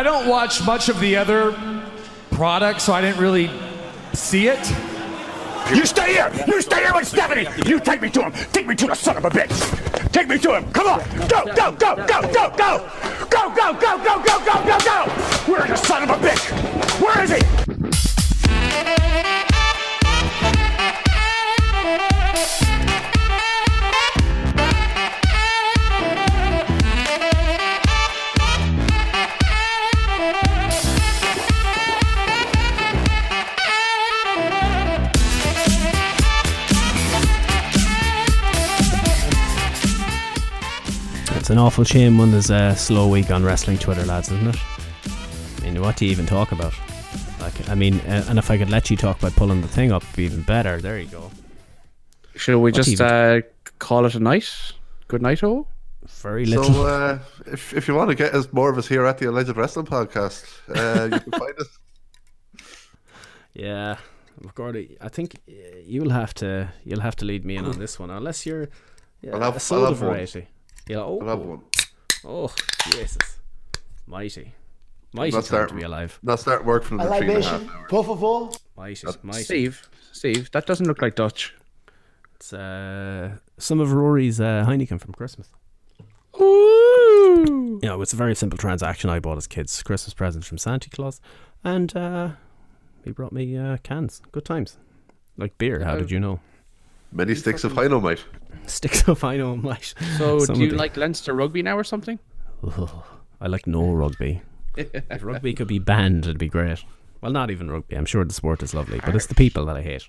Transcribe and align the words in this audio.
I 0.00 0.02
don't 0.02 0.26
watch 0.26 0.64
much 0.64 0.88
of 0.88 0.98
the 0.98 1.16
other 1.16 1.54
products, 2.30 2.84
so 2.84 2.94
I 2.94 3.02
didn't 3.02 3.20
really 3.20 3.50
see 4.14 4.48
it. 4.48 4.66
You 5.74 5.84
stay 5.84 6.14
here! 6.14 6.32
You 6.46 6.62
stay 6.62 6.84
here 6.84 6.94
with 6.94 7.06
Stephanie! 7.06 7.46
You 7.66 7.78
take 7.78 8.00
me 8.00 8.08
to 8.08 8.22
him! 8.22 8.32
Take 8.50 8.66
me 8.66 8.74
to 8.76 8.86
the 8.86 8.94
son 8.94 9.18
of 9.18 9.26
a 9.26 9.28
bitch! 9.28 10.10
Take 10.10 10.28
me 10.28 10.38
to 10.38 10.56
him! 10.56 10.72
Come 10.72 10.86
on! 10.86 11.00
Go, 11.28 11.44
go, 11.54 11.72
go, 11.72 11.96
go, 11.96 12.22
go, 12.32 12.50
go! 12.56 12.90
Go, 13.28 13.54
go, 13.54 13.74
go, 13.74 13.98
go, 13.98 14.22
go, 14.24 14.38
go, 14.38 14.64
go, 14.64 14.78
go! 14.78 15.04
Where's 15.52 15.68
the 15.68 15.76
son 15.76 16.04
of 16.04 16.08
a 16.08 16.26
bitch? 16.26 17.02
Where 17.02 17.22
is 17.22 17.32
he? 17.32 17.69
It's 41.50 41.56
an 41.56 41.58
awful 41.66 41.82
shame 41.82 42.16
when 42.16 42.30
there's 42.30 42.50
a 42.50 42.76
slow 42.76 43.08
week 43.08 43.32
on 43.32 43.42
wrestling 43.42 43.76
Twitter, 43.76 44.04
lads, 44.06 44.30
isn't 44.30 44.46
it? 44.54 44.56
I 45.58 45.60
mean, 45.64 45.80
what 45.82 45.96
do 45.96 46.04
you 46.04 46.12
even 46.12 46.24
talk 46.24 46.52
about? 46.52 46.72
Like, 47.40 47.68
I 47.68 47.74
mean, 47.74 47.98
uh, 48.02 48.24
and 48.28 48.38
if 48.38 48.52
I 48.52 48.56
could 48.56 48.70
let 48.70 48.88
you 48.88 48.96
talk 48.96 49.18
by 49.18 49.30
pulling 49.30 49.60
the 49.60 49.66
thing 49.66 49.90
up, 49.90 50.04
even 50.16 50.42
better. 50.42 50.80
There 50.80 50.96
you 51.00 51.08
go. 51.08 51.28
Should 52.36 52.58
we 52.58 52.70
What 52.70 52.74
just 52.74 52.90
even- 52.90 53.04
uh, 53.04 53.40
call 53.80 54.06
it 54.06 54.14
a 54.14 54.20
night? 54.20 54.48
Good 55.08 55.22
night, 55.22 55.42
all. 55.42 55.66
Very 56.22 56.46
So, 56.46 56.60
little. 56.60 56.86
uh, 56.86 57.18
if, 57.46 57.74
if 57.74 57.88
you 57.88 57.96
want 57.96 58.10
to 58.10 58.14
get 58.14 58.32
us 58.32 58.52
more 58.52 58.70
of 58.70 58.78
us 58.78 58.86
here 58.86 59.04
at 59.04 59.18
the 59.18 59.26
Alleged 59.28 59.56
Wrestling 59.56 59.86
Podcast, 59.86 60.44
uh, 60.68 61.12
you 61.12 61.18
can 61.18 61.32
find 61.32 61.58
us. 61.58 61.78
yeah, 63.54 63.96
Gordy, 64.54 64.96
I 65.00 65.08
think 65.08 65.34
uh, 65.48 65.52
you'll 65.84 66.10
have 66.10 66.32
to 66.34 66.68
you'll 66.84 67.00
have 67.00 67.16
to 67.16 67.24
lead 67.24 67.44
me 67.44 67.56
in 67.56 67.64
on 67.64 67.80
this 67.80 67.98
one, 67.98 68.08
unless 68.10 68.46
you're 68.46 68.68
yeah, 69.20 69.34
I'll 69.34 69.40
have- 69.40 69.54
a 69.54 69.56
I'll 69.56 69.58
soda 69.60 69.86
have 69.88 70.00
one. 70.00 70.46
Variety. 70.86 70.92
Yeah, 70.92 70.98
oh, 71.06 71.18
I'll 71.22 71.28
have 71.38 71.46
one. 71.46 71.60
oh, 72.24 72.54
Jesus, 72.92 73.38
mighty, 74.06 74.54
mighty 75.12 75.36
Not 75.36 75.44
time 75.44 75.68
to 75.68 75.74
be 75.74 75.82
alive. 75.82 76.18
not 76.22 76.40
start 76.40 76.64
work 76.64 76.84
from 76.84 77.00
A 77.00 77.04
the 77.04 77.16
three 77.18 77.28
and 77.28 77.38
a 77.38 77.42
half 77.42 77.52
libation, 77.60 77.70
hours. 77.76 77.86
por 77.88 78.04
favor. 78.04 78.58
Mighty, 78.76 79.06
mighty. 79.22 79.42
Steve, 79.44 79.88
Steve, 80.12 80.50
that 80.52 80.66
doesn't 80.66 80.86
look 80.86 81.02
like 81.02 81.14
Dutch. 81.14 81.54
It's 82.36 82.52
uh, 82.54 83.36
some 83.58 83.80
of 83.80 83.92
Rory's 83.92 84.40
uh, 84.40 84.64
Heineken 84.66 84.98
from 85.00 85.12
Christmas. 85.12 85.48
Ooh. 86.40 87.78
You 87.82 87.88
know, 87.88 88.00
it's 88.00 88.12
a 88.12 88.16
very 88.16 88.34
simple 88.34 88.58
transaction. 88.58 89.10
I 89.10 89.20
bought 89.20 89.36
as 89.36 89.46
kids 89.46 89.82
Christmas 89.82 90.14
presents 90.14 90.46
from 90.46 90.58
Santa 90.58 90.88
Claus, 90.90 91.20
and 91.64 91.94
uh, 91.96 92.30
he 93.04 93.10
brought 93.10 93.32
me 93.32 93.56
uh, 93.56 93.76
cans. 93.82 94.22
Good 94.32 94.44
times, 94.44 94.78
like 95.36 95.56
beer. 95.58 95.84
How 95.84 95.96
did 95.96 96.10
you 96.10 96.20
know? 96.20 96.40
Many 97.12 97.34
sticks 97.34 97.64
of 97.64 97.74
dynamite. 97.74 98.24
Sticks 98.66 99.06
of 99.08 99.24
I 99.24 99.36
know, 99.36 99.56
mate. 99.56 99.94
So, 100.18 100.38
Some 100.46 100.56
do 100.56 100.62
you 100.64 100.70
the- 100.70 100.76
like 100.76 100.96
Leinster 100.96 101.34
rugby 101.34 101.62
now 101.62 101.76
or 101.76 101.84
something? 101.84 102.18
I 103.40 103.46
like 103.48 103.66
no 103.66 103.90
rugby. 103.92 104.42
if 104.76 105.24
rugby 105.24 105.54
could 105.54 105.66
be 105.68 105.78
banned, 105.78 106.24
it'd 106.26 106.38
be 106.38 106.48
great. 106.48 106.84
Well, 107.20 107.32
not 107.32 107.50
even 107.50 107.70
rugby. 107.70 107.96
I'm 107.96 108.06
sure 108.06 108.24
the 108.24 108.32
sport 108.34 108.62
is 108.62 108.72
lovely, 108.74 109.00
but 109.04 109.14
it's 109.16 109.26
the 109.26 109.34
people 109.34 109.64
that 109.66 109.76
I 109.76 109.82
hate. 109.82 110.08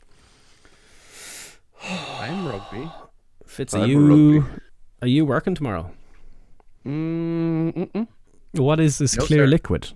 I'm 2.20 2.48
rugby. 2.48 2.90
Fitz, 3.46 3.74
I'm 3.74 3.90
you 3.90 4.40
rugby. 4.40 4.62
are 5.02 5.08
you 5.08 5.26
working 5.26 5.56
tomorrow? 5.56 5.92
Mm, 6.86 7.74
mm-mm. 7.74 8.08
What 8.54 8.80
is 8.80 8.98
this 9.00 9.18
No, 9.18 9.26
clear 9.26 9.46
sir. 9.46 9.48
liquid? 9.48 9.90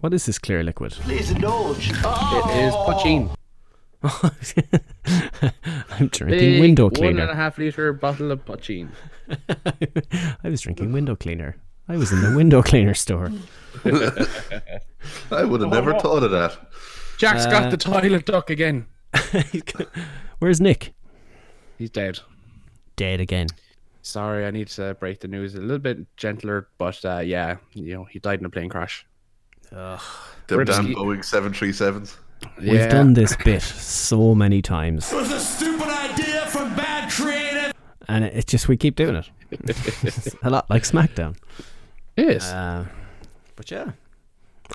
What 0.00 0.12
is 0.12 0.26
this 0.26 0.38
clear 0.38 0.62
liquid? 0.62 0.92
Please 0.92 1.30
indulge. 1.30 1.90
It 1.90 1.94
is 1.96 2.74
poitín. 2.74 3.34
I'm 5.90 6.08
drinking 6.08 6.28
Big 6.38 6.60
window 6.60 6.84
One 6.84 6.92
and 6.94 7.18
a 7.20 7.26
cleaner. 7.26 7.34
half 7.34 7.58
liter 7.58 7.92
bottle 7.92 8.30
of 8.32 8.44
poitín. 8.44 8.90
I 10.44 10.48
was 10.48 10.60
drinking 10.60 10.92
window 10.92 11.16
cleaner. 11.16 11.56
I 11.88 11.96
was 11.96 12.12
in 12.12 12.20
the 12.20 12.34
window 12.36 12.62
cleaner 12.62 12.94
store. 12.94 13.30
I 13.84 15.44
would 15.44 15.60
have 15.60 15.70
never 15.70 15.98
thought 15.98 16.22
of 16.22 16.30
that. 16.30 16.56
Jack's 17.18 17.46
Uh, 17.46 17.50
got 17.50 17.70
the 17.70 17.76
toilet 17.76 18.26
duck 18.26 18.50
again. 18.50 18.86
Where's 20.38 20.60
Nick? 20.60 20.92
He's 21.78 21.90
dead. 21.90 22.20
Dead 22.96 23.20
again. 23.20 23.46
Sorry, 24.02 24.44
I 24.44 24.50
need 24.50 24.68
to 24.68 24.94
break 24.94 25.20
the 25.20 25.28
news 25.28 25.54
a 25.54 25.60
little 25.60 25.78
bit 25.78 25.98
gentler, 26.16 26.68
but 26.78 27.02
uh, 27.04 27.18
yeah, 27.20 27.56
you 27.72 27.94
know, 27.94 28.04
he 28.04 28.18
died 28.18 28.40
in 28.40 28.44
a 28.46 28.50
plane 28.50 28.68
crash. 28.68 29.06
Them 29.70 29.98
Rip 30.50 30.68
damn 30.68 30.84
ski- 30.84 30.94
Boeing 30.94 31.18
737s. 31.20 32.16
We've 32.58 32.74
Yeah. 32.74 32.88
done 32.88 33.14
this 33.14 33.36
bit 33.44 33.62
so 33.62 34.34
many 34.34 34.62
times, 34.62 35.12
It 35.12 35.16
was 35.16 35.32
a 35.32 35.40
stupid 35.40 35.88
idea 35.88 36.46
from 36.46 36.74
bad 36.76 37.10
creative. 37.10 37.72
and 38.08 38.24
it- 38.24 38.32
it's 38.34 38.50
just 38.52 38.68
we 38.68 38.76
keep 38.76 38.96
doing 38.96 39.16
it. 39.16 39.30
a 40.42 40.50
lot 40.50 40.68
like 40.70 40.82
SmackDown. 40.84 41.36
Yes. 42.16 42.50
Uh, 42.50 42.86
but 43.56 43.70
yeah, 43.70 43.92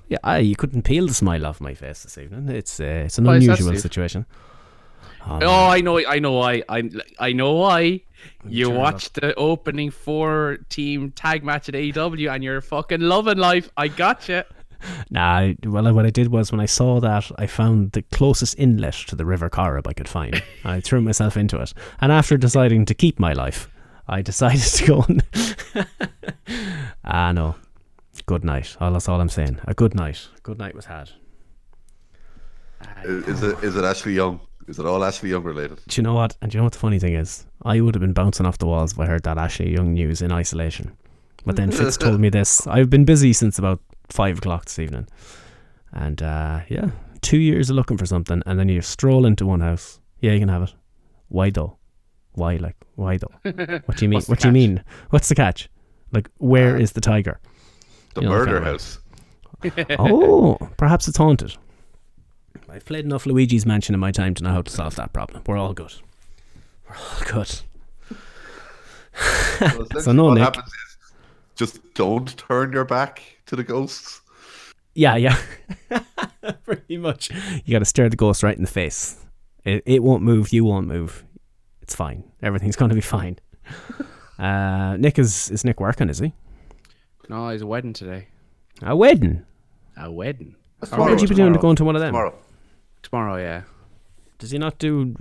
yeah, 0.08 0.18
I, 0.24 0.38
you 0.40 0.56
couldn't 0.56 0.84
peel 0.84 1.08
the 1.08 1.14
smile 1.14 1.46
off 1.46 1.60
my 1.62 1.74
face 1.74 2.04
this 2.04 2.18
evening. 2.18 2.48
It's 2.56 2.80
uh, 2.80 3.04
it's 3.06 3.18
an 3.18 3.26
Why 3.26 3.36
unusual 3.38 3.76
situation. 3.76 4.26
Oh, 5.28 5.40
Oh, 5.42 5.68
I 5.70 5.82
know, 5.82 6.00
I 6.06 6.20
know 6.20 6.34
why. 6.34 6.64
I 6.70 6.90
I 7.20 7.34
know 7.34 7.54
why. 7.54 8.02
You 8.48 8.66
turn 8.68 8.76
it 8.76 8.80
watched 8.80 9.14
the 9.16 9.34
opening 9.36 9.92
four 9.92 10.60
team 10.70 11.12
tag 11.12 11.44
match 11.44 11.68
at 11.70 11.76
AEW 11.76 12.30
and 12.34 12.44
you're 12.44 12.62
fucking 12.62 13.02
loving 13.02 13.38
life. 13.38 13.70
I 13.78 13.88
gotcha. 13.90 14.46
Nah, 15.12 15.54
well, 15.66 15.92
what 15.94 16.06
I 16.06 16.12
did 16.12 16.28
was 16.28 16.52
when 16.52 16.62
I 16.62 16.66
saw 16.66 17.00
that, 17.00 17.32
I 17.38 17.48
found 17.48 17.94
the 17.94 18.04
closest 18.04 18.58
inlet 18.60 18.94
to 19.08 19.16
the 19.16 19.26
River 19.26 19.50
Corrib 19.50 19.88
I 19.88 19.94
could 19.94 20.08
find. 20.08 20.42
I 20.64 20.80
threw 20.82 21.02
myself 21.02 21.36
into 21.36 21.60
it. 21.60 21.74
And 22.00 22.12
after 22.12 22.38
deciding 22.38 22.86
to 22.86 22.94
keep 22.94 23.20
my 23.20 23.34
life, 23.34 23.70
I 24.08 24.22
decided 24.32 24.62
to 24.62 24.86
go 24.86 25.00
on. 25.02 25.22
ah, 27.04 27.32
no. 27.32 27.56
Good 28.26 28.44
night. 28.44 28.78
Oh, 28.80 28.92
that's 28.92 29.10
all 29.10 29.20
I'm 29.22 29.30
saying. 29.30 29.60
A 29.66 29.74
good 29.74 29.96
night. 29.96 30.28
A 30.38 30.42
good 30.42 30.60
night 30.60 30.76
was 30.76 30.86
had. 30.86 31.10
Is, 33.04 33.28
is 33.28 33.44
it 33.44 33.64
is 33.64 33.76
it 33.76 33.84
Ashley 33.84 34.14
Young? 34.14 34.40
Is 34.68 34.78
it 34.78 34.86
all 34.86 35.04
Ashley 35.04 35.30
Young 35.32 35.44
related? 35.44 35.80
Do 35.88 36.00
you 36.00 36.04
know 36.04 36.14
what? 36.14 36.38
And 36.42 36.52
do 36.52 36.56
you 36.56 36.60
know 36.60 36.66
what 36.66 36.74
the 36.74 36.80
funny 36.80 37.00
thing 37.00 37.16
is? 37.16 37.46
I 37.64 37.82
would 37.82 37.96
have 37.96 38.02
been 38.02 38.14
bouncing 38.14 38.46
off 38.46 38.60
the 38.60 38.68
walls 38.68 38.94
if 38.94 39.00
I 39.00 39.08
heard 39.08 39.24
that 39.24 39.38
Ashley 39.38 39.72
Young 39.74 39.94
news 39.94 40.22
in 40.22 40.32
isolation. 40.32 40.96
But 41.46 41.56
then 41.56 41.72
Fitz 41.72 41.98
told 41.98 42.20
me 42.20 42.30
this. 42.30 42.68
I've 42.68 42.90
been 42.90 43.06
busy 43.06 43.34
since 43.34 43.58
about 43.58 43.80
five 44.10 44.38
o'clock 44.40 44.66
this 44.66 44.80
evening. 44.80 45.08
And 45.92 46.22
uh, 46.22 46.62
yeah, 46.70 46.92
two 47.22 47.38
years 47.40 47.70
of 47.70 47.76
looking 47.76 47.98
for 47.98 48.06
something, 48.06 48.42
and 48.46 48.60
then 48.60 48.70
you 48.70 48.82
stroll 48.82 49.26
into 49.26 49.46
one 49.46 49.62
house. 49.62 50.00
Yeah, 50.20 50.34
you 50.34 50.40
can 50.40 50.50
have 50.50 50.64
it. 50.64 50.74
Why 51.30 51.50
though? 51.50 51.78
Why 52.34 52.58
like 52.58 52.76
why 52.96 53.18
though? 53.18 53.32
What 53.86 53.98
do 53.98 54.06
you 54.06 54.10
mean? 54.10 54.18
What's 54.18 54.28
the 54.28 54.32
What 54.32 54.40
do 54.40 54.48
you 54.48 54.52
mean? 54.54 54.84
What's 55.10 55.30
the 55.30 55.36
catch? 55.36 55.70
Like 56.12 56.30
where 56.38 56.78
is 56.78 56.92
the 56.94 57.02
tiger? 57.02 57.40
The 58.14 58.22
You 58.22 58.28
know, 58.28 58.34
murder 58.34 58.62
house. 58.62 59.00
oh, 60.00 60.58
perhaps 60.78 61.08
it's 61.08 61.18
haunted. 61.18 61.56
I've 62.70 62.86
played 62.86 63.06
enough 63.06 63.26
Luigi's 63.26 63.66
Mansion 63.66 63.94
in 63.94 64.00
my 64.00 64.12
time 64.12 64.34
to 64.36 64.44
know 64.44 64.52
how 64.52 64.62
to 64.62 64.72
solve 64.72 64.96
that 64.96 65.12
problem. 65.12 65.44
We're 65.48 65.58
all 65.58 65.74
good. 65.74 65.94
We're 66.88 66.96
all 66.96 67.26
good. 67.26 67.60
Well, 68.10 69.82
essentially 69.92 70.16
no, 70.16 70.24
what 70.26 70.34
Nick. 70.36 70.44
happens 70.44 70.68
is 70.68 70.98
just 71.56 71.94
don't 71.94 72.38
turn 72.38 72.72
your 72.72 72.86
back 72.86 73.22
to 73.50 73.56
the 73.56 73.64
ghosts. 73.64 74.22
Yeah, 74.96 75.16
yeah. 75.18 75.38
Pretty 76.64 76.98
much. 76.98 77.30
You 77.66 77.72
got 77.74 77.80
to 77.80 77.86
stare 77.86 78.10
the 78.10 78.16
ghost 78.16 78.42
right 78.44 78.56
in 78.56 78.64
the 78.64 78.70
face. 78.70 79.18
It, 79.66 79.84
it 79.86 80.04
won't 80.04 80.24
move. 80.24 80.52
You 80.54 80.66
won't 80.66 80.88
move. 80.88 81.24
It's 81.82 81.94
fine. 81.96 82.24
Everything's 82.42 82.76
going 82.78 82.90
to 82.90 82.96
be 82.96 83.02
fine. 83.02 83.38
Uh, 84.40 84.96
Nick 84.96 85.20
is 85.20 85.52
is 85.52 85.66
Nick 85.66 85.82
working? 85.82 86.08
Is 86.08 86.20
he? 86.20 86.32
No, 87.28 87.50
he's 87.50 87.62
a 87.62 87.68
wedding 87.68 87.92
today. 87.92 88.30
A 88.82 88.96
wedding. 88.96 89.46
A 89.98 90.10
wedding. 90.10 90.56
That's 90.80 90.94
Or 90.94 91.00
What 91.00 91.10
would 91.10 91.22
you 91.22 91.28
be 91.28 91.36
doing 91.36 91.52
to 91.52 91.58
tomorrow. 91.58 91.62
go 91.62 91.70
into 91.72 91.84
one 91.84 91.96
of 91.98 92.02
them? 92.02 92.14
Tomorrow. 92.14 92.36
Tomorrow, 93.04 93.36
yeah. 93.36 93.64
Does 94.38 94.52
he 94.52 94.58
not 94.58 94.78
do? 94.78 95.14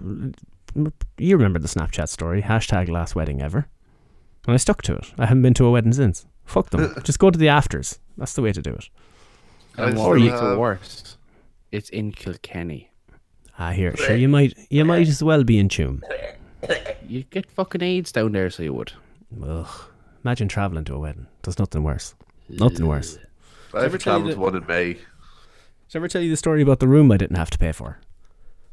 You 1.18 1.36
remember 1.36 1.58
the 1.58 1.66
Snapchat 1.66 2.08
story? 2.10 2.42
Hashtag 2.42 2.88
last 2.88 3.16
wedding 3.16 3.42
ever. 3.42 3.66
And 4.46 4.54
I 4.54 4.56
stuck 4.56 4.82
to 4.82 4.94
it. 4.94 5.12
I 5.18 5.26
haven't 5.26 5.42
been 5.42 5.54
to 5.54 5.64
a 5.64 5.70
wedding 5.72 5.92
since. 5.94 6.24
Fuck 6.48 6.70
them. 6.70 6.94
Just 7.04 7.18
go 7.18 7.30
to 7.30 7.38
the 7.38 7.48
afters. 7.48 7.98
That's 8.16 8.32
the 8.32 8.42
way 8.42 8.52
to 8.52 8.62
do 8.62 8.72
it. 8.72 8.88
I 9.76 9.84
And 9.84 9.92
still 9.98 10.08
what 10.08 10.18
makes 10.18 10.34
it 10.34 10.40
have- 10.42 10.58
worse? 10.58 11.16
It's 11.70 11.90
in 11.90 12.12
Kilkenny. 12.12 12.90
Ah, 13.58 13.72
here, 13.72 13.94
sure. 13.96 14.16
You 14.16 14.28
might, 14.28 14.54
you 14.70 14.84
might 14.84 15.06
as 15.08 15.22
well 15.22 15.44
be 15.44 15.58
in 15.58 15.68
tune. 15.68 16.02
You 17.06 17.24
get 17.24 17.50
fucking 17.50 17.82
AIDS 17.82 18.10
down 18.12 18.32
there, 18.32 18.48
so 18.50 18.62
you 18.62 18.72
would. 18.72 18.92
Ugh. 19.44 19.66
Imagine 20.24 20.48
traveling 20.48 20.84
to 20.84 20.94
a 20.94 20.98
wedding. 20.98 21.26
There's 21.42 21.58
nothing 21.58 21.82
worse. 21.82 22.14
Nothing 22.48 22.86
worse. 22.86 23.18
I 23.74 23.78
have 23.82 23.84
ever 23.86 23.98
tell 23.98 24.18
you 24.20 24.32
travelled 24.32 24.52
to 24.52 24.58
one 24.58 24.62
in 24.62 24.66
May. 24.66 24.94
Did 24.94 25.02
I 25.94 25.98
ever 25.98 26.08
tell 26.08 26.22
you 26.22 26.30
the 26.30 26.36
story 26.36 26.62
about 26.62 26.80
the 26.80 26.88
room 26.88 27.12
I 27.12 27.16
didn't 27.18 27.36
have 27.36 27.50
to 27.50 27.58
pay 27.58 27.72
for? 27.72 27.98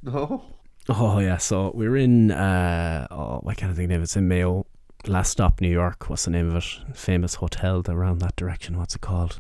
No. 0.04 0.44
Oh 0.88 1.20
yeah, 1.20 1.38
so 1.38 1.72
we 1.76 1.90
were 1.90 1.98
in 1.98 2.32
uh 2.32 3.08
oh 3.12 3.42
I 3.48 3.54
can't 3.56 3.76
think 3.76 3.86
of 3.86 3.90
the 3.90 3.96
name. 3.96 4.04
It's 4.04 4.16
in 4.16 4.28
Mayo. 4.28 4.66
Last 5.08 5.32
stop 5.32 5.62
New 5.62 5.70
York. 5.70 6.10
What's 6.10 6.26
the 6.26 6.32
name 6.32 6.50
of 6.50 6.56
it? 6.56 6.98
Famous 6.98 7.36
hotel 7.36 7.84
around 7.88 8.20
that 8.20 8.36
direction. 8.36 8.78
What's 8.78 8.96
it 8.96 9.02
called? 9.02 9.40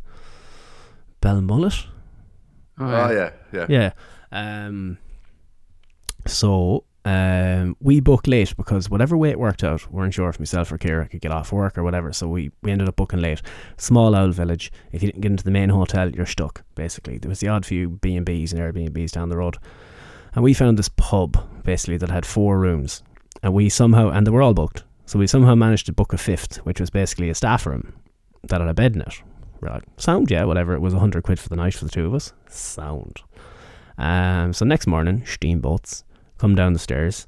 Belmullet. 1.21 1.87
Oh 2.77 3.11
yeah, 3.11 3.31
yeah. 3.51 3.65
Yeah. 3.69 3.91
Um. 4.31 4.97
So 6.27 6.85
um, 7.05 7.77
we 7.79 7.99
booked 7.99 8.27
late 8.27 8.57
because 8.57 8.89
whatever 8.89 9.15
way 9.15 9.29
it 9.29 9.39
worked 9.39 9.63
out, 9.63 9.89
we 9.91 9.97
weren't 9.97 10.15
sure 10.15 10.27
if 10.29 10.39
myself 10.39 10.71
or 10.71 10.79
Kira 10.79 11.09
could 11.09 11.21
get 11.21 11.31
off 11.31 11.51
work 11.51 11.77
or 11.77 11.83
whatever. 11.83 12.11
So 12.11 12.27
we, 12.27 12.51
we 12.63 12.71
ended 12.71 12.89
up 12.89 12.95
booking 12.95 13.21
late. 13.21 13.43
Small 13.77 14.15
owl 14.15 14.31
village. 14.31 14.71
If 14.91 15.03
you 15.03 15.09
didn't 15.11 15.21
get 15.21 15.31
into 15.31 15.43
the 15.43 15.51
main 15.51 15.69
hotel, 15.69 16.09
you're 16.09 16.25
stuck. 16.25 16.63
Basically, 16.73 17.19
there 17.19 17.29
was 17.29 17.39
the 17.39 17.47
odd 17.47 17.65
few 17.65 17.89
B 17.89 18.15
and 18.15 18.25
B's 18.25 18.53
and 18.53 18.61
Airbnbs 18.61 19.11
down 19.11 19.29
the 19.29 19.37
road, 19.37 19.57
and 20.33 20.43
we 20.43 20.55
found 20.55 20.79
this 20.79 20.89
pub 20.89 21.63
basically 21.63 21.97
that 21.97 22.09
had 22.09 22.25
four 22.25 22.57
rooms, 22.59 23.03
and 23.43 23.53
we 23.53 23.69
somehow 23.69 24.09
and 24.09 24.25
they 24.25 24.31
were 24.31 24.41
all 24.41 24.55
booked. 24.55 24.83
So 25.05 25.19
we 25.19 25.27
somehow 25.27 25.55
managed 25.55 25.85
to 25.87 25.93
book 25.93 26.13
a 26.13 26.17
fifth, 26.17 26.57
which 26.65 26.79
was 26.79 26.89
basically 26.89 27.29
a 27.29 27.35
staff 27.35 27.65
room 27.65 27.93
that 28.43 28.59
had 28.61 28.69
a 28.69 28.73
bed 28.73 28.95
in 28.95 29.01
it. 29.01 29.21
We're 29.61 29.69
like, 29.69 29.83
sound, 29.97 30.29
yeah, 30.31 30.43
whatever. 30.45 30.73
It 30.73 30.81
was 30.81 30.93
a 30.93 30.99
hundred 30.99 31.23
quid 31.23 31.39
for 31.39 31.49
the 31.49 31.55
night 31.55 31.73
for 31.75 31.85
the 31.85 31.91
two 31.91 32.05
of 32.05 32.13
us. 32.13 32.33
Sound. 32.49 33.21
Um, 33.97 34.51
so 34.53 34.65
next 34.65 34.87
morning, 34.87 35.23
steamboats 35.25 36.03
come 36.37 36.55
down 36.55 36.73
the 36.73 36.79
stairs. 36.79 37.27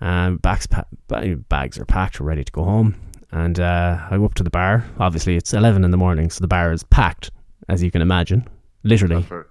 Um, 0.00 0.36
bags, 0.38 0.66
pa- 0.66 0.84
bags 1.48 1.78
are 1.78 1.84
packed, 1.84 2.20
we're 2.20 2.26
ready 2.26 2.44
to 2.44 2.52
go 2.52 2.64
home. 2.64 2.94
And 3.30 3.60
uh, 3.60 3.98
I 4.10 4.16
go 4.16 4.24
up 4.24 4.34
to 4.34 4.42
the 4.42 4.48
bar. 4.50 4.86
Obviously, 4.98 5.36
it's 5.36 5.52
11 5.52 5.84
in 5.84 5.90
the 5.90 5.96
morning, 5.98 6.30
so 6.30 6.40
the 6.40 6.48
bar 6.48 6.72
is 6.72 6.82
packed, 6.84 7.30
as 7.68 7.82
you 7.82 7.90
can 7.90 8.00
imagine. 8.00 8.48
Literally. 8.84 9.16
After- 9.16 9.48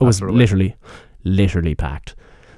It 0.00 0.04
was 0.04 0.20
literally, 0.22 0.74
literally 1.22 1.74
packed. 1.74 2.16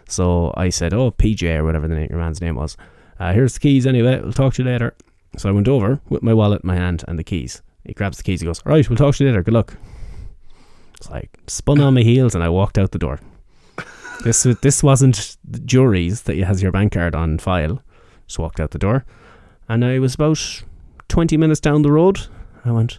So 0.09 0.55
I 0.57 0.69
said, 0.71 0.95
"Oh, 0.95 1.11
PJ 1.11 1.59
or 1.59 1.65
whatever 1.65 1.89
the 1.89 1.97
name, 1.97 2.07
your 2.11 2.21
man's 2.21 2.41
name 2.41 2.55
was. 2.55 2.77
Uh, 3.19 3.33
here's 3.33 3.55
the 3.55 3.61
keys 3.61 3.87
anyway. 3.87 4.21
We'll 4.21 4.33
talk 4.33 4.55
to 4.55 4.63
you 4.63 4.69
later." 4.69 4.95
So 5.37 5.49
I 5.49 5.53
went 5.53 5.69
over 5.69 6.01
with 6.09 6.23
my 6.23 6.33
wallet 6.35 6.63
in 6.63 6.69
my 6.69 6.77
hand 6.77 7.05
and 7.09 7.19
the 7.19 7.25
keys. 7.25 7.63
He 7.85 7.93
grabs 7.93 8.17
the 8.17 8.23
keys. 8.23 8.41
He 8.41 8.47
goes, 8.47 8.61
"All 8.65 8.73
right, 8.73 8.89
we'll 8.89 8.97
talk 8.97 9.15
to 9.17 9.25
you 9.25 9.31
later. 9.31 9.43
Good 9.43 9.55
luck." 9.55 9.77
It's 10.97 11.11
like 11.11 11.39
spun 11.47 11.81
on 11.81 11.95
my 11.95 12.03
heels 12.03 12.35
and 12.35 12.43
I 12.43 12.49
walked 12.49 12.79
out 12.79 12.93
the 12.93 12.99
door. 12.99 13.21
This 14.25 14.43
this 14.63 14.83
wasn't 14.83 15.37
the 15.45 15.61
juries 15.61 16.23
that 16.23 16.37
has 16.39 16.63
your 16.63 16.73
bank 16.73 16.93
card 16.95 17.15
on 17.15 17.39
file. 17.39 17.83
Just 18.27 18.39
walked 18.39 18.59
out 18.59 18.71
the 18.71 18.79
door, 18.79 19.05
and 19.69 19.85
I 19.85 19.99
was 19.99 20.15
about 20.15 20.65
twenty 21.07 21.37
minutes 21.37 21.61
down 21.61 21.83
the 21.83 21.93
road. 21.93 22.27
I 22.65 22.73
went, 22.73 22.99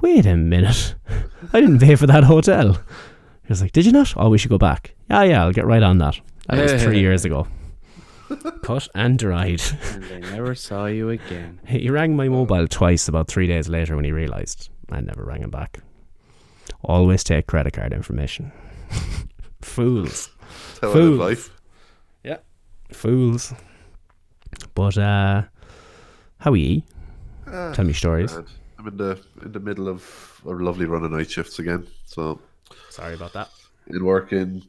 "Wait 0.00 0.24
a 0.24 0.36
minute! 0.36 0.94
I 1.52 1.60
didn't 1.60 1.80
pay 1.80 1.96
for 1.96 2.06
that 2.06 2.24
hotel." 2.24 2.74
He 2.74 3.48
was 3.48 3.60
like, 3.60 3.72
"Did 3.72 3.86
you 3.86 3.92
not? 3.92 4.14
Oh, 4.16 4.30
we 4.30 4.38
should 4.38 4.50
go 4.50 4.56
back." 4.56 4.94
Yeah, 5.10 5.24
yeah, 5.24 5.42
I'll 5.42 5.52
get 5.52 5.66
right 5.66 5.82
on 5.82 5.98
that. 5.98 6.18
That 6.48 6.62
was 6.62 6.82
three 6.82 7.00
years 7.00 7.24
ago. 7.24 7.48
Cut 8.62 8.88
and 8.94 9.18
dried. 9.18 9.62
And 9.92 10.02
they 10.04 10.20
never 10.20 10.54
saw 10.54 10.86
you 10.86 11.10
again. 11.10 11.60
He 11.66 11.88
rang 11.90 12.16
my 12.16 12.28
mobile 12.28 12.66
twice 12.68 13.08
about 13.08 13.28
three 13.28 13.46
days 13.46 13.68
later 13.68 13.94
when 13.96 14.04
he 14.04 14.12
realised 14.12 14.68
I 14.90 15.00
never 15.00 15.24
rang 15.24 15.42
him 15.42 15.50
back. 15.50 15.78
Always 16.82 17.22
take 17.24 17.46
credit 17.46 17.72
card 17.72 17.92
information. 17.92 18.52
Fools. 19.62 20.30
Tell 20.80 20.92
Fools. 20.92 21.14
of 21.14 21.18
life. 21.18 21.50
Yeah. 22.24 22.38
Fools. 22.92 23.52
But 24.74 24.96
uh 24.98 25.42
how 26.38 26.52
are 26.52 26.56
you? 26.56 26.82
Ah, 27.46 27.72
Tell 27.72 27.84
me 27.84 27.92
stories. 27.92 28.32
grand. 28.32 28.48
I'm 28.78 28.88
in 28.88 28.96
the 28.96 29.18
in 29.42 29.52
the 29.52 29.60
middle 29.60 29.88
of 29.88 30.40
a 30.44 30.50
lovely 30.50 30.86
run 30.86 31.04
of 31.04 31.12
night 31.12 31.30
shifts 31.30 31.58
again. 31.58 31.86
So 32.04 32.40
Sorry 32.90 33.14
about 33.14 33.32
that. 33.34 33.48
in 33.88 34.04
working, 34.04 34.62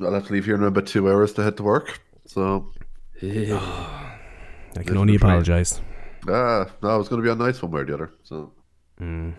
I'll 0.00 0.12
have 0.12 0.26
to 0.26 0.32
leave 0.32 0.44
here 0.46 0.54
in 0.56 0.62
about 0.64 0.86
two 0.86 1.08
hours 1.10 1.32
to 1.34 1.42
head 1.42 1.56
to 1.58 1.62
work. 1.62 2.00
So 2.26 2.70
I 3.22 4.82
can 4.84 4.96
only 4.96 5.14
apologise. 5.16 5.80
ah, 6.28 6.66
no, 6.82 7.00
it's 7.00 7.08
going 7.08 7.22
to 7.22 7.26
be 7.26 7.30
a 7.30 7.34
nice 7.34 7.62
one 7.62 7.70
way 7.72 7.80
or 7.80 7.84
the 7.84 7.94
other. 7.94 8.10
So 8.22 8.52
Mm. 9.00 9.34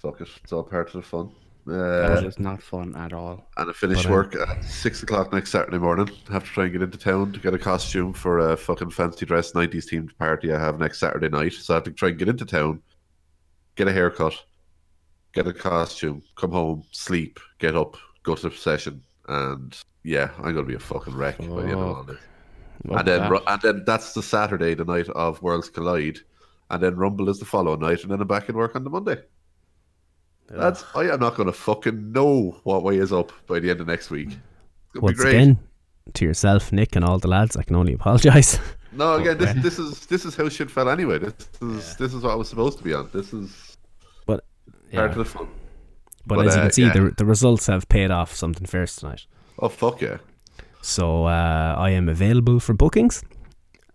fuck 0.00 0.20
it, 0.20 0.28
it's 0.42 0.52
all 0.52 0.62
part 0.62 0.86
of 0.88 0.92
the 0.94 1.02
fun. 1.02 1.30
That 1.66 2.18
Uh, 2.18 2.24
was 2.24 2.38
not 2.38 2.62
fun 2.62 2.94
at 2.96 3.12
all. 3.12 3.48
and 3.56 3.68
I 3.68 3.72
finish 3.72 3.98
But, 4.04 4.06
uh, 4.06 4.12
work 4.12 4.36
at 4.36 4.64
six 4.64 5.02
o'clock 5.02 5.32
next 5.32 5.50
Saturday 5.50 5.78
morning. 5.78 6.08
I 6.28 6.32
have 6.32 6.44
to 6.44 6.50
try 6.50 6.64
and 6.64 6.72
get 6.72 6.82
into 6.82 6.96
town 6.98 7.32
to 7.32 7.40
get 7.40 7.52
a 7.54 7.58
costume 7.58 8.12
for 8.12 8.38
a 8.38 8.56
fucking 8.56 8.90
fancy 8.90 9.26
dress 9.26 9.52
'90s 9.52 9.86
themed 9.90 10.16
party 10.18 10.52
I 10.52 10.58
have 10.58 10.78
next 10.78 10.98
Saturday 11.00 11.28
night. 11.28 11.52
So 11.52 11.74
I 11.74 11.76
have 11.76 11.84
to 11.84 11.90
try 11.92 12.08
and 12.10 12.18
get 12.18 12.28
into 12.28 12.44
town, 12.46 12.80
get 13.76 13.88
a 13.88 13.92
haircut, 13.92 14.34
get 15.32 15.46
a 15.46 15.52
costume, 15.52 16.22
come 16.36 16.52
home, 16.52 16.84
sleep, 16.92 17.38
get 17.58 17.76
up, 17.76 17.96
go 18.22 18.34
to 18.36 18.48
the 18.48 18.56
session, 18.56 19.02
and 19.28 19.76
yeah, 20.04 20.30
I'm 20.38 20.54
gonna 20.54 20.62
be 20.62 20.74
a 20.74 20.78
fucking 20.80 21.14
wreck 21.14 21.38
by 21.38 21.44
the 21.44 21.62
end 21.62 21.72
of 21.72 21.96
all 21.96 22.04
this. 22.04 22.18
And 22.88 23.06
then, 23.06 23.20
that. 23.30 23.42
And 23.46 23.62
then 23.62 23.84
that's 23.84 24.14
the 24.14 24.22
Saturday, 24.22 24.74
the 24.74 24.84
night 24.84 25.08
of 25.10 25.42
Worlds 25.42 25.68
Collide, 25.68 26.20
and 26.70 26.82
then 26.82 26.96
Rumble 26.96 27.28
is 27.28 27.38
the 27.38 27.44
following 27.44 27.80
night, 27.80 28.02
and 28.02 28.10
then 28.10 28.20
I'm 28.20 28.26
back 28.26 28.48
in 28.48 28.56
work 28.56 28.74
on 28.74 28.84
the 28.84 28.90
Monday. 28.90 29.18
That's 30.48 30.84
I 30.94 31.04
am 31.04 31.20
not 31.20 31.36
gonna 31.36 31.52
fucking 31.52 32.12
know 32.12 32.58
what 32.64 32.82
way 32.82 32.96
is 32.96 33.12
up 33.12 33.32
by 33.46 33.60
the 33.60 33.70
end 33.70 33.80
of 33.80 33.86
next 33.86 34.10
week. 34.10 34.30
Once 34.96 35.16
be 35.16 35.22
great. 35.22 35.34
again, 35.34 35.58
to 36.14 36.24
yourself, 36.24 36.72
Nick, 36.72 36.96
and 36.96 37.04
all 37.04 37.18
the 37.18 37.28
lads, 37.28 37.56
I 37.56 37.62
can 37.62 37.76
only 37.76 37.92
apologise. 37.92 38.58
no, 38.92 39.14
again, 39.14 39.38
this 39.38 39.54
this 39.62 39.78
is 39.78 40.06
this 40.06 40.24
is 40.24 40.34
how 40.34 40.48
shit 40.48 40.70
fell 40.70 40.88
anyway. 40.88 41.18
This 41.18 41.34
is 41.62 41.96
this 41.96 42.14
is 42.14 42.22
what 42.22 42.32
I 42.32 42.34
was 42.34 42.48
supposed 42.48 42.78
to 42.78 42.84
be 42.84 42.92
on. 42.92 43.08
This 43.12 43.32
is 43.32 43.76
but 44.26 44.44
part 44.92 45.12
of 45.12 45.18
the 45.18 45.24
fun. 45.24 45.48
but, 46.26 46.36
but, 46.36 46.46
as 46.48 46.54
you 46.54 46.60
uh, 46.60 46.64
can 46.64 46.72
see, 46.72 46.82
yeah. 46.82 46.92
the 46.94 47.14
the 47.16 47.24
results 47.24 47.66
have 47.68 47.88
paid 47.88 48.10
off 48.10 48.34
something 48.34 48.66
fierce 48.66 48.96
tonight. 48.96 49.26
Oh 49.60 49.68
fuck 49.68 50.00
yeah! 50.00 50.16
So 50.82 51.24
uh, 51.26 51.74
I 51.78 51.90
am 51.90 52.08
available 52.08 52.58
for 52.60 52.74
bookings. 52.74 53.22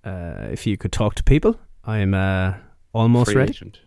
Uh, 0.04 0.48
if 0.52 0.68
you 0.68 0.78
could 0.78 0.92
talk 0.92 1.16
to 1.16 1.24
people, 1.24 1.60
I 1.84 1.98
am 2.00 2.14
uh, 2.14 2.54
almost 2.94 3.32
Free 3.32 3.40
ready. 3.40 3.52
agent. 3.52 3.80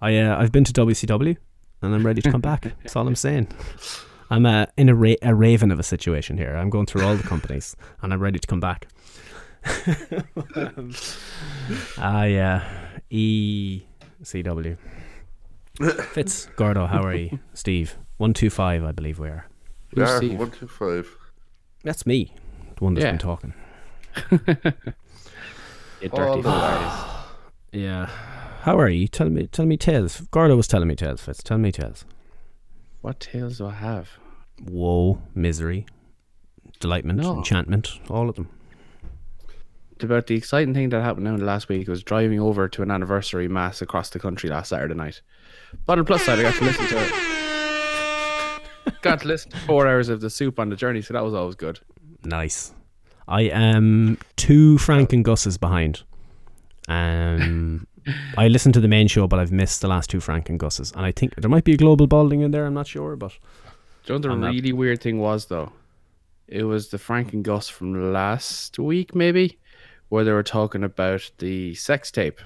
I 0.00 0.18
uh, 0.18 0.36
I've 0.38 0.52
been 0.52 0.64
to 0.64 0.72
WCW 0.72 1.36
and 1.82 1.94
I'm 1.94 2.04
ready 2.04 2.20
to 2.22 2.30
come 2.30 2.42
back. 2.42 2.62
That's 2.82 2.94
all 2.96 3.06
I'm 3.08 3.16
saying. 3.16 3.48
I'm 4.28 4.44
uh, 4.44 4.66
in 4.76 4.88
a, 4.88 4.94
ra- 4.94 5.14
a 5.22 5.34
raven 5.34 5.70
of 5.70 5.78
a 5.78 5.82
situation 5.82 6.36
here. 6.36 6.54
I'm 6.56 6.68
going 6.68 6.86
through 6.86 7.04
all 7.06 7.16
the 7.16 7.22
companies 7.22 7.74
and 8.02 8.12
I'm 8.12 8.20
ready 8.20 8.38
to 8.38 8.46
come 8.46 8.60
back. 8.60 8.88
Ah, 11.98 12.24
yeah. 12.24 12.62
ECW. 13.10 14.76
Fitz, 16.12 16.46
Gordo, 16.56 16.86
how 16.86 17.02
are 17.02 17.14
you? 17.14 17.38
Steve, 17.54 17.96
125, 18.18 18.84
I 18.84 18.92
believe 18.92 19.18
we 19.18 19.28
are. 19.28 19.46
We 19.94 20.02
Who's 20.02 20.10
are 20.10 20.16
Steve? 20.18 20.38
one 20.38 20.50
two 20.50 20.68
five. 20.68 21.08
That's 21.86 22.04
me, 22.04 22.32
the 22.76 22.84
one 22.84 22.94
that's 22.94 23.04
Yeah. 23.04 23.12
been 23.12 23.18
talking. 23.18 23.54
You 26.02 26.10
All 26.12 26.18
dirty 26.18 26.30
oh, 26.32 26.36
the 26.36 26.42
flies. 26.42 27.24
Yeah. 27.72 28.06
How 28.62 28.78
are 28.78 28.88
you? 28.90 29.08
Tell 29.08 29.30
me, 29.30 29.46
tell 29.46 29.64
me 29.64 29.78
tales. 29.78 30.20
Gordo 30.30 30.54
was 30.56 30.66
telling 30.68 30.88
me 30.88 30.94
tales, 30.94 31.22
Fitz. 31.22 31.42
Tell 31.42 31.56
me 31.56 31.72
tales. 31.72 32.04
What 33.00 33.18
tales 33.18 33.58
do 33.58 33.66
I 33.68 33.72
have? 33.72 34.10
Woe, 34.66 35.22
misery, 35.34 35.86
delightment, 36.80 37.20
No. 37.20 37.36
enchantment, 37.38 37.98
all 38.10 38.28
of 38.28 38.34
them. 38.36 38.50
About 40.00 40.26
the 40.26 40.34
exciting 40.34 40.74
thing 40.74 40.90
that 40.90 41.00
happened 41.02 41.24
now 41.24 41.36
last 41.36 41.70
week 41.70 41.88
was 41.88 42.02
driving 42.02 42.40
over 42.40 42.68
to 42.68 42.82
an 42.82 42.90
anniversary 42.90 43.48
mass 43.48 43.80
across 43.80 44.10
the 44.10 44.18
country 44.18 44.50
last 44.50 44.68
Saturday 44.68 44.94
night. 44.94 45.22
But 45.86 45.94
on 45.94 45.98
the 46.00 46.04
plus 46.04 46.22
side, 46.24 46.38
I 46.38 46.42
got 46.42 46.54
to 46.56 46.64
listen 46.64 46.86
to 46.88 46.96
got 49.02 49.20
to 49.20 49.28
listen 49.28 49.50
to 49.52 49.56
four 49.58 49.86
hours 49.86 50.08
of 50.08 50.20
the 50.20 50.30
soup 50.30 50.58
on 50.58 50.68
the 50.68 50.76
journey, 50.76 51.02
so 51.02 51.14
that 51.14 51.24
was 51.24 51.34
always 51.34 51.54
good. 51.54 51.80
Nice. 52.24 52.72
I 53.28 53.42
am 53.42 54.18
two 54.36 54.78
Frank 54.78 55.12
and 55.12 55.24
Gus's 55.24 55.58
behind. 55.58 56.02
Um, 56.88 57.86
I 58.38 58.48
listened 58.48 58.74
to 58.74 58.80
the 58.80 58.88
main 58.88 59.08
show, 59.08 59.26
but 59.26 59.38
I've 59.38 59.52
missed 59.52 59.80
the 59.80 59.88
last 59.88 60.10
two 60.10 60.20
Frank 60.20 60.48
and 60.48 60.58
Gus's, 60.58 60.92
and 60.92 61.04
I 61.04 61.12
think 61.12 61.34
there 61.36 61.50
might 61.50 61.64
be 61.64 61.74
a 61.74 61.76
global 61.76 62.06
balding 62.06 62.40
in 62.42 62.50
there. 62.52 62.66
I'm 62.66 62.74
not 62.74 62.86
sure, 62.86 63.16
but 63.16 63.32
Do 64.04 64.14
you 64.14 64.18
know 64.20 64.30
I'm 64.30 64.40
the 64.40 64.46
not- 64.46 64.54
really 64.54 64.72
weird 64.72 65.00
thing 65.02 65.18
was 65.18 65.46
though? 65.46 65.72
It 66.48 66.62
was 66.62 66.90
the 66.90 66.98
Frank 66.98 67.32
and 67.32 67.44
Gus 67.44 67.68
from 67.68 68.12
last 68.12 68.78
week, 68.78 69.14
maybe, 69.16 69.58
where 70.10 70.22
they 70.22 70.30
were 70.30 70.44
talking 70.44 70.84
about 70.84 71.28
the 71.38 71.74
sex 71.74 72.12
tape 72.12 72.40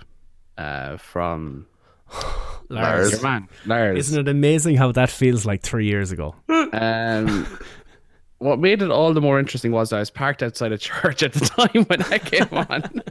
uh, 0.56 0.96
from 0.96 1.66
Lars. 2.68 3.12
your 3.12 3.22
man, 3.22 3.48
Lars. 3.66 3.98
isn't 3.98 4.20
it 4.20 4.30
amazing 4.30 4.76
how 4.76 4.92
that 4.92 5.10
feels 5.10 5.44
like 5.44 5.62
three 5.62 5.86
years 5.86 6.12
ago? 6.12 6.34
Um, 6.48 7.46
what 8.38 8.58
made 8.60 8.80
it 8.82 8.90
all 8.90 9.12
the 9.12 9.20
more 9.20 9.38
interesting 9.40 9.72
was 9.72 9.92
I 9.92 9.98
was 9.98 10.10
parked 10.10 10.42
outside 10.42 10.70
a 10.72 10.78
church 10.78 11.22
at 11.22 11.32
the 11.32 11.40
time 11.68 11.84
when 11.84 11.98
that 11.98 12.24
came 12.24 12.46
on. 12.52 13.02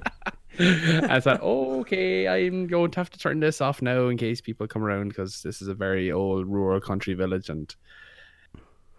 I 1.10 1.20
thought, 1.20 1.40
oh, 1.42 1.80
okay, 1.82 2.28
I'm 2.28 2.68
going 2.68 2.92
to 2.92 3.00
have 3.00 3.10
to 3.12 3.20
turn 3.20 3.40
this 3.40 3.62
off 3.62 3.82
now 3.82 4.08
in 4.08 4.18
case 4.18 4.42
people 4.42 4.68
come 4.68 4.84
around 4.84 5.10
because 5.10 5.42
this 5.44 5.62
is 5.62 5.68
a 5.68 5.74
very 5.74 6.12
old 6.12 6.48
rural 6.48 6.82
country 6.82 7.14
village, 7.14 7.50
and 7.50 7.74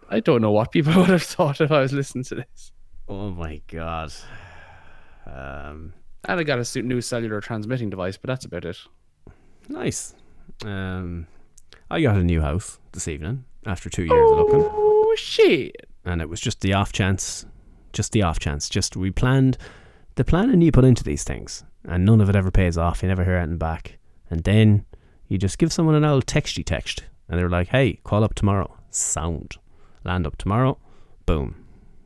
I 0.09 0.19
don't 0.21 0.41
know 0.41 0.51
what 0.51 0.71
people 0.71 0.93
would 0.95 1.09
have 1.09 1.23
thought 1.23 1.61
if 1.61 1.71
I 1.71 1.79
was 1.81 1.93
listening 1.93 2.23
to 2.25 2.35
this. 2.35 2.71
Oh 3.07 3.29
my 3.31 3.61
god. 3.67 4.11
Um, 5.25 5.93
And 6.25 6.39
I 6.39 6.43
got 6.43 6.59
a 6.75 6.81
new 6.81 7.01
cellular 7.01 7.41
transmitting 7.41 7.89
device, 7.89 8.17
but 8.17 8.27
that's 8.27 8.45
about 8.45 8.65
it. 8.65 8.77
Nice. 9.69 10.15
Um, 10.65 11.27
I 11.89 12.01
got 12.01 12.17
a 12.17 12.23
new 12.23 12.41
house 12.41 12.79
this 12.91 13.07
evening 13.07 13.45
after 13.65 13.89
two 13.89 14.03
years 14.03 14.31
of 14.31 14.37
looking. 14.37 14.69
Oh 14.71 15.15
shit! 15.17 15.87
and 16.05 16.21
it 16.21 16.29
was 16.29 16.41
just 16.41 16.61
the 16.61 16.73
off 16.73 16.91
chance, 16.91 17.45
just 17.93 18.11
the 18.11 18.23
off 18.23 18.39
chance. 18.39 18.69
Just 18.69 18.95
we 18.95 19.11
planned 19.11 19.57
the 20.15 20.23
planning 20.23 20.61
you 20.61 20.71
put 20.71 20.85
into 20.85 21.03
these 21.03 21.23
things, 21.23 21.63
and 21.83 22.05
none 22.05 22.21
of 22.21 22.29
it 22.29 22.35
ever 22.35 22.51
pays 22.51 22.77
off. 22.77 23.01
You 23.01 23.09
never 23.09 23.23
hear 23.23 23.35
anything 23.35 23.57
back, 23.57 23.97
and 24.29 24.43
then 24.43 24.85
you 25.27 25.37
just 25.37 25.57
give 25.57 25.71
someone 25.71 25.95
an 25.95 26.05
old 26.05 26.25
texty 26.25 26.65
text, 26.65 27.03
And 27.29 27.39
they 27.39 27.43
were 27.43 27.49
like, 27.49 27.69
hey, 27.69 27.99
call 28.03 28.23
up 28.23 28.33
tomorrow. 28.33 28.75
Sound. 28.89 29.55
Land 30.03 30.27
up 30.27 30.37
tomorrow. 30.37 30.77
Boom. 31.25 31.55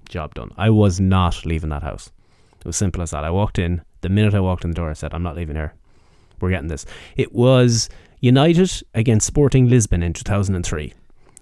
Job 0.07 0.35
done. 0.35 0.51
I 0.57 0.69
was 0.69 0.99
not 0.99 1.45
leaving 1.45 1.71
that 1.71 1.81
house. 1.81 2.11
It 2.59 2.65
was 2.65 2.77
simple 2.77 3.01
as 3.01 3.11
that. 3.11 3.23
I 3.23 3.31
walked 3.31 3.57
in. 3.57 3.81
The 4.01 4.09
minute 4.09 4.35
I 4.35 4.39
walked 4.39 4.63
in 4.63 4.69
the 4.69 4.75
door, 4.75 4.91
I 4.91 4.93
said, 4.93 5.13
I'm 5.13 5.23
not 5.23 5.35
leaving 5.35 5.55
here. 5.55 5.73
We're 6.39 6.51
getting 6.51 6.67
this. 6.67 6.85
It 7.15 7.33
was 7.33 7.89
United 8.19 8.83
against 8.93 9.27
Sporting 9.27 9.69
Lisbon 9.69 10.03
in 10.03 10.13
2003. 10.13 10.93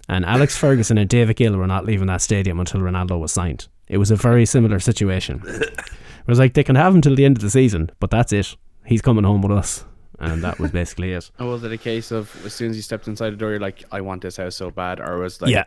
And 0.08 0.24
Alex 0.24 0.56
Ferguson 0.58 0.98
and 0.98 1.08
David 1.08 1.36
Gill 1.36 1.56
were 1.56 1.66
not 1.66 1.86
leaving 1.86 2.08
that 2.08 2.20
stadium 2.20 2.60
until 2.60 2.80
Ronaldo 2.80 3.18
was 3.18 3.32
signed. 3.32 3.68
It 3.88 3.98
was 3.98 4.10
a 4.10 4.16
very 4.16 4.46
similar 4.46 4.78
situation. 4.80 5.42
It 5.44 6.28
was 6.28 6.38
like 6.38 6.54
they 6.54 6.64
can 6.64 6.76
have 6.76 6.94
him 6.94 7.02
till 7.02 7.14
the 7.14 7.24
end 7.24 7.36
of 7.36 7.42
the 7.42 7.50
season, 7.50 7.90
but 8.00 8.10
that's 8.10 8.32
it. 8.32 8.56
He's 8.86 9.02
coming 9.02 9.24
home 9.24 9.42
with 9.42 9.52
us. 9.52 9.84
And 10.18 10.42
that 10.42 10.58
was 10.58 10.70
basically 10.70 11.12
it. 11.12 11.30
Or 11.38 11.46
was 11.48 11.64
it 11.64 11.72
a 11.72 11.76
case 11.76 12.10
of 12.10 12.34
as 12.46 12.54
soon 12.54 12.70
as 12.70 12.76
you 12.76 12.82
stepped 12.82 13.08
inside 13.08 13.30
the 13.30 13.36
door, 13.36 13.50
you're 13.50 13.60
like, 13.60 13.84
I 13.92 14.00
want 14.00 14.22
this 14.22 14.36
house 14.36 14.56
so 14.56 14.70
bad? 14.70 15.00
Or 15.00 15.18
was 15.18 15.36
it 15.36 15.42
like, 15.42 15.50
yeah. 15.52 15.64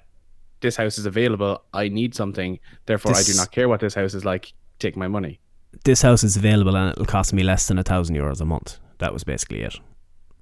this 0.62 0.75
house 0.75 0.98
is 0.98 1.05
available. 1.05 1.62
I 1.74 1.89
need 1.89 2.15
something. 2.15 2.60
Therefore, 2.86 3.15
I 3.15 3.22
do 3.22 3.34
not 3.36 3.51
care 3.51 3.69
what 3.69 3.81
this 3.81 3.93
house 3.93 4.13
is 4.13 4.25
like. 4.25 4.53
Take 4.79 4.96
my 4.96 5.07
money. 5.07 5.39
This 5.84 6.01
house 6.01 6.24
is 6.24 6.38
available 6.38 6.75
and 6.75 6.91
it'll 6.91 7.05
cost 7.05 7.34
me 7.34 7.43
less 7.43 7.67
than 7.67 7.77
a 7.77 7.84
thousand 7.84 8.15
euros 8.15 8.41
a 8.41 8.46
month. 8.46 8.79
That 8.99 9.13
was 9.13 9.23
basically 9.23 9.61
it. 9.61 9.75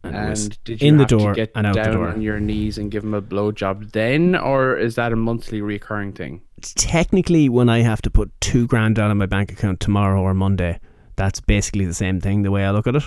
And, 0.03 0.15
And 0.15 0.63
did 0.63 0.81
you 0.81 0.87
in 0.87 0.97
the 0.97 1.05
door 1.05 1.33
get 1.33 1.51
and 1.55 1.65
out 1.65 1.73
down 1.75 1.85
the 1.85 1.91
door. 1.97 2.07
on 2.09 2.21
your 2.21 2.39
knees 2.39 2.77
and 2.77 2.91
give 2.91 3.03
him 3.03 3.13
a 3.15 3.21
blowjob 3.21 3.91
then, 3.91 4.35
or 4.35 4.77
is 4.77 4.95
that 4.95 5.11
a 5.11 5.15
monthly 5.15 5.61
recurring 5.61 6.13
thing? 6.13 6.41
technically 6.75 7.47
when 7.47 7.69
I 7.69 7.79
have 7.81 8.01
to 8.03 8.09
put 8.09 8.31
two 8.41 8.65
grand 8.65 8.95
down 8.95 9.11
of 9.11 9.17
my 9.17 9.25
bank 9.27 9.51
account 9.51 9.79
tomorrow 9.79 10.21
or 10.21 10.33
Monday, 10.33 10.79
that's 11.15 11.39
basically 11.39 11.85
the 11.85 11.93
same 11.93 12.19
thing 12.21 12.41
the 12.43 12.49
way 12.51 12.65
I 12.65 12.71
look 12.71 12.87
at 12.87 12.95
it. 12.95 13.03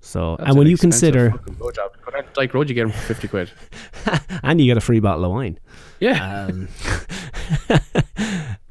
So 0.00 0.36
That's 0.38 0.50
and 0.50 0.58
when 0.58 0.66
an 0.66 0.70
you 0.70 0.76
consider 0.76 1.30
blowjob. 1.30 1.90
But 2.04 2.14
at 2.14 2.34
Dyke 2.34 2.54
Road, 2.54 2.68
you 2.68 2.74
get 2.76 2.84
him 2.84 2.92
for 2.92 2.98
fifty 3.14 3.26
quid. 3.26 3.50
and 4.44 4.60
you 4.60 4.66
get 4.66 4.76
a 4.76 4.80
free 4.80 5.00
bottle 5.00 5.24
of 5.24 5.32
wine. 5.32 5.58
Yeah, 5.98 6.46
Um, 6.46 6.68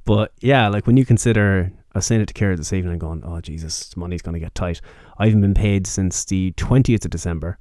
but 0.05 0.31
yeah, 0.39 0.67
like 0.67 0.87
when 0.87 0.97
you 0.97 1.05
consider, 1.05 1.71
I 1.95 1.99
was 1.99 2.05
saying 2.05 2.19
it 2.19 2.27
to 2.27 2.33
Kira 2.33 2.57
this 2.57 2.73
evening, 2.73 2.91
and 2.91 2.99
going, 2.99 3.23
"Oh 3.25 3.39
Jesus, 3.39 3.95
money's 3.95 4.21
going 4.21 4.33
to 4.33 4.39
get 4.39 4.53
tight." 4.53 4.81
I 5.17 5.27
haven't 5.27 5.39
been 5.39 5.53
paid 5.53 5.87
since 5.87 6.25
the 6.25 6.51
twentieth 6.57 7.05
of 7.05 7.11
December, 7.11 7.57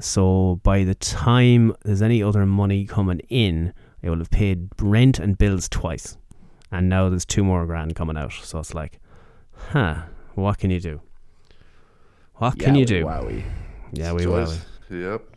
so 0.00 0.60
by 0.62 0.82
the 0.82 0.94
time 0.94 1.74
there's 1.84 2.00
any 2.00 2.22
other 2.22 2.46
money 2.46 2.86
coming 2.86 3.20
in, 3.28 3.74
I 4.02 4.08
will 4.08 4.16
have 4.18 4.30
paid 4.30 4.70
rent 4.80 5.18
and 5.18 5.36
bills 5.36 5.68
twice, 5.68 6.16
and 6.72 6.88
now 6.88 7.10
there's 7.10 7.26
two 7.26 7.44
more 7.44 7.66
grand 7.66 7.94
coming 7.94 8.16
out. 8.16 8.32
So 8.32 8.58
it's 8.60 8.72
like, 8.72 8.98
huh, 9.52 10.04
what 10.34 10.56
can 10.56 10.70
you 10.70 10.80
do? 10.80 11.02
What 12.36 12.58
can 12.58 12.76
you 12.76 12.86
do? 12.86 13.04
Wowie. 13.04 13.44
Yeah, 13.92 14.14
we 14.14 14.26
will. 14.26 14.54
Yep. 14.88 15.35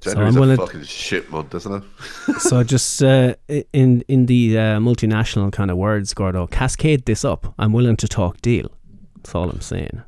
So 0.00 0.10
January's 0.12 0.36
I'm 0.36 0.42
a 0.42 0.46
gonna- 0.46 0.56
fucking 0.56 0.82
shit 0.84 1.30
month, 1.30 1.54
isn't 1.54 1.84
it? 2.28 2.34
so 2.40 2.62
just 2.64 3.02
uh, 3.02 3.34
in 3.72 4.02
in 4.08 4.26
the 4.26 4.56
uh, 4.58 4.62
multinational 4.80 5.52
kind 5.52 5.70
of 5.70 5.76
words, 5.76 6.14
Gordo, 6.14 6.46
cascade 6.46 7.04
this 7.06 7.24
up. 7.24 7.54
I'm 7.58 7.72
willing 7.72 7.96
to 7.96 8.08
talk 8.08 8.40
deal. 8.40 8.70
That's 9.16 9.34
all 9.34 9.50
I'm 9.50 9.60
saying. 9.60 10.02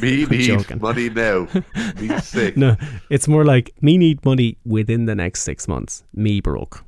Me 0.00 0.24
need 0.30 0.42
joking. 0.42 0.80
money 0.80 1.10
now. 1.10 1.48
Me 2.00 2.18
sick. 2.22 2.56
No, 2.56 2.76
it's 3.10 3.26
more 3.28 3.44
like 3.44 3.72
me 3.82 3.98
need 3.98 4.24
money 4.24 4.56
within 4.64 5.06
the 5.06 5.14
next 5.14 5.42
six 5.42 5.66
months. 5.66 6.04
Me 6.14 6.40
broke. 6.40 6.84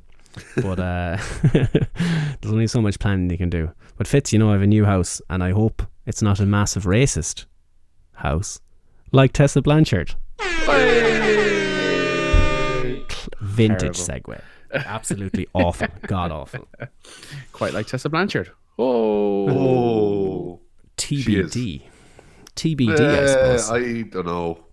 But 0.55 0.79
uh, 0.79 1.17
there's 1.51 2.51
only 2.53 2.67
so 2.67 2.81
much 2.81 2.97
planning 2.99 3.29
you 3.29 3.37
can 3.37 3.49
do. 3.51 3.69
But 3.97 4.07
Fitz, 4.07 4.33
you 4.33 4.39
know, 4.39 4.49
I 4.49 4.53
have 4.53 4.63
a 4.63 4.67
new 4.67 4.85
house, 4.85 5.21
and 5.29 5.43
I 5.43 5.51
hope 5.51 5.83
it's 6.07 6.21
not 6.23 6.39
a 6.39 6.45
massive 6.45 6.85
racist 6.85 7.45
house 8.13 8.59
like 9.11 9.33
Tessa 9.33 9.61
Blanchard. 9.61 10.15
Vintage 13.53 13.97
segue. 13.97 14.41
Absolutely 14.73 15.47
awful. 15.53 15.87
God 16.07 16.31
awful. 16.31 16.67
Quite 17.51 17.73
like 17.73 17.87
Tessa 17.87 18.09
Blanchard. 18.09 18.51
Oh, 18.79 19.49
Oh. 19.49 20.59
TBD. 20.97 21.83
TBD, 22.55 22.89
I 22.99 23.03
Eh, 23.03 23.27
suppose. 23.27 23.71
I 23.71 24.01
don't 24.03 24.25
know. 24.25 24.65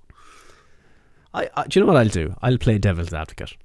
I, 1.33 1.49
I, 1.57 1.67
do 1.67 1.79
you 1.79 1.87
know 1.87 1.93
what 1.93 2.01
I'll 2.01 2.09
do? 2.09 2.35
I'll 2.43 2.59
play 2.59 2.79
devil's 2.79 3.13
advocate, 3.15 3.57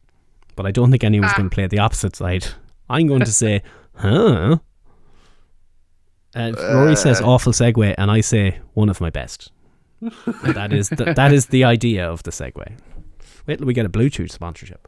but 0.55 0.65
I 0.65 0.71
don't 0.71 0.91
think 0.91 1.03
anyone's 1.03 1.33
going 1.33 1.49
to 1.49 1.53
play 1.53 1.67
the 1.67 1.79
opposite 1.79 2.15
side. 2.15 2.45
I'm 2.89 3.07
going 3.07 3.21
to 3.21 3.31
say, 3.31 3.63
huh? 3.95 4.57
And 6.33 6.57
Rory 6.57 6.95
says 6.95 7.21
awful 7.21 7.53
segue, 7.53 7.95
and 7.97 8.11
I 8.11 8.21
say 8.21 8.59
one 8.73 8.89
of 8.89 8.99
my 9.01 9.09
best. 9.09 9.51
that 10.43 10.71
is 10.73 10.89
the, 10.89 11.13
that 11.15 11.31
is 11.33 11.47
the 11.47 11.63
idea 11.63 12.07
of 12.09 12.23
the 12.23 12.31
segue. 12.31 12.77
Wait 13.47 13.57
till 13.57 13.65
we 13.67 13.73
get 13.73 13.85
a 13.85 13.89
Bluetooth 13.89 14.31
sponsorship. 14.31 14.87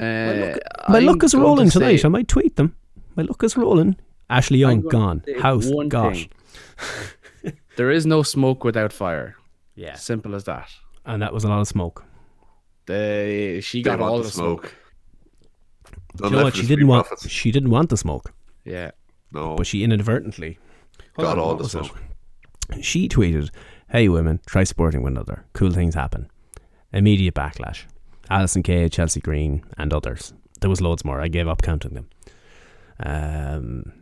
Uh, 0.00 0.56
My 0.88 0.98
I'm 0.98 1.04
luck 1.06 1.22
is 1.24 1.34
rolling 1.34 1.66
to 1.68 1.72
tonight. 1.78 1.98
say- 1.98 2.06
I 2.06 2.08
might 2.08 2.28
tweet 2.28 2.56
them. 2.56 2.74
My 3.16 3.22
luck 3.24 3.42
is 3.44 3.56
rolling. 3.56 3.96
Ashley 4.30 4.58
Young 4.58 4.80
gone. 4.82 5.22
House 5.40 5.66
one 5.66 5.88
got. 5.88 6.14
thing. 6.14 6.28
There 7.76 7.90
is 7.90 8.04
no 8.04 8.22
smoke 8.22 8.62
without 8.64 8.92
fire. 8.92 9.36
Yeah, 9.74 9.94
Simple 9.94 10.34
as 10.34 10.44
that. 10.44 10.68
and 11.06 11.22
that 11.22 11.32
was 11.32 11.44
a 11.44 11.48
lot 11.48 11.60
of 11.60 11.68
smoke. 11.68 12.04
They, 12.86 13.60
she 13.62 13.80
got 13.82 14.00
want 14.00 14.10
all 14.12 14.18
the 14.18 14.24
the 14.24 14.30
smoke. 14.30 14.74
smoke. 16.16 16.30
You 16.30 16.36
know 16.36 16.44
what? 16.44 16.56
She 16.56 16.66
didn't 16.66 16.88
want. 16.88 17.06
She 17.28 17.50
didn't 17.52 17.70
want 17.70 17.88
the 17.88 17.96
smoke, 17.96 18.32
Yeah. 18.64 18.90
No. 19.32 19.56
but 19.56 19.66
she 19.66 19.82
inadvertently 19.84 20.58
got 21.16 21.38
on, 21.38 21.38
all 21.38 21.54
the 21.54 21.62
was 21.62 21.74
it? 21.74 21.84
smoke. 21.84 21.98
She 22.82 23.08
tweeted, 23.08 23.50
Hey 23.88 24.08
women, 24.08 24.40
try 24.46 24.64
supporting 24.64 25.02
one 25.02 25.12
another. 25.12 25.44
Cool 25.54 25.70
things 25.70 25.94
happen. 25.94 26.28
Immediate 26.92 27.34
backlash. 27.34 27.84
Allysin 28.30 28.62
Kay, 28.64 28.88
Chelsea 28.88 29.20
Green, 29.20 29.64
and 29.76 29.92
others. 29.92 30.32
There 30.60 30.70
was 30.70 30.80
loads 30.80 31.04
more. 31.04 31.20
I 31.20 31.28
gave 31.28 31.48
up 31.48 31.62
counting 31.62 31.94
them. 31.94 32.08
Um, 33.02 33.92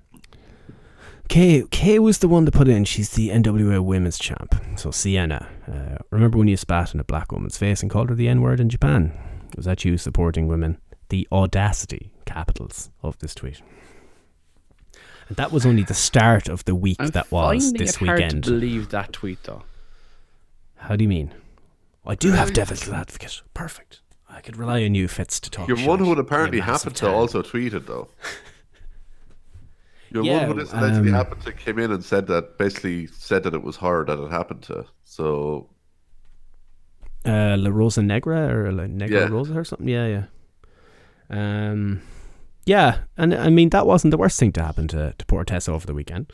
Kay, 1.29 1.65
Kay 1.71 1.99
was 1.99 2.19
the 2.19 2.29
one 2.29 2.47
to 2.47 2.51
put 2.51 2.69
in. 2.69 2.85
She's 2.85 3.11
the 3.11 3.29
NWA 3.29 3.85
Women's 3.85 4.19
Champ. 4.19 4.55
So 4.77 4.91
Sienna, 4.91 5.47
uh, 5.71 6.03
remember 6.11 6.39
when 6.39 6.49
you 6.49 6.57
spat 6.57 6.95
in 6.95 7.01
a 7.01 7.05
black 7.05 7.33
woman's 7.33 7.59
face 7.59 7.83
and 7.83 7.91
called 7.91 8.09
her 8.09 8.15
the 8.15 8.29
N 8.29 8.41
word 8.41 8.61
in 8.61 8.69
Japan? 8.69 9.13
Was 9.57 9.67
that 9.67 9.85
you 9.85 9.99
supporting 9.99 10.47
women? 10.49 10.79
The 11.11 11.29
audacity, 11.31 12.13
capitals 12.25 12.91
of 13.03 13.19
this 13.19 13.35
tweet. 13.35 13.63
And 15.29 15.37
that 15.37 15.53
was 15.53 15.67
only 15.67 15.83
the 15.83 15.95
start 15.95 16.49
of 16.49 16.65
the 16.65 16.75
week 16.75 16.97
I'm 16.99 17.09
that 17.09 17.31
was 17.31 17.73
this 17.75 18.01
weekend. 18.01 18.43
believe 18.43 18.89
that 18.91 19.13
tweet 19.13 19.43
though. 19.45 19.63
How 20.77 20.97
do 20.97 21.05
you 21.05 21.09
mean? 21.09 21.35
I 22.07 22.15
do 22.15 22.33
have 22.33 22.55
devil's 22.55 22.89
advocate. 22.89 23.43
Perfect. 23.53 24.01
I 24.39 24.41
could 24.41 24.57
rely 24.57 24.85
on 24.85 24.95
you, 24.95 25.09
Fitz, 25.09 25.41
to 25.41 25.51
talk. 25.51 25.67
You're 25.67 25.77
shite. 25.77 25.89
one 25.89 25.99
who 25.99 26.07
would 26.11 26.19
apparently 26.21 26.61
massive 26.61 26.93
happen 26.93 26.95
to 26.95 27.11
also 27.11 27.43
tweet 27.43 27.75
it 27.75 27.89
though. 27.89 28.09
You're 30.11 30.25
Yeah, 30.25 30.47
one 30.47 30.57
who 30.57 30.63
just 30.63 30.73
allegedly 30.73 31.09
um, 31.09 31.15
happened 31.15 31.43
to 31.43 31.53
came 31.53 31.79
in 31.81 31.91
and 31.91 32.05
said 32.05 32.29
that 32.29 32.57
basically 32.57 33.09
said 33.09 33.43
that 33.43 33.53
it 33.53 33.65
was 33.65 33.77
her 33.79 34.05
that 34.05 34.17
it 34.17 34.31
happened 34.31 34.63
to. 34.63 34.85
So 35.03 35.69
uh, 37.27 37.57
La 37.59 37.69
Rosa 37.71 38.01
Negra 38.01 38.49
or 38.57 38.71
La 38.71 38.87
Negra 38.87 39.23
Yeah. 39.23 39.27
Rosa 39.27 39.59
or 39.59 39.65
something. 39.65 39.89
Yeah, 39.89 40.07
yeah. 40.07 40.25
Um, 41.31 42.01
yeah, 42.65 43.01
and 43.17 43.35
I 43.35 43.51
mean 43.51 43.71
that 43.71 43.89
wasn't 43.89 44.13
the 44.13 44.19
worst 44.19 44.39
thing 44.39 44.53
to 44.53 44.63
happen 44.63 44.87
to 44.89 45.15
to 45.19 45.27
poor 45.27 45.43
Tessa 45.43 45.73
over 45.73 45.85
the 45.85 45.95
weekend. 45.95 46.33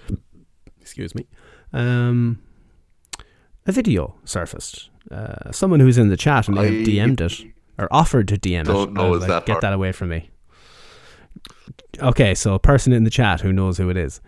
Excuse 0.78 1.14
me. 1.14 1.26
Um, 1.72 2.42
a 3.66 3.72
video 3.72 4.14
surfaced. 4.26 4.90
Uh, 5.10 5.50
someone 5.52 5.80
who's 5.80 5.96
in 5.96 6.10
the 6.10 6.16
chat 6.18 6.48
and 6.48 6.56
they 6.58 6.64
have 6.64 6.86
DM'd 6.86 7.20
it 7.22 7.53
or 7.78 7.88
offered 7.90 8.28
to 8.28 8.36
DM 8.38 8.64
don't 8.64 8.90
it. 8.90 8.92
know 8.94 9.10
was 9.10 9.22
is 9.22 9.28
like, 9.28 9.44
that 9.44 9.52
Get 9.52 9.60
that 9.62 9.72
away 9.72 9.92
from 9.92 10.10
me. 10.10 10.30
Okay, 12.00 12.34
so 12.34 12.54
a 12.54 12.58
person 12.58 12.92
in 12.92 13.04
the 13.04 13.10
chat 13.10 13.40
who 13.40 13.52
knows 13.52 13.78
who 13.78 13.88
it 13.90 13.96
is. 13.96 14.20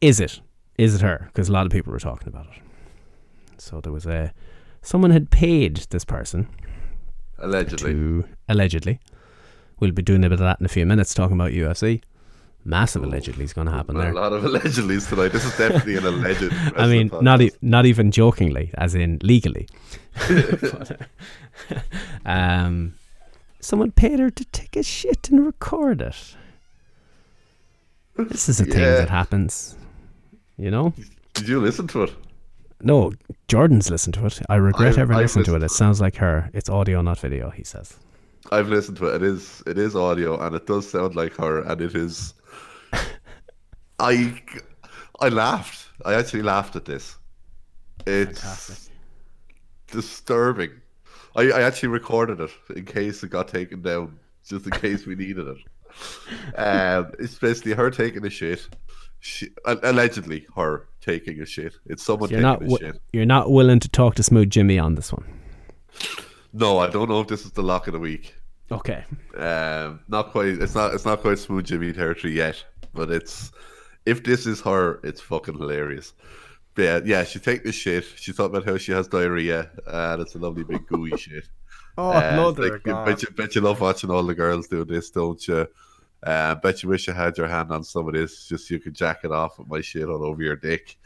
Is 0.00 0.20
it? 0.20 0.40
Is 0.76 0.94
it 0.94 1.00
her? 1.00 1.24
Because 1.32 1.48
a 1.48 1.52
lot 1.52 1.66
of 1.66 1.72
people 1.72 1.92
were 1.92 1.98
talking 1.98 2.28
about 2.28 2.46
it. 2.46 2.62
So 3.58 3.80
there 3.80 3.92
was 3.92 4.06
a 4.06 4.32
someone 4.82 5.10
had 5.10 5.30
paid 5.30 5.76
this 5.90 6.04
person 6.04 6.48
allegedly. 7.38 7.92
to 7.92 8.24
allegedly. 8.48 9.00
We'll 9.80 9.92
be 9.92 10.02
doing 10.02 10.24
a 10.24 10.28
bit 10.28 10.34
of 10.34 10.38
that 10.40 10.60
in 10.60 10.66
a 10.66 10.68
few 10.68 10.86
minutes, 10.86 11.14
talking 11.14 11.36
about 11.36 11.52
UFC. 11.52 12.02
Massive 12.64 13.02
allegedly 13.04 13.44
is 13.44 13.52
going 13.52 13.66
to 13.66 13.72
happen 13.72 13.96
there. 13.96 14.10
a 14.10 14.14
lot 14.14 14.32
of 14.32 14.42
allegedlys 14.42 15.08
tonight. 15.08 15.28
This 15.28 15.44
is 15.44 15.56
definitely 15.56 15.96
an 15.96 16.04
alleged. 16.06 16.52
I 16.76 16.86
mean, 16.86 17.10
not 17.22 17.40
e- 17.40 17.52
not 17.62 17.86
even 17.86 18.10
jokingly, 18.10 18.70
as 18.74 18.94
in 18.94 19.18
legally. 19.22 19.66
But, 20.28 21.00
um, 22.26 22.94
someone 23.60 23.90
paid 23.90 24.18
her 24.18 24.30
to 24.30 24.44
take 24.46 24.76
a 24.76 24.82
shit 24.82 25.30
and 25.30 25.44
record 25.44 26.00
it. 26.02 26.36
This 28.16 28.48
is 28.48 28.60
a 28.60 28.64
thing 28.64 28.80
that 28.80 29.08
happens. 29.08 29.76
You 30.56 30.70
know? 30.70 30.92
Did 31.34 31.48
you 31.48 31.60
listen 31.60 31.86
to 31.88 32.02
it? 32.04 32.14
No, 32.80 33.12
Jordan's 33.48 33.90
listened 33.90 34.14
to 34.14 34.26
it. 34.26 34.40
I 34.48 34.56
regret 34.56 34.92
I've- 34.92 35.00
ever 35.00 35.12
I've 35.14 35.20
listening 35.20 35.44
to 35.46 35.54
it. 35.54 35.62
It 35.62 35.66
it. 35.66 35.70
sounds 35.70 36.00
like 36.00 36.16
her. 36.16 36.50
It's 36.52 36.68
audio, 36.68 37.00
not 37.02 37.18
video. 37.20 37.50
He 37.50 37.64
says. 37.64 37.96
I've 38.50 38.68
listened 38.68 38.96
to 38.98 39.06
it. 39.06 39.16
It 39.16 39.22
is 39.22 39.62
it 39.66 39.76
is 39.78 39.94
audio 39.94 40.38
and 40.40 40.54
it 40.56 40.66
does 40.66 40.88
sound 40.90 41.14
like 41.14 41.36
her 41.36 41.62
and 41.62 41.80
it 41.82 41.94
is 41.94 42.34
I 43.98 44.40
I 45.20 45.28
laughed. 45.28 45.86
I 46.06 46.14
actually 46.14 46.42
laughed 46.42 46.74
at 46.76 46.84
this. 46.86 47.16
It's 48.06 48.88
disturbing. 49.90 50.70
I, 51.38 51.50
I 51.50 51.62
actually 51.62 51.90
recorded 51.90 52.40
it 52.40 52.50
in 52.74 52.84
case 52.84 53.22
it 53.22 53.30
got 53.30 53.48
taken 53.48 53.80
down, 53.82 54.18
just 54.44 54.66
in 54.66 54.72
case 54.72 55.06
we 55.06 55.14
needed 55.14 55.46
it. 55.48 55.58
Um, 56.54 57.12
it's 57.18 57.38
basically 57.38 57.72
her 57.72 57.90
taking 57.90 58.24
a 58.26 58.30
shit. 58.30 58.68
She, 59.20 59.48
allegedly, 59.64 60.46
her 60.54 60.86
taking 61.00 61.40
a 61.40 61.46
shit. 61.46 61.74
It's 61.86 62.04
someone 62.04 62.28
You're 62.30 62.42
taking 62.42 62.68
not 62.68 62.80
a 62.82 62.84
shit. 62.86 63.00
you're 63.12 63.26
not 63.26 63.50
willing 63.50 63.80
to 63.80 63.88
talk 63.88 64.14
to 64.16 64.22
Smooth 64.22 64.50
Jimmy 64.50 64.78
on 64.78 64.94
this 64.94 65.12
one. 65.12 65.24
No, 66.52 66.78
I 66.78 66.88
don't 66.88 67.08
know 67.08 67.20
if 67.20 67.28
this 67.28 67.44
is 67.44 67.52
the 67.52 67.62
lock 67.62 67.86
of 67.88 67.94
the 67.94 67.98
week. 67.98 68.34
Okay. 68.70 69.04
Um, 69.36 70.00
not 70.08 70.30
quite. 70.30 70.48
It's 70.48 70.74
not. 70.74 70.94
It's 70.94 71.06
not 71.06 71.20
quite 71.20 71.38
smooth 71.38 71.64
Jimmy 71.64 71.92
territory 71.92 72.34
yet. 72.34 72.62
But 72.92 73.10
it's 73.10 73.50
if 74.06 74.22
this 74.24 74.46
is 74.46 74.60
her, 74.60 75.00
it's 75.02 75.20
fucking 75.20 75.58
hilarious. 75.58 76.12
But 76.78 76.84
yeah, 76.84 77.00
yeah, 77.04 77.24
she 77.24 77.40
take 77.40 77.64
the 77.64 77.72
shit. 77.72 78.04
She 78.14 78.32
talked 78.32 78.54
about 78.54 78.64
how 78.64 78.76
she 78.78 78.92
has 78.92 79.08
diarrhea, 79.08 79.68
and 79.84 80.22
it's 80.22 80.36
a 80.36 80.38
lovely 80.38 80.62
big 80.62 80.86
gooey 80.86 81.16
shit. 81.16 81.48
Oh, 82.00 82.12
Uh, 82.12 82.50
it's 82.50 82.58
like, 82.60 82.84
bet, 82.84 83.22
you, 83.24 83.30
bet 83.30 83.54
you 83.56 83.60
love 83.60 83.80
watching 83.80 84.08
all 84.08 84.22
the 84.22 84.32
girls 84.32 84.68
do 84.68 84.84
this, 84.84 85.10
don't 85.10 85.48
you? 85.48 85.66
Uh, 86.22 86.54
bet 86.54 86.80
you 86.80 86.88
wish 86.88 87.08
you 87.08 87.12
had 87.12 87.36
your 87.36 87.48
hand 87.48 87.72
on 87.72 87.82
some 87.82 88.06
of 88.06 88.14
this, 88.14 88.46
just 88.46 88.68
so 88.68 88.74
you 88.74 88.78
could 88.80 88.94
jack 88.94 89.24
it 89.24 89.32
off 89.32 89.58
with 89.58 89.66
my 89.66 89.80
shit 89.80 90.08
all 90.08 90.24
over 90.24 90.40
your 90.40 90.54
dick. 90.54 90.96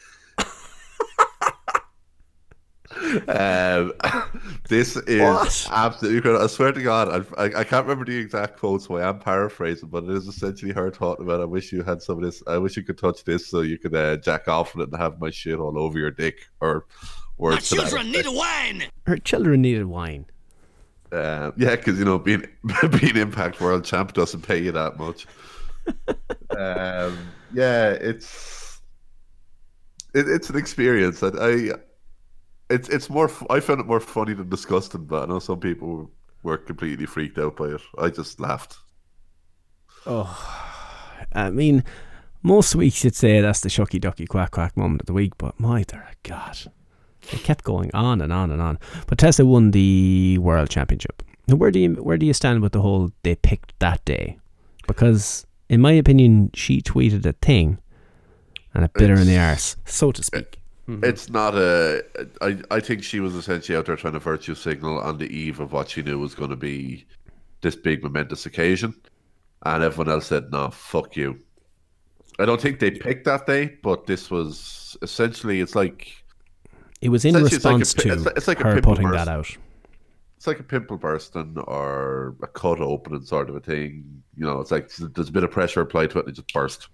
Um, 3.28 3.92
this 4.68 4.96
is 4.96 5.68
absolutely 5.70 6.18
incredible. 6.18 6.44
I 6.44 6.46
swear 6.48 6.72
to 6.72 6.82
God, 6.82 7.26
I, 7.36 7.42
I, 7.42 7.44
I 7.60 7.64
can't 7.64 7.86
remember 7.86 8.04
the 8.04 8.16
exact 8.16 8.58
quote, 8.58 8.82
so 8.82 8.96
I 8.96 9.08
am 9.08 9.18
paraphrasing, 9.18 9.88
but 9.88 10.04
it 10.04 10.10
is 10.10 10.26
essentially 10.26 10.72
her 10.72 10.90
talking 10.90 11.24
about, 11.24 11.40
I 11.40 11.44
wish 11.44 11.72
you 11.72 11.82
had 11.82 12.02
some 12.02 12.18
of 12.18 12.24
this, 12.24 12.42
I 12.46 12.58
wish 12.58 12.76
you 12.76 12.82
could 12.82 12.98
touch 12.98 13.24
this 13.24 13.46
so 13.46 13.60
you 13.60 13.78
could 13.78 13.94
uh, 13.94 14.16
jack 14.16 14.48
off 14.48 14.74
with 14.74 14.88
it 14.88 14.92
and 14.92 15.00
have 15.00 15.20
my 15.20 15.30
shit 15.30 15.58
all 15.58 15.78
over 15.78 15.98
your 15.98 16.10
dick, 16.10 16.48
or 16.60 16.86
words 17.38 17.68
to 17.70 17.76
that 17.76 17.92
effect. 17.92 18.28
wine. 18.28 18.84
Her 19.06 19.18
children 19.18 19.62
needed 19.62 19.86
wine. 19.86 20.26
Uh, 21.10 21.52
yeah, 21.58 21.76
because 21.76 21.98
you 21.98 22.06
know 22.06 22.18
being 22.18 22.46
being 23.00 23.16
Impact 23.16 23.60
World 23.60 23.84
Champ 23.84 24.14
doesn't 24.14 24.40
pay 24.40 24.58
you 24.58 24.72
that 24.72 24.96
much. 24.96 25.26
um, 26.56 27.18
yeah, 27.52 27.90
it's 27.90 28.80
it, 30.14 30.26
it's 30.28 30.48
an 30.48 30.56
experience 30.56 31.20
that 31.20 31.34
I 31.38 31.78
it's 32.70 32.88
it's 32.88 33.10
more 33.10 33.30
I 33.50 33.60
found 33.60 33.80
it 33.80 33.86
more 33.86 34.00
funny 34.00 34.34
than 34.34 34.48
disgusting, 34.48 35.04
but 35.04 35.24
I 35.24 35.26
know 35.26 35.38
some 35.38 35.60
people 35.60 36.10
were 36.42 36.58
completely 36.58 37.06
freaked 37.06 37.38
out 37.38 37.56
by 37.56 37.66
it. 37.66 37.80
I 37.98 38.08
just 38.08 38.40
laughed. 38.40 38.76
Oh, 40.06 40.36
I 41.32 41.50
mean, 41.50 41.84
most 42.42 42.74
weeks 42.74 43.04
you'd 43.04 43.14
say 43.14 43.40
that's 43.40 43.60
the 43.60 43.68
shucky 43.68 44.00
ducky 44.00 44.26
quack 44.26 44.52
quack 44.52 44.76
moment 44.76 45.02
of 45.02 45.06
the 45.06 45.12
week, 45.12 45.32
but 45.38 45.58
my 45.60 45.82
dear 45.82 46.08
God. 46.22 46.58
It 47.30 47.44
kept 47.44 47.62
going 47.62 47.90
on 47.94 48.20
and 48.20 48.32
on 48.32 48.50
and 48.50 48.60
on. 48.60 48.80
But 49.06 49.18
Tessa 49.18 49.46
won 49.46 49.70
the 49.70 50.38
world 50.38 50.68
championship. 50.70 51.22
Now 51.46 51.54
where 51.54 51.70
do 51.70 51.78
you 51.78 51.94
where 51.94 52.16
do 52.16 52.26
you 52.26 52.32
stand 52.32 52.62
with 52.62 52.72
the 52.72 52.82
whole 52.82 53.12
they 53.22 53.36
picked 53.36 53.78
that 53.78 54.04
day? 54.04 54.38
Because 54.88 55.46
in 55.68 55.80
my 55.80 55.92
opinion, 55.92 56.50
she 56.54 56.82
tweeted 56.82 57.24
a 57.24 57.32
thing 57.32 57.78
and 58.74 58.84
it 58.84 58.92
bit 58.94 59.10
her 59.10 59.16
in 59.16 59.26
the 59.26 59.38
arse, 59.38 59.76
so 59.84 60.12
to 60.12 60.22
speak. 60.22 60.61
It's 60.88 61.30
not 61.30 61.54
a. 61.54 62.04
I 62.40 62.58
I 62.70 62.80
think 62.80 63.02
she 63.04 63.20
was 63.20 63.34
essentially 63.34 63.78
out 63.78 63.86
there 63.86 63.96
trying 63.96 64.14
to 64.14 64.18
virtue 64.18 64.54
signal 64.54 64.98
on 64.98 65.16
the 65.16 65.26
eve 65.34 65.60
of 65.60 65.72
what 65.72 65.88
she 65.88 66.02
knew 66.02 66.18
was 66.18 66.34
going 66.34 66.50
to 66.50 66.56
be 66.56 67.06
this 67.60 67.76
big 67.76 68.02
momentous 68.02 68.46
occasion, 68.46 68.92
and 69.64 69.84
everyone 69.84 70.12
else 70.12 70.26
said, 70.26 70.50
"No, 70.50 70.70
fuck 70.70 71.16
you." 71.16 71.38
I 72.40 72.44
don't 72.46 72.60
think 72.60 72.80
they 72.80 72.90
picked 72.90 73.24
that 73.26 73.46
day, 73.46 73.78
but 73.82 74.06
this 74.06 74.30
was 74.30 74.96
essentially. 75.02 75.60
It's 75.60 75.74
like 75.76 76.12
It 77.00 77.10
was 77.10 77.24
in 77.24 77.36
it's 77.36 77.64
like 77.64 77.74
a 77.74 77.78
response 77.78 77.94
to 77.94 78.12
it's 78.12 78.24
like- 78.24 78.36
it's 78.36 78.48
like 78.48 78.60
a 78.60 78.64
her 78.64 78.74
pimple 78.74 78.92
putting 78.94 79.08
burst. 79.08 79.24
that 79.24 79.28
out. 79.30 79.56
it's 80.36 80.46
like 80.48 80.58
a 80.58 80.64
pimple 80.64 80.96
bursting 80.98 81.56
or 81.68 82.34
a 82.42 82.48
cut 82.48 82.80
opening 82.80 83.22
sort 83.24 83.48
of 83.48 83.54
a 83.56 83.60
thing. 83.60 84.22
You 84.36 84.44
know, 84.46 84.58
it's 84.60 84.72
like 84.72 84.90
there's 84.96 85.28
a 85.28 85.32
bit 85.32 85.44
of 85.44 85.50
pressure 85.52 85.80
applied 85.80 86.10
to 86.10 86.18
it 86.18 86.26
and 86.26 86.30
it 86.32 86.40
just 86.40 86.52
burst. 86.52 86.88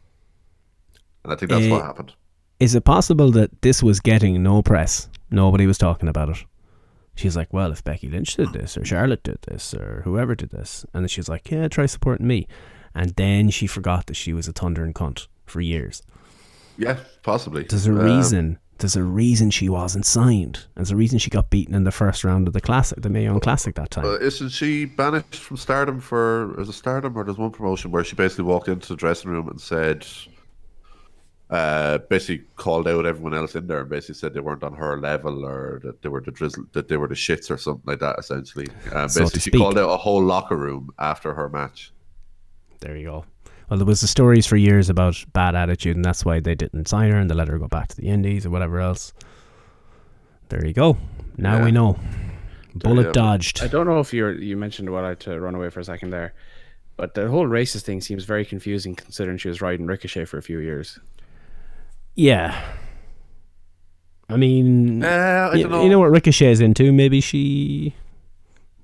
And 1.24 1.32
I 1.32 1.36
think 1.36 1.50
that's 1.50 1.66
what 1.68 1.82
Eh, 1.82 1.86
happened. 1.86 2.12
Is 2.60 2.74
it 2.74 2.84
possible 2.84 3.30
that 3.32 3.62
this 3.62 3.82
was 3.82 4.00
getting 4.00 4.42
no 4.42 4.62
press? 4.62 5.08
Nobody 5.30 5.66
was 5.66 5.78
talking 5.78 6.08
about 6.08 6.30
it. 6.30 6.38
She's 7.14 7.36
like, 7.36 7.52
well, 7.52 7.72
if 7.72 7.82
Becky 7.84 8.08
Lynch 8.08 8.34
did 8.36 8.52
this, 8.52 8.76
or 8.76 8.84
Charlotte 8.84 9.22
did 9.22 9.38
this, 9.42 9.74
or 9.74 10.02
whoever 10.04 10.34
did 10.34 10.50
this, 10.50 10.84
and 10.94 11.02
then 11.02 11.08
she's 11.08 11.28
like, 11.28 11.50
yeah, 11.50 11.68
try 11.68 11.86
supporting 11.86 12.26
me. 12.26 12.46
And 12.94 13.10
then 13.16 13.50
she 13.50 13.66
forgot 13.66 14.06
that 14.06 14.14
she 14.14 14.32
was 14.32 14.48
a 14.48 14.52
thundering 14.52 14.92
cunt 14.92 15.26
for 15.44 15.60
years. 15.60 16.02
Yeah, 16.76 16.98
possibly. 17.22 17.64
There's 17.64 17.86
a 17.86 17.90
Um, 17.92 17.98
reason. 17.98 18.58
There's 18.78 18.94
a 18.94 19.02
reason 19.02 19.50
she 19.50 19.68
wasn't 19.68 20.06
signed. 20.06 20.66
There's 20.76 20.92
a 20.92 20.96
reason 20.96 21.18
she 21.18 21.30
got 21.30 21.50
beaten 21.50 21.74
in 21.74 21.82
the 21.82 21.90
first 21.90 22.22
round 22.22 22.46
of 22.46 22.54
the 22.54 22.60
classic, 22.60 23.02
the 23.02 23.08
Mae 23.08 23.24
Young 23.24 23.40
Classic 23.40 23.74
that 23.74 23.90
time. 23.90 24.04
Uh, 24.04 24.14
isn't 24.18 24.50
she 24.50 24.84
banished 24.84 25.34
from 25.34 25.56
Stardom 25.56 25.98
for 26.00 26.58
is 26.60 26.68
it 26.68 26.74
Stardom 26.74 27.16
or 27.18 27.24
there's 27.24 27.38
one 27.38 27.50
promotion 27.50 27.90
where 27.90 28.04
she 28.04 28.14
basically 28.14 28.44
walked 28.44 28.68
into 28.68 28.88
the 28.88 28.96
dressing 28.96 29.32
room 29.32 29.48
and 29.48 29.60
said, 29.60 30.06
uh, 31.50 31.98
basically 32.10 32.44
called 32.56 32.86
out 32.86 33.06
everyone 33.06 33.34
else 33.34 33.54
in 33.54 33.66
there 33.66 33.80
and 33.80 33.88
basically 33.88 34.14
said 34.16 34.34
they 34.34 34.40
weren't 34.40 34.62
on 34.62 34.74
her 34.74 34.98
level 35.00 35.44
or 35.44 35.80
that 35.82 36.02
they 36.02 36.08
were 36.08 36.20
the 36.20 36.30
drizzle, 36.30 36.64
that 36.72 36.88
they 36.88 36.96
were 36.96 37.08
the 37.08 37.14
shits 37.14 37.50
or 37.50 37.56
something 37.56 37.82
like 37.86 38.00
that. 38.00 38.18
Essentially, 38.18 38.66
uh, 38.92 39.08
So 39.08 39.20
basically 39.20 39.40
she 39.40 39.50
called 39.52 39.78
out 39.78 39.88
a 39.90 39.96
whole 39.96 40.22
locker 40.22 40.56
room 40.56 40.90
after 40.98 41.32
her 41.34 41.48
match. 41.48 41.92
There 42.80 42.96
you 42.96 43.06
go. 43.06 43.24
Well, 43.70 43.78
there 43.78 43.86
was 43.86 44.00
the 44.00 44.06
stories 44.08 44.46
for 44.46 44.56
years 44.56 44.88
about 44.88 45.22
bad 45.32 45.54
attitude, 45.54 45.96
and 45.96 46.04
that's 46.04 46.24
why 46.24 46.40
they 46.40 46.54
didn't 46.54 46.88
sign 46.88 47.10
her 47.10 47.18
and 47.18 47.30
they 47.30 47.34
let 47.34 47.48
her 47.48 47.58
go 47.58 47.68
back 47.68 47.88
to 47.88 47.96
the 47.96 48.08
Indies 48.08 48.46
or 48.46 48.50
whatever 48.50 48.78
else. 48.80 49.12
There 50.48 50.64
you 50.66 50.72
go. 50.72 50.96
Now 51.36 51.58
Yeah. 51.58 51.64
we 51.64 51.70
know. 51.72 51.98
Bullet 52.74 52.96
have 52.98 53.06
it. 53.06 53.14
dodged. 53.14 53.62
I 53.62 53.66
don't 53.68 53.86
know 53.86 53.98
if 54.00 54.12
you 54.14 54.28
you 54.28 54.56
mentioned 54.56 54.90
what 54.90 55.04
I 55.04 55.08
had 55.10 55.20
to 55.20 55.40
run 55.40 55.54
away 55.54 55.68
for 55.70 55.80
a 55.80 55.84
second 55.84 56.10
there, 56.10 56.32
but 56.96 57.14
the 57.14 57.28
whole 57.28 57.46
racist 57.46 57.82
thing 57.82 58.00
seems 58.00 58.24
very 58.24 58.44
confusing 58.44 58.94
considering 58.94 59.36
she 59.38 59.48
was 59.48 59.60
riding 59.60 59.86
Ricochet 59.86 60.26
for 60.26 60.38
a 60.38 60.42
few 60.42 60.58
years. 60.60 60.98
Yeah. 62.18 62.60
I 64.28 64.36
mean, 64.36 65.04
Uh, 65.04 65.06
I 65.06 65.50
y- 65.54 65.62
don't 65.62 65.70
know. 65.70 65.82
you 65.84 65.88
know 65.88 66.00
what 66.00 66.10
Ricochet's 66.10 66.58
into? 66.58 66.92
Maybe 66.92 67.20
she 67.20 67.94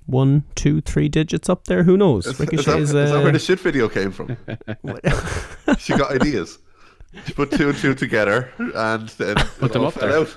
one, 0.06 0.44
two, 0.54 0.80
three 0.80 1.08
digits 1.08 1.48
up 1.48 1.64
there. 1.64 1.82
Who 1.82 1.96
knows? 1.96 2.26
Is, 2.26 2.32
is, 2.32 2.38
that, 2.38 2.50
Ricochet's. 2.52 2.90
is 2.90 2.92
that 2.92 3.10
where 3.18 3.28
uh, 3.28 3.32
the 3.32 3.38
shit 3.40 3.58
video 3.58 3.88
came 3.88 4.12
from? 4.12 4.36
she 5.78 5.96
got 5.96 6.12
ideas. 6.12 6.58
She 7.26 7.32
put 7.32 7.50
two 7.50 7.70
and 7.70 7.78
two 7.78 7.94
together 7.94 8.52
and 8.58 9.08
then 9.10 9.36
put 9.58 9.72
them 9.72 9.82
all 9.82 9.88
up 9.88 9.94
fell 9.94 10.08
there. 10.08 10.18
out. 10.20 10.36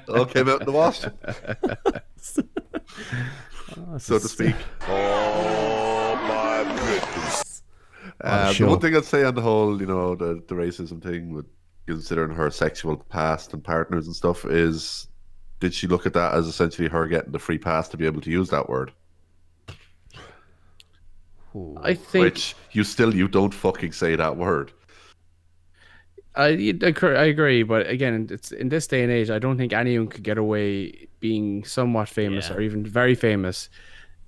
It 0.00 0.08
all 0.08 0.24
came 0.26 0.48
out 0.48 0.60
in 0.60 0.66
the 0.66 0.72
wash, 0.72 1.00
so 3.98 4.18
to 4.18 4.28
speak. 4.28 4.54
Oh 4.88 6.16
my 6.16 6.64
goodness. 6.76 7.62
Uh, 8.20 8.52
sure. 8.52 8.66
The 8.66 8.70
one 8.70 8.80
thing 8.80 8.96
I'd 8.96 9.04
say 9.04 9.24
on 9.24 9.34
the 9.34 9.42
whole, 9.42 9.80
you 9.80 9.86
know, 9.86 10.14
the, 10.14 10.42
the 10.48 10.54
racism 10.54 11.02
thing 11.02 11.32
with 11.34 11.46
considering 11.94 12.34
her 12.36 12.50
sexual 12.50 12.96
past 12.96 13.52
and 13.52 13.62
partners 13.62 14.06
and 14.06 14.16
stuff 14.16 14.44
is 14.44 15.08
did 15.60 15.72
she 15.72 15.86
look 15.86 16.06
at 16.06 16.12
that 16.14 16.34
as 16.34 16.46
essentially 16.46 16.88
her 16.88 17.06
getting 17.06 17.32
the 17.32 17.38
free 17.38 17.58
pass 17.58 17.88
to 17.88 17.96
be 17.96 18.06
able 18.06 18.20
to 18.20 18.30
use 18.30 18.50
that 18.50 18.68
word? 18.68 18.92
I 21.82 21.94
think 21.94 22.24
Which 22.24 22.56
you 22.72 22.82
still 22.82 23.14
you 23.14 23.28
don't 23.28 23.52
fucking 23.52 23.92
say 23.92 24.16
that 24.16 24.36
word. 24.36 24.72
I, 26.34 26.74
I 26.82 27.24
agree- 27.24 27.62
but 27.62 27.86
again, 27.88 28.26
it's 28.30 28.52
in 28.52 28.70
this 28.70 28.86
day 28.86 29.02
and 29.02 29.12
age. 29.12 29.28
I 29.28 29.38
don't 29.38 29.58
think 29.58 29.74
anyone 29.74 30.08
could 30.08 30.22
get 30.22 30.38
away 30.38 31.08
being 31.20 31.62
somewhat 31.64 32.08
famous 32.08 32.48
Yeah. 32.48 32.56
or 32.56 32.60
even 32.62 32.86
very 32.86 33.14
famous 33.14 33.68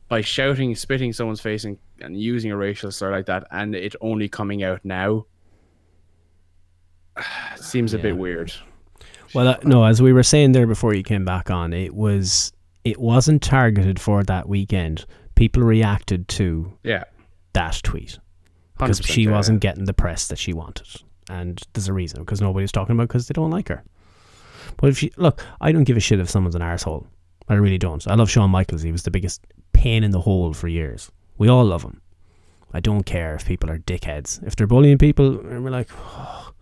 by 0.09 0.21
shouting, 0.21 0.75
spitting 0.77 1.15
someone's 1.15 1.41
face, 1.41 1.65
and, 1.65 1.79
and 2.03 2.21
using 2.21 2.51
a 2.53 2.57
racial 2.59 2.91
slur 2.93 3.11
like 3.11 3.25
that, 3.27 3.47
and 3.51 3.75
it 3.75 3.97
only 4.03 4.29
coming 4.29 4.63
out 4.63 4.85
now. 4.85 5.25
Seems 7.57 7.95
a 7.95 7.99
bit 7.99 8.17
weird. 8.17 8.53
Well, 9.35 9.49
uh, 9.49 9.57
no, 9.65 9.85
as 9.85 10.01
we 10.01 10.13
were 10.13 10.23
saying 10.23 10.53
there 10.53 10.67
before 10.67 10.95
you 10.95 11.03
came 11.03 11.25
back 11.25 11.51
on, 11.51 11.73
it 11.73 11.95
was 11.95 12.53
it 12.85 13.01
wasn't 13.01 13.43
targeted 13.43 14.01
for 14.01 14.23
that 14.25 14.49
weekend. 14.49 15.07
People 15.35 15.63
reacted 15.63 16.29
to 16.29 16.73
Yeah, 16.85 17.05
that 17.53 17.81
tweet 17.83 18.19
because 18.79 18.99
she 18.99 19.23
yeah, 19.23 19.33
wasn't 19.33 19.61
getting 19.61 19.85
the 19.85 19.95
press 19.95 20.29
that 20.29 20.39
she 20.39 20.53
wanted, 20.53 20.87
and 21.29 21.61
there's 21.73 21.89
a 21.89 21.93
reason 21.93 22.21
because 22.21 22.41
nobody's 22.41 22.71
talking 22.73 22.95
about 22.95 23.09
because 23.09 23.27
they 23.27 23.33
don't 23.33 23.51
like 23.51 23.69
her. 23.69 23.83
But 24.77 24.91
if 24.91 24.99
she 24.99 25.13
look, 25.17 25.45
I 25.61 25.73
don't 25.73 25.85
give 25.85 25.97
a 25.97 26.01
shit 26.01 26.21
if 26.21 26.31
someone's 26.31 26.55
an 26.55 26.63
asshole. 26.63 27.07
I 27.49 27.55
really 27.55 27.79
don't. 27.79 28.07
I 28.07 28.15
love 28.15 28.31
Shawn 28.31 28.51
Michaels. 28.51 28.83
He 28.83 28.93
was 28.93 29.03
the 29.03 29.11
biggest 29.11 29.43
pain 29.73 30.05
in 30.05 30.13
the 30.13 30.21
hole 30.21 30.53
for 30.55 30.69
years. 30.69 31.11
We 31.37 31.49
all 31.49 31.65
love 31.65 31.83
him. 31.83 32.01
I 32.73 32.81
don't 32.81 33.05
care 33.05 33.35
if 33.35 33.47
people 33.47 33.71
are 33.71 33.79
dickheads. 33.79 34.45
If 34.47 34.57
they're 34.57 34.67
bullying 34.67 34.99
people, 34.99 35.41
and 35.41 35.63
we're 35.65 35.71
like, 35.71 35.91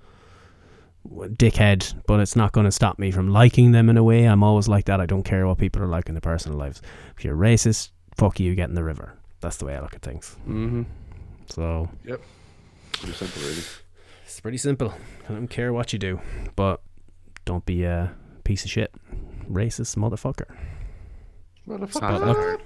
dickhead, 1.09 2.01
but 2.07 2.21
it's 2.21 2.37
not 2.37 2.53
going 2.53 2.65
to 2.65 2.71
stop 2.73 2.99
me 2.99 3.11
from 3.11 3.29
liking 3.29 3.73
them 3.73 3.89
in 3.89 3.97
a 3.97 4.03
way. 4.05 4.25
I'm 4.25 4.43
always 4.43 4.69
like 4.69 4.85
that. 4.87 5.01
I 5.01 5.07
don't 5.07 5.23
care 5.25 5.47
what 5.47 5.59
people 5.59 5.83
are 5.83 5.87
like 5.87 6.09
in 6.09 6.15
their 6.15 6.21
personal 6.21 6.59
lives. 6.59 6.81
If 7.17 7.25
you're 7.25 7.37
racist, 7.37 7.91
fuck 8.17 8.39
you, 8.41 8.55
get 8.55 8.69
in 8.69 8.75
the 8.75 8.85
river. 8.85 9.15
That's 9.41 9.57
the 9.57 9.65
way 9.67 9.75
I 9.77 9.81
look 9.81 9.95
at 9.95 10.03
things. 10.03 10.37
Mm-hmm. 10.49 10.83
So 11.49 11.89
Yep. 12.05 12.21
Pretty 12.93 13.15
simple, 13.15 13.43
really. 13.43 13.63
it's 14.25 14.41
pretty 14.41 14.59
simple. 14.59 14.95
I 15.29 15.33
don't 15.33 15.49
care 15.49 15.73
what 15.73 15.93
you 15.93 15.99
do, 15.99 16.21
but 16.57 16.81
don't 17.45 17.65
be 17.67 17.85
a 17.85 18.15
piece 18.45 18.65
of 18.65 18.71
shit, 18.71 18.95
racist 19.51 19.97
motherfucker. 19.97 20.47
Well, 21.67 21.79
the 21.79 21.85
It's 21.85 21.95
fuck 21.95 22.03
not 22.03 22.15
is 22.15 22.21
that 22.21 22.27
that? 22.27 22.37
hard. 22.37 22.63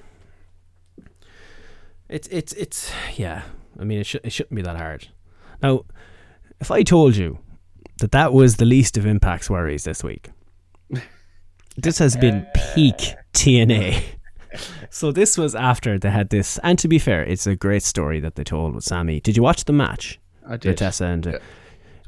It's 2.08 2.28
it's 2.28 2.52
it's 2.52 2.92
yeah. 3.16 3.42
I 3.78 3.84
mean, 3.84 4.00
it, 4.00 4.06
sh- 4.06 4.16
it 4.22 4.30
shouldn't 4.32 4.54
be 4.54 4.62
that 4.62 4.76
hard. 4.76 5.08
Now, 5.62 5.84
if 6.60 6.70
I 6.70 6.82
told 6.82 7.16
you 7.16 7.38
that 7.98 8.12
that 8.12 8.32
was 8.32 8.56
the 8.56 8.64
least 8.64 8.96
of 8.96 9.04
Impact's 9.06 9.48
worries 9.50 9.84
this 9.84 10.02
week, 10.04 10.30
this 11.76 11.98
has 11.98 12.16
been 12.16 12.46
peak 12.74 13.14
TNA. 13.34 14.02
So 14.88 15.12
this 15.12 15.36
was 15.36 15.54
after 15.54 15.98
they 15.98 16.08
had 16.08 16.30
this, 16.30 16.58
and 16.62 16.78
to 16.78 16.88
be 16.88 16.98
fair, 16.98 17.22
it's 17.22 17.46
a 17.46 17.54
great 17.54 17.82
story 17.82 18.20
that 18.20 18.36
they 18.36 18.44
told 18.44 18.74
with 18.74 18.84
Sami. 18.84 19.20
Did 19.20 19.36
you 19.36 19.42
watch 19.42 19.66
the 19.66 19.72
match? 19.74 20.18
I 20.48 20.56
did. 20.56 20.78
Vitessa 20.78 21.02
and 21.12 21.26
uh, 21.26 21.30
it 21.32 21.42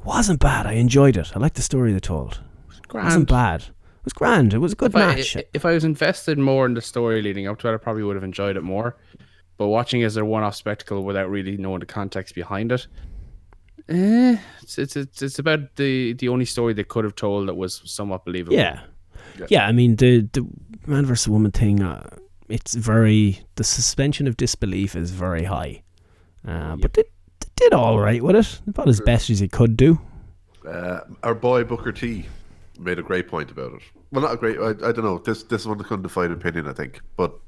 wasn't 0.02 0.40
bad. 0.40 0.66
I 0.66 0.72
enjoyed 0.74 1.18
it. 1.18 1.30
I 1.36 1.40
liked 1.40 1.56
the 1.56 1.62
story 1.62 1.92
they 1.92 1.98
told. 2.00 2.40
It 2.88 2.94
wasn't 2.94 3.28
bad. 3.28 3.62
It 3.64 3.70
was 4.04 4.14
grand. 4.14 4.54
It 4.54 4.58
was 4.58 4.72
a 4.72 4.76
good 4.76 4.92
if 4.92 4.94
match. 4.94 5.36
i- 5.36 5.44
if 5.52 5.66
I 5.66 5.72
was 5.74 5.84
invested 5.84 6.38
more 6.38 6.64
in 6.64 6.72
the 6.72 6.80
story 6.80 7.20
leading 7.20 7.46
up 7.46 7.58
to 7.58 7.68
it, 7.68 7.74
I 7.74 7.76
probably 7.76 8.02
would 8.04 8.16
have 8.16 8.24
enjoyed 8.24 8.56
it 8.56 8.62
more. 8.62 8.96
But 9.58 9.66
watching 9.68 10.02
as 10.02 10.16
a 10.16 10.24
one-off 10.24 10.54
spectacle 10.54 11.04
without 11.04 11.28
really 11.28 11.58
knowing 11.58 11.80
the 11.80 11.86
context 11.86 12.34
behind 12.34 12.72
it, 12.72 12.86
eh, 13.88 14.36
it's 14.62 14.78
it's 14.78 14.96
it's, 14.96 15.22
it's 15.22 15.38
about 15.38 15.76
the 15.76 16.12
the 16.14 16.28
only 16.28 16.44
story 16.44 16.74
they 16.74 16.84
could 16.84 17.04
have 17.04 17.14
told 17.14 17.48
that 17.48 17.54
was 17.54 17.82
somewhat 17.84 18.24
believable. 18.24 18.56
Yeah. 18.56 18.80
yeah, 19.48 19.66
I 19.66 19.72
mean 19.72 19.96
the 19.96 20.28
the 20.32 20.46
man 20.86 21.06
versus 21.06 21.28
woman 21.28 21.52
thing. 21.52 21.82
Uh, 21.82 22.08
it's 22.48 22.74
very 22.74 23.40
the 23.56 23.64
suspension 23.64 24.26
of 24.26 24.36
disbelief 24.36 24.96
is 24.96 25.10
very 25.10 25.44
high, 25.44 25.82
uh, 26.46 26.76
but 26.76 26.94
they, 26.94 27.02
they 27.40 27.48
did 27.56 27.74
all 27.74 27.98
right 27.98 28.22
with 28.22 28.36
it. 28.36 28.60
About 28.66 28.88
as 28.88 29.00
best 29.00 29.30
as 29.30 29.40
he 29.40 29.48
could 29.48 29.76
do. 29.76 30.00
Uh, 30.66 31.00
our 31.22 31.34
boy 31.34 31.64
Booker 31.64 31.92
T 31.92 32.26
made 32.78 32.98
a 32.98 33.02
great 33.02 33.28
point 33.28 33.50
about 33.50 33.72
it. 33.72 33.82
Well, 34.10 34.22
not 34.22 34.34
a 34.34 34.36
great. 34.36 34.58
I, 34.58 34.70
I 34.70 34.92
don't 34.92 35.04
know. 35.04 35.18
This 35.18 35.44
this 35.44 35.66
one 35.66 35.78
couldn't 35.78 36.02
define 36.02 36.32
opinion. 36.32 36.68
I 36.68 36.72
think, 36.72 37.00
but 37.16 37.38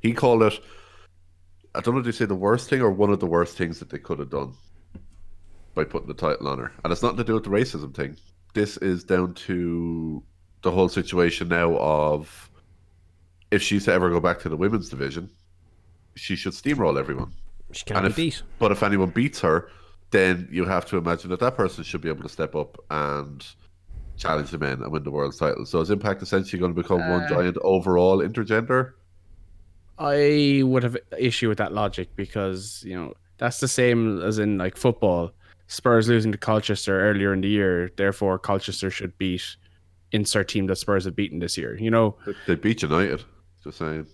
he 0.00 0.12
called 0.12 0.42
it. 0.42 0.60
I 1.74 1.80
don't 1.80 1.94
know. 1.94 2.00
if 2.00 2.06
they 2.06 2.12
say 2.12 2.24
the 2.24 2.36
worst 2.36 2.70
thing 2.70 2.80
or 2.80 2.90
one 2.90 3.10
of 3.10 3.18
the 3.18 3.26
worst 3.26 3.56
things 3.56 3.80
that 3.80 3.90
they 3.90 3.98
could 3.98 4.20
have 4.20 4.30
done 4.30 4.54
by 5.74 5.84
putting 5.84 6.08
the 6.08 6.14
title 6.14 6.48
on 6.48 6.58
her, 6.58 6.72
and 6.82 6.92
it's 6.92 7.02
nothing 7.02 7.18
to 7.18 7.24
do 7.24 7.34
with 7.34 7.44
the 7.44 7.50
racism 7.50 7.94
thing. 7.94 8.16
This 8.54 8.76
is 8.78 9.04
down 9.04 9.34
to 9.34 10.22
the 10.62 10.70
whole 10.70 10.88
situation 10.88 11.48
now 11.48 11.76
of 11.76 12.50
if 13.50 13.62
she's 13.62 13.84
to 13.84 13.92
ever 13.92 14.10
go 14.10 14.20
back 14.20 14.40
to 14.40 14.48
the 14.48 14.56
women's 14.56 14.88
division, 14.88 15.30
she 16.16 16.36
should 16.36 16.52
steamroll 16.52 16.98
everyone. 16.98 17.32
She 17.72 17.84
can't 17.84 18.06
if, 18.06 18.16
beat. 18.16 18.42
But 18.58 18.72
if 18.72 18.82
anyone 18.82 19.10
beats 19.10 19.40
her, 19.40 19.68
then 20.10 20.48
you 20.50 20.64
have 20.64 20.86
to 20.86 20.96
imagine 20.96 21.30
that 21.30 21.40
that 21.40 21.56
person 21.56 21.82
should 21.84 22.00
be 22.00 22.08
able 22.08 22.22
to 22.22 22.28
step 22.28 22.54
up 22.54 22.78
and 22.90 23.44
challenge 24.16 24.50
the 24.50 24.58
men 24.58 24.82
and 24.82 24.92
win 24.92 25.02
the 25.02 25.10
world 25.10 25.36
title. 25.36 25.66
So 25.66 25.80
is 25.80 25.90
Impact 25.90 26.22
essentially 26.22 26.60
going 26.60 26.74
to 26.74 26.80
become 26.80 27.00
one 27.00 27.22
uh, 27.22 27.28
giant 27.28 27.56
overall 27.62 28.18
intergender? 28.18 28.92
I 29.98 30.62
would 30.64 30.82
have 30.82 30.96
issue 31.18 31.48
with 31.48 31.58
that 31.58 31.72
logic 31.72 32.08
because 32.16 32.82
you 32.86 32.96
know 32.96 33.14
that's 33.38 33.60
the 33.60 33.68
same 33.68 34.20
as 34.22 34.38
in 34.38 34.58
like 34.58 34.76
football. 34.76 35.32
Spurs 35.66 36.08
losing 36.08 36.32
to 36.32 36.38
Colchester 36.38 37.00
earlier 37.10 37.32
in 37.32 37.40
the 37.40 37.48
year, 37.48 37.90
therefore 37.96 38.38
Colchester 38.38 38.90
should 38.90 39.16
beat 39.18 39.56
insert 40.12 40.48
team 40.48 40.66
that 40.66 40.76
Spurs 40.76 41.04
have 41.06 41.16
beaten 41.16 41.38
this 41.38 41.56
year. 41.58 41.76
You 41.78 41.90
know, 41.90 42.16
They- 42.26 42.34
They 42.48 42.54
beat 42.56 42.82
United. 42.82 43.24
Just 43.62 43.78
saying. 43.78 44.06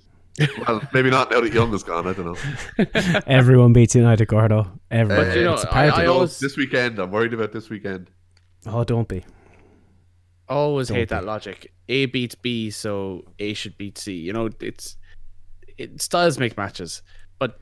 well, 0.67 0.81
maybe 0.95 1.11
not 1.11 1.31
now 1.31 1.41
that 1.41 1.53
Young 1.53 1.75
is 1.75 1.83
gone. 1.83 2.07
I 2.07 2.13
don't 2.13 2.27
know. 2.27 3.21
Everyone 3.27 3.73
beats 3.73 3.95
United, 3.97 4.27
Gordo. 4.29 4.71
Everyone. 4.91 5.27
But 5.27 5.37
you 5.37 5.45
know, 5.45 5.55
it's 5.55 5.65
I- 5.67 5.89
I 5.89 6.07
always- 6.07 6.39
this 6.39 6.57
weekend. 6.57 6.99
I'm 6.99 7.11
worried 7.11 7.35
about 7.35 7.53
this 7.53 7.69
weekend. 7.69 8.11
Oh, 8.67 8.85
don't 8.85 9.09
be. 9.09 9.25
always 10.49 10.89
hate 10.89 11.09
Don't 11.09 11.21
that 11.21 11.25
logic. 11.27 11.73
A 11.89 12.07
beats 12.07 12.35
B, 12.35 12.71
so 12.71 13.25
A 13.39 13.55
should 13.55 13.77
beat 13.77 13.99
C. 13.99 14.15
You 14.15 14.33
know, 14.33 14.49
it's 14.61 14.97
it 15.79 16.01
styles 16.01 16.39
make 16.39 16.57
matches, 16.57 17.03
but 17.39 17.59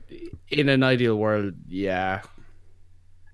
in 0.49 0.69
an 0.69 0.83
ideal 0.83 1.15
world, 1.17 1.53
yeah. 1.67 2.21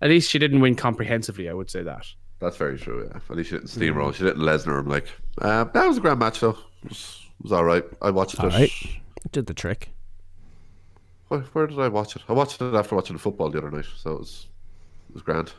At 0.05 0.11
least 0.11 0.29
she 0.29 0.37
didn't 0.37 0.61
win 0.61 0.75
comprehensively. 0.75 1.49
I 1.49 1.53
would 1.53 1.71
say 1.71 1.81
that. 1.81 2.05
That's 2.39 2.57
very 2.57 2.77
true. 2.77 3.09
Yeah. 3.11 3.19
At 3.27 3.35
least 3.35 3.49
she 3.49 3.55
didn't 3.55 3.69
steamroll. 3.69 4.13
She 4.13 4.23
didn't 4.23 4.43
Lesnar. 4.43 4.79
I'm 4.79 4.87
like, 4.87 5.07
uh, 5.41 5.63
that 5.63 5.87
was 5.87 5.97
a 5.97 5.99
grand 6.01 6.19
match 6.19 6.41
though. 6.41 6.57
It 6.83 6.89
was, 6.89 7.21
it 7.39 7.43
was 7.43 7.51
all 7.51 7.63
right. 7.63 7.83
I 8.03 8.11
watched 8.11 8.39
All 8.39 8.45
it. 8.49 8.53
right. 8.53 8.69
Did 9.31 9.47
the 9.47 9.55
trick. 9.55 9.89
Where, 11.29 11.39
where 11.53 11.65
did 11.65 11.79
I 11.79 11.87
watch 11.87 12.15
it? 12.15 12.21
I 12.29 12.33
watched 12.33 12.61
it 12.61 12.75
after 12.75 12.95
watching 12.95 13.15
the 13.15 13.21
football 13.21 13.49
the 13.49 13.57
other 13.57 13.71
night, 13.71 13.85
so 13.97 14.11
it 14.11 14.19
was 14.19 14.45
it 15.09 15.13
was 15.15 15.23
grand. 15.23 15.53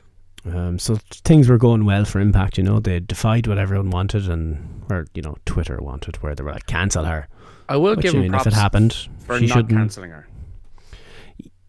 Um, 0.45 0.79
so 0.79 0.97
things 1.11 1.49
were 1.49 1.59
going 1.59 1.85
well 1.85 2.05
for 2.05 2.21
Impact. 2.21 2.57
You 2.57 2.63
know, 2.63 2.79
they 2.79 3.01
defied 3.01 3.49
what 3.49 3.59
everyone 3.59 3.91
wanted, 3.91 4.29
and 4.29 4.85
or 4.89 5.07
you 5.15 5.23
know, 5.23 5.37
Twitter 5.45 5.79
wanted, 5.83 6.23
where 6.23 6.37
they 6.37 6.45
were 6.45 6.53
like, 6.53 6.67
cancel 6.67 7.05
her. 7.05 7.27
I 7.69 7.79
will 7.79 7.97
Which, 7.97 8.03
give 8.03 8.15
I 8.15 8.19
mean, 8.19 8.31
props 8.31 8.47
if 8.47 8.53
it 8.53 8.57
happened, 8.57 9.09
for 9.27 9.41
she 9.41 9.47
not 9.49 9.55
shouldn't. 9.57 9.77
canceling 9.77 10.11
her. 10.13 10.29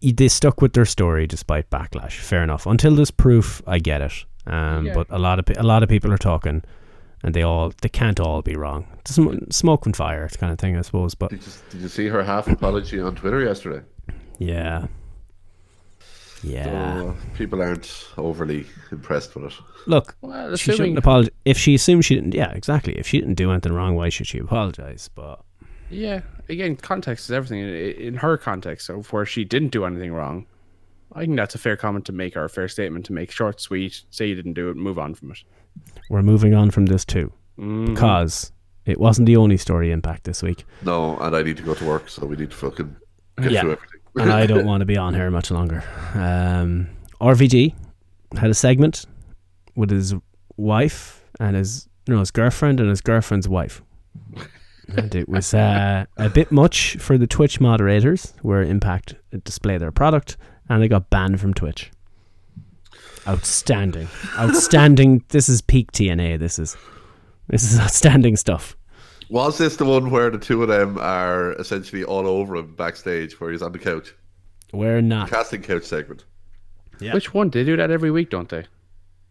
Y- 0.02 0.12
they 0.16 0.28
stuck 0.28 0.60
with 0.62 0.72
their 0.72 0.84
story 0.86 1.26
despite 1.26 1.70
backlash. 1.70 2.18
Fair 2.18 2.42
enough. 2.42 2.66
Until 2.66 2.94
there's 2.94 3.10
proof, 3.10 3.62
I 3.66 3.78
get 3.78 4.00
it. 4.02 4.24
Um, 4.46 4.86
Yeah. 4.86 4.94
But 4.94 5.06
a 5.10 5.18
lot 5.18 5.38
of 5.38 5.44
pe- 5.46 5.54
a 5.54 5.62
lot 5.62 5.82
of 5.82 5.88
people 5.88 6.12
are 6.12 6.18
talking, 6.18 6.62
and 7.22 7.34
they 7.34 7.42
all 7.42 7.72
they 7.82 7.88
can't 7.88 8.18
all 8.20 8.42
be 8.42 8.56
wrong. 8.56 8.86
It's 9.00 9.14
sm- 9.14 9.50
smoke 9.50 9.86
and 9.86 9.94
fire 9.96 10.28
kind 10.28 10.52
of 10.52 10.58
thing, 10.58 10.76
I 10.76 10.82
suppose. 10.82 11.14
But 11.14 11.30
Did 11.30 11.44
you, 11.46 11.52
did 11.70 11.80
you 11.82 11.88
see 11.88 12.06
her 12.08 12.22
half 12.24 12.48
apology 12.48 13.00
on 13.00 13.14
Twitter 13.14 13.40
yesterday? 13.44 13.84
yeah, 14.38 14.86
yeah. 16.42 16.64
So, 17.00 17.08
uh, 17.08 17.14
people 17.36 17.60
aren't 17.60 18.08
overly 18.16 18.66
impressed 18.92 19.34
with 19.34 19.46
it. 19.52 19.54
Look, 19.86 20.16
Well, 20.20 20.54
she 20.56 20.70
assuming 20.70 20.76
shouldn't 20.76 20.98
apologize. 20.98 21.32
If 21.44 21.58
she 21.58 21.74
assumes 21.74 22.04
she 22.06 22.14
didn't, 22.14 22.34
yeah, 22.34 22.52
exactly. 22.52 22.94
If 22.98 23.06
she 23.08 23.18
didn't 23.18 23.34
do 23.34 23.50
anything 23.50 23.72
wrong, 23.72 23.96
why 23.96 24.08
should 24.10 24.26
she 24.26 24.38
apologize? 24.38 25.10
But 25.14 25.40
Yeah, 25.90 26.20
again, 26.48 26.76
context 26.76 27.26
is 27.26 27.32
everything. 27.32 27.60
In, 27.60 27.68
in 27.74 28.14
her 28.16 28.36
context 28.36 28.88
of 28.88 29.12
where 29.12 29.26
she 29.26 29.44
didn't 29.44 29.68
do 29.70 29.84
anything 29.84 30.12
wrong, 30.12 30.46
I 31.12 31.20
think 31.20 31.36
that's 31.36 31.54
a 31.54 31.58
fair 31.58 31.76
comment 31.76 32.04
to 32.06 32.12
make 32.12 32.36
or 32.36 32.44
a 32.44 32.48
fair 32.50 32.68
statement 32.68 33.06
to 33.06 33.12
make. 33.12 33.30
Short, 33.30 33.60
sweet, 33.60 34.02
say 34.10 34.26
you 34.28 34.34
didn't 34.34 34.54
do 34.54 34.70
it, 34.70 34.76
move 34.76 34.98
on 34.98 35.14
from 35.14 35.30
it. 35.32 35.38
we're 36.10 36.22
moving 36.22 36.54
on 36.54 36.70
from 36.70 36.86
this 36.86 37.04
too, 37.04 37.32
Mm. 37.58 37.86
because 37.86 38.52
it 38.84 38.98
wasn't 39.00 39.26
the 39.26 39.36
only 39.36 39.56
story 39.56 39.90
impact 39.92 40.24
this 40.24 40.42
week. 40.42 40.64
No, 40.82 41.18
and 41.18 41.34
I 41.36 41.42
need 41.42 41.56
to 41.58 41.62
go 41.62 41.74
to 41.74 41.84
work, 41.84 42.08
so 42.08 42.24
we 42.26 42.36
need 42.36 42.50
to 42.50 42.56
fucking 42.56 42.96
get 43.42 43.52
Yeah. 43.52 43.60
through 43.62 43.72
everything. 43.72 44.00
and 44.16 44.32
I 44.32 44.46
don't 44.46 44.64
want 44.66 44.80
to 44.80 44.86
be 44.86 44.96
on 44.96 45.14
here 45.14 45.30
much 45.30 45.50
longer. 45.50 45.84
Um, 46.14 46.88
RVG 47.20 47.74
had 48.36 48.50
a 48.50 48.54
segment 48.54 49.04
with 49.76 49.90
his 49.90 50.14
wife 50.56 51.22
and 51.38 51.54
his 51.56 51.88
no 52.08 52.18
his 52.20 52.30
girlfriend 52.30 52.80
and 52.80 52.88
his 52.88 53.00
girlfriend's 53.00 53.48
wife, 53.48 53.82
and 54.96 55.14
it 55.14 55.28
was 55.28 55.54
uh, 55.54 56.06
a 56.16 56.28
bit 56.28 56.50
much 56.50 56.96
for 56.98 57.18
the 57.18 57.26
Twitch 57.26 57.60
moderators, 57.60 58.34
where 58.42 58.62
Impact 58.62 59.14
display 59.44 59.78
their 59.78 59.92
product, 59.92 60.36
and 60.68 60.82
they 60.82 60.88
got 60.88 61.10
banned 61.10 61.40
from 61.40 61.54
Twitch. 61.54 61.90
Outstanding, 63.26 64.08
outstanding. 64.38 65.22
this 65.28 65.48
is 65.48 65.60
peak 65.60 65.92
TNA. 65.92 66.38
This 66.38 66.58
is 66.58 66.76
this 67.48 67.62
is 67.70 67.78
outstanding 67.78 68.36
stuff. 68.36 68.76
Was 69.30 69.58
this 69.58 69.76
the 69.76 69.84
one 69.84 70.10
where 70.10 70.30
the 70.30 70.38
two 70.38 70.62
of 70.62 70.68
them 70.68 70.96
are 70.98 71.52
essentially 71.54 72.02
all 72.04 72.26
over 72.26 72.56
him 72.56 72.74
backstage, 72.74 73.38
where 73.38 73.50
he's 73.50 73.60
on 73.60 73.72
the 73.72 73.78
couch, 73.78 74.14
We're 74.72 75.02
not. 75.02 75.28
casting 75.28 75.60
couch 75.60 75.84
segment? 75.84 76.24
Yeah. 77.00 77.12
Which 77.12 77.34
one? 77.34 77.50
They 77.50 77.64
do 77.64 77.76
that 77.76 77.90
every 77.90 78.10
week, 78.10 78.30
don't 78.30 78.48
they? 78.48 78.64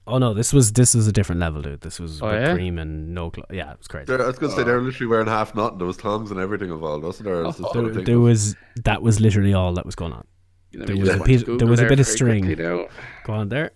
Oh 0.08 0.18
no, 0.20 0.34
this 0.34 0.54
was 0.54 0.72
this 0.74 0.96
was 0.96 1.06
a 1.08 1.12
different 1.12 1.42
level, 1.42 1.62
dude. 1.62 1.82
This 1.82 2.00
was 2.00 2.22
Oh, 2.22 2.28
whipped 2.28 2.42
yeah? 2.48 2.54
cream 2.54 2.80
and 2.80 3.14
no. 3.14 3.30
Cl- 3.36 3.46
yeah, 3.52 3.72
it 3.74 3.78
was 3.78 3.88
crazy. 3.88 4.06
They're, 4.06 4.24
I 4.24 4.28
was 4.28 4.40
going 4.40 4.52
to 4.52 4.58
say 4.58 4.64
they're 4.64 4.80
literally 4.82 5.08
wearing 5.10 5.28
half 5.28 5.54
nothing. 5.54 5.78
There 5.80 5.88
was 5.88 5.98
tongs 5.98 6.32
and 6.32 6.40
everything 6.40 6.70
involved, 6.72 7.04
wasn't 7.04 7.26
there? 7.26 7.44
It's 7.46 7.58
just 7.58 7.74
there, 7.74 7.74
sort 7.74 7.86
of 7.90 7.96
thing 7.96 8.06
there 8.06 8.20
was 8.20 8.56
that 8.86 9.02
was 9.02 9.20
literally 9.20 9.54
all 9.54 9.74
that 9.74 9.86
was 9.86 9.96
going 9.96 10.14
on. 10.14 10.26
Let 10.74 10.88
There 10.88 10.96
was 10.98 11.08
just 11.08 11.16
a 11.16 11.20
watch 11.20 11.28
bit- 11.28 11.40
Google 11.46 11.58
there 11.58 11.68
was 11.68 11.80
a 11.82 11.86
bit 11.88 12.00
of 12.00 12.08
string. 12.08 12.56
Go 12.56 12.88
on 13.34 13.50
there. 13.50 13.72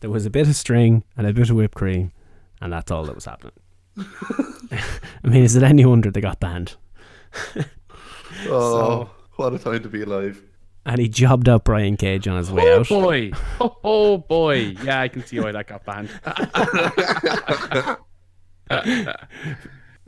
There 0.00 0.10
was 0.10 0.24
a 0.26 0.30
bit 0.30 0.48
of 0.48 0.54
string 0.56 1.04
and 1.16 1.26
a 1.26 1.32
bit 1.32 1.50
of 1.50 1.56
whipped 1.56 1.74
cream, 1.74 2.12
and 2.60 2.72
that's 2.72 2.90
all 2.90 3.04
that 3.04 3.14
was 3.14 3.24
happening. 3.24 3.52
I 3.98 5.28
mean, 5.28 5.42
is 5.44 5.54
it 5.56 5.62
any 5.62 5.84
wonder 5.84 6.10
they 6.10 6.20
got 6.20 6.40
banned? 6.40 6.76
Oh, 8.48 9.10
what 9.36 9.52
a 9.54 9.58
time 9.58 9.82
to 9.82 9.88
be 9.88 10.02
alive! 10.02 10.42
And 10.84 11.00
he 11.00 11.08
jobbed 11.08 11.48
out 11.48 11.64
Brian 11.64 11.96
Cage 11.96 12.26
on 12.26 12.36
his 12.38 12.50
way 12.50 12.64
Oh 12.66 12.80
out. 12.80 12.90
Oh 12.90 13.00
boy! 13.02 13.30
Oh, 13.60 13.76
oh 13.84 14.18
boy! 14.18 14.74
Yeah, 14.82 15.00
I 15.00 15.08
can 15.08 15.24
see 15.24 15.38
why 15.38 15.52
that 15.52 15.68
got 15.68 15.84
banned. 15.84 16.08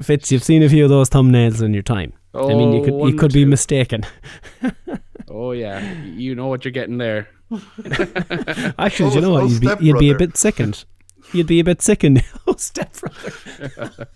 Fitz, 0.01 0.33
you've 0.33 0.43
seen 0.43 0.63
a 0.63 0.69
few 0.69 0.85
of 0.85 0.91
those 0.91 1.09
thumbnails 1.09 1.63
in 1.63 1.73
your 1.75 1.83
time. 1.85 2.13
I 2.35 2.49
mean, 2.49 2.73
you 2.73 2.81
Oh, 2.81 2.85
could 2.85 3.13
you 3.13 3.19
could 3.19 3.31
or 3.31 3.35
be 3.35 3.45
mistaken. 3.45 4.05
oh 5.29 5.53
yeah, 5.53 5.93
you 6.03 6.35
know 6.35 6.49
what 6.49 6.65
you're 6.65 6.73
getting 6.73 6.99
there. 6.99 7.29
Actually, 8.79 9.11
do 9.11 9.15
you 9.15 9.19
Oh, 9.19 9.21
know 9.21 9.31
what? 9.31 9.43
oh, 9.45 9.47
You'd 9.47 9.79
be, 9.79 9.85
you'd 9.87 9.99
be 9.99 10.11
a 10.11 10.17
bit 10.17 10.37
sickened. 10.37 10.85
You'd 11.33 11.47
be 11.47 11.61
a 11.61 11.65
bit 11.65 11.81
sickened. 11.81 12.23
oh, 12.47 12.57
stepbrother. 12.57 14.09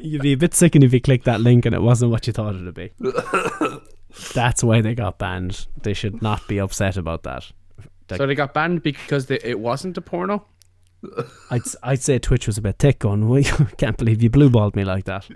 You'd 0.00 0.22
be 0.22 0.32
a 0.32 0.36
bit 0.36 0.54
sickened 0.54 0.82
if 0.84 0.92
you 0.92 1.00
clicked 1.00 1.24
that 1.26 1.40
link 1.40 1.64
and 1.64 1.74
it 1.74 1.82
wasn't 1.82 2.10
what 2.10 2.26
you 2.26 2.32
thought 2.32 2.54
it'd 2.56 2.74
be. 2.74 2.90
That's 4.34 4.62
why 4.62 4.80
they 4.80 4.94
got 4.94 5.18
banned. 5.18 5.66
They 5.82 5.94
should 5.94 6.22
not 6.22 6.46
be 6.48 6.58
upset 6.58 6.96
about 6.96 7.22
that. 7.24 7.50
Like- 8.10 8.18
so 8.18 8.26
they 8.26 8.34
got 8.34 8.52
banned 8.52 8.82
because 8.82 9.26
they, 9.26 9.38
it 9.42 9.58
wasn't 9.58 9.96
a 9.96 10.00
porno. 10.02 10.44
I'd 11.50 11.62
I'd 11.82 12.00
say 12.00 12.18
Twitch 12.20 12.46
was 12.46 12.58
a 12.58 12.62
bit 12.62 12.78
thick 12.78 13.00
going. 13.00 13.28
Well, 13.28 13.42
can't 13.76 13.96
believe 13.96 14.22
you 14.22 14.30
blue 14.30 14.50
balled 14.50 14.76
me 14.76 14.84
like 14.84 15.04
that. 15.06 15.26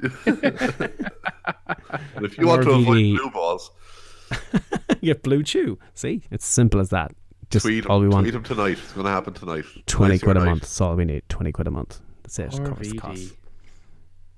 If 2.22 2.38
you 2.38 2.46
want 2.46 2.62
to 2.62 2.70
avoid 2.70 2.96
RVD. 2.96 3.16
blue 3.16 3.30
balls, 3.30 3.70
you 5.00 5.14
get 5.14 5.22
BlueChew. 5.22 5.76
See, 5.94 6.22
it's 6.30 6.46
simple 6.46 6.80
as 6.80 6.90
that. 6.90 7.12
Just 7.50 7.64
tweet 7.64 7.86
all 7.86 8.00
we 8.00 8.06
him. 8.06 8.12
want. 8.12 8.24
Tweet 8.24 8.34
him 8.34 8.42
tonight. 8.42 8.78
It's 8.78 8.92
going 8.92 9.06
to 9.06 9.10
happen 9.10 9.34
tonight. 9.34 9.64
Twenty 9.86 10.18
Tonight's 10.18 10.22
your 10.22 10.26
quid 10.32 10.36
a 10.36 10.40
night. 10.40 10.46
month. 10.46 10.60
That's 10.62 10.80
all 10.80 10.96
we 10.96 11.04
need. 11.04 11.22
Twenty 11.28 11.52
quid 11.52 11.66
a 11.66 11.70
month. 11.70 12.00
That's 12.22 12.38
it. 12.38 12.50
Covers 12.64 12.90
the 12.90 12.98
costs. 12.98 13.32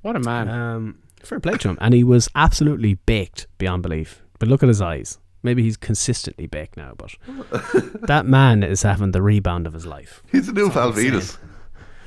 What 0.02 0.16
a 0.16 0.20
man. 0.20 0.48
Um, 0.48 0.98
fair 1.22 1.40
play 1.40 1.54
to 1.58 1.68
him, 1.70 1.78
and 1.80 1.92
he 1.94 2.04
was 2.04 2.28
absolutely 2.34 2.94
baked 2.94 3.46
beyond 3.58 3.82
belief. 3.82 4.22
But 4.38 4.48
look 4.48 4.62
at 4.62 4.68
his 4.68 4.80
eyes. 4.80 5.18
Maybe 5.42 5.62
he's 5.62 5.76
consistently 5.76 6.46
baked 6.46 6.76
now, 6.76 6.94
but 6.96 7.14
that 8.06 8.26
man 8.26 8.62
is 8.62 8.82
having 8.82 9.12
the 9.12 9.22
rebound 9.22 9.66
of 9.66 9.72
his 9.72 9.86
life. 9.86 10.22
He's 10.32 10.46
the 10.46 10.52
new 10.52 10.70
Val 10.70 10.92
Venis. 10.92 11.38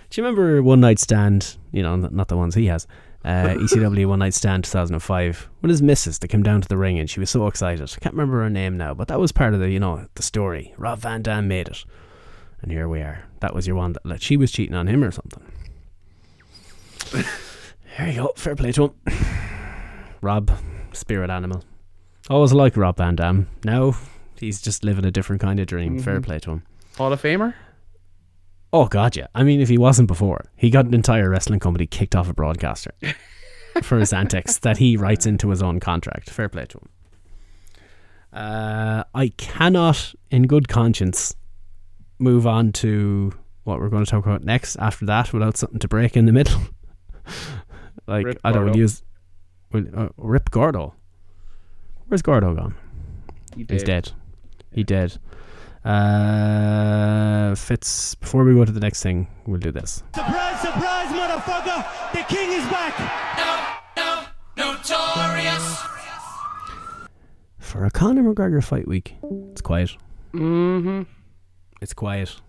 Do 0.09 0.21
you 0.21 0.27
remember 0.27 0.61
One 0.61 0.81
Night 0.81 0.99
Stand? 0.99 1.55
You 1.71 1.81
know, 1.81 1.95
not 1.95 2.27
the 2.27 2.35
ones 2.35 2.55
he 2.55 2.65
has. 2.65 2.85
Uh, 3.23 3.29
ECW 3.55 4.05
One 4.07 4.19
Night 4.19 4.33
Stand 4.33 4.65
2005. 4.65 5.49
With 5.61 5.69
his 5.69 5.81
missus 5.81 6.19
that 6.19 6.27
came 6.27 6.43
down 6.43 6.59
to 6.59 6.67
the 6.67 6.75
ring 6.75 6.99
and 6.99 7.09
she 7.09 7.21
was 7.21 7.29
so 7.29 7.47
excited. 7.47 7.89
I 7.89 7.99
can't 7.99 8.13
remember 8.15 8.41
her 8.41 8.49
name 8.49 8.75
now, 8.75 8.93
but 8.93 9.07
that 9.07 9.19
was 9.19 9.31
part 9.31 9.53
of 9.53 9.61
the, 9.61 9.69
you 9.69 9.79
know, 9.79 10.05
the 10.15 10.23
story. 10.23 10.73
Rob 10.77 10.99
Van 10.99 11.21
Dam 11.21 11.47
made 11.47 11.69
it. 11.69 11.85
And 12.61 12.71
here 12.71 12.89
we 12.89 12.99
are. 12.99 13.23
That 13.39 13.55
was 13.55 13.65
your 13.65 13.77
one 13.77 13.93
that 13.93 14.05
like, 14.05 14.21
she 14.21 14.35
was 14.35 14.51
cheating 14.51 14.75
on 14.75 14.87
him 14.87 15.03
or 15.03 15.11
something. 15.11 15.43
there 17.97 18.09
you 18.09 18.21
go. 18.21 18.33
Fair 18.35 18.55
play 18.57 18.73
to 18.73 18.83
him. 18.85 18.93
Rob, 20.21 20.51
spirit 20.91 21.29
animal. 21.29 21.63
I 22.31 22.33
always 22.33 22.53
like 22.53 22.77
Rob 22.77 22.95
Van 22.95 23.17
Dam. 23.17 23.49
Now 23.65 23.93
he's 24.37 24.61
just 24.61 24.85
living 24.85 25.03
a 25.03 25.11
different 25.11 25.41
kind 25.41 25.59
of 25.59 25.67
dream. 25.67 25.99
Fair 25.99 26.21
play 26.21 26.39
to 26.39 26.51
him. 26.51 26.63
Hall 26.95 27.11
of 27.11 27.21
Famer? 27.21 27.53
Oh 28.71 28.85
god, 28.85 29.17
yeah. 29.17 29.27
I 29.35 29.43
mean, 29.43 29.59
if 29.59 29.67
he 29.67 29.77
wasn't 29.77 30.07
before, 30.07 30.45
he 30.55 30.69
got 30.69 30.85
an 30.85 30.93
entire 30.93 31.29
wrestling 31.29 31.59
company 31.59 31.87
kicked 31.87 32.15
off 32.15 32.29
a 32.29 32.33
broadcaster 32.33 32.93
for 33.83 33.99
his 33.99 34.13
antics 34.13 34.59
that 34.59 34.77
he 34.77 34.95
writes 34.95 35.25
into 35.25 35.49
his 35.49 35.61
own 35.61 35.81
contract. 35.81 36.29
Fair 36.29 36.47
play 36.47 36.65
to 36.67 36.77
him. 36.77 36.89
Uh, 38.31 39.03
I 39.13 39.27
cannot, 39.35 40.15
in 40.29 40.43
good 40.47 40.69
conscience, 40.69 41.35
move 42.17 42.47
on 42.47 42.71
to 42.71 43.33
what 43.65 43.81
we're 43.81 43.89
going 43.89 44.05
to 44.05 44.09
talk 44.09 44.25
about 44.25 44.45
next. 44.45 44.77
After 44.77 45.05
that, 45.05 45.33
without 45.33 45.57
something 45.57 45.79
to 45.79 45.87
break 45.89 46.15
in 46.15 46.27
the 46.27 46.31
middle, 46.31 46.61
like 48.07 48.25
Rip 48.25 48.39
I 48.45 48.53
don't 48.53 48.67
Gordo. 48.67 48.79
use. 48.79 49.03
Well, 49.73 49.83
uh, 49.93 50.07
Rip 50.15 50.49
Gordo. 50.49 50.93
Where's 52.11 52.21
Gordo 52.21 52.53
gone? 52.53 52.75
He 53.55 53.61
He's 53.69 53.83
did. 53.83 53.85
dead. 53.85 54.11
He 54.73 54.83
did. 54.83 55.17
Uh, 55.85 57.55
Fitz. 57.55 58.15
Before 58.15 58.43
we 58.43 58.53
go 58.53 58.65
to 58.65 58.71
the 58.73 58.81
next 58.81 59.01
thing, 59.01 59.29
we'll 59.47 59.61
do 59.61 59.71
this. 59.71 60.03
Surprise, 60.13 60.59
surprise, 60.59 61.07
motherfucker! 61.07 62.11
The 62.11 62.23
king 62.27 62.51
is 62.51 62.67
back! 62.67 62.99
No, 63.95 64.25
no, 64.57 64.71
notorious! 64.73 65.77
For 67.59 67.85
a 67.85 67.89
Conor 67.89 68.23
McGregor 68.23 68.61
fight 68.61 68.89
week, 68.89 69.15
it's 69.53 69.61
quiet. 69.61 69.91
Mm-hmm. 70.33 71.03
It's 71.81 71.93
quiet. 71.93 72.41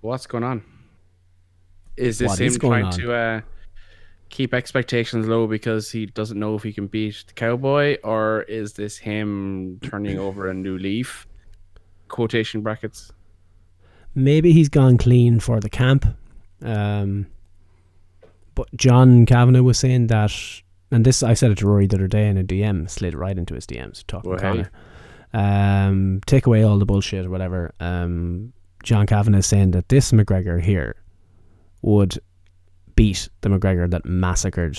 What's 0.00 0.26
going 0.26 0.42
on? 0.42 0.64
Is 1.96 2.18
this 2.18 2.28
What 2.30 2.40
him 2.40 2.46
is 2.48 2.58
going 2.58 2.82
trying 2.82 2.92
on? 2.92 2.98
to 2.98 3.12
uh, 3.14 3.40
keep 4.30 4.54
expectations 4.54 5.26
low 5.26 5.46
because 5.46 5.90
he 5.90 6.06
doesn't 6.06 6.38
know 6.38 6.54
if 6.54 6.62
he 6.62 6.72
can 6.72 6.86
beat 6.86 7.24
the 7.26 7.32
cowboy, 7.34 7.96
or 8.04 8.42
is 8.42 8.74
this 8.74 8.98
him 8.98 9.78
turning 9.82 10.18
over 10.26 10.48
a 10.48 10.54
new 10.54 10.78
leaf? 10.78 11.26
Quotation 12.08 12.62
brackets. 12.62 13.12
Maybe 14.14 14.52
he's 14.52 14.68
gone 14.68 14.96
clean 14.98 15.40
for 15.40 15.60
the 15.60 15.68
camp. 15.68 16.06
Um, 16.62 17.26
but 18.54 18.68
John 18.74 19.26
Kavanagh 19.26 19.62
was 19.62 19.78
saying 19.78 20.08
that, 20.08 20.32
and 20.90 21.04
this 21.04 21.22
I 21.22 21.34
said 21.34 21.50
it 21.52 21.58
to 21.58 21.66
Rory 21.66 21.86
the 21.86 21.96
other 21.96 22.08
day 22.08 22.26
in 22.28 22.38
a 22.38 22.42
DM, 22.44 22.90
slid 22.90 23.14
right 23.14 23.36
into 23.36 23.54
his 23.54 23.66
DMs 23.66 24.04
talking 24.06 24.30
Well, 24.30 24.38
to 24.40 24.62
hey. 24.62 24.68
Um, 25.34 26.20
take 26.26 26.46
away 26.46 26.62
all 26.62 26.78
the 26.78 26.86
bullshit 26.86 27.26
or 27.26 27.30
whatever. 27.30 27.74
Um, 27.80 28.52
John 28.82 29.06
Kavanagh 29.06 29.38
is 29.38 29.46
saying 29.46 29.72
that 29.72 29.88
this 29.90 30.10
McGregor 30.12 30.60
here 30.60 30.96
would 31.82 32.18
beat 32.98 33.28
the 33.42 33.48
McGregor 33.48 33.88
that 33.88 34.04
massacred 34.04 34.76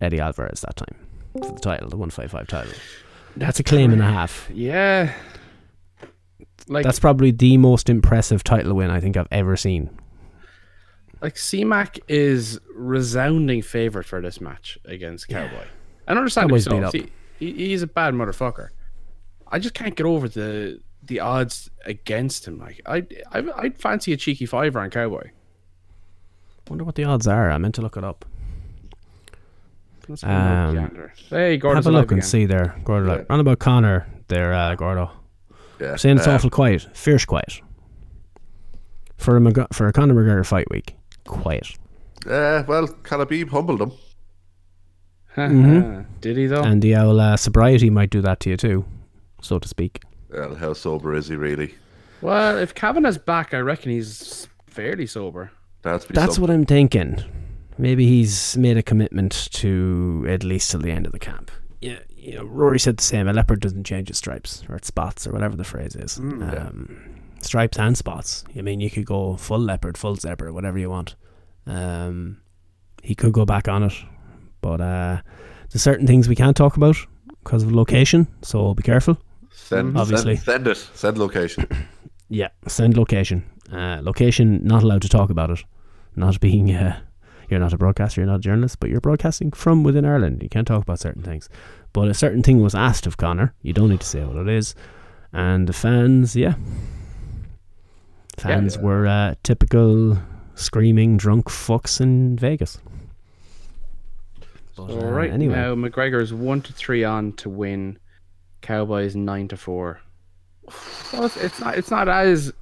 Eddie 0.00 0.20
Alvarez 0.20 0.60
that 0.60 0.76
time 0.76 0.94
for 1.32 1.52
the 1.52 1.58
title, 1.58 1.88
the 1.88 1.96
155 1.96 2.46
title. 2.46 2.72
That's 3.36 3.58
a 3.58 3.64
claim 3.64 3.92
and 3.92 4.00
a 4.00 4.04
half. 4.04 4.48
Yeah. 4.54 5.12
Like 6.68 6.84
That's 6.84 7.00
probably 7.00 7.32
the 7.32 7.56
most 7.56 7.90
impressive 7.90 8.44
title 8.44 8.74
win 8.74 8.90
I 8.90 9.00
think 9.00 9.16
I've 9.16 9.26
ever 9.32 9.56
seen. 9.56 9.90
like 11.20 11.34
CMAC 11.34 11.98
is 12.06 12.60
resounding 12.76 13.62
favorite 13.62 14.06
for 14.06 14.20
this 14.20 14.40
match 14.40 14.78
against 14.84 15.26
Cowboy. 15.26 15.66
And 16.06 16.16
understand 16.16 16.50
Cowboy's 16.50 16.68
beat 16.68 16.84
up. 16.84 16.94
He, 16.94 17.10
he, 17.40 17.52
he's 17.54 17.82
a 17.82 17.88
bad 17.88 18.14
motherfucker. 18.14 18.68
I 19.48 19.58
just 19.58 19.74
can't 19.74 19.96
get 19.96 20.06
over 20.06 20.28
the 20.28 20.80
the 21.02 21.18
odds 21.18 21.70
against 21.84 22.46
him. 22.46 22.58
Like 22.60 22.80
I 22.86 23.04
I 23.32 23.42
I'd 23.56 23.78
fancy 23.78 24.12
a 24.12 24.16
cheeky 24.16 24.46
fiver 24.46 24.78
on 24.78 24.90
Cowboy. 24.90 25.30
Wonder 26.68 26.84
what 26.84 26.94
the 26.96 27.04
odds 27.04 27.26
are. 27.26 27.50
I 27.50 27.58
meant 27.58 27.74
to 27.76 27.82
look 27.82 27.96
it 27.96 28.04
up. 28.04 28.24
Let's 30.08 30.22
go 30.22 30.30
Um, 30.30 30.74
Yander. 30.74 31.12
Hey, 31.28 31.56
Gordon's 31.58 31.84
Have 31.84 31.94
a 31.94 31.96
look 31.96 32.10
and 32.10 32.18
again. 32.20 32.28
see 32.28 32.46
there, 32.46 32.74
Gordo. 32.84 33.08
Like, 33.18 33.26
on 33.30 33.40
about 33.40 33.58
Conor 33.58 34.06
there, 34.28 34.54
uh, 34.54 34.74
Gordo. 34.74 35.10
Yeah. 35.80 35.96
Saying 35.96 36.16
it's 36.16 36.26
uh, 36.26 36.32
awful 36.32 36.50
quiet, 36.50 36.86
fierce 36.96 37.24
quiet. 37.24 37.60
For 39.18 39.36
a 39.36 39.40
McG- 39.40 39.72
for 39.74 39.86
a 39.86 39.92
Conor 39.92 40.14
McGregor 40.14 40.46
fight 40.46 40.70
week, 40.70 40.94
quiet. 41.24 41.68
Uh, 42.26 42.62
well, 42.66 42.88
Khabib 42.88 43.48
humbled 43.50 43.82
him. 43.82 43.92
Did 46.20 46.36
he 46.36 46.46
though? 46.46 46.62
And 46.62 46.82
the 46.82 46.96
old 46.96 47.20
uh, 47.20 47.36
sobriety 47.36 47.90
might 47.90 48.10
do 48.10 48.20
that 48.22 48.40
to 48.40 48.50
you 48.50 48.56
too, 48.56 48.84
so 49.40 49.58
to 49.58 49.68
speak. 49.68 50.02
Well, 50.30 50.54
how 50.56 50.72
sober 50.72 51.14
is 51.14 51.28
he 51.28 51.36
really? 51.36 51.74
well, 52.22 52.58
if 52.58 52.74
Kavanagh's 52.74 53.18
back, 53.18 53.54
I 53.54 53.58
reckon 53.58 53.92
he's 53.92 54.48
fairly 54.66 55.06
sober. 55.06 55.52
That's 55.82 56.04
That's 56.06 56.34
something. 56.34 56.42
what 56.42 56.50
I'm 56.50 56.64
thinking. 56.66 57.22
Maybe 57.78 58.06
he's 58.06 58.56
made 58.56 58.76
a 58.76 58.82
commitment 58.82 59.48
to 59.52 60.26
at 60.28 60.42
least 60.42 60.70
till 60.70 60.80
the 60.80 60.90
end 60.90 61.06
of 61.06 61.12
the 61.12 61.18
camp. 61.18 61.50
Yeah, 61.80 62.00
you 62.16 62.34
know, 62.34 62.44
Rory 62.44 62.80
said 62.80 62.96
the 62.96 63.02
same. 63.04 63.28
A 63.28 63.32
leopard 63.32 63.60
doesn't 63.60 63.84
change 63.84 64.10
its 64.10 64.18
stripes 64.18 64.64
or 64.68 64.74
its 64.74 64.88
spots 64.88 65.26
or 65.26 65.32
whatever 65.32 65.56
the 65.56 65.62
phrase 65.64 65.94
is. 65.94 66.18
um, 66.18 67.20
stripes 67.40 67.78
and 67.78 67.96
spots. 67.96 68.42
I 68.56 68.62
mean, 68.62 68.80
you 68.80 68.90
could 68.90 69.06
go 69.06 69.36
full 69.36 69.60
leopard, 69.60 69.96
full 69.96 70.16
zebra, 70.16 70.52
whatever 70.52 70.76
you 70.78 70.90
want. 70.90 71.14
Um, 71.66 72.38
he 73.02 73.14
could 73.14 73.32
go 73.32 73.44
back 73.46 73.68
on 73.68 73.84
it, 73.84 73.92
but 74.60 74.80
uh, 74.80 75.20
there's 75.70 75.82
certain 75.82 76.06
things 76.06 76.28
we 76.28 76.34
can't 76.34 76.56
talk 76.56 76.76
about 76.76 76.96
because 77.44 77.62
of 77.62 77.70
location. 77.72 78.26
So 78.42 78.74
be 78.74 78.82
careful. 78.82 79.16
Send, 79.52 79.96
Obviously. 79.96 80.34
Send, 80.36 80.44
send 80.44 80.66
it. 80.66 80.76
Send 80.94 81.18
location. 81.18 81.66
Yeah, 82.30 82.48
send 82.66 82.98
location. 82.98 83.42
Uh, 83.72 84.00
location, 84.02 84.60
not 84.64 84.82
allowed 84.82 85.02
to 85.02 85.08
talk 85.08 85.30
about 85.30 85.50
it. 85.50 85.64
Not 86.16 86.40
being, 86.40 86.74
uh, 86.74 86.98
you're 87.48 87.60
not 87.60 87.72
a 87.72 87.78
broadcaster, 87.78 88.20
you're 88.20 88.28
not 88.28 88.36
a 88.36 88.40
journalist, 88.40 88.80
but 88.80 88.90
you're 88.90 89.00
broadcasting 89.00 89.50
from 89.52 89.84
within 89.84 90.04
Ireland. 90.04 90.42
You 90.42 90.48
can't 90.48 90.66
talk 90.66 90.82
about 90.82 91.00
certain 91.00 91.22
things. 91.22 91.48
But 91.92 92.08
a 92.08 92.14
certain 92.14 92.42
thing 92.42 92.62
was 92.62 92.74
asked 92.74 93.06
of 93.06 93.16
Conor. 93.16 93.54
You 93.62 93.72
don't 93.72 93.90
need 93.90 94.00
to 94.00 94.06
say 94.06 94.24
what 94.24 94.36
it 94.36 94.48
is. 94.48 94.74
And 95.32 95.68
the 95.68 95.72
fans, 95.72 96.34
yeah. 96.34 96.54
Fans 98.38 98.78
were 98.78 99.06
uh, 99.06 99.34
typical 99.42 100.18
screaming 100.54 101.16
drunk 101.16 101.46
fucks 101.46 102.00
in 102.00 102.38
Vegas. 102.38 102.78
But, 104.76 104.90
All 104.90 105.04
uh, 105.04 105.10
right, 105.10 105.30
anyway. 105.30 105.56
now 105.56 105.74
McGregor's 105.74 106.32
one 106.32 106.62
to 106.62 106.72
three 106.72 107.04
on 107.04 107.32
to 107.34 107.50
win. 107.50 107.98
Cowboys 108.60 109.16
nine 109.16 109.48
to 109.48 109.56
four. 109.56 110.00
Well, 111.12 111.24
it's, 111.24 111.36
it's 111.36 111.60
not. 111.60 111.78
It's 111.78 111.90
not 111.90 112.08
as. 112.08 112.52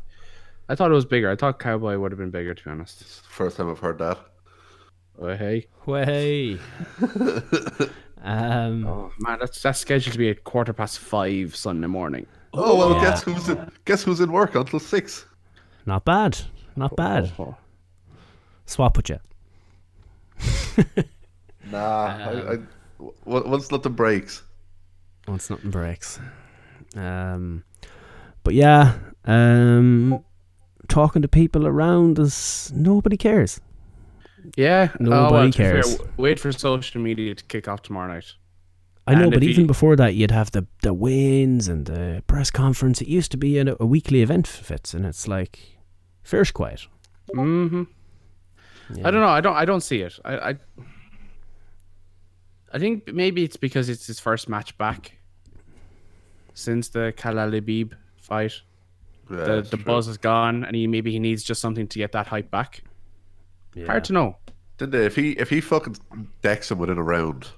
I 0.68 0.74
thought 0.74 0.90
it 0.90 0.94
was 0.94 1.04
bigger. 1.04 1.30
I 1.30 1.36
thought 1.36 1.58
Cowboy 1.60 1.96
would 1.98 2.10
have 2.12 2.18
been 2.18 2.30
bigger, 2.30 2.54
to 2.54 2.64
be 2.64 2.70
honest. 2.70 3.02
First 3.28 3.56
time 3.56 3.70
I've 3.70 3.78
heard 3.78 3.98
that. 3.98 4.18
Oh 5.18 5.34
hey, 5.34 5.66
Way. 5.86 6.58
um, 8.22 8.86
oh 8.86 9.12
man, 9.18 9.38
that's 9.40 9.62
that's 9.62 9.78
scheduled 9.78 10.12
to 10.12 10.18
be 10.18 10.28
at 10.28 10.44
quarter 10.44 10.72
past 10.72 10.98
five 10.98 11.54
Sunday 11.56 11.86
morning. 11.86 12.26
Oh 12.52 12.76
well, 12.76 12.92
Yeah. 12.96 13.02
guess 13.10 13.22
who's 13.22 13.48
in, 13.48 13.70
guess 13.84 14.02
who's 14.02 14.20
in 14.20 14.30
work 14.32 14.54
until 14.54 14.78
six? 14.80 15.24
not 15.86 16.04
bad. 16.04 16.38
Not 16.74 16.96
bad. 16.96 17.32
Oh, 17.38 17.56
Swap 18.66 18.96
with 18.96 19.08
you. 19.10 19.18
Nah, 21.70 22.06
I, 22.06 22.30
I, 22.52 22.58
w- 22.98 23.14
once 23.50 23.72
nothing 23.72 23.94
breaks. 23.94 24.42
once 25.26 25.50
nothing 25.50 25.70
breaks. 25.72 26.20
Um, 26.94 27.64
but 28.44 28.54
yeah, 28.54 28.94
um, 29.24 30.22
talking 30.86 31.22
to 31.22 31.28
people 31.28 31.66
around 31.66 32.18
us, 32.18 32.70
nobody 32.74 33.16
cares. 33.16 33.60
Yeah, 34.56 34.88
oh, 34.92 34.96
Nobody 35.00 35.32
well, 35.32 35.42
to 35.42 35.46
be 35.48 35.52
fair, 35.64 35.72
cares. 35.82 35.98
wait 36.16 36.38
for 36.40 36.52
social 36.52 37.00
media 37.00 37.34
to 37.34 37.44
kick 37.44 37.66
off 37.68 37.82
tomorrow 37.82 38.12
night. 38.14 38.34
I 39.08 39.14
know, 39.14 39.24
And 39.24 39.32
but 39.32 39.42
even 39.42 39.62
you- 39.62 39.66
before 39.66 39.96
that, 39.96 40.14
you'd 40.14 40.30
have 40.30 40.50
the 40.52 40.66
the 40.82 40.94
wins 40.94 41.68
and 41.68 41.86
the 41.86 42.22
press 42.26 42.50
conference. 42.50 43.00
It 43.00 43.08
used 43.08 43.30
to 43.32 43.36
be 43.36 43.58
a, 43.58 43.76
a 43.80 43.86
weekly 43.86 44.22
event, 44.22 44.46
Fitz, 44.46 44.94
and 44.94 45.04
it's 45.04 45.26
like 45.28 45.58
fierce 46.22 46.50
quiet. 46.52 46.86
Mm-hmm. 47.34 47.82
I 49.04 49.10
don't 49.10 49.20
know. 49.20 49.28
I 49.28 49.40
don't. 49.40 49.56
I 49.56 49.64
don't 49.64 49.80
see 49.82 50.00
it. 50.02 50.18
I. 50.24 50.50
I, 50.50 50.54
I 52.72 52.78
think 52.78 53.12
maybe 53.12 53.42
it's 53.44 53.56
because 53.56 53.88
it's 53.88 54.06
his 54.06 54.20
first 54.20 54.48
match 54.48 54.76
back 54.76 55.18
since 56.54 56.88
the 56.88 57.12
Khabib 57.16 57.92
fight. 58.20 58.52
Yeah, 59.30 59.36
the 59.36 59.62
the 59.62 59.76
true. 59.76 59.84
buzz 59.84 60.08
is 60.08 60.18
gone, 60.18 60.64
and 60.64 60.76
he 60.76 60.86
maybe 60.86 61.10
he 61.10 61.18
needs 61.18 61.42
just 61.42 61.60
something 61.60 61.88
to 61.88 61.98
get 61.98 62.12
that 62.12 62.26
hype 62.26 62.50
back. 62.50 62.82
Hard 63.86 64.04
to 64.04 64.12
know. 64.12 64.36
Didn't 64.78 64.92
they? 64.92 65.04
If 65.04 65.16
he 65.16 65.32
if 65.32 65.50
he 65.50 65.60
fucking 65.60 65.96
decks 66.42 66.70
him 66.70 66.78
within 66.78 66.98
a 66.98 67.02
round, 67.02 67.48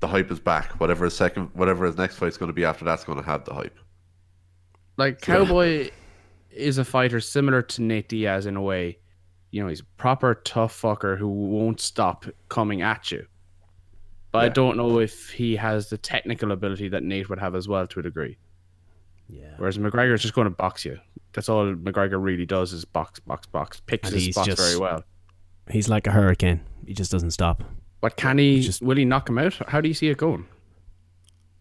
the 0.00 0.08
hype 0.08 0.30
is 0.30 0.40
back. 0.40 0.78
Whatever 0.80 1.04
his 1.06 1.14
second, 1.14 1.50
whatever 1.54 1.86
his 1.86 1.96
next 1.96 2.16
fight's 2.16 2.36
going 2.36 2.48
to 2.48 2.54
be 2.54 2.64
after 2.64 2.84
that's 2.84 3.04
going 3.04 3.18
to 3.18 3.24
have 3.24 3.44
the 3.44 3.54
hype. 3.54 3.78
Like 4.96 5.20
Cowboy 5.20 5.90
is 6.50 6.78
a 6.78 6.84
fighter 6.84 7.20
similar 7.20 7.62
to 7.62 7.82
Nate 7.82 8.08
Diaz 8.08 8.46
in 8.46 8.56
a 8.56 8.62
way. 8.62 8.98
You 9.50 9.62
know, 9.62 9.68
he's 9.68 9.80
a 9.80 9.84
proper 9.96 10.34
tough 10.34 10.80
fucker 10.80 11.18
who 11.18 11.28
won't 11.28 11.80
stop 11.80 12.26
coming 12.48 12.82
at 12.82 13.10
you. 13.10 13.26
But 14.30 14.44
I 14.44 14.48
don't 14.48 14.76
know 14.76 14.98
if 14.98 15.30
he 15.30 15.54
has 15.56 15.90
the 15.90 15.98
technical 15.98 16.50
ability 16.50 16.88
that 16.88 17.04
Nate 17.04 17.28
would 17.28 17.38
have 17.38 17.54
as 17.54 17.68
well 17.68 17.86
to 17.86 18.00
a 18.00 18.02
degree. 18.02 18.36
Yeah. 19.28 19.54
Whereas 19.56 19.78
McGregor 19.78 20.14
is 20.14 20.22
just 20.22 20.34
going 20.34 20.46
to 20.46 20.50
box 20.50 20.84
you. 20.84 20.98
That's 21.32 21.48
all 21.48 21.74
McGregor 21.74 22.22
really 22.22 22.46
does 22.46 22.72
is 22.72 22.84
box, 22.84 23.20
box, 23.20 23.46
box. 23.46 23.80
Picks 23.86 24.08
And 24.08 24.14
his 24.14 24.26
he's 24.26 24.34
spots 24.34 24.46
just- 24.48 24.60
very 24.62 24.78
well. 24.78 25.02
He's 25.70 25.88
like 25.88 26.06
a 26.06 26.10
hurricane. 26.10 26.60
He 26.86 26.92
just 26.92 27.10
doesn't 27.10 27.30
stop. 27.30 27.64
But 28.02 28.16
can 28.16 28.36
he? 28.38 28.60
just- 28.60 28.82
will 28.82 28.96
he 28.96 29.04
knock 29.06 29.28
him 29.28 29.38
out? 29.38 29.54
How 29.68 29.80
do 29.80 29.88
you 29.88 29.94
see 29.94 30.08
it 30.08 30.18
going? 30.18 30.46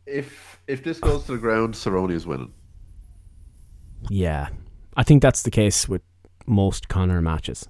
If 0.06 0.60
if 0.68 0.84
this 0.84 1.00
goes 1.00 1.24
to 1.26 1.32
the 1.34 1.38
ground, 1.38 1.74
Cerrone 1.74 2.12
is 2.12 2.28
winning. 2.28 2.52
Yeah. 4.10 4.50
I 4.96 5.04
think 5.04 5.22
that's 5.22 5.44
the 5.44 5.52
case 5.52 5.88
with 5.88 6.02
most 6.46 6.88
Conor 6.90 7.22
matches. 7.22 7.68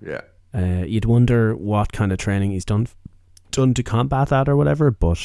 Yeah, 0.00 0.22
Uh, 0.54 0.84
you'd 0.86 1.04
wonder 1.04 1.54
what 1.54 1.92
kind 1.92 2.12
of 2.12 2.18
training 2.18 2.50
he's 2.52 2.64
done 2.64 2.86
done 3.50 3.72
to 3.74 3.82
combat 3.82 4.28
that 4.28 4.48
or 4.48 4.56
whatever, 4.56 4.90
but 4.90 5.18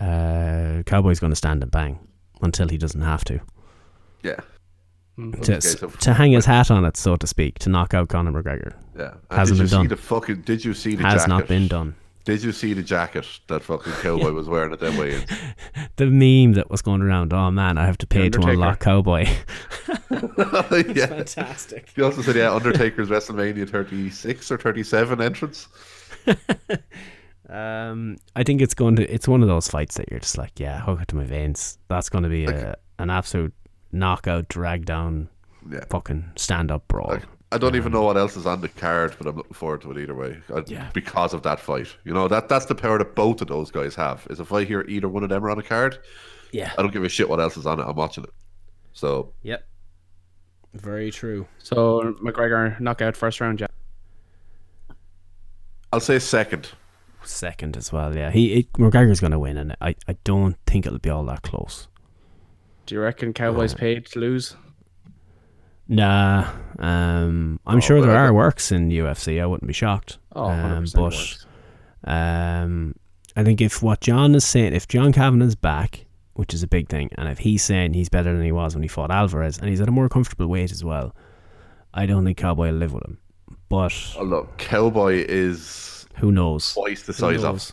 uh, 0.00 0.82
Cowboy's 0.86 1.18
going 1.20 1.32
to 1.32 1.36
stand 1.36 1.62
and 1.62 1.70
bang 1.72 1.98
until 2.40 2.68
he 2.68 2.78
doesn't 2.78 3.00
have 3.00 3.24
to. 3.24 3.40
Yeah, 4.22 4.36
To, 5.18 5.38
Okay, 5.38 5.60
so- 5.60 5.88
to 5.88 6.12
hang 6.14 6.32
his 6.32 6.44
hat 6.46 6.70
on 6.70 6.84
it, 6.84 6.96
so 6.96 7.16
to 7.16 7.26
speak, 7.26 7.58
to 7.60 7.68
knock 7.70 7.94
out 7.94 8.08
Conor 8.08 8.32
McGregor. 8.32 8.74
yeah. 8.98 9.14
And 9.30 9.38
Hasn't 9.38 9.58
did 9.58 9.64
you 9.64 9.68
been 9.68 9.70
done. 9.70 9.84
see 9.84 9.88
the 9.88 9.96
fucking? 9.96 10.40
Did 10.42 10.64
you 10.64 10.74
see 10.74 10.94
the 10.96 11.02
Has 11.04 11.22
jacket? 11.22 11.28
not 11.28 11.48
been 11.48 11.68
done. 11.68 11.94
Did 12.24 12.44
you 12.44 12.52
see 12.52 12.72
the 12.72 12.84
jacket 12.84 13.26
that 13.48 13.64
fucking 13.64 13.92
cowboy 14.00 14.30
was 14.30 14.48
wearing 14.48 14.72
at 14.72 14.78
that 14.80 14.94
weigh-ins? 14.98 15.24
The 15.96 16.06
meme 16.06 16.52
that 16.54 16.70
was 16.70 16.80
going 16.80 17.02
around, 17.02 17.32
oh 17.32 17.50
man, 17.50 17.78
I 17.78 17.84
have 17.84 17.98
to 17.98 18.06
pay 18.06 18.28
to 18.30 18.40
unlock 18.42 18.78
Cowboy. 18.80 19.22
yeah. 20.10 21.06
Fantastic. 21.06 21.88
He 21.96 22.00
also 22.02 22.22
said, 22.22 22.36
"Yeah, 22.36 22.52
Undertaker's 22.54 23.08
WrestleMania 23.08 23.68
36 23.68 24.50
or 24.52 24.58
37 24.58 25.20
entrance." 25.20 25.66
Um, 27.48 28.16
I 28.36 28.44
think 28.44 28.62
it's 28.62 28.74
going 28.74 28.96
to. 28.96 29.12
It's 29.12 29.26
one 29.28 29.42
of 29.42 29.48
those 29.48 29.68
fights 29.68 29.96
that 29.96 30.08
you're 30.10 30.20
just 30.20 30.38
like, 30.38 30.58
yeah, 30.58 30.80
hook 30.80 31.00
it 31.02 31.08
to 31.08 31.16
my 31.16 31.24
veins. 31.24 31.76
That's 31.88 32.08
going 32.08 32.22
to 32.24 32.30
be 32.30 32.44
a, 32.46 32.76
an 32.98 33.10
absolute 33.10 33.52
knockout, 33.92 34.48
drag 34.48 34.84
down, 34.86 35.28
Yeah. 35.70 35.84
fucking 35.90 36.32
stand 36.36 36.70
up 36.70 36.88
brawl. 36.88 37.08
Like, 37.10 37.22
I 37.52 37.58
don't 37.58 37.76
even 37.76 37.92
know 37.92 38.02
what 38.02 38.16
else 38.16 38.36
is 38.36 38.46
on 38.46 38.62
the 38.62 38.68
card, 38.68 39.14
but 39.18 39.26
I'm 39.26 39.36
looking 39.36 39.52
forward 39.52 39.82
to 39.82 39.90
it 39.92 39.98
either 39.98 40.14
way. 40.14 40.38
I- 40.54 40.64
Yeah. 40.66 40.88
Because 40.94 41.34
of 41.34 41.42
that 41.42 41.60
fight, 41.60 41.94
you 42.04 42.14
know 42.14 42.26
that 42.28 42.48
that's 42.48 42.64
the 42.64 42.74
power 42.74 42.96
that 42.98 43.14
both 43.14 43.42
of 43.42 43.48
those 43.48 43.70
guys 43.70 43.94
have. 43.96 44.26
Is 44.30 44.40
if 44.40 44.52
I 44.52 44.64
hear 44.64 44.84
either 44.88 45.08
one 45.08 45.22
of 45.22 45.28
them 45.28 45.44
are 45.44 45.50
on 45.50 45.58
a 45.58 45.62
card, 45.62 45.98
yeah. 46.50 46.72
I 46.78 46.82
don't 46.82 46.92
give 46.92 47.04
a 47.04 47.08
shit 47.10 47.28
what 47.28 47.40
else 47.40 47.56
is 47.58 47.66
on 47.66 47.78
it. 47.78 47.84
I'm 47.86 47.94
watching 47.96 48.24
it. 48.24 48.30
So 48.94 49.32
Yep. 49.42 49.66
Very 50.74 51.10
true. 51.10 51.46
So 51.58 52.14
McGregor 52.22 52.80
knockout 52.80 53.14
first 53.16 53.40
round, 53.42 53.60
yeah. 53.60 53.66
I'll 55.92 56.00
say 56.00 56.18
second. 56.18 56.70
Second 57.24 57.76
as 57.76 57.92
well. 57.92 58.16
Yeah, 58.16 58.30
he 58.30 58.54
it, 58.60 58.72
McGregor's 58.72 59.20
going 59.20 59.30
to 59.32 59.38
win, 59.38 59.56
and 59.58 59.76
I, 59.80 59.94
I 60.08 60.16
don't 60.24 60.56
think 60.66 60.86
it'll 60.86 60.98
be 60.98 61.10
all 61.10 61.24
that 61.26 61.42
close. 61.42 61.86
Do 62.86 62.94
you 62.94 63.00
reckon 63.00 63.32
Cowboys 63.32 63.74
paid 63.74 64.06
to 64.06 64.18
lose? 64.18 64.56
Nah, 65.88 66.50
um, 66.78 67.60
I'm 67.66 67.80
sure 67.80 68.00
there 68.00 68.16
are 68.16 68.32
works 68.32 68.72
in 68.72 68.88
UFC. 68.90 69.42
I 69.42 69.46
wouldn't 69.46 69.66
be 69.66 69.72
shocked. 69.74 70.18
Oh, 70.34 70.44
um, 70.48 70.84
100% 70.84 71.46
but 72.04 72.10
um, 72.10 72.94
I 73.36 73.44
think 73.44 73.60
if 73.60 73.82
what 73.82 74.00
John 74.00 74.34
is 74.34 74.44
saying, 74.44 74.74
if 74.74 74.88
John 74.88 75.12
Kavanagh's 75.12 75.54
back, 75.54 76.06
which 76.34 76.54
is 76.54 76.62
a 76.62 76.66
big 76.66 76.88
thing, 76.88 77.10
and 77.18 77.28
if 77.28 77.38
he's 77.38 77.62
saying 77.62 77.94
he's 77.94 78.08
better 78.08 78.32
than 78.32 78.44
he 78.44 78.52
was 78.52 78.74
when 78.74 78.82
he 78.82 78.88
fought 78.88 79.10
Alvarez, 79.10 79.58
and 79.58 79.68
he's 79.68 79.80
at 79.80 79.88
a 79.88 79.92
more 79.92 80.08
comfortable 80.08 80.46
weight 80.46 80.72
as 80.72 80.82
well, 80.82 81.14
I 81.92 82.06
don't 82.06 82.24
think 82.24 82.38
Cowboy 82.38 82.68
will 82.68 82.78
live 82.78 82.92
with 82.94 83.04
him. 83.04 83.18
But 83.68 83.92
Oh, 84.16 84.22
look, 84.24 84.56
Cowboy 84.58 85.24
is 85.28 86.06
who 86.16 86.32
knows? 86.32 86.72
twice 86.72 87.02
the 87.02 87.12
size 87.12 87.44
of. 87.44 87.72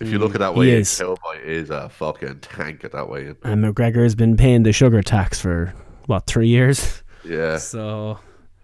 If 0.00 0.08
you 0.10 0.18
look 0.18 0.34
at 0.34 0.38
that 0.40 0.54
He 0.54 0.58
way, 0.60 0.70
is. 0.70 0.98
Cowboy 0.98 1.38
is 1.44 1.70
a 1.70 1.88
fucking 1.90 2.40
tank 2.40 2.84
at 2.84 2.92
that 2.92 3.08
way. 3.08 3.34
And 3.44 3.62
McGregor 3.64 4.02
has 4.02 4.14
been 4.14 4.36
paying 4.36 4.62
the 4.62 4.72
sugar 4.72 5.02
tax 5.02 5.38
for 5.40 5.74
what 6.06 6.26
three 6.26 6.48
years. 6.48 7.02
Yeah, 7.24 7.58
So 7.58 8.18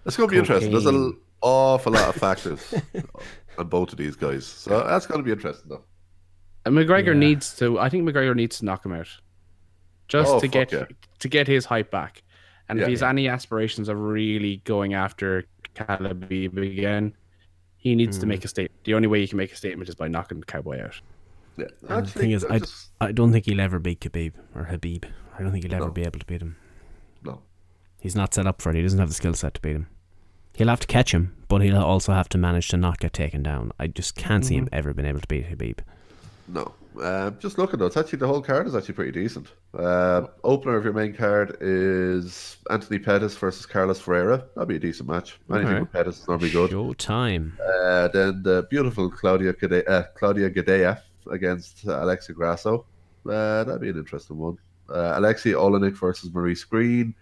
it's 0.06 0.16
going 0.16 0.28
to 0.28 0.32
be 0.32 0.38
interesting. 0.38 0.72
There's 0.72 0.86
an 0.86 1.16
awful 1.42 1.92
lot 1.92 2.08
of 2.08 2.14
factors 2.20 2.74
on 3.58 3.68
both 3.68 3.92
of 3.92 3.98
these 3.98 4.16
guys, 4.16 4.46
so 4.46 4.82
that's 4.86 5.06
going 5.06 5.18
to 5.20 5.24
be 5.24 5.30
interesting 5.32 5.68
though. 5.68 5.84
And 6.64 6.74
McGregor 6.74 7.08
Yeah. 7.08 7.12
needs 7.14 7.54
to. 7.56 7.78
I 7.78 7.88
think 7.90 8.08
McGregor 8.08 8.34
needs 8.34 8.58
to 8.58 8.64
knock 8.64 8.84
him 8.84 8.92
out, 8.92 9.08
just 10.08 10.32
Oh, 10.32 10.40
to 10.40 10.48
get 10.48 10.72
yeah. 10.72 10.86
to 11.18 11.28
get 11.28 11.46
his 11.46 11.66
hype 11.66 11.90
back. 11.90 12.22
And 12.68 12.78
Yeah. 12.78 12.84
if 12.86 12.88
he's 12.88 13.02
any 13.02 13.28
aspirations 13.28 13.88
of 13.88 14.00
really 14.00 14.62
going 14.64 14.94
after 14.94 15.44
Khabib 15.76 16.56
again, 16.56 17.14
he 17.76 17.94
needs 17.94 18.16
Hmm. 18.16 18.22
to 18.22 18.26
make 18.26 18.44
a 18.44 18.48
statement. 18.48 18.82
The 18.84 18.94
only 18.94 19.06
way 19.06 19.20
he 19.20 19.28
can 19.28 19.36
make 19.36 19.52
a 19.52 19.56
statement 19.56 19.88
is 19.90 19.94
by 19.94 20.08
knocking 20.08 20.42
Cowboy 20.42 20.82
out. 20.82 21.00
Yeah, 21.56 21.66
And 21.88 22.06
the 22.06 22.10
thing 22.10 22.30
is, 22.32 22.44
I, 22.44 22.60
I 23.00 23.12
don't 23.12 23.32
think 23.32 23.46
he'll 23.46 23.60
ever 23.60 23.78
beat 23.78 24.00
Khabib 24.00 24.32
or 24.54 24.64
Habib. 24.64 25.04
I 25.38 25.42
don't 25.42 25.52
think 25.52 25.64
he'll 25.64 25.74
ever 25.74 25.86
No. 25.86 25.90
be 25.92 26.02
able 26.02 26.18
to 26.20 26.26
beat 26.26 26.42
him. 26.42 26.56
no. 27.22 27.40
He's 27.98 28.14
not 28.14 28.34
set 28.34 28.46
up 28.46 28.60
for 28.62 28.70
it. 28.70 28.76
He 28.76 28.82
doesn't 28.82 28.98
have 28.98 29.08
the 29.08 29.14
skill 29.14 29.34
set 29.34 29.54
to 29.54 29.60
beat 29.60 29.74
him. 29.76 29.88
He'll 30.52 30.68
have 30.68 30.80
to 30.80 30.86
catch 30.86 31.12
him, 31.12 31.34
but 31.48 31.60
he'll 31.62 31.76
also 31.76 32.12
have 32.12 32.28
to 32.30 32.38
manage 32.38 32.68
to 32.68 32.76
not 32.76 32.98
get 33.00 33.12
taken 33.12 33.42
down. 33.42 33.72
I 33.80 33.88
just 33.88 34.14
can't 34.14 34.44
see 34.44 34.54
him 34.56 34.68
ever 34.72 34.94
being 34.94 35.08
able 35.08 35.20
to 35.20 35.26
beat 35.28 35.46
Habib. 35.46 35.80
No. 36.48 36.72
Uh, 37.02 37.30
just 37.32 37.58
looking 37.58 37.78
though, 37.78 37.86
it's 37.86 37.96
actually 37.96 38.18
the 38.20 38.26
whole 38.26 38.40
card 38.40 38.66
is 38.66 38.74
actually 38.74 38.94
pretty 38.94 39.10
decent. 39.12 39.48
Uh, 39.76 40.28
opener 40.44 40.76
of 40.76 40.84
your 40.84 40.92
main 40.94 41.12
card 41.12 41.56
is 41.60 42.56
Anthony 42.70 42.98
Pettis 42.98 43.36
versus 43.36 43.66
Carlos 43.66 44.00
Ferreira. 44.00 44.44
That'd 44.54 44.68
be 44.68 44.76
a 44.76 44.78
decent 44.78 45.08
match. 45.08 45.38
Anything 45.50 45.66
Alright. 45.66 45.82
with 45.82 45.92
Pettis 45.92 46.20
is 46.20 46.28
normally 46.28 46.50
good. 46.50 46.70
Show 46.70 46.92
time. 46.94 47.58
Uh, 47.60 48.08
then 48.08 48.42
the 48.42 48.66
beautiful 48.70 49.10
Claudia 49.10 49.52
Gade- 49.52 49.86
uh, 49.88 50.04
Claudia 50.14 50.48
Gadelha 50.48 51.02
against 51.30 51.86
uh, 51.86 52.02
Alexa 52.02 52.32
Grasso. 52.32 52.86
Uh, 53.28 53.64
that'd 53.64 53.80
be 53.80 53.88
an 53.90 53.98
interesting 53.98 54.36
one. 54.38 54.56
Uh, 54.88 55.14
Alexei 55.16 55.50
Oleinik 55.52 55.96
versus 55.96 56.32
Maurice 56.32 56.64
Greene. 56.64 57.14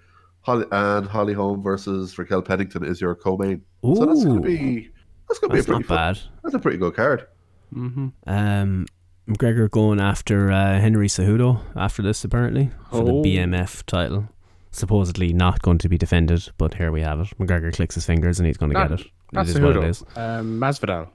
Holly, 0.42 0.66
and 0.72 1.06
Holly 1.06 1.32
Holm 1.32 1.62
versus 1.62 2.18
Raquel 2.18 2.42
Pennington 2.42 2.84
is 2.84 3.00
your 3.00 3.14
co-main. 3.14 3.62
So 3.82 4.04
that's 4.04 4.22
gonna 4.24 4.40
be 4.42 4.90
that's 5.26 5.38
going 5.38 5.48
to 5.50 5.54
be 5.54 5.60
a 5.60 5.64
pretty 5.64 5.78
not 5.80 5.86
fun, 5.86 5.96
bad. 5.96 6.20
That's 6.42 6.54
a 6.54 6.58
pretty 6.58 6.76
good 6.76 6.94
card. 6.94 7.26
Mm-hmm. 7.74 8.08
Um, 8.26 8.86
McGregor 9.26 9.70
going 9.70 10.00
after 10.00 10.50
uh, 10.52 10.78
Henry 10.78 11.08
Cejudo 11.08 11.62
after 11.74 12.02
this 12.02 12.22
apparently 12.24 12.70
for 12.90 12.98
Oh. 12.98 13.22
the 13.22 13.36
BMF 13.36 13.84
title. 13.86 14.28
Supposedly 14.70 15.32
not 15.32 15.62
going 15.62 15.78
to 15.78 15.88
be 15.88 15.96
defended, 15.96 16.46
but 16.58 16.74
here 16.74 16.92
we 16.92 17.00
have 17.00 17.20
it. 17.20 17.28
McGregor 17.38 17.72
clicks 17.72 17.94
his 17.94 18.04
fingers 18.04 18.38
and 18.38 18.46
he's 18.46 18.58
going 18.58 18.70
to 18.72 18.78
Not- 18.78 18.90
get 18.90 19.00
it. 19.00 19.06
That's 19.32 19.48
it 19.50 19.56
is 19.56 19.60
what 19.62 19.76
it 19.76 19.80
Cejudo. 19.80 19.88
is. 19.88 20.04
Um, 20.16 20.60
Masvidal. 20.60 21.08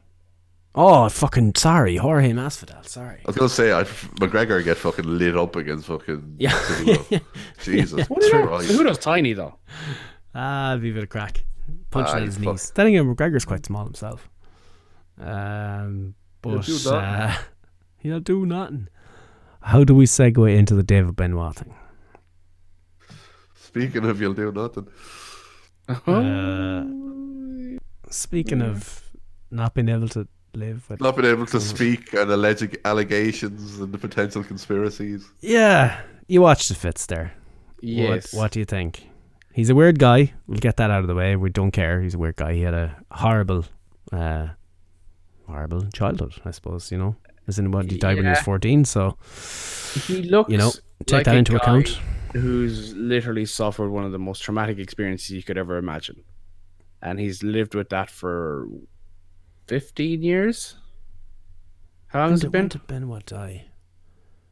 Oh, 0.76 1.10
fucking 1.10 1.54
sorry, 1.56 1.96
Jorge 1.98 2.32
Masvidal. 2.32 2.86
Sorry. 2.88 3.18
I 3.18 3.22
was 3.26 3.36
gonna 3.36 3.50
say 3.50 3.74
I 3.74 3.84
McGregor 3.84 4.64
get 4.64 4.78
fucking 4.78 5.06
lit 5.06 5.36
up 5.36 5.56
against 5.56 5.88
fucking 5.88 6.36
Yeah. 6.38 6.52
Cejudo. 6.52 7.22
Jesus 7.64 8.08
True. 8.30 8.48
Christ. 8.48 8.70
Cejudo's 8.72 8.98
tiny 9.00 9.34
though. 9.34 9.56
Ah, 10.36 10.72
it'd 10.72 10.84
be 10.84 10.92
a 10.92 10.94
bit 10.94 11.04
of 11.04 11.10
crack. 11.10 11.44
Punching 11.92 12.16
Ah, 12.16 12.20
his 12.20 12.36
he's 12.36 12.44
fuck- 12.46 12.54
knees. 12.54 12.72
Then 12.76 12.88
again, 12.88 13.16
McGregor's 13.16 13.46
quite 13.46 13.66
small 13.66 13.84
himself. 13.84 14.30
Um, 15.20 16.14
but 16.42 16.64
do 16.66 16.90
uh, 16.92 17.36
he'll 17.98 18.20
do 18.20 18.46
nothing. 18.46 18.88
How 19.62 19.84
do 19.84 19.94
we 19.96 20.06
segue 20.06 20.56
into 20.56 20.76
the 20.76 20.84
David 20.84 21.16
Benoit 21.16 21.56
thing? 21.56 21.74
Speaking 23.56 24.06
of 24.06 24.22
you'll 24.22 24.34
do 24.34 24.52
nothing. 24.52 24.88
Uh, 26.08 27.80
speaking 28.12 28.62
of 28.62 29.04
not 29.52 29.74
being 29.74 29.90
able 29.90 30.08
to 30.10 30.28
live 30.54 30.90
with, 30.90 31.00
Not 31.02 31.16
being 31.16 31.30
able 31.32 31.46
to 31.48 31.60
speak 31.60 32.14
and 32.14 32.30
alleged 32.32 32.78
allegations 32.86 33.80
and 33.80 33.94
the 33.94 33.98
potential 33.98 34.44
conspiracies. 34.44 35.30
yeah, 35.42 36.02
you 36.28 36.42
watched 36.42 36.70
the 36.70 36.76
fits 36.76 37.06
there. 37.06 37.34
Yes. 37.82 38.34
What, 38.34 38.40
what 38.42 38.52
do 38.52 38.60
you 38.60 38.66
think? 38.66 39.08
He's 39.54 39.70
a 39.70 39.76
weird 39.76 40.00
guy. 40.00 40.34
We'll 40.48 40.60
get 40.60 40.78
that 40.78 40.92
out 40.92 41.02
of 41.02 41.08
the 41.08 41.16
way. 41.16 41.36
We 41.36 41.50
don't 41.50 41.72
care. 41.72 42.02
He's 42.02 42.14
a 42.14 42.18
weird 42.20 42.36
guy. 42.36 42.54
He 42.54 42.62
had 42.62 42.74
a 42.74 42.96
horrible, 43.12 43.66
uh, 44.12 44.50
horrible 45.48 45.84
childhood. 45.92 46.34
I 46.46 46.52
suppose 46.52 46.92
you 46.92 46.98
know. 46.98 47.16
As 47.48 47.58
in, 47.58 47.72
what 47.72 47.90
he 47.90 47.98
died 47.98 48.16
when 48.18 48.26
he 48.26 48.30
was 48.30 48.40
fourteen. 48.42 48.86
So 48.86 49.18
He 50.08 50.22
looks. 50.24 50.52
You 50.52 50.58
know, 50.60 50.72
take 51.08 51.12
like 51.20 51.26
that 51.26 51.36
a 51.36 51.38
into 51.40 51.52
guy 51.54 51.58
account. 51.58 52.00
Who's 52.34 52.94
literally 52.96 53.46
suffered 53.46 53.90
one 53.90 54.04
of 54.04 54.12
the 54.12 54.20
most 54.20 54.44
traumatic 54.44 54.78
experiences 54.78 55.32
you 55.32 55.42
could 55.42 55.58
ever 55.58 55.78
imagine. 55.78 56.24
and 57.02 57.20
he's 57.20 57.42
lived 57.44 57.74
with 57.76 57.90
that 57.90 58.10
for 58.12 58.68
fifteen 59.70 60.22
years. 60.24 60.76
How 62.08 62.22
long 62.22 62.32
has 62.32 62.44
it 62.44 62.52
When 62.52 62.68
been? 62.68 62.80
what 62.80 62.88
Benoit 62.88 63.26
die? 63.26 63.66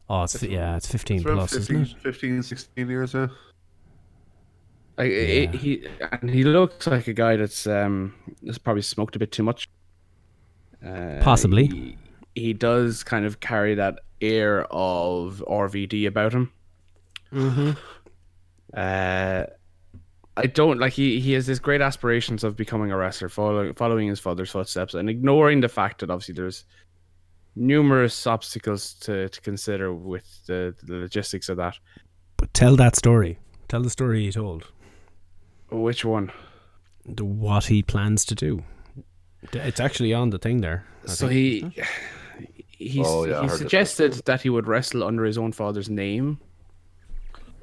Oh, 0.10 0.24
it's 0.24 0.42
yeah, 0.44 0.78
it's 0.78 0.88
fifteen 0.90 1.18
It's 1.18 1.26
plus, 1.26 1.54
15, 1.54 1.76
isn't 1.82 1.98
it? 1.98 2.02
15, 2.04 2.44
16 2.44 2.90
years, 2.90 3.14
yeah. 3.14 3.28
Like 4.98 5.12
it- 5.12 5.56
he 5.56 5.86
and 6.12 6.30
he 6.30 6.44
looks 6.44 6.88
like 6.88 7.08
a 7.08 7.14
guy 7.14 7.36
that's 7.36 7.68
um 7.68 8.14
that's 8.42 8.58
probably 8.58 8.82
smoked 8.84 9.16
a 9.16 9.20
bit 9.20 9.32
too 9.32 9.44
much. 9.44 9.68
Uh, 10.86 11.20
Possibly. 11.22 11.68
He, 11.68 11.98
he 12.36 12.54
does 12.54 13.04
kind 13.04 13.26
of 13.26 13.40
carry 13.40 13.76
that 13.76 14.00
air 14.22 14.66
of 14.72 15.44
RVD 15.48 16.08
about 16.08 16.34
him. 16.34 16.52
Mm-hmm. 17.34 17.72
Uh, 18.76 19.44
I 20.38 20.46
don't 20.46 20.80
like 20.80 20.94
he 20.94 21.20
he 21.20 21.34
has 21.34 21.48
this 21.48 21.58
great 21.58 21.82
aspirations 21.82 22.44
of 22.44 22.56
becoming 22.56 22.92
a 22.92 22.98
wrestler, 22.98 23.28
following 23.28 23.74
following 23.74 24.08
his 24.08 24.20
father's 24.20 24.52
footsteps, 24.52 24.94
and 24.94 25.10
ignoring 25.10 25.62
the 25.62 25.68
fact 25.70 26.00
that 26.00 26.12
obviously 26.12 26.36
there's 26.36 26.64
numerous 27.56 28.28
obstacles 28.28 28.94
to, 28.94 29.28
to 29.30 29.42
consider 29.42 29.92
with 29.92 30.46
the, 30.46 30.76
the 30.84 30.94
logistics 30.94 31.50
of 31.50 31.58
that. 31.58 31.76
But 32.38 32.54
tell 32.54 32.76
that 32.76 32.96
story. 32.96 33.40
Tell 33.68 33.82
the 33.82 33.90
story 33.90 34.26
he 34.26 34.32
told. 34.32 34.68
Which 35.72 36.06
one? 36.06 36.32
The, 37.04 37.26
what 37.26 37.66
he 37.66 37.82
plans 37.82 38.24
to 38.26 38.36
do. 38.36 38.64
It's 39.54 39.80
actually 39.80 40.14
on 40.14 40.30
the 40.30 40.38
thing 40.38 40.62
there. 40.62 40.86
I 41.06 41.08
so 41.10 41.28
think. 41.28 41.74
he 41.74 41.84
he's, 42.70 43.08
Oh, 43.08 43.26
yeah, 43.26 43.42
he 43.42 43.48
heard 43.48 43.56
it. 43.56 43.58
suggested 43.58 44.14
that 44.26 44.42
he 44.42 44.50
would 44.50 44.68
wrestle 44.68 45.04
under 45.04 45.26
his 45.26 45.38
own 45.38 45.52
father's 45.52 45.90
name. 45.90 46.40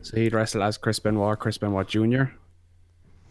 So 0.02 0.16
he'd 0.16 0.34
wrestle 0.34 0.62
as 0.62 0.76
Chris 0.76 0.98
Benoit, 0.98 1.38
Chris 1.38 1.56
Benoit 1.56 1.86
Jr., 1.88 2.24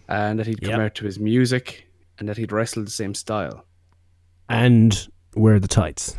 and 0.07 0.37
that 0.39 0.47
he'd 0.47 0.61
come 0.61 0.71
Yep. 0.71 0.79
out 0.79 0.95
to 0.95 1.05
his 1.05 1.19
music, 1.19 1.87
and 2.19 2.27
that 2.29 2.37
he'd 2.37 2.51
wrestle 2.51 2.83
the 2.83 2.89
same 2.91 3.13
style. 3.13 3.65
and 4.49 5.07
wear 5.35 5.57
the 5.59 5.67
tights. 5.67 6.15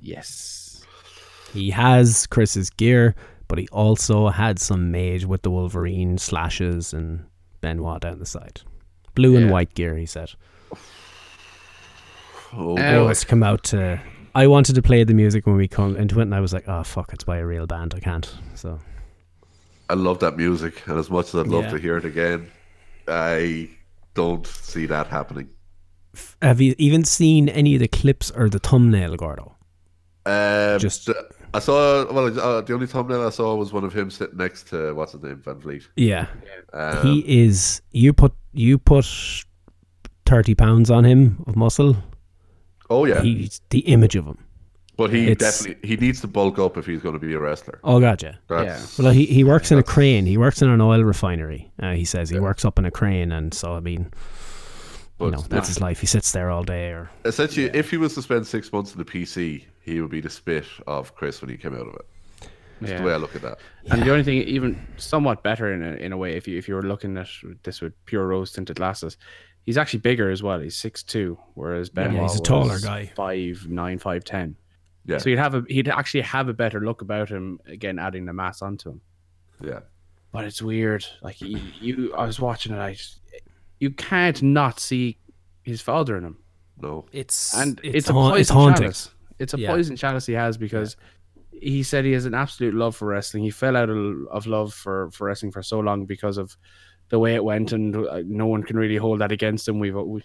Yes. 0.00 0.84
He 1.52 1.70
has 1.70 2.26
Chris's 2.26 2.68
gear, 2.70 3.14
but 3.48 3.56
he 3.58 3.66
also 3.68 4.28
had 4.28 4.58
some 4.58 4.90
made 4.90 5.24
with 5.24 5.42
the 5.42 5.50
Wolverine 5.50 6.18
slashes 6.18 6.92
and 6.92 7.24
Benoit 7.62 8.00
down 8.02 8.18
the 8.18 8.26
side. 8.26 8.60
Blue 9.14 9.36
and 9.36 9.50
white 9.50 9.72
gear, 9.74 9.96
he 9.96 10.04
said. 10.06 10.32
Oh, 12.52 12.76
boy. 12.76 13.04
was 13.06 13.20
to 13.20 13.26
come 13.26 13.42
out 13.42 13.64
to. 13.64 14.00
I 14.34 14.46
wanted 14.46 14.74
to 14.74 14.82
play 14.82 15.02
the 15.04 15.14
music 15.14 15.46
when 15.46 15.56
we 15.56 15.66
come 15.68 15.96
into 15.96 16.18
it, 16.18 16.22
and 16.22 16.34
I 16.34 16.40
was 16.40 16.52
like, 16.52 16.68
"Oh 16.68 16.82
fuck, 16.82 17.12
it's 17.12 17.24
by 17.24 17.38
a 17.38 17.46
real 17.46 17.66
band. 17.66 17.94
I 17.94 18.00
can't." 18.00 18.30
So 18.54 18.78
I 19.88 19.94
love 19.94 20.18
that 20.20 20.36
music, 20.36 20.82
and 20.86 20.98
as 20.98 21.10
much 21.10 21.28
as 21.28 21.36
I'd 21.36 21.46
love 21.46 21.64
Yeah. 21.64 21.70
to 21.70 21.78
hear 21.78 21.96
it 21.96 22.04
again, 22.04 22.48
I 23.08 23.68
don't 24.14 24.46
see 24.46 24.86
that 24.86 25.06
happening. 25.08 25.48
Have 26.40 26.60
you 26.60 26.74
even 26.78 27.04
seen 27.04 27.48
any 27.50 27.74
of 27.74 27.80
the 27.80 27.88
clips 27.88 28.30
or 28.30 28.48
the 28.48 28.58
thumbnail, 28.58 29.16
Gordo? 29.16 29.54
Um, 30.24 30.78
Just- 30.78 31.10
I 31.54 31.58
saw. 31.60 32.10
Well, 32.12 32.26
uh, 32.38 32.60
the 32.62 32.74
only 32.74 32.86
thumbnail 32.86 33.26
I 33.26 33.30
saw 33.30 33.54
was 33.54 33.72
one 33.72 33.84
of 33.84 33.92
him 33.94 34.10
sitting 34.10 34.36
next 34.36 34.68
to 34.68 34.92
what's 34.94 35.12
his 35.12 35.22
name, 35.22 35.40
Van 35.44 35.58
Vliet. 35.60 35.84
Yeah, 35.96 36.26
Um, 36.72 37.06
he 37.06 37.44
is. 37.44 37.80
You 37.92 38.12
put 38.12 38.32
you 38.52 38.76
put 38.78 39.06
thirty 40.26 40.54
pounds 40.54 40.90
on 40.90 41.04
him 41.04 41.42
of 41.46 41.54
muscle. 41.56 41.96
oh 42.90 43.04
yeah, 43.06 43.22
He's 43.22 43.60
the 43.70 43.80
image 43.80 44.16
of 44.16 44.26
him. 44.26 44.38
But 44.96 45.12
he 45.12 45.30
it's- 45.30 45.58
definitely 45.60 45.88
he 45.88 45.96
needs 45.96 46.20
to 46.22 46.26
bulk 46.26 46.58
up 46.58 46.76
if 46.76 46.86
he's 46.86 47.00
going 47.02 47.14
to 47.14 47.18
be 47.26 47.34
a 47.34 47.38
wrestler. 47.38 47.78
Oh, 47.84 48.00
gotcha. 48.00 48.38
That's, 48.48 48.98
Well, 48.98 49.12
he, 49.12 49.26
he 49.26 49.44
works 49.44 49.70
in 49.70 49.78
a 49.78 49.82
crane. 49.82 50.26
He 50.26 50.36
works 50.38 50.62
in 50.62 50.68
an 50.70 50.80
oil 50.80 51.02
refinery. 51.04 51.70
Uh, 51.82 51.92
he 51.92 52.04
says 52.04 52.30
he 52.30 52.40
works 52.40 52.64
up 52.64 52.78
in 52.78 52.84
a 52.86 52.90
crane, 52.90 53.32
and 53.32 53.52
so 53.52 53.74
I 53.74 53.80
mean, 53.80 54.10
you 55.20 55.30
know, 55.30 55.40
that's 55.48 55.68
his 55.68 55.80
life. 55.80 56.00
He 56.00 56.06
sits 56.06 56.32
there 56.32 56.50
all 56.50 56.62
day, 56.62 56.88
or 56.88 57.10
Essentially, 57.24 57.66
if 57.74 57.90
he 57.90 57.96
was 57.96 58.14
to 58.14 58.22
spend 58.22 58.46
six 58.46 58.72
months 58.72 58.92
in 58.92 58.98
the 58.98 59.04
PC, 59.04 59.64
he 59.82 60.00
would 60.00 60.10
be 60.10 60.20
the 60.20 60.30
spit 60.30 60.64
of 60.86 61.14
Chris 61.14 61.40
when 61.40 61.50
he 61.50 61.56
came 61.56 61.74
out 61.74 61.86
of 61.88 61.94
it. 61.94 62.48
That's 62.80 62.92
Yeah. 62.92 62.98
the 62.98 63.04
way 63.06 63.12
I 63.14 63.16
look 63.16 63.34
at 63.34 63.40
that. 63.42 63.58
And 63.90 64.02
the 64.02 64.10
only 64.10 64.22
thing, 64.24 64.36
even 64.42 64.78
somewhat 64.98 65.42
better 65.42 65.72
in 65.72 65.82
a, 65.82 65.92
in 65.96 66.12
a 66.12 66.16
way, 66.18 66.36
if 66.36 66.46
you 66.46 66.58
if 66.58 66.68
you 66.68 66.74
were 66.74 66.82
looking 66.82 67.16
at 67.16 67.28
this 67.62 67.80
with 67.80 67.94
pure 68.04 68.26
rose 68.26 68.52
tinted 68.52 68.76
glasses, 68.76 69.16
he's 69.62 69.78
actually 69.78 70.00
bigger 70.00 70.30
as 70.30 70.42
well. 70.42 70.60
He's 70.60 70.76
six 70.76 71.02
two, 71.02 71.38
whereas 71.54 71.88
Ben 71.88 72.12
Yeah, 72.12 72.22
he's 72.22 72.36
a 72.36 72.42
taller 72.42 72.78
guy. 72.78 73.10
five 73.16 73.66
nine, 73.68 73.98
five 73.98 74.24
ten. 74.24 74.56
Yeah, 75.06 75.18
So 75.18 75.30
he'd 75.30 75.38
have 75.38 75.54
a 75.54 75.64
he'd 75.68 75.88
actually 75.88 76.22
have 76.22 76.48
a 76.48 76.52
better 76.54 76.80
look 76.80 77.00
about 77.02 77.28
him. 77.28 77.60
Again, 77.66 77.98
adding 77.98 78.24
the 78.26 78.32
mass 78.32 78.62
onto 78.62 78.90
him. 78.90 79.00
yeah. 79.62 79.80
But 80.32 80.44
it's 80.44 80.60
weird. 80.60 81.06
Like 81.22 81.40
you, 81.40 81.58
you 81.80 82.14
I 82.14 82.26
was 82.26 82.40
watching 82.40 82.74
it. 82.74 82.78
I 82.78 82.92
just, 82.94 83.20
you 83.80 83.90
can't 83.90 84.42
not 84.42 84.80
see 84.80 85.18
his 85.62 85.80
father 85.80 86.16
in 86.18 86.24
him, 86.24 86.36
No, 86.80 87.06
it's 87.12 87.54
and 87.56 87.80
it's, 87.82 87.94
it's, 87.96 88.10
a 88.10 88.12
poison 88.12 88.40
it's 88.40 88.50
haunting. 88.50 88.82
chalice. 88.82 89.10
It's 89.38 89.54
a 89.54 89.58
Yeah. 89.58 89.70
poison 89.70 89.96
chalice 89.96 90.26
he 90.26 90.32
has 90.34 90.56
because 90.58 90.96
he 91.52 91.82
said 91.82 92.04
he 92.04 92.12
has 92.12 92.26
an 92.26 92.34
absolute 92.34 92.74
love 92.74 92.94
for 92.96 93.06
wrestling. 93.08 93.44
He 93.44 93.50
fell 93.50 93.76
out 93.76 93.88
of, 93.88 94.26
of 94.30 94.46
love 94.46 94.74
for, 94.74 95.10
for 95.12 95.26
wrestling 95.28 95.52
for 95.52 95.62
so 95.62 95.80
long 95.80 96.04
because 96.04 96.36
of 96.36 96.56
the 97.08 97.18
way 97.18 97.34
it 97.34 97.42
went, 97.44 97.72
and 97.72 97.94
uh, 97.96 98.22
no 98.26 98.46
one 98.46 98.62
can 98.64 98.76
really 98.76 98.96
hold 98.96 99.20
that 99.20 99.30
against 99.32 99.66
him. 99.68 99.78
We've 99.78 99.94
we, 99.94 100.22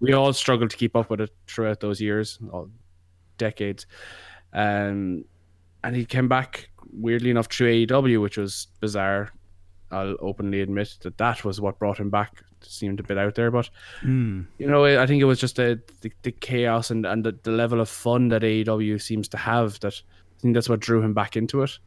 we 0.00 0.12
all 0.12 0.32
struggled 0.34 0.70
to 0.70 0.76
keep 0.76 0.94
up 0.94 1.08
with 1.10 1.20
it 1.22 1.30
throughout 1.48 1.80
those 1.80 2.00
years, 2.00 2.38
or 2.50 2.68
decades. 3.38 3.86
Um, 4.52 5.24
and 5.84 5.96
he 5.96 6.04
came 6.04 6.28
back 6.28 6.68
weirdly 6.92 7.30
enough 7.30 7.46
through 7.46 7.86
AEW, 7.86 8.20
which 8.20 8.36
was 8.36 8.66
bizarre. 8.80 9.32
I'll 9.90 10.16
openly 10.20 10.60
admit 10.60 10.98
that 11.02 11.16
that 11.18 11.44
was 11.44 11.60
what 11.60 11.78
brought 11.78 11.98
him 11.98 12.10
back. 12.10 12.42
It 12.60 12.66
seemed 12.68 13.00
a 13.00 13.02
bit 13.04 13.16
out 13.16 13.34
there, 13.36 13.50
but 13.50 13.70
Hmm. 14.00 14.42
you 14.58 14.66
know, 14.68 14.84
I 14.84 15.06
think 15.06 15.22
it 15.22 15.26
was 15.26 15.38
just 15.40 15.56
the, 15.56 15.80
the, 16.02 16.12
the 16.22 16.32
chaos 16.32 16.90
and, 16.90 17.06
and 17.06 17.24
the, 17.24 17.38
the 17.42 17.52
level 17.52 17.80
of 17.80 17.88
fun 17.88 18.28
that 18.28 18.42
AEW 18.42 19.00
seems 19.00 19.28
to 19.28 19.36
have. 19.38 19.78
That 19.80 19.94
I 19.94 20.40
think 20.40 20.54
that's 20.54 20.68
what 20.68 20.80
drew 20.80 21.00
him 21.02 21.14
back 21.14 21.36
into 21.36 21.62
it. 21.62 21.78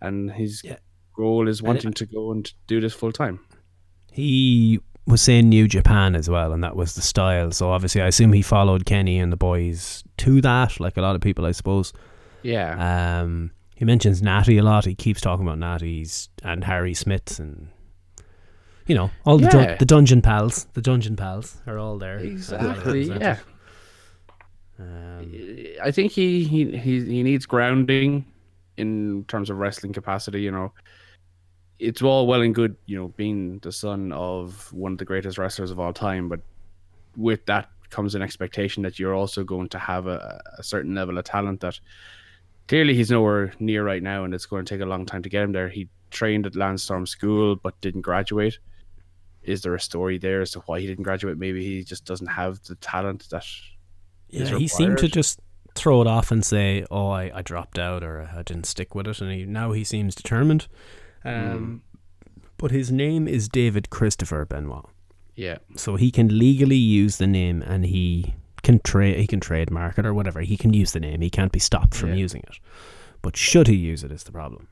And 0.00 0.30
his 0.30 0.62
Yeah. 0.62 0.76
goal 1.16 1.48
is 1.48 1.62
wanting 1.62 1.92
to 1.94 2.06
go 2.06 2.30
and 2.32 2.52
do 2.66 2.80
this 2.80 2.92
full 2.94 3.12
time. 3.12 3.40
He 4.12 4.80
was 5.06 5.20
saying 5.22 5.48
New 5.48 5.68
Japan 5.68 6.14
as 6.16 6.28
well, 6.30 6.52
and 6.52 6.62
that 6.64 6.76
was 6.76 6.94
the 6.94 7.02
style. 7.02 7.50
So 7.52 7.70
obviously, 7.70 8.00
I 8.00 8.06
assume 8.06 8.32
he 8.32 8.42
followed 8.42 8.86
Kenny 8.86 9.18
and 9.18 9.30
the 9.32 9.36
boys 9.36 10.02
to 10.18 10.40
that, 10.40 10.80
like 10.80 10.96
a 10.96 11.02
lot 11.02 11.14
of 11.14 11.20
people, 11.20 11.44
I 11.46 11.52
suppose. 11.52 11.92
Yeah, 12.42 13.20
Um, 13.22 13.50
he 13.76 13.84
mentions 13.84 14.22
Natty 14.22 14.58
a 14.58 14.62
lot. 14.62 14.84
He 14.84 14.94
keeps 14.94 15.20
talking 15.20 15.46
about 15.46 15.58
Natty's 15.58 16.28
and 16.42 16.64
Harry 16.64 16.94
Smiths 16.94 17.38
and 17.38 17.68
you 18.86 18.94
know 18.94 19.10
all 19.24 19.38
the 19.38 19.44
Yeah. 19.44 19.50
dun- 19.66 19.76
the 19.78 19.86
dungeon 19.86 20.20
pals. 20.22 20.66
The 20.74 20.82
dungeon 20.82 21.16
pals 21.16 21.60
are 21.66 21.78
all 21.78 21.96
there. 21.98 22.18
exactly. 22.18 23.04
Yeah, 23.04 23.38
Um, 24.78 25.32
I 25.82 25.90
think 25.90 26.12
he, 26.12 26.44
he 26.44 26.76
he 26.76 27.04
he 27.04 27.22
needs 27.22 27.46
grounding 27.46 28.24
in 28.76 29.24
terms 29.28 29.48
of 29.50 29.56
wrestling 29.58 29.92
capacity. 29.92 30.42
You 30.42 30.50
know, 30.50 30.72
it's 31.78 32.02
all 32.02 32.26
well 32.26 32.42
and 32.42 32.54
good, 32.54 32.76
you 32.86 32.96
know, 32.96 33.08
being 33.08 33.58
the 33.60 33.72
son 33.72 34.12
of 34.12 34.72
one 34.72 34.92
of 34.92 34.98
the 34.98 35.04
greatest 35.04 35.38
wrestlers 35.38 35.70
of 35.70 35.80
all 35.80 35.92
time, 35.92 36.28
but 36.28 36.40
with 37.16 37.44
that 37.46 37.68
comes 37.90 38.14
an 38.14 38.22
expectation 38.22 38.82
that 38.82 38.98
you're 38.98 39.14
also 39.14 39.44
going 39.44 39.68
to 39.68 39.78
have 39.78 40.06
a, 40.06 40.40
a 40.58 40.62
certain 40.62 40.94
level 40.94 41.16
of 41.18 41.24
talent 41.24 41.60
that 41.60 41.78
clearly 42.68 42.94
he's 42.94 43.10
nowhere 43.10 43.52
near 43.58 43.84
right 43.84 44.02
now, 44.02 44.24
and 44.24 44.34
it's 44.34 44.46
going 44.46 44.64
to 44.64 44.74
take 44.74 44.82
a 44.82 44.88
long 44.88 45.06
time 45.06 45.22
to 45.22 45.28
get 45.28 45.42
him 45.42 45.52
there. 45.52 45.68
He 45.68 45.88
trained 46.10 46.46
at 46.46 46.56
Lance 46.56 46.82
Storm 46.84 47.06
School 47.06 47.56
but 47.56 47.80
didn't 47.80 48.02
graduate. 48.02 48.58
Is 49.42 49.62
there 49.62 49.74
a 49.74 49.80
story 49.80 50.18
there 50.18 50.40
as 50.40 50.52
to 50.52 50.60
why 50.60 50.80
he 50.80 50.86
didn't 50.86 51.04
graduate? 51.04 51.36
Maybe 51.36 51.62
he 51.62 51.84
just 51.84 52.04
doesn't 52.04 52.28
have 52.28 52.62
the 52.64 52.76
talent 52.76 53.28
that. 53.30 53.44
yeah, 54.30 54.56
he 54.56 54.68
seemed 54.68 54.98
to 54.98 55.08
just 55.08 55.40
throw 55.74 56.00
it 56.00 56.06
off 56.06 56.30
and 56.30 56.44
say, 56.44 56.86
"Oh, 56.90 57.08
I, 57.08 57.30
I 57.34 57.42
dropped 57.42 57.78
out 57.78 58.02
or 58.02 58.30
I 58.34 58.42
didn't 58.42 58.64
stick 58.64 58.94
with 58.94 59.06
it," 59.06 59.20
and 59.20 59.30
he, 59.30 59.44
now 59.44 59.72
he 59.72 59.84
seems 59.84 60.14
determined. 60.14 60.66
Um, 61.24 61.82
But 62.58 62.70
his 62.70 62.90
name 62.92 63.26
is 63.28 63.48
David 63.48 63.90
Christopher 63.90 64.44
Benoit, 64.44 64.86
Yeah, 65.36 65.58
so 65.76 65.96
he 65.96 66.10
can 66.10 66.38
legally 66.38 66.76
use 66.76 67.16
the 67.18 67.26
name, 67.26 67.62
and 67.62 67.84
he 67.86 68.34
can 68.62 68.78
trade 68.80 69.18
he 69.18 69.26
can 69.26 69.40
trademark 69.40 69.98
it 69.98 70.06
or 70.06 70.14
whatever. 70.14 70.40
He 70.40 70.56
can 70.56 70.72
use 70.72 70.92
the 70.92 71.00
name. 71.00 71.20
He 71.20 71.30
can't 71.30 71.52
be 71.52 71.58
stopped 71.58 71.94
from 71.94 72.10
Yeah. 72.10 72.16
using 72.16 72.42
it. 72.46 72.58
But 73.22 73.36
should 73.36 73.66
he 73.66 73.74
use 73.74 74.04
it 74.04 74.10
is 74.12 74.22
the 74.24 74.32
problem. 74.32 74.68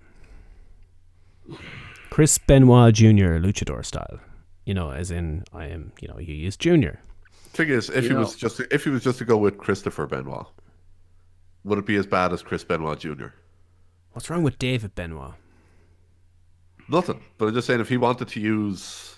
Chris 2.10 2.38
Benoit 2.38 2.94
Jr. 2.94 3.38
luchador 3.40 3.84
style, 3.84 4.20
you 4.64 4.74
know, 4.74 4.90
as 4.90 5.10
in 5.10 5.44
I 5.52 5.66
am, 5.66 5.92
you 6.00 6.08
know, 6.08 6.18
you 6.18 6.34
use 6.34 6.56
Junior. 6.56 7.00
Thing 7.54 7.68
is, 7.68 7.90
if 7.90 8.04
You 8.04 8.10
he 8.10 8.14
know- 8.14 8.20
was 8.20 8.36
just 8.36 8.60
if 8.60 8.84
he 8.84 8.90
was 8.90 9.02
just 9.02 9.18
to 9.18 9.24
go 9.24 9.36
with 9.36 9.58
Christopher 9.58 10.06
Benoit, 10.06 10.46
would 11.64 11.78
it 11.78 11.86
be 11.86 11.96
as 11.96 12.06
bad 12.06 12.32
as 12.32 12.42
Chris 12.42 12.64
Benoit 12.64 12.98
Jr.? 13.00 13.28
What's 14.12 14.28
wrong 14.30 14.42
with 14.42 14.58
David 14.58 14.94
Benoit? 14.94 15.34
Nothing. 16.92 17.20
But 17.38 17.46
I'm 17.48 17.54
just 17.54 17.66
saying, 17.66 17.80
if 17.80 17.88
he 17.88 17.96
wanted 17.96 18.28
to 18.28 18.40
use 18.40 19.16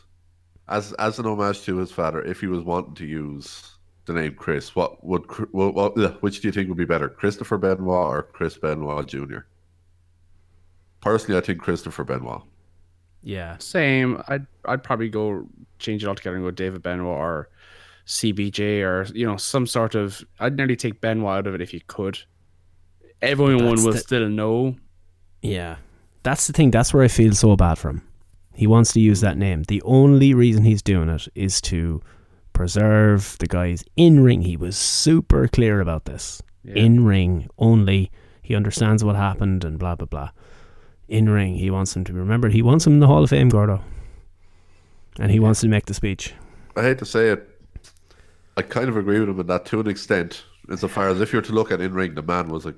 as 0.69 0.93
as 0.95 1.19
an 1.19 1.27
homage 1.27 1.63
to 1.65 1.77
his 1.77 1.91
father, 1.91 2.23
if 2.23 2.41
he 2.41 2.47
was 2.47 2.63
wanting 2.63 2.95
to 2.95 3.05
use 3.05 3.73
the 4.07 4.13
name 4.13 4.35
Chris, 4.35 4.75
what 4.77 5.05
would 5.05 5.25
what, 5.53 5.75
what, 5.75 6.23
which 6.23 6.41
do 6.41 6.49
you 6.49 6.53
think 6.53 6.69
would 6.69 6.79
be 6.79 6.85
better, 6.85 7.09
Christopher 7.09 7.59
Benoit 7.59 7.89
or 7.89 8.23
Chris 8.23 8.57
Benoit 8.57 9.07
Jr.? 9.07 9.39
Personally, 11.01 11.39
I 11.39 11.43
think 11.43 11.61
Christopher 11.61 12.05
Benoit. 12.05 12.43
Yeah. 13.23 13.59
Same. 13.59 14.23
I'd 14.29 14.47
I'd 14.65 14.83
probably 14.83 15.09
go 15.09 15.47
change 15.79 16.05
it 16.05 16.07
altogether 16.09 16.37
and 16.37 16.45
go 16.45 16.51
David 16.51 16.83
Benoit 16.83 17.07
or 17.07 17.49
CBJ 18.07 18.83
or 18.83 19.05
you 19.15 19.27
know 19.27 19.37
some 19.37 19.67
sort 19.67 19.95
of. 19.95 20.23
I'd 20.39 20.57
nearly 20.57 20.77
take 20.77 21.01
Benoit 21.01 21.39
out 21.39 21.47
of 21.47 21.55
it 21.55 21.61
if 21.61 21.75
you 21.75 21.81
could. 21.87 22.19
Everyone 23.21 23.67
That's 23.77 23.83
will 23.85 23.93
the- 23.93 23.99
still 23.99 24.29
know. 24.29 24.77
Yeah. 25.43 25.77
That's 26.25 26.49
the 26.49 26.53
thing. 26.53 26.73
That's 26.73 26.93
where 26.93 27.05
I 27.05 27.09
feel 27.09 27.35
so 27.35 27.55
bad 27.55 27.79
for 27.79 27.91
him. 27.91 28.03
He 28.55 28.67
wants 28.67 28.93
to 28.95 29.01
use 29.01 29.21
that 29.21 29.39
name. 29.39 29.63
The 29.65 29.83
only 29.83 30.35
reason 30.35 30.65
he's 30.65 30.83
doing 30.83 31.09
it 31.09 31.29
is 31.35 31.61
to 31.63 32.03
preserve 32.53 33.37
the 33.39 33.47
guy's 33.47 33.85
in 33.97 34.25
ring. 34.25 34.43
He 34.43 34.57
was 34.57 34.77
super 34.77 35.47
clear 35.47 35.81
about 35.81 36.07
this. 36.07 36.43
Yeah. 36.65 36.75
In 36.75 37.05
ring 37.05 37.49
only. 37.59 38.11
He 38.43 38.55
understands 38.55 39.05
what 39.05 39.17
happened 39.17 39.65
and 39.65 39.79
blah 39.79 39.95
blah 39.95 40.07
blah. 40.07 40.31
In 41.09 41.29
ring, 41.29 41.55
he 41.55 41.71
wants 41.71 41.95
him 41.95 42.05
to 42.05 42.13
be 42.13 42.19
remembered. 42.19 42.53
He 42.53 42.63
wants 42.63 42.87
him 42.87 42.95
in 42.95 43.01
the 43.01 43.07
Hall 43.07 43.23
of 43.23 43.31
Fame, 43.31 43.51
Gordo. 43.51 43.83
And 45.19 45.31
he 45.31 45.39
wants 45.39 45.61
to 45.61 45.69
make 45.69 45.87
the 45.87 45.95
speech. 45.95 46.35
I 46.77 46.83
hate 46.83 46.99
to 46.99 47.05
say 47.05 47.29
it, 47.29 47.49
I 48.57 48.63
kind 48.63 48.89
of 48.89 48.97
agree 48.97 49.21
with 49.21 49.29
him 49.29 49.41
in 49.41 49.47
that 49.49 49.65
to 49.67 49.81
an 49.81 49.89
extent, 49.89 50.45
insofar 50.69 51.09
as 51.09 51.21
if 51.21 51.33
you're 51.33 51.43
to 51.43 51.53
look 51.53 51.71
at 51.73 51.81
in 51.81 51.93
ring, 51.93 52.15
the 52.15 52.23
man 52.23 52.49
was 52.49 52.67
a 52.67 52.75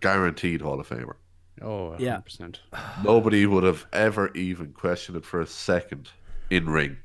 guaranteed 0.00 0.62
Hall 0.62 0.80
of 0.80 0.88
Famer. 0.88 1.14
Oh, 1.62 1.94
Yeah. 1.98 2.20
100%. 2.20 2.56
Nobody 3.04 3.44
would 3.46 3.64
have 3.64 3.86
ever 3.92 4.30
even 4.34 4.72
questioned 4.72 5.16
it 5.16 5.24
for 5.24 5.40
a 5.40 5.46
second 5.46 6.08
in 6.50 6.68
ring. 6.68 6.96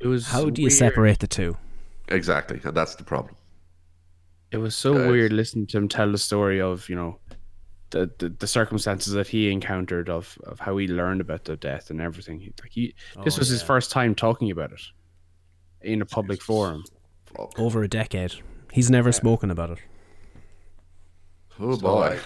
It 0.00 0.06
was. 0.06 0.26
How 0.26 0.48
do 0.50 0.60
you 0.62 0.66
weird. 0.66 0.72
separate 0.78 1.18
the 1.18 1.26
two? 1.26 1.56
Exactly, 2.08 2.60
and 2.64 2.76
that's 2.76 2.94
the 2.96 3.04
problem. 3.04 3.36
It 4.50 4.56
was 4.56 4.74
so 4.74 4.94
Guys. 4.94 5.10
weird 5.10 5.32
listening 5.32 5.66
to 5.68 5.78
him 5.78 5.88
tell 5.88 6.10
the 6.10 6.18
story 6.18 6.60
of 6.60 6.88
you 6.88 6.96
know 6.96 7.18
the, 7.90 8.10
the 8.18 8.30
the 8.30 8.46
circumstances 8.46 9.12
that 9.12 9.28
he 9.28 9.50
encountered 9.52 10.08
of 10.08 10.36
of 10.44 10.58
how 10.58 10.76
he 10.78 10.88
learned 10.88 11.20
about 11.20 11.44
the 11.44 11.56
death 11.56 11.90
and 11.90 12.00
everything. 12.00 12.40
Like 12.62 12.72
he, 12.72 12.94
this 13.24 13.36
Oh, 13.36 13.40
was 13.40 13.48
his 13.48 13.62
first 13.62 13.90
time 13.92 14.14
talking 14.14 14.50
about 14.50 14.72
it 14.72 14.80
in 15.82 16.00
a 16.02 16.06
public 16.06 16.42
forum. 16.42 16.82
Fuck. 17.26 17.58
Over 17.58 17.82
a 17.84 17.88
decade. 17.88 18.34
He's 18.72 18.90
never 18.90 19.12
spoken 19.12 19.50
about 19.50 19.70
it. 19.70 19.78
Oh 21.60 21.74
So 21.74 21.80
boy. 21.80 22.18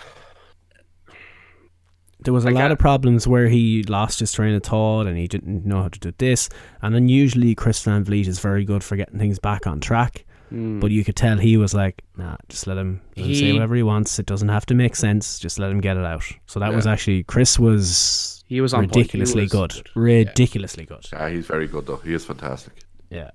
There 2.25 2.35
was 2.35 2.45
a 2.45 2.49
I 2.49 2.53
lot 2.53 2.73
of 2.73 2.79
problems 2.79 3.27
where 3.29 3.49
he 3.49 3.83
lost 3.85 4.19
his 4.21 4.33
train 4.33 4.55
of 4.55 4.63
thought 4.63 5.07
and 5.07 5.17
he 5.17 5.29
didn't 5.29 5.65
know 5.65 5.83
how 5.83 5.89
to 5.89 5.99
do 6.01 6.13
this. 6.19 6.49
And 6.83 6.95
unusually, 6.95 7.55
Chris 7.55 7.83
Van 7.83 8.03
Vliet 8.05 8.27
is 8.27 8.41
very 8.41 8.65
good 8.65 8.83
for 8.83 8.97
getting 8.97 9.19
things 9.19 9.39
back 9.39 9.67
on 9.67 9.81
track. 9.81 10.25
Hmm. 10.51 10.81
But 10.81 10.91
you 10.91 11.05
could 11.05 11.17
tell 11.17 11.39
he 11.39 11.57
was 11.57 11.75
like, 11.75 12.03
nah, 12.17 12.37
just 12.49 12.67
let 12.67 12.77
him, 12.79 13.01
let 13.17 13.27
him 13.27 13.35
say 13.35 13.53
whatever 13.53 13.75
he 13.77 13.83
wants. 13.83 14.19
It 14.19 14.27
doesn't 14.27 14.49
have 14.49 14.67
to 14.67 14.75
make 14.75 14.97
sense. 14.97 15.39
Just 15.39 15.59
let 15.59 15.71
him 15.71 15.81
get 15.81 15.97
it 15.97 16.05
out. 16.05 16.25
So 16.47 16.61
that 16.61 16.73
was 16.75 16.87
actually, 16.87 17.25
Chris 17.25 17.59
was 17.59 18.45
He 18.47 18.61
was 18.61 18.73
on 18.75 18.85
point. 18.85 18.95
He 18.95 19.01
ridiculously 19.01 19.43
was 19.43 19.53
good. 19.53 19.71
good. 19.73 19.91
Ridiculously 19.95 20.85
good. 20.87 21.07
Yeah, 21.13 21.29
he's 21.31 21.47
very 21.47 21.67
good 21.67 21.87
though. 21.87 21.97
He 21.99 22.13
is 22.15 22.25
fantastic. 22.25 22.73
Yeah. 23.11 23.31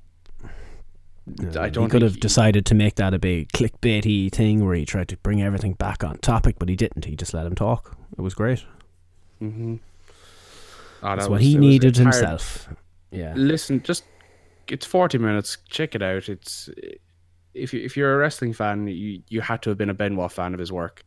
I 1.57 1.65
he 1.65 1.71
don't 1.71 1.89
could 1.89 2.01
have 2.01 2.15
he- 2.15 2.19
decided 2.19 2.65
to 2.67 2.75
make 2.75 2.95
that 2.95 3.13
a 3.13 3.19
big 3.19 3.51
clickbaity 3.51 4.31
thing 4.31 4.65
where 4.65 4.75
he 4.75 4.85
tried 4.85 5.09
to 5.09 5.17
bring 5.17 5.41
everything 5.43 5.73
back 5.73 6.03
on 6.03 6.17
topic, 6.19 6.55
but 6.57 6.69
he 6.69 6.75
didn't. 6.75 7.05
He 7.05 7.15
just 7.15 7.33
let 7.35 7.45
him 7.45 7.53
talk. 7.55 7.95
It 8.17 8.21
was 8.21 8.33
great. 8.33 8.63
Mm-hmm. 9.41 9.75
That's 11.01 11.27
what 11.27 11.41
he 11.41 11.57
needed 11.57 11.95
himself. 11.95 12.69
Yeah. 13.11 13.33
Listen, 13.35 13.81
just 13.83 14.03
it's 14.67 14.85
forty 14.85 15.17
minutes. 15.17 15.57
Check 15.69 15.95
it 15.95 16.01
out. 16.01 16.29
It's 16.29 16.69
if 17.53 17.73
you 17.73 17.81
if 17.83 17.97
you're 17.97 18.13
a 18.13 18.17
wrestling 18.17 18.53
fan, 18.53 18.87
you 18.87 19.21
you 19.29 19.41
had 19.41 19.61
to 19.63 19.69
have 19.69 19.77
been 19.77 19.89
a 19.89 19.93
Benoit 19.93 20.31
fan 20.31 20.53
of 20.53 20.59
his 20.59 20.71
work, 20.71 21.03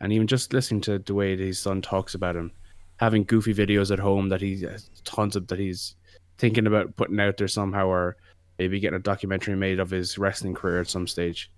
and 0.00 0.12
even 0.12 0.26
just 0.26 0.52
listening 0.52 0.80
to 0.82 0.98
the 0.98 1.14
way 1.14 1.36
his 1.36 1.58
son 1.58 1.82
talks 1.82 2.14
about 2.14 2.36
him, 2.36 2.52
having 2.96 3.24
goofy 3.24 3.54
videos 3.54 3.90
at 3.90 3.98
home 3.98 4.28
that 4.28 4.40
he 4.40 4.60
has 4.62 4.88
tons 5.04 5.36
of 5.36 5.48
that 5.48 5.58
he's 5.58 5.96
thinking 6.38 6.66
about 6.66 6.96
putting 6.96 7.20
out 7.20 7.36
there 7.36 7.48
somehow, 7.48 7.86
or 7.86 8.16
maybe 8.58 8.80
getting 8.80 8.96
a 8.96 9.02
documentary 9.02 9.56
made 9.56 9.80
of 9.80 9.90
his 9.90 10.16
wrestling 10.16 10.54
career 10.54 10.80
at 10.80 10.88
some 10.88 11.06
stage. 11.06 11.50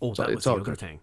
Oh, 0.00 0.14
that 0.14 0.28
it's 0.28 0.36
was 0.36 0.44
the 0.44 0.50
all 0.50 0.56
other 0.56 0.70
good. 0.72 0.78
thing. 0.78 1.00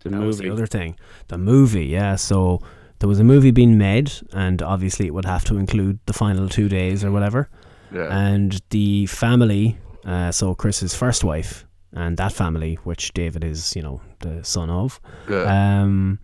The 0.00 0.10
that 0.10 0.16
movie. 0.16 0.26
was 0.26 0.38
the 0.38 0.50
other 0.50 0.66
thing. 0.66 0.98
The 1.28 1.38
movie, 1.38 1.86
yeah. 1.86 2.16
So 2.16 2.60
there 2.98 3.08
was 3.08 3.20
a 3.20 3.24
movie 3.24 3.50
being 3.50 3.76
made, 3.78 4.12
and 4.32 4.62
obviously 4.62 5.06
it 5.06 5.14
would 5.14 5.24
have 5.24 5.44
to 5.44 5.56
include 5.58 5.98
the 6.06 6.12
final 6.12 6.48
two 6.48 6.68
days 6.68 7.04
or 7.04 7.10
whatever. 7.12 7.48
Yeah. 7.92 8.08
And 8.16 8.60
the 8.70 9.06
family, 9.06 9.78
uh, 10.04 10.32
so 10.32 10.54
Chris's 10.54 10.94
first 10.94 11.22
wife, 11.24 11.64
and 11.92 12.16
that 12.16 12.32
family, 12.32 12.74
which 12.84 13.12
David 13.14 13.44
is, 13.44 13.74
you 13.76 13.82
know, 13.82 14.00
the 14.20 14.42
son 14.44 14.70
of, 14.70 15.00
yeah. 15.30 15.82
um, 15.82 16.18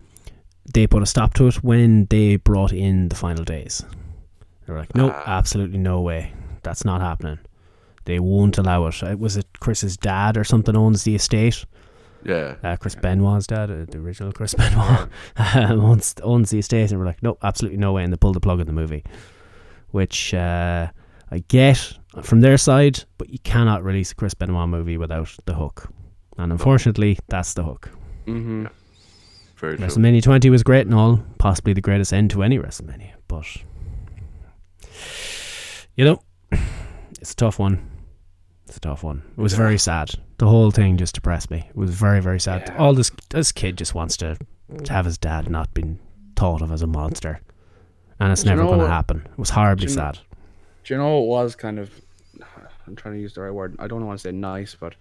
they 0.73 0.87
put 0.87 1.01
a 1.03 1.05
stop 1.05 1.33
to 1.35 1.47
it 1.47 1.63
when 1.63 2.05
they 2.09 2.35
brought 2.37 2.71
in 2.73 3.09
the 3.09 3.15
final 3.15 3.43
days. 3.43 3.83
They 4.65 4.73
were 4.73 4.79
like, 4.79 4.95
no, 4.95 5.09
Ah. 5.11 5.23
absolutely 5.25 5.79
no 5.79 6.01
way. 6.01 6.33
That's 6.63 6.85
not 6.85 7.01
happening. 7.01 7.39
They 8.05 8.19
won't 8.19 8.57
allow 8.57 8.87
it. 8.87 9.01
Uh, 9.03 9.15
Was 9.17 9.37
it 9.37 9.45
Chris's 9.59 9.97
dad 9.97 10.37
or 10.37 10.43
something 10.43 10.75
owns 10.75 11.03
the 11.03 11.15
estate? 11.15 11.65
Yeah. 12.25 12.55
uh, 12.63 12.75
Chris 12.77 12.95
Benoit's 12.95 13.47
dad, 13.47 13.69
uh, 13.71 13.85
the 13.89 13.97
original 13.97 14.31
Chris 14.31 14.53
Benoit, 14.57 15.09
um, 15.37 15.79
owns, 15.79 16.15
owns 16.23 16.49
the 16.49 16.59
estate, 16.59 16.91
and 16.91 16.99
we're 16.99 17.05
like, 17.05 17.23
no, 17.23 17.37
absolutely 17.43 17.77
no 17.77 17.93
way, 17.93 18.03
and 18.03 18.11
they 18.11 18.17
pulled 18.17 18.35
the 18.35 18.39
plug 18.39 18.59
on 18.59 18.65
the 18.65 18.73
movie, 18.73 19.03
which 19.91 20.33
uh, 20.33 20.87
I 21.31 21.39
get 21.47 21.93
from 22.21 22.41
their 22.41 22.57
side, 22.57 23.03
but 23.17 23.29
you 23.29 23.39
cannot 23.39 23.83
release 23.83 24.11
a 24.11 24.15
Chris 24.15 24.33
Benoit 24.33 24.69
movie 24.69 24.97
without 24.97 25.35
the 25.45 25.53
hook, 25.53 25.89
and 26.37 26.51
unfortunately, 26.51 27.17
that's 27.27 27.53
the 27.53 27.63
hook. 27.63 27.89
Mm-hmm. 28.25 28.65
Very 29.57 29.77
true. 29.77 29.87
WrestleMania 29.87 30.21
20 30.21 30.49
was 30.49 30.63
great 30.63 30.85
and 30.85 30.95
all, 30.95 31.23
possibly 31.37 31.73
the 31.73 31.81
greatest 31.81 32.11
end 32.13 32.31
to 32.31 32.43
any 32.43 32.59
WrestleMania, 32.59 33.13
but 33.27 33.45
you 35.95 36.05
know, 36.05 36.21
it's 37.21 37.31
a 37.31 37.35
tough 37.35 37.59
one. 37.59 37.89
It's 38.67 38.77
a 38.77 38.79
tough 38.79 39.03
one. 39.03 39.23
It 39.37 39.41
was 39.41 39.53
very 39.53 39.77
sad. 39.77 40.11
The 40.37 40.47
whole 40.47 40.71
thing 40.71 40.97
just 40.97 41.15
depressed 41.15 41.51
me. 41.51 41.65
It 41.69 41.75
was 41.75 41.91
very, 41.91 42.21
very 42.21 42.39
sad. 42.39 42.63
Yeah. 42.67 42.77
All 42.77 42.93
this 42.93 43.11
this 43.29 43.51
kid 43.51 43.77
just 43.77 43.93
wants 43.93 44.17
to, 44.17 44.37
to 44.83 44.93
have 44.93 45.05
his 45.05 45.17
dad 45.17 45.49
not 45.49 45.73
been 45.73 45.99
thought 46.35 46.61
of 46.61 46.71
as 46.71 46.81
a 46.81 46.87
monster, 46.87 47.39
and 48.19 48.31
it's 48.31 48.43
Do 48.43 48.49
you 48.49 48.55
never 48.55 48.63
know 48.63 48.75
going 48.75 48.81
to 48.81 48.93
happen. 48.93 49.27
It 49.31 49.37
was 49.37 49.51
horribly 49.51 49.85
do 49.87 49.91
you 49.91 49.97
know- 49.97 50.03
sad. 50.03 50.19
Do 50.83 50.93
you 50.93 50.97
know 50.99 51.23
it 51.23 51.27
was 51.27 51.55
kind 51.55 51.79
of? 51.79 51.89
I'm 52.87 52.95
trying 52.95 53.15
to 53.15 53.21
use 53.21 53.33
the 53.33 53.41
right 53.41 53.53
word. 53.53 53.75
I 53.79 53.87
don't 53.87 54.05
want 54.05 54.19
to 54.19 54.21
say 54.21 54.31
nice, 54.31 54.75
but 54.75 54.95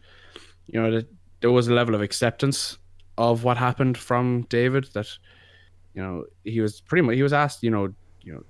you 0.66 0.80
know, 0.80 0.90
that 0.92 1.08
there 1.40 1.50
was 1.50 1.66
a 1.68 1.74
level 1.74 1.94
of 1.94 2.02
acceptance 2.02 2.78
of 3.18 3.42
what 3.42 3.56
happened 3.56 3.98
from 3.98 4.42
David. 4.48 4.88
That 4.94 5.08
you 5.94 6.02
know, 6.02 6.24
he 6.44 6.60
was 6.60 6.80
pretty 6.80 7.02
much 7.02 7.16
he 7.16 7.22
was 7.22 7.32
asked. 7.32 7.62
You 7.62 7.70
know, 7.70 7.92
you 8.20 8.34
know, 8.34 8.44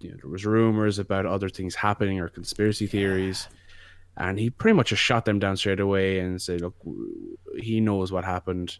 you 0.00 0.10
know 0.10 0.16
there 0.22 0.30
was 0.30 0.44
rumors 0.44 0.98
about 0.98 1.26
other 1.26 1.48
things 1.48 1.74
happening 1.74 2.18
or 2.18 2.28
conspiracy 2.28 2.86
theories, 2.86 3.48
and 4.16 4.38
he 4.38 4.50
pretty 4.50 4.76
much 4.76 4.90
just 4.90 5.02
shot 5.02 5.24
them 5.24 5.38
down 5.38 5.56
straight 5.56 5.80
away 5.80 6.20
and 6.20 6.40
said, 6.40 6.60
"Look, 6.60 6.76
he 7.58 7.80
knows 7.80 8.12
what 8.12 8.24
happened." 8.24 8.78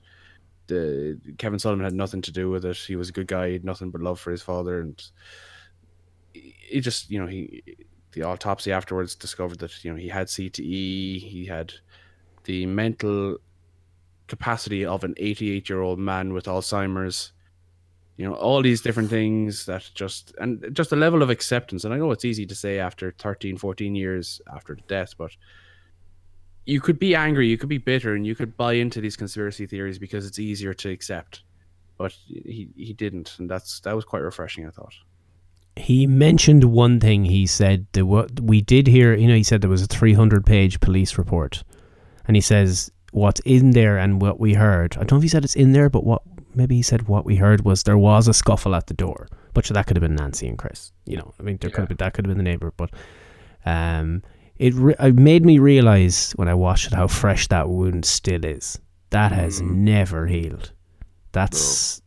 The 0.67 1.19
Kevin 1.39 1.59
Sullivan 1.59 1.85
had 1.85 1.95
nothing 1.95 2.23
to 2.23 2.33
do 2.33 2.51
with 2.51 2.65
it. 2.65 2.77
He 2.77 2.97
was 2.97 3.09
a 3.09 3.13
good 3.13 3.27
guy. 3.27 3.49
He 3.49 3.53
had 3.55 3.65
nothing 3.65 3.91
but 3.91 4.01
love 4.01 4.21
for 4.21 4.31
his 4.31 4.43
father, 4.43 4.81
and 4.81 5.03
he 6.33 6.81
just 6.81 7.11
you 7.11 7.21
know 7.21 7.27
he 7.27 7.63
the 8.13 8.23
autopsy 8.23 8.73
afterwards 8.73 9.15
discovered 9.15 9.59
that 9.61 9.85
you 9.85 9.91
know 9.91 9.97
he 9.99 10.09
had 10.09 10.29
CTE, 10.29 11.19
he 11.21 11.47
had 11.47 11.73
the 12.45 12.67
mental 12.67 13.39
capacity 14.29 14.85
of 14.85 15.05
an 15.05 15.15
88 15.17 15.69
year 15.69 15.81
old 15.81 15.99
man 15.99 16.33
with 16.33 16.45
Alzheimer's. 16.47 17.33
You 18.23 18.29
know 18.29 18.35
all 18.35 18.63
these 18.63 18.81
different 18.81 19.11
things 19.11 19.67
that 19.67 19.91
just 19.97 20.33
and 20.39 20.65
just 20.73 20.93
a 20.93 20.97
level 20.97 21.23
of 21.23 21.31
acceptance. 21.31 21.83
And 21.83 21.93
I 21.93 21.97
know 21.97 22.13
it's 22.13 22.25
easy 22.25 22.47
to 22.47 22.55
say 22.55 22.79
after 22.79 23.11
13, 23.19 23.57
14 23.57 23.97
years 23.97 24.41
after 24.55 24.77
the 24.77 24.83
death, 24.83 25.15
but 25.19 25.33
you 26.65 26.81
could 26.81 27.01
be 27.01 27.17
angry, 27.17 27.49
you 27.49 27.59
could 27.59 27.69
be 27.69 27.79
bitter, 27.79 28.15
and 28.15 28.25
you 28.25 28.37
could 28.37 28.57
buy 28.57 28.75
into 28.75 29.01
these 29.01 29.17
conspiracy 29.17 29.67
theories 29.67 29.99
because 29.99 30.25
it's 30.25 30.39
easier 30.39 30.73
to 30.73 30.91
accept. 30.91 31.43
But 31.99 32.13
he 32.13 32.69
he 32.77 32.93
didn't, 32.93 33.35
and 33.41 33.51
that's 33.51 33.81
that 33.81 33.97
was 33.97 34.05
quite 34.05 34.23
refreshing. 34.23 34.69
I 34.69 34.71
thought. 34.71 34.95
He 35.75 36.07
mentioned 36.07 36.63
one 36.63 37.01
thing. 37.01 37.25
He 37.25 37.45
said 37.45 37.89
that 37.91 38.07
what 38.07 38.39
we 38.39 38.61
did 38.61 38.87
hear, 38.87 39.15
you 39.15 39.27
know, 39.27 39.35
he 39.35 39.43
said 39.43 39.63
there 39.63 39.69
was 39.69 39.83
a 39.83 39.89
300 39.89 40.47
page 40.47 40.79
police 40.79 41.19
report, 41.19 41.65
and 42.29 42.37
he 42.37 42.41
says 42.41 42.93
what's 43.11 43.41
in 43.41 43.73
there 43.73 43.99
and 43.99 44.23
what 44.23 44.39
we 44.39 44.55
heard. 44.55 44.95
I 44.95 45.01
don't 45.01 45.13
know 45.13 45.17
if 45.17 45.25
he 45.25 45.29
said 45.29 45.43
it's 45.43 45.57
in 45.57 45.73
there, 45.73 45.91
but 45.91 46.05
what 46.05 46.23
maybe 46.55 46.77
he 46.77 46.83
said 46.83 47.09
what 47.09 47.25
we 47.25 47.37
heard 47.37 47.65
was 47.65 47.83
there 47.83 47.99
was 47.99 48.29
a 48.29 48.35
scuffle 48.35 48.75
at 48.75 48.87
the 48.87 48.95
door, 48.95 49.29
but 49.55 49.65
that 49.67 49.87
could 49.87 49.97
have 49.97 50.03
been 50.03 50.15
Nancy 50.17 50.49
and 50.49 50.59
Chris. 50.59 50.93
You 51.07 51.17
know, 51.19 51.35
I 51.39 51.43
mean, 51.43 51.59
there 51.61 51.71
could 51.71 51.81
have 51.81 51.89
been 51.89 51.97
that 51.99 52.15
could 52.15 52.27
have 52.27 52.35
been 52.37 52.45
the 52.45 52.51
neighbor, 52.51 52.73
but 52.77 52.91
um, 53.65 54.23
it 54.57 54.75
re- 54.75 54.95
it 54.99 55.15
made 55.15 55.45
me 55.45 55.59
realize 55.59 56.33
when 56.37 56.49
I 56.49 56.55
watched 56.55 56.87
it 56.89 56.95
how 56.95 57.07
fresh 57.07 57.49
that 57.49 57.69
wound 57.69 58.05
still 58.05 58.45
is. 58.45 58.79
That 59.11 59.33
has 59.33 59.61
never 59.61 60.27
healed. 60.27 60.73
That's. 61.33 62.01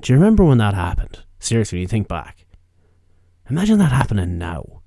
Do 0.00 0.12
you 0.12 0.18
remember 0.18 0.44
when 0.44 0.58
that 0.58 0.74
happened? 0.74 1.24
Seriously, 1.40 1.76
when 1.78 1.82
you 1.82 1.88
think 1.88 2.08
back. 2.08 2.46
Imagine 3.50 3.78
that 3.78 3.92
happening 3.92 4.38
now. 4.38 4.82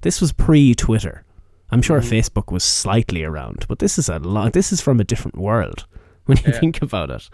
This 0.00 0.20
was 0.20 0.32
pre-Twitter. 0.32 1.24
I'm 1.70 1.80
sure 1.82 2.00
Facebook 2.00 2.52
was 2.52 2.64
slightly 2.64 3.22
around, 3.24 3.64
but 3.68 3.78
this 3.78 3.98
is 3.98 4.08
a 4.08 4.18
long. 4.18 4.50
This 4.50 4.72
is 4.72 4.80
from 4.80 5.00
a 5.00 5.04
different 5.04 5.38
world 5.38 5.86
when 6.26 6.38
you 6.38 6.44
Yeah. 6.52 6.58
think 6.60 6.82
about 6.82 7.10
it. 7.10 7.28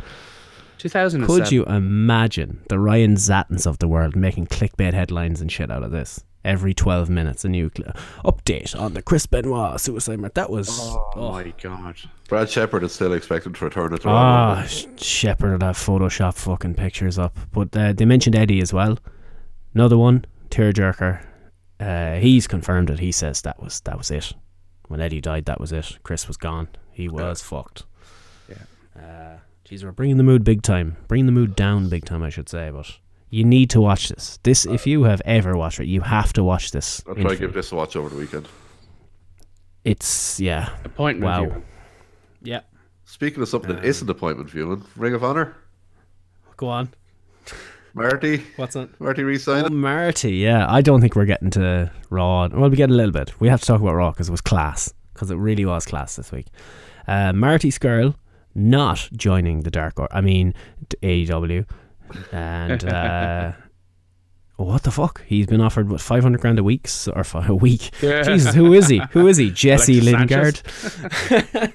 2007. 0.78 1.26
Could 1.44 1.52
you 1.52 1.64
imagine 1.64 2.62
the 2.68 2.78
Ryan 2.78 3.16
Satins 3.16 3.66
of 3.66 3.78
the 3.78 3.88
world 3.88 4.14
making 4.16 4.46
clickbait 4.46 4.94
headlines 4.94 5.40
and 5.40 5.50
shit 5.50 5.70
out 5.70 5.82
of 5.82 5.90
this? 5.90 6.24
Every 6.44 6.72
12 6.72 7.10
minutes, 7.10 7.44
a 7.44 7.48
new 7.48 7.70
cl- 7.76 7.92
update 8.24 8.78
on 8.78 8.94
the 8.94 9.02
Chris 9.02 9.26
Benoit 9.26 9.78
suicide. 9.80 10.20
note. 10.20 10.34
That 10.34 10.48
was. 10.50 10.68
Oh 10.70 11.32
my 11.32 11.52
god. 11.60 11.96
Brad 12.28 12.48
Shepard 12.48 12.84
is 12.84 12.92
still 12.92 13.12
expected 13.12 13.54
to 13.56 13.64
return 13.64 13.92
at 13.92 14.02
the 14.02 14.08
Ah, 14.08 14.64
Sh- 14.66 14.86
Shepard 14.96 15.50
would 15.52 15.62
have 15.62 15.76
Photoshop 15.76 16.34
fucking 16.34 16.74
pictures 16.74 17.18
up. 17.18 17.36
But 17.52 17.76
uh, 17.76 17.92
they 17.92 18.04
mentioned 18.04 18.36
Eddie 18.36 18.60
as 18.60 18.72
well. 18.72 18.98
Another 19.74 19.98
one, 19.98 20.24
tearjerker. 20.48 21.24
Uh, 21.80 22.14
he's 22.14 22.46
confirmed 22.46 22.88
it. 22.90 23.00
He 23.00 23.12
says 23.12 23.42
that 23.42 23.60
was 23.62 23.80
that 23.80 23.98
was 23.98 24.10
it. 24.10 24.32
When 24.86 25.00
Eddie 25.00 25.20
died, 25.20 25.44
that 25.46 25.60
was 25.60 25.72
it. 25.72 25.98
Chris 26.02 26.26
was 26.28 26.36
gone. 26.36 26.68
He 26.92 27.08
was 27.08 27.42
fucked. 27.42 27.82
Yeah. 28.48 29.02
Uh, 29.02 29.36
geez, 29.68 29.84
we're 29.84 29.92
bringing 29.92 30.16
the 30.16 30.22
mood 30.22 30.44
big 30.44 30.62
time. 30.62 30.96
Bringing 31.08 31.26
the 31.26 31.32
mood 31.32 31.54
down 31.54 31.88
big 31.88 32.04
time, 32.04 32.22
I 32.22 32.30
should 32.30 32.48
say. 32.48 32.70
But 32.70 32.90
you 33.30 33.44
need 33.44 33.70
to 33.70 33.80
watch 33.80 34.08
this. 34.08 34.38
This, 34.42 34.64
if 34.66 34.86
you 34.86 35.04
have 35.04 35.20
ever 35.24 35.56
watched 35.56 35.80
it, 35.80 35.86
you 35.86 36.00
have 36.00 36.32
to 36.34 36.42
watch 36.44 36.70
this. 36.70 37.02
I'll 37.06 37.14
try 37.14 37.30
to 37.30 37.36
give 37.36 37.52
this 37.52 37.72
a 37.72 37.74
watch 37.76 37.96
over 37.96 38.08
the 38.08 38.16
weekend. 38.16 38.48
It's 39.84 40.40
yeah. 40.40 40.70
Appointment 40.84 41.24
Wow. 41.24 41.44
viewing. 41.44 41.62
Yeah. 42.42 42.60
Speaking 43.04 43.42
of 43.42 43.48
something 43.48 43.74
that 43.74 43.84
isn't 43.84 44.08
appointment 44.08 44.50
viewing, 44.50 44.84
Ring 44.96 45.14
of 45.14 45.24
Honor, 45.24 45.56
Go 46.56 46.68
on. 46.68 46.88
Marty, 47.94 48.42
What's 48.56 48.74
that? 48.74 49.00
Marty 49.00 49.22
Oh, 49.22 49.26
re-signing. 49.26 49.76
Marty, 49.76 50.32
yeah. 50.36 50.66
I 50.70 50.82
don't 50.82 51.00
think 51.00 51.14
we're 51.16 51.24
getting 51.24 51.50
to 51.50 51.90
Raw. 52.10 52.48
Well, 52.48 52.68
we 52.68 52.76
get 52.76 52.90
a 52.90 52.94
little 52.94 53.12
bit. 53.12 53.38
We 53.40 53.48
have 53.48 53.60
to 53.60 53.66
talk 53.66 53.80
about 53.80 53.94
Raw 53.94 54.10
because 54.10 54.28
it 54.28 54.32
was 54.32 54.40
class. 54.40 54.92
Because 55.14 55.30
it 55.30 55.36
really 55.36 55.64
was 55.64 55.84
class 55.86 56.16
this 56.16 56.30
week. 56.32 56.46
Uh, 57.06 57.32
Marty 57.32 57.70
Scurll 57.70 58.14
not 58.58 59.08
joining 59.16 59.60
the 59.60 59.70
Dark 59.70 59.98
Order. 59.98 60.14
I 60.14 60.20
mean, 60.20 60.52
d- 60.88 61.26
AEW. 61.26 61.66
And 62.32 62.84
uh, 62.84 63.52
what 64.56 64.82
the 64.82 64.90
fuck? 64.90 65.22
He's 65.26 65.46
been 65.46 65.60
offered 65.60 65.88
what 65.90 66.00
500 66.00 66.40
grand 66.40 66.58
a 66.58 66.64
week 66.64 66.82
s- 66.86 67.08
or 67.08 67.22
fi- 67.24 67.46
a 67.46 67.54
week. 67.54 67.90
Yeah. 68.02 68.22
Jesus, 68.22 68.54
who 68.54 68.72
is 68.72 68.88
he? 68.88 69.00
Who 69.12 69.26
is 69.28 69.36
he? 69.36 69.50
Jesse 69.52 70.00
Alexis 70.00 71.00
Lingard. 71.02 71.72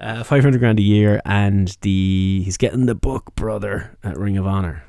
uh, 0.00 0.22
500 0.24 0.58
grand 0.58 0.78
a 0.78 0.82
year, 0.82 1.20
and 1.24 1.76
the 1.82 2.42
he's 2.44 2.56
getting 2.56 2.86
the 2.86 2.94
book 2.94 3.34
brother 3.34 3.96
at 4.02 4.16
Ring 4.18 4.36
of 4.36 4.46
Honor 4.46 4.84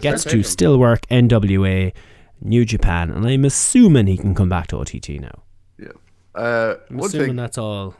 gets 0.00 0.24
to 0.24 0.42
still 0.42 0.78
work 0.78 1.06
NWA, 1.08 1.92
New 2.40 2.64
Japan, 2.64 3.10
and 3.10 3.26
I'm 3.26 3.44
assuming 3.44 4.06
he 4.06 4.16
can 4.16 4.34
come 4.34 4.48
back 4.48 4.68
to 4.68 4.78
OTT 4.78 5.10
now. 5.20 5.42
Yeah. 5.78 5.88
Uh, 6.34 6.76
I'm 6.88 6.98
assuming 7.00 7.26
thing, 7.28 7.36
that's 7.36 7.58
all. 7.58 7.94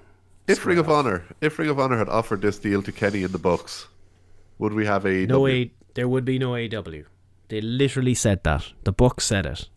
If 0.49 0.65
Ring 0.67 0.79
of 0.79 0.89
Honor, 0.89 1.25
if 1.41 1.59
Ring 1.59 1.69
of 1.71 1.79
Honor 1.79 1.99
had 1.99 2.09
offered 2.09 2.43
this 2.43 2.59
deal 2.59 2.83
to 2.83 2.93
Kenny 2.93 3.23
in 3.23 3.33
the 3.33 3.39
Bucks, 3.39 3.87
would 4.59 4.73
we 4.73 4.87
have 4.87 5.05
a 5.07 5.27
No 5.27 5.47
A, 5.47 5.71
there 5.95 6.09
would 6.09 6.25
be 6.25 6.39
no 6.39 6.55
AW. 6.57 7.03
They 7.49 7.61
literally 7.61 8.15
said 8.15 8.45
that. 8.45 8.73
The 8.85 8.93
book 8.93 9.21
said 9.21 9.47
it. 9.47 9.69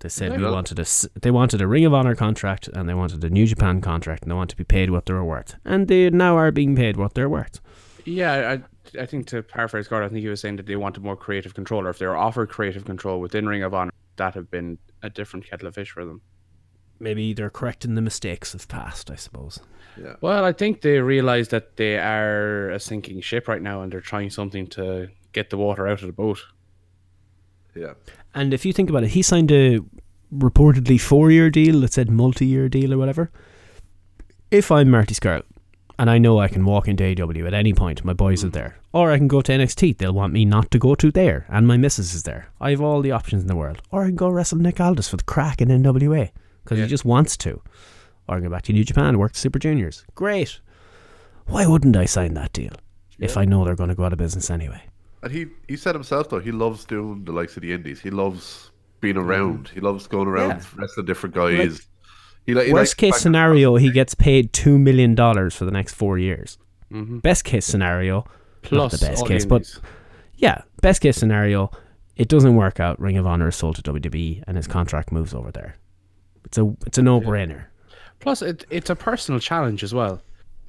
They 0.00 0.08
said 0.08 0.32
we 0.36 0.42
wanted 0.50 0.78
a 0.80 0.82
s- 0.82 1.06
they 1.20 1.30
wanted 1.30 1.60
a 1.60 1.66
Ring 1.68 1.84
of 1.84 1.94
Honor 1.94 2.16
contract 2.16 2.66
and 2.68 2.88
they 2.88 2.94
wanted 2.94 3.22
a 3.22 3.30
New 3.30 3.46
Japan 3.46 3.80
contract 3.80 4.22
and 4.24 4.30
they 4.32 4.34
want 4.34 4.50
to 4.50 4.56
be 4.56 4.64
paid 4.64 4.90
what 4.90 5.06
they 5.06 5.12
were 5.14 5.24
worth. 5.24 5.54
And 5.64 5.86
they 5.86 6.10
now 6.10 6.36
are 6.36 6.50
being 6.50 6.74
paid 6.74 6.96
what 6.96 7.14
they're 7.14 7.28
worth. 7.28 7.60
Yeah, 8.04 8.56
I, 8.96 9.00
I 9.00 9.06
think 9.06 9.28
to 9.28 9.44
paraphrase 9.44 9.86
Gordon, 9.86 10.08
I 10.08 10.10
think 10.12 10.22
he 10.22 10.28
was 10.28 10.40
saying 10.40 10.56
that 10.56 10.66
they 10.66 10.74
wanted 10.74 11.04
more 11.04 11.16
creative 11.16 11.54
control, 11.54 11.86
or 11.86 11.90
if 11.90 11.98
they 11.98 12.06
were 12.06 12.16
offered 12.16 12.48
creative 12.48 12.84
control 12.84 13.20
within 13.20 13.46
Ring 13.48 13.62
of 13.62 13.74
Honor, 13.74 13.92
that 14.16 14.34
have 14.34 14.50
been 14.50 14.76
a 15.04 15.08
different 15.10 15.46
kettle 15.48 15.68
of 15.68 15.76
fish 15.76 15.90
for 15.92 16.04
them. 16.04 16.20
Maybe 17.02 17.34
they're 17.34 17.50
correcting 17.50 17.96
the 17.96 18.00
mistakes 18.00 18.54
of 18.54 18.68
past, 18.68 19.10
I 19.10 19.16
suppose. 19.16 19.58
Well, 20.20 20.44
I 20.44 20.52
think 20.52 20.82
they 20.82 21.00
realize 21.00 21.48
that 21.48 21.76
they 21.76 21.98
are 21.98 22.70
a 22.70 22.78
sinking 22.78 23.20
ship 23.22 23.48
right 23.48 23.60
now, 23.60 23.82
and 23.82 23.92
they're 23.92 24.00
trying 24.00 24.30
something 24.30 24.68
to 24.68 25.08
get 25.32 25.50
the 25.50 25.56
water 25.56 25.88
out 25.88 26.00
of 26.00 26.06
the 26.06 26.12
boat. 26.12 26.44
Yeah. 27.74 27.94
And 28.36 28.54
if 28.54 28.64
you 28.64 28.72
think 28.72 28.88
about 28.88 29.02
it, 29.02 29.10
he 29.10 29.22
signed 29.22 29.50
a 29.50 29.80
reportedly 30.32 31.00
four 31.00 31.32
year 31.32 31.50
deal 31.50 31.80
that 31.80 31.92
said 31.92 32.08
multi 32.08 32.46
year 32.46 32.68
deal 32.68 32.94
or 32.94 32.98
whatever. 32.98 33.32
If 34.52 34.70
I'm 34.70 34.88
Marty 34.88 35.14
Scurll 35.14 35.42
and 35.98 36.08
I 36.08 36.18
know 36.18 36.38
I 36.38 36.46
can 36.48 36.64
walk 36.64 36.86
into 36.86 37.04
AW 37.04 37.46
at 37.46 37.52
any 37.52 37.74
point, 37.74 38.04
my 38.04 38.12
boys 38.12 38.44
are 38.44 38.48
mm. 38.48 38.52
there. 38.52 38.78
Or 38.92 39.10
I 39.10 39.18
can 39.18 39.28
go 39.28 39.40
to 39.42 39.52
NXT, 39.52 39.98
they'll 39.98 40.12
want 40.12 40.32
me 40.32 40.44
not 40.44 40.70
to 40.70 40.78
go 40.78 40.94
to 40.94 41.10
there, 41.10 41.46
and 41.48 41.66
my 41.66 41.76
missus 41.76 42.14
is 42.14 42.22
there. 42.22 42.48
I 42.60 42.70
have 42.70 42.80
all 42.80 43.00
the 43.00 43.10
options 43.10 43.42
in 43.42 43.48
the 43.48 43.56
world. 43.56 43.82
Or 43.90 44.04
I 44.04 44.06
can 44.06 44.16
go 44.16 44.28
wrestle 44.28 44.58
Nick 44.58 44.80
Aldis 44.80 45.08
for 45.08 45.16
the 45.16 45.24
crack 45.24 45.60
in 45.60 45.68
NWA 45.68 46.30
because 46.62 46.78
he 46.78 46.86
just 46.86 47.04
wants 47.04 47.36
to. 47.38 47.60
Or 48.28 48.36
I 48.36 48.38
can 48.38 48.44
go 48.44 48.50
back 48.50 48.62
to 48.62 48.72
New 48.72 48.84
Japan, 48.84 49.18
work 49.18 49.34
Super 49.34 49.58
Juniors. 49.58 50.04
Great. 50.14 50.60
Why 51.46 51.66
wouldn't 51.66 51.96
I 51.96 52.04
sign 52.04 52.34
that 52.34 52.52
deal 52.52 52.72
if 53.18 53.36
I 53.36 53.44
know 53.44 53.64
they're 53.64 53.74
going 53.74 53.88
to 53.88 53.94
go 53.94 54.04
out 54.04 54.12
of 54.12 54.18
business 54.18 54.50
anyway? 54.50 54.82
And 55.22 55.32
he, 55.32 55.46
he 55.68 55.76
said 55.76 55.94
himself 55.94 56.30
though, 56.30 56.40
he 56.40 56.52
loves 56.52 56.84
doing 56.84 57.24
the 57.24 57.32
likes 57.32 57.56
of 57.56 57.62
the 57.62 57.72
indies. 57.72 58.00
He 58.00 58.10
loves 58.10 58.70
being 59.00 59.16
mm-hmm. 59.16 59.28
around. 59.28 59.70
He 59.74 59.80
loves 59.80 60.06
going 60.06 60.28
around 60.28 60.50
Yeah. 60.50 60.64
wrestling 60.76 61.06
different 61.06 61.34
guys. 61.34 61.86
he, 62.46 62.54
li- 62.54 62.66
he 62.66 62.72
Worst 62.72 62.96
case 62.96 63.16
scenario, 63.16 63.76
he 63.76 63.90
gets 63.90 64.14
paid 64.14 64.52
two 64.52 64.78
million 64.78 65.14
dollars 65.14 65.54
for 65.54 65.64
the 65.64 65.70
next 65.70 65.94
four 65.94 66.18
years. 66.18 66.58
Mm-hmm. 66.92 67.18
Best 67.18 67.44
case 67.44 67.66
scenario, 67.66 68.24
Plus, 68.62 68.92
not 68.92 69.00
the 69.00 69.06
best 69.06 69.26
case, 69.26 69.42
the 69.44 69.48
but 69.48 69.80
yeah, 70.36 70.62
best 70.80 71.00
case 71.00 71.16
scenario, 71.16 71.70
it 72.16 72.28
doesn't 72.28 72.54
work 72.56 72.80
out. 72.80 73.00
Ring 73.00 73.16
of 73.16 73.26
Honor 73.26 73.48
is 73.48 73.56
sold 73.56 73.76
to 73.76 73.82
WWE, 73.82 74.42
and 74.46 74.56
his 74.56 74.66
contract 74.66 75.12
moves 75.12 75.32
over 75.32 75.50
there. 75.50 75.76
It's 76.44 76.58
a 76.58 76.74
it's 76.86 76.98
a 76.98 77.02
no 77.02 77.20
brainer. 77.20 77.64
Plus, 78.20 78.42
it, 78.42 78.64
it's 78.70 78.90
a 78.90 78.94
personal 78.96 79.40
challenge 79.40 79.82
as 79.82 79.92
well. 79.92 80.22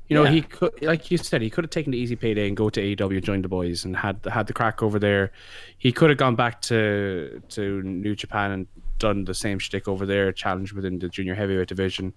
You 0.09 0.15
know, 0.17 0.24
Yeah. 0.24 0.32
he 0.32 0.41
could, 0.41 0.82
like 0.82 1.09
you 1.11 1.17
said, 1.17 1.41
he 1.41 1.49
could 1.49 1.63
have 1.63 1.71
taken 1.71 1.91
the 1.91 1.97
easy 1.97 2.15
payday 2.15 2.47
and 2.47 2.57
go 2.57 2.69
to 2.69 2.82
AEW, 2.82 3.24
join 3.24 3.41
the 3.41 3.47
boys, 3.47 3.86
and 3.86 3.95
had 3.95 4.19
had 4.30 4.47
the 4.47 4.53
crack 4.53 4.82
over 4.84 4.99
there. 4.99 5.32
He 5.78 5.91
could 5.91 6.09
have 6.09 6.17
gone 6.17 6.36
back 6.36 6.61
to 6.63 7.41
to 7.49 7.82
New 7.84 8.15
Japan 8.15 8.51
and 8.51 8.67
done 8.99 9.24
the 9.26 9.34
same 9.34 9.59
shtick 9.59 9.88
over 9.88 10.05
there, 10.05 10.32
challenge 10.32 10.74
within 10.74 10.99
the 10.99 11.09
junior 11.09 11.36
heavyweight 11.36 11.67
division, 11.67 12.13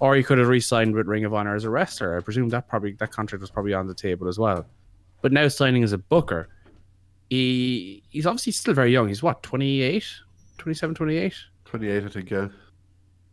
or 0.00 0.14
he 0.16 0.22
could 0.22 0.38
have 0.38 0.48
re-signed 0.48 0.94
with 0.94 1.06
Ring 1.06 1.24
of 1.24 1.32
Honor 1.34 1.54
as 1.54 1.64
a 1.64 1.70
wrestler. 1.70 2.16
I 2.16 2.20
presume 2.20 2.48
that 2.50 2.68
probably 2.68 2.92
that 2.94 3.10
contract 3.12 3.40
was 3.40 3.50
probably 3.50 3.74
on 3.74 3.86
the 3.86 3.94
table 3.94 4.26
as 4.28 4.38
well. 4.38 4.66
But 5.22 5.32
now 5.32 5.46
signing 5.48 5.84
as 5.84 5.92
a 5.92 5.98
booker, 5.98 6.48
he 7.28 8.02
he's 8.10 8.26
obviously 8.26 8.52
still 8.52 8.74
very 8.74 8.92
young. 8.92 9.08
He's 9.08 9.22
what 9.22 9.42
28, 9.42 10.04
27, 10.58 10.94
28? 10.94 11.34
28, 11.64 12.04
I 12.04 12.08
think, 12.08 12.30
yeah. 12.30 12.48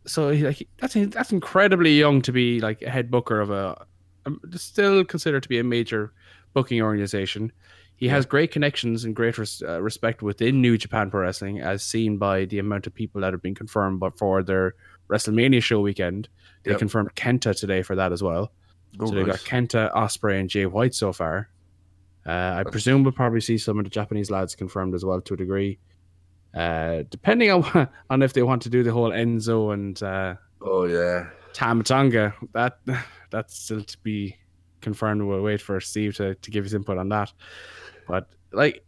So 0.08 0.30
he, 0.30 0.44
like 0.44 0.66
that's 0.78 0.94
that's 0.94 1.32
incredibly 1.32 1.98
young 1.98 2.22
to 2.22 2.32
be 2.32 2.60
like 2.60 2.82
a 2.82 2.90
head 2.90 3.10
booker 3.10 3.40
of 3.40 3.50
a 3.50 3.84
um, 4.26 4.40
still 4.56 5.04
considered 5.04 5.42
to 5.42 5.48
be 5.48 5.58
a 5.58 5.64
major 5.64 6.12
booking 6.54 6.82
organization. 6.82 7.52
He 7.96 8.08
has 8.08 8.26
great 8.26 8.52
connections 8.52 9.04
and 9.04 9.14
great 9.14 9.38
res- 9.38 9.62
uh, 9.62 9.82
respect 9.82 10.22
within 10.22 10.62
New 10.62 10.78
Japan 10.78 11.10
Pro 11.10 11.22
Wrestling, 11.22 11.60
as 11.60 11.82
seen 11.82 12.16
by 12.16 12.44
the 12.44 12.58
amount 12.60 12.86
of 12.86 12.94
people 12.94 13.20
that 13.20 13.32
have 13.32 13.42
been 13.42 13.56
confirmed. 13.56 13.98
But 14.00 14.16
for 14.16 14.42
their 14.42 14.74
WrestleMania 15.10 15.62
show 15.62 15.80
weekend, 15.80 16.28
they 16.62 16.70
Yep. 16.70 16.78
confirmed 16.78 17.14
Kenta 17.16 17.58
today 17.58 17.82
for 17.82 17.96
that 17.96 18.12
as 18.12 18.22
well. 18.22 18.52
Oh, 19.00 19.06
so 19.06 19.14
they've 19.14 19.26
got. 19.26 19.38
Kenta, 19.40 19.92
Ospreay, 19.94 20.38
and 20.40 20.48
Jay 20.48 20.66
White 20.66 20.94
so 20.94 21.12
far. 21.12 21.50
Uh, 22.24 22.62
I 22.64 22.70
presume 22.70 23.02
we'll 23.02 23.12
probably 23.12 23.40
see 23.40 23.58
some 23.58 23.78
of 23.78 23.84
the 23.84 23.90
Japanese 23.90 24.30
lads 24.30 24.54
confirmed 24.54 24.94
as 24.94 25.04
well 25.04 25.20
to 25.20 25.34
a 25.34 25.36
degree. 25.36 25.78
Uh, 26.58 27.04
depending 27.10 27.50
on 27.52 27.88
on 28.10 28.22
if 28.22 28.32
they 28.32 28.42
want 28.42 28.62
to 28.62 28.68
do 28.68 28.82
the 28.82 28.90
whole 28.92 29.10
Enzo 29.10 29.72
and 29.72 30.02
uh, 30.02 30.34
Oh, 30.60 30.84
yeah. 30.86 31.28
Tama 31.52 31.84
Tonga, 31.84 32.34
that 32.52 32.78
that's 33.30 33.56
still 33.56 33.82
to 33.84 33.98
be 34.02 34.36
confirmed. 34.80 35.22
We'll 35.22 35.42
wait 35.42 35.60
for 35.62 35.80
Steve 35.80 36.16
to, 36.16 36.34
to 36.34 36.50
give 36.50 36.64
his 36.64 36.74
input 36.74 36.98
on 36.98 37.08
that. 37.10 37.32
But 38.08 38.28
like 38.52 38.84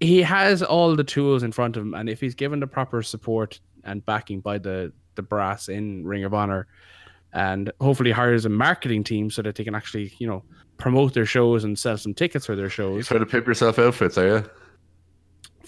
he 0.00 0.22
has 0.22 0.62
all 0.62 0.94
the 0.96 1.04
tools 1.04 1.42
in 1.42 1.50
front 1.52 1.76
of 1.76 1.82
him, 1.82 1.94
and 1.94 2.08
if 2.08 2.20
he's 2.20 2.34
given 2.34 2.60
the 2.60 2.66
proper 2.66 3.02
support 3.02 3.60
and 3.84 4.04
backing 4.06 4.40
by 4.40 4.58
the 4.58 4.92
the 5.16 5.22
brass 5.22 5.68
in 5.68 6.04
Ring 6.06 6.24
of 6.24 6.34
Honor, 6.34 6.66
and 7.32 7.70
hopefully 7.80 8.10
hires 8.12 8.44
a 8.44 8.48
marketing 8.48 9.04
team 9.04 9.28
so 9.30 9.42
that 9.42 9.54
they 9.56 9.64
can 9.64 9.74
actually 9.74 10.12
you 10.18 10.26
know 10.26 10.42
promote 10.78 11.14
their 11.14 11.26
shows 11.26 11.64
and 11.64 11.78
sell 11.78 11.96
some 11.98 12.14
tickets 12.14 12.46
for 12.46 12.54
their 12.56 12.66
You 12.66 12.70
shows. 12.70 13.08
trying 13.08 13.20
to 13.20 13.26
pimp 13.26 13.46
yourself 13.46 13.78
outfits, 13.78 14.18
are 14.18 14.26
you? 14.26 14.50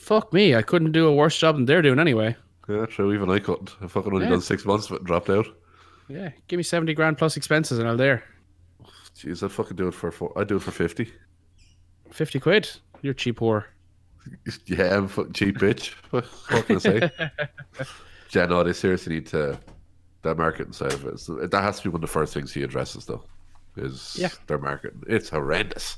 Fuck 0.04 0.34
me, 0.34 0.54
I 0.54 0.60
couldn't 0.60 0.92
do 0.92 1.06
a 1.06 1.14
worse 1.14 1.38
job 1.38 1.56
than 1.56 1.64
they're 1.64 1.80
doing 1.80 1.98
anyway. 1.98 2.36
Yeah, 2.68 2.84
true. 2.84 3.14
Even 3.14 3.30
I 3.30 3.38
couldn't. 3.38 3.74
I 3.80 3.86
fucking 3.86 4.12
only 4.12 4.26
Yeah. 4.26 4.32
done 4.32 4.42
six 4.42 4.66
months 4.66 4.86
of 4.86 4.92
it 4.92 4.98
and 4.98 5.06
dropped 5.06 5.30
out. 5.30 5.46
Yeah, 6.08 6.28
give 6.46 6.58
me 6.58 6.62
seventy 6.62 6.92
grand 6.92 7.16
plus 7.16 7.38
expenses 7.38 7.78
and 7.78 7.88
I'm 7.88 7.96
there. 7.96 8.22
Jeez, 9.16 9.42
I'd 9.42 9.50
fucking 9.50 9.76
do 9.78 9.88
it 9.88 9.94
for 9.94 10.10
four. 10.10 10.38
I'd 10.38 10.48
do 10.48 10.56
it 10.56 10.62
for 10.62 10.72
50. 10.72 11.10
Fifty 12.10 12.38
quid. 12.38 12.68
You're 13.00 13.14
cheap 13.14 13.38
whore. 13.38 13.64
Yeah, 14.66 14.96
I'm 14.96 15.08
fucking 15.08 15.32
cheap 15.32 15.56
bitch. 15.58 15.92
What, 16.10 16.26
can 16.48 16.76
I 16.76 16.78
say? 16.78 17.10
yeah, 18.32 18.46
no, 18.46 18.62
they 18.62 18.72
seriously 18.74 19.14
need 19.14 19.26
to. 19.28 19.58
That 20.22 20.36
marketing 20.38 20.72
side 20.74 20.92
of 20.94 21.04
it. 21.06 21.20
So 21.20 21.38
uh, 21.40 21.46
that 21.46 21.62
has 21.62 21.78
to 21.78 21.84
be 21.84 21.88
one 21.90 21.96
of 21.96 22.00
the 22.02 22.06
first 22.12 22.32
things 22.34 22.52
he 22.52 22.62
addresses, 22.62 23.04
though. 23.06 23.22
Is 23.76 24.16
Yeah. 24.18 24.28
their 24.48 24.58
marketing. 24.58 25.02
It's 25.06 25.28
horrendous. 25.30 25.96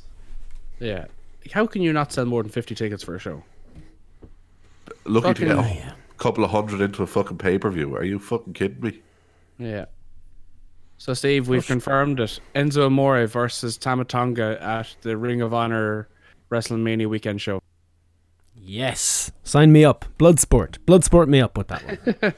Yeah. 0.80 1.06
How 1.52 1.66
can 1.66 1.82
you 1.82 1.92
not 1.92 2.12
sell 2.12 2.24
more 2.24 2.42
than 2.42 2.50
50 2.52 2.74
tickets 2.74 3.02
for 3.04 3.14
a 3.14 3.18
show? 3.20 3.44
Lucky 5.04 5.34
to 5.40 5.46
get 5.46 5.56
Fucking- 5.56 5.78
a 5.82 5.94
couple 6.18 6.44
of 6.44 6.50
hundred 6.50 6.80
into 6.80 7.02
a 7.02 7.06
fucking 7.06 7.38
pay 7.38 7.58
per 7.58 7.70
view. 7.70 7.94
Are 7.94 8.04
you 8.04 8.18
fucking 8.18 8.52
kidding 8.54 8.80
me? 8.80 9.00
Yeah. 9.58 9.86
So, 10.98 11.12
Steve, 11.12 11.46
we've 11.48 11.66
confirmed 11.66 12.20
it. 12.20 12.40
Enzo 12.54 12.86
Amore 12.86 13.26
versus 13.26 13.76
Tama 13.76 14.04
Tonga 14.06 14.56
at 14.62 14.96
the 15.02 15.16
Ring 15.16 15.42
of 15.42 15.52
Honor 15.52 16.08
WrestleMania 16.50 17.06
weekend 17.06 17.40
show. 17.40 17.60
Yes. 18.54 19.30
Sign 19.44 19.72
me 19.72 19.84
up. 19.84 20.06
Bloodsport. 20.18 20.78
Bloodsport 20.86 21.28
me 21.28 21.40
up 21.40 21.58
with 21.58 21.68
that 21.68 21.82
one. 21.84 22.34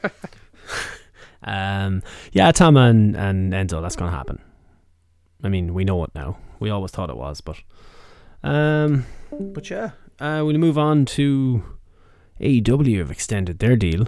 um, 1.43 2.03
yeah, 2.33 2.51
Tama 2.51 2.81
and, 2.81 3.15
and 3.15 3.53
Enzo, 3.53 3.81
that's 3.81 3.95
going 3.95 4.11
to 4.11 4.17
happen. 4.17 4.41
I 5.41 5.47
mean, 5.49 5.73
we 5.73 5.85
know 5.85 6.03
it 6.03 6.11
now. 6.13 6.37
We 6.59 6.69
always 6.69 6.91
thought 6.91 7.09
it 7.09 7.17
was, 7.17 7.39
but. 7.41 7.57
Um, 8.43 9.05
but 9.31 9.69
yeah, 9.69 9.91
uh, 10.19 10.43
we'll 10.45 10.57
move 10.57 10.77
on 10.77 11.05
to 11.05 11.63
AEW 12.39 12.99
have 12.99 13.11
extended 13.11 13.59
their 13.59 13.75
deal 13.75 14.07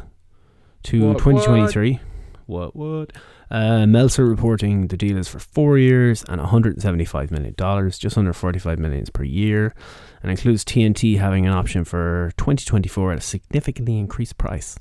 to 0.83 1.09
What, 1.09 1.17
2023. 1.19 1.99
What, 2.45 2.75
what? 2.75 3.11
Uh, 3.49 3.85
Meltzer 3.85 4.25
reporting 4.25 4.87
the 4.87 4.97
deal 4.97 5.17
is 5.17 5.27
for 5.27 5.39
four 5.39 5.77
years 5.77 6.23
and 6.27 6.39
175 6.39 7.31
million 7.31 7.53
dollars, 7.57 7.97
just 7.97 8.17
under 8.17 8.33
45 8.33 8.79
million 8.79 9.05
per 9.13 9.23
year, 9.23 9.73
and 10.21 10.31
includes 10.31 10.63
TNT 10.63 11.17
having 11.17 11.45
an 11.45 11.53
option 11.53 11.83
for 11.83 12.31
2024 12.37 13.13
at 13.13 13.17
a 13.17 13.21
significantly 13.21 13.97
increased 13.97 14.37
price. 14.37 14.77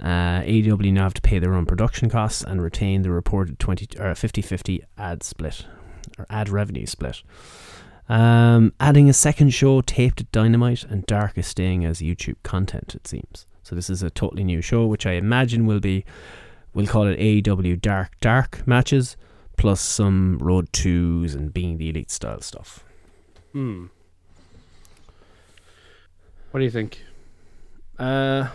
Uh, 0.00 0.40
AEW 0.42 0.92
now 0.92 1.04
have 1.04 1.14
to 1.14 1.22
pay 1.22 1.38
their 1.38 1.54
own 1.54 1.66
production 1.66 2.10
costs 2.10 2.42
and 2.42 2.60
retain 2.62 3.02
the 3.02 3.10
reported 3.10 3.58
20 3.58 3.98
or 3.98 4.12
50-50 4.12 4.80
ad 4.98 5.22
split 5.22 5.66
or 6.18 6.26
ad 6.28 6.48
revenue 6.48 6.86
split. 6.86 7.22
Um, 8.08 8.72
adding 8.80 9.08
a 9.08 9.14
second 9.14 9.50
show 9.50 9.80
taped 9.80 10.20
at 10.20 10.30
Dynamite 10.32 10.84
and 10.84 11.06
Dark 11.06 11.38
is 11.38 11.46
staying 11.46 11.84
as 11.84 12.00
YouTube 12.00 12.36
content, 12.42 12.94
it 12.94 13.06
seems. 13.06 13.46
So 13.62 13.74
this 13.74 13.88
is 13.88 14.02
a 14.02 14.10
totally 14.10 14.44
new 14.44 14.60
show, 14.60 14.86
which 14.86 15.06
I 15.06 15.12
imagine 15.12 15.64
will 15.64 15.80
be, 15.80 16.04
we'll 16.74 16.86
call 16.86 17.06
it 17.06 17.18
AEW 17.18 17.80
Dark 17.80 18.12
Dark 18.20 18.66
matches, 18.66 19.16
plus 19.56 19.80
some 19.80 20.38
Road 20.38 20.70
2s 20.72 21.34
and 21.34 21.52
Being 21.54 21.78
the 21.78 21.88
Elite 21.88 22.10
style 22.10 22.42
stuff. 22.42 22.84
Hmm. 23.52 23.86
What 26.50 26.60
do 26.60 26.64
you 26.64 26.70
think? 26.70 27.00
Uh, 27.98 28.48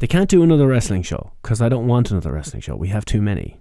they 0.00 0.06
can't 0.06 0.28
do 0.28 0.42
another 0.42 0.66
wrestling 0.66 1.02
show 1.02 1.30
because 1.42 1.62
I 1.62 1.68
don't 1.68 1.86
want 1.86 2.10
another 2.10 2.32
wrestling 2.32 2.62
show. 2.62 2.74
We 2.74 2.88
have 2.88 3.04
too 3.04 3.22
many. 3.22 3.58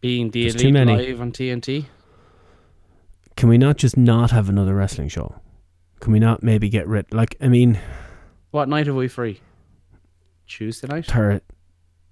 Being 0.00 0.30
the 0.30 0.42
There's 0.42 0.54
Elite 0.54 0.66
too 0.66 0.72
many. 0.72 0.96
live 0.96 1.20
on 1.20 1.32
TNT? 1.32 1.86
Can 3.36 3.48
we 3.48 3.58
not 3.58 3.76
just 3.76 3.96
not 3.96 4.30
have 4.30 4.48
another 4.48 4.74
wrestling 4.74 5.08
show? 5.08 5.40
Can 6.00 6.12
we 6.12 6.18
not 6.18 6.42
maybe 6.42 6.68
get 6.68 6.86
rid? 6.86 7.12
Like, 7.12 7.36
I 7.40 7.48
mean, 7.48 7.78
What 8.50 8.68
night 8.68 8.88
are 8.88 8.94
we 8.94 9.08
free? 9.08 9.40
Tuesday 10.46 10.86
night? 10.88 11.06
thir- 11.06 11.40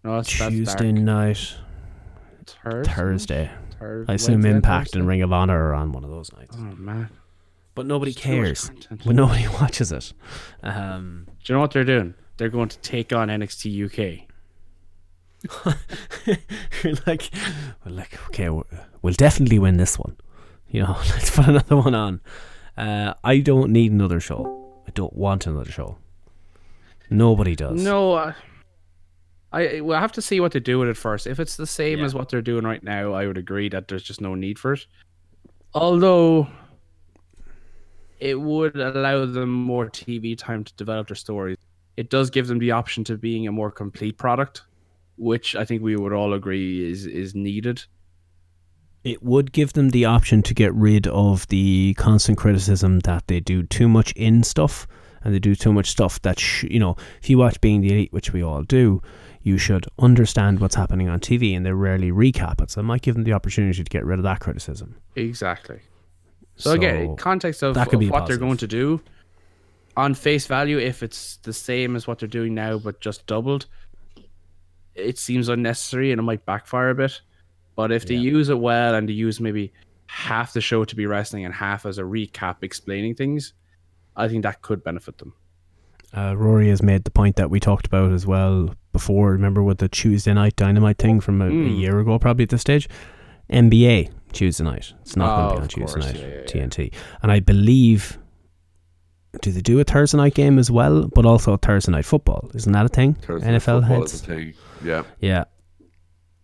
No, 0.03 0.17
that's, 0.17 0.39
that's 0.39 0.51
Tuesday 0.53 0.93
dark. 0.93 1.03
night, 1.05 1.57
Thursday. 2.47 2.93
Thursday. 2.93 3.51
Thurs- 3.79 4.07
I 4.09 4.15
assume 4.15 4.35
Wednesday 4.37 4.51
Impact 4.51 4.87
Thursday? 4.89 4.99
and 4.99 5.09
Ring 5.09 5.23
of 5.23 5.33
Honor 5.33 5.69
are 5.71 5.75
on 5.75 5.93
one 5.93 6.05
of 6.05 6.11
those 6.11 6.31
nights. 6.33 6.57
Oh 6.59 6.75
man, 6.77 7.09
But 7.75 7.87
nobody 7.87 8.13
There's 8.13 8.69
cares. 8.69 8.71
When 9.05 9.17
nobody 9.17 9.47
watches 9.61 9.93
it. 9.93 10.13
Um, 10.63 11.27
Do 11.45 11.53
you 11.53 11.57
know 11.57 11.61
what 11.61 11.71
they're 11.71 11.85
doing? 11.85 12.15
They're 12.37 12.49
going 12.51 12.69
to 12.69 12.79
take 12.79 13.13
on 13.13 13.29
NXT 13.29 13.85
UK. 13.87 14.29
you're 16.83 16.95
like, 17.07 17.31
we're 17.85 17.93
like, 17.93 18.19
okay, 18.29 18.49
we'll 18.51 19.15
definitely 19.15 19.59
win 19.59 19.77
this 19.77 19.99
one. 19.99 20.17
You 20.69 20.83
know, 20.83 20.97
let's 21.11 21.31
put 21.31 21.47
another 21.47 21.77
one 21.77 21.95
on. 21.95 22.21
Uh, 22.77 23.15
I 23.23 23.39
don't 23.39 23.71
need 23.71 23.93
another 23.93 24.21
show. 24.21 24.83
I 24.87 24.91
don't 24.93 25.15
want 25.15 25.47
another 25.47 25.71
show. 25.71 25.99
Nobody 27.11 27.55
does. 27.55 27.83
No, 27.83 28.15
uh, 28.15 28.33
I 29.53 29.81
we'll 29.81 29.99
have 30.01 30.13
to 30.13 30.23
see 30.23 30.41
what 30.41 30.53
they 30.53 30.61
do 30.61 30.79
with 30.79 30.89
it 30.89 30.97
first. 30.97 31.27
If 31.27 31.39
it's 31.39 31.57
the 31.57 31.67
same 31.67 32.01
Yeah. 32.01 32.07
as 32.07 32.15
what 32.15 32.29
they're 32.29 32.43
doing 32.43 32.65
right 32.65 32.83
now, 32.83 33.13
I 33.13 33.27
would 33.27 33.39
agree 33.39 33.69
that 33.69 33.89
there's 33.89 34.03
just 34.03 34.21
no 34.21 34.35
need 34.35 34.59
for 34.59 34.73
it. 34.73 34.87
Although 35.75 36.49
it 38.21 38.41
would 38.41 38.77
allow 38.77 39.27
them 39.27 39.51
more 39.53 39.89
TV 39.91 40.37
time 40.37 40.65
to 40.65 40.73
develop 40.75 41.09
their 41.09 41.17
stories. 41.17 41.59
It 41.97 42.11
does 42.11 42.31
give 42.31 42.47
them 42.47 42.59
the 42.59 42.71
option 42.71 43.05
to 43.05 43.17
being 43.17 43.47
a 43.47 43.53
more 43.53 43.71
complete 43.71 44.17
product, 44.19 44.63
which 45.17 45.55
I 45.55 45.65
think 45.65 45.83
we 45.83 45.95
would 45.97 46.13
all 46.13 46.33
agree 46.33 46.91
is 46.91 47.07
is 47.07 47.35
needed. 47.35 47.85
It 49.05 49.23
would 49.23 49.53
give 49.53 49.75
them 49.75 49.91
the 49.91 50.07
option 50.07 50.43
to 50.43 50.55
get 50.55 50.75
rid 50.75 51.07
of 51.07 51.47
the 51.49 51.95
constant 51.95 52.39
criticism 52.39 53.01
that 53.01 53.27
they 53.29 53.39
do 53.39 53.63
too 53.63 53.87
much 53.87 54.13
in 54.13 54.43
stuff 54.43 54.87
and 55.23 55.35
they 55.35 55.39
do 55.39 55.55
too 55.55 55.73
much 55.73 55.91
stuff 55.91 56.21
that, 56.23 56.39
sh- 56.39 56.65
you 56.65 56.79
know, 56.79 56.97
if 57.23 57.31
you 57.31 57.39
watch 57.39 57.61
Being 57.61 57.81
the 57.81 57.91
Elite, 57.91 58.13
which 58.13 58.33
we 58.33 58.43
all 58.43 58.63
do, 58.63 59.03
you 59.43 59.59
should 59.59 59.87
understand 59.99 60.61
what's 60.61 60.75
happening 60.75 61.09
on 61.09 61.21
TV 61.21 61.55
and 61.55 61.65
they 61.65 61.73
rarely 61.73 62.11
recap 62.11 62.63
it. 62.63 62.71
So 62.71 62.81
it 62.81 62.85
might 62.85 63.03
give 63.03 63.15
them 63.15 63.25
the 63.25 63.35
opportunity 63.35 63.85
to 63.85 63.91
get 63.91 64.05
rid 64.05 64.19
of 64.19 64.23
that 64.23 64.41
criticism. 64.41 64.97
Exactly. 65.17 65.81
So, 66.57 66.73
again, 66.73 67.17
context 67.17 67.63
of, 67.63 67.75
that 67.75 67.89
could 67.89 67.95
of 67.95 68.01
be 68.01 68.09
what 68.09 68.21
positive. 68.21 68.41
they're 68.41 68.47
going 68.47 68.59
to 68.59 68.67
do 68.67 69.01
on 69.97 70.15
face 70.15 70.47
value, 70.47 70.79
if 70.79 71.03
it's 71.03 71.37
the 71.39 71.53
same 71.53 71.97
as 71.97 72.07
what 72.07 72.19
they're 72.19 72.29
doing 72.29 72.55
now 72.55 72.79
but 72.79 73.01
just 73.01 73.27
doubled, 73.27 73.67
it 74.95 75.19
seems 75.19 75.49
unnecessary 75.49 76.13
and 76.13 76.19
it 76.19 76.23
might 76.23 76.45
backfire 76.47 76.91
a 76.91 76.95
bit. 76.95 77.21
But 77.77 77.91
if 77.93 78.07
they 78.07 78.15
use 78.15 78.49
it 78.49 78.59
well 78.59 78.95
and 78.95 79.09
they 79.09 79.13
use 79.13 79.41
maybe 79.41 79.73
half 80.07 80.53
the 80.53 80.61
show 80.61 80.85
to 80.85 80.95
be 80.95 81.07
wrestling 81.07 81.45
and 81.45 81.53
half 81.55 81.87
as 81.87 81.99
a 81.99 82.03
recap 82.03 82.57
explaining 82.63 83.15
things, 83.17 83.53
I 84.17 84.29
think 84.29 84.43
that 84.45 84.63
could 84.63 84.85
benefit 84.85 85.19
them. 85.19 85.35
Uh, 86.17 86.35
Rory 86.37 86.69
has 86.69 86.81
made 86.83 87.03
the 87.05 87.11
point 87.11 87.35
that 87.37 87.51
we 87.51 87.59
talked 87.59 87.87
about 87.87 88.13
as 88.13 88.25
well 88.25 88.73
before. 88.93 89.33
Remember 89.33 89.63
with 89.65 89.79
the 89.79 89.89
Tuesday 89.89 90.33
night 90.33 90.55
dynamite 90.55 90.99
thing 90.99 91.21
from 91.21 91.43
a, 91.43 91.47
a 91.47 91.51
Mm. 91.51 91.81
year 91.81 91.99
ago, 91.99 92.17
probably 92.21 92.45
at 92.45 92.51
this 92.51 92.61
stage? 92.61 92.89
NBA 93.51 94.11
Tuesday 94.33 94.63
night. 94.65 94.93
It's 95.03 95.17
not 95.17 95.37
Oh, 95.37 95.57
going 95.57 95.69
to 95.69 95.77
be 95.77 95.83
on 95.83 95.89
Tuesday 95.89 96.01
course, 96.01 96.15
night, 96.15 96.23
yeah, 96.23 96.29
yeah, 96.29 96.41
yeah. 96.41 96.67
TNT. 96.67 96.93
And 97.23 97.33
I 97.33 97.41
believe, 97.41 98.19
do 99.43 99.51
they 99.51 99.61
do 99.61 99.81
a 99.81 99.85
Thursday 99.85 100.17
night 100.19 100.35
game 100.35 100.59
as 100.61 100.71
well, 100.71 101.09
but 101.09 101.27
also 101.27 101.57
Thursday 101.57 101.91
night 101.91 102.05
football? 102.05 102.49
Isn't 102.55 102.73
that 102.73 102.87
a 102.87 102.89
thing? 102.89 103.15
Thursday 103.15 103.49
NFL 103.49 103.81
football 103.81 103.81
heads? 104.01 104.15
is 104.15 104.23
a 104.23 104.25
thing. 104.27 104.55
Yeah. 104.85 105.03
Yeah. 105.19 105.45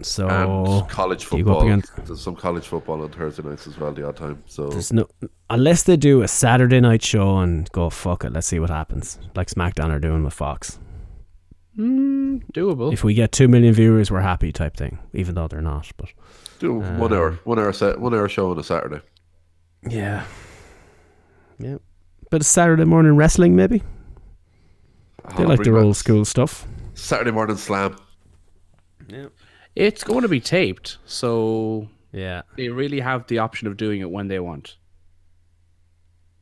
So 0.03 0.29
and 0.29 0.89
college 0.89 1.25
you 1.25 1.45
go 1.45 1.55
football. 1.55 1.63
against- 1.63 1.97
There's 2.07 2.21
some 2.21 2.35
college 2.37 2.67
football 2.67 3.03
on 3.03 3.11
Thursday 3.11 3.43
nights 3.43 3.67
as 3.67 3.77
well, 3.79 3.93
the 3.93 4.07
odd 4.09 4.17
time. 4.17 4.43
So 4.47 4.69
there's 4.71 4.93
no 4.93 5.07
unless 5.51 5.83
they 5.83 5.97
do 5.97 6.23
a 6.23 6.29
Saturday 6.29 6.81
night 6.81 7.03
show 7.03 7.39
and 7.39 7.71
go 7.73 7.91
fuck 7.91 8.25
it, 8.25 8.33
let's 8.33 8.47
see 8.47 8.59
what 8.59 8.71
happens, 8.71 9.19
like 9.35 9.49
SmackDown 9.49 9.91
are 9.91 9.99
doing 9.99 10.25
with 10.25 10.33
Fox. 10.35 10.79
Mm, 11.79 12.43
doable. 12.53 12.93
If 12.93 13.05
we 13.05 13.15
get 13.15 13.31
two 13.33 13.47
million 13.49 13.73
viewers, 13.75 14.11
we're 14.11 14.21
happy, 14.21 14.53
type 14.53 14.77
thing. 14.77 14.99
Even 15.13 15.35
though 15.35 15.49
they're 15.49 15.61
not, 15.63 15.91
but 15.97 16.09
do 16.59 16.75
one 16.75 17.13
Um, 17.13 17.19
hour, 17.19 17.33
one 17.45 17.59
hour 17.59 17.73
set, 17.73 18.01
one 18.01 18.13
hour 18.15 18.29
show 18.29 18.51
on 18.51 18.59
a 18.59 18.63
Saturday. 18.65 19.01
yeah, 19.89 20.25
yeah. 21.59 21.77
But 22.31 22.41
a 22.43 22.45
Saturday 22.45 22.85
morning 22.85 23.17
wrestling, 23.17 23.55
maybe 23.57 23.79
they 23.79 23.85
I'll 25.43 25.49
like 25.49 25.59
bring 25.59 25.73
their 25.75 25.83
old 25.83 25.97
school 25.97 26.25
stuff. 26.25 26.67
Saturday 26.95 27.31
morning 27.33 27.57
slam. 27.57 27.97
It's 29.77 30.03
going 30.05 30.23
to 30.23 30.29
be 30.29 30.41
taped, 30.41 30.99
so 31.07 31.89
Yeah, 32.13 32.43
they 32.57 32.69
really 32.69 33.01
have 33.01 33.27
the 33.29 33.39
option 33.39 33.69
of 33.69 33.77
doing 33.77 34.01
it 34.01 34.11
when 34.11 34.29
they 34.29 34.39
want. 34.41 34.77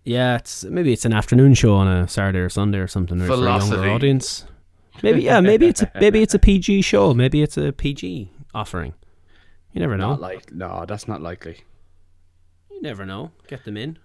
yeah. 0.04 0.36
It's 0.36 0.64
maybe 0.64 0.92
it's 0.92 1.04
an 1.04 1.12
afternoon 1.12 1.54
show 1.54 1.74
on 1.74 1.86
a 1.88 2.08
Saturday 2.08 2.38
or 2.38 2.48
Sunday 2.48 2.78
or 2.78 2.88
something 2.88 3.18
for 3.20 3.34
a 3.34 3.38
younger 3.38 3.90
audience. 3.90 4.46
Maybe 5.02 5.22
yeah, 5.22 5.40
maybe 5.40 5.66
it's 5.66 5.82
a 5.82 5.90
maybe 6.00 6.22
it's 6.22 6.34
a 6.34 6.38
PG 6.38 6.82
show. 6.82 7.12
Maybe 7.14 7.42
it's 7.42 7.56
a 7.56 7.72
PG 7.72 8.30
offering. 8.54 8.94
You 9.72 9.80
never 9.80 9.96
know. 9.96 10.10
Not 10.10 10.20
like 10.20 10.50
no, 10.52 10.84
that's 10.88 11.06
not 11.06 11.20
likely. 11.20 11.58
you 12.70 12.80
never 12.82 13.04
know. 13.06 13.30
Get 13.46 13.64
them 13.64 13.76
in. 13.76 13.98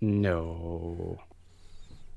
No. 0.00 1.18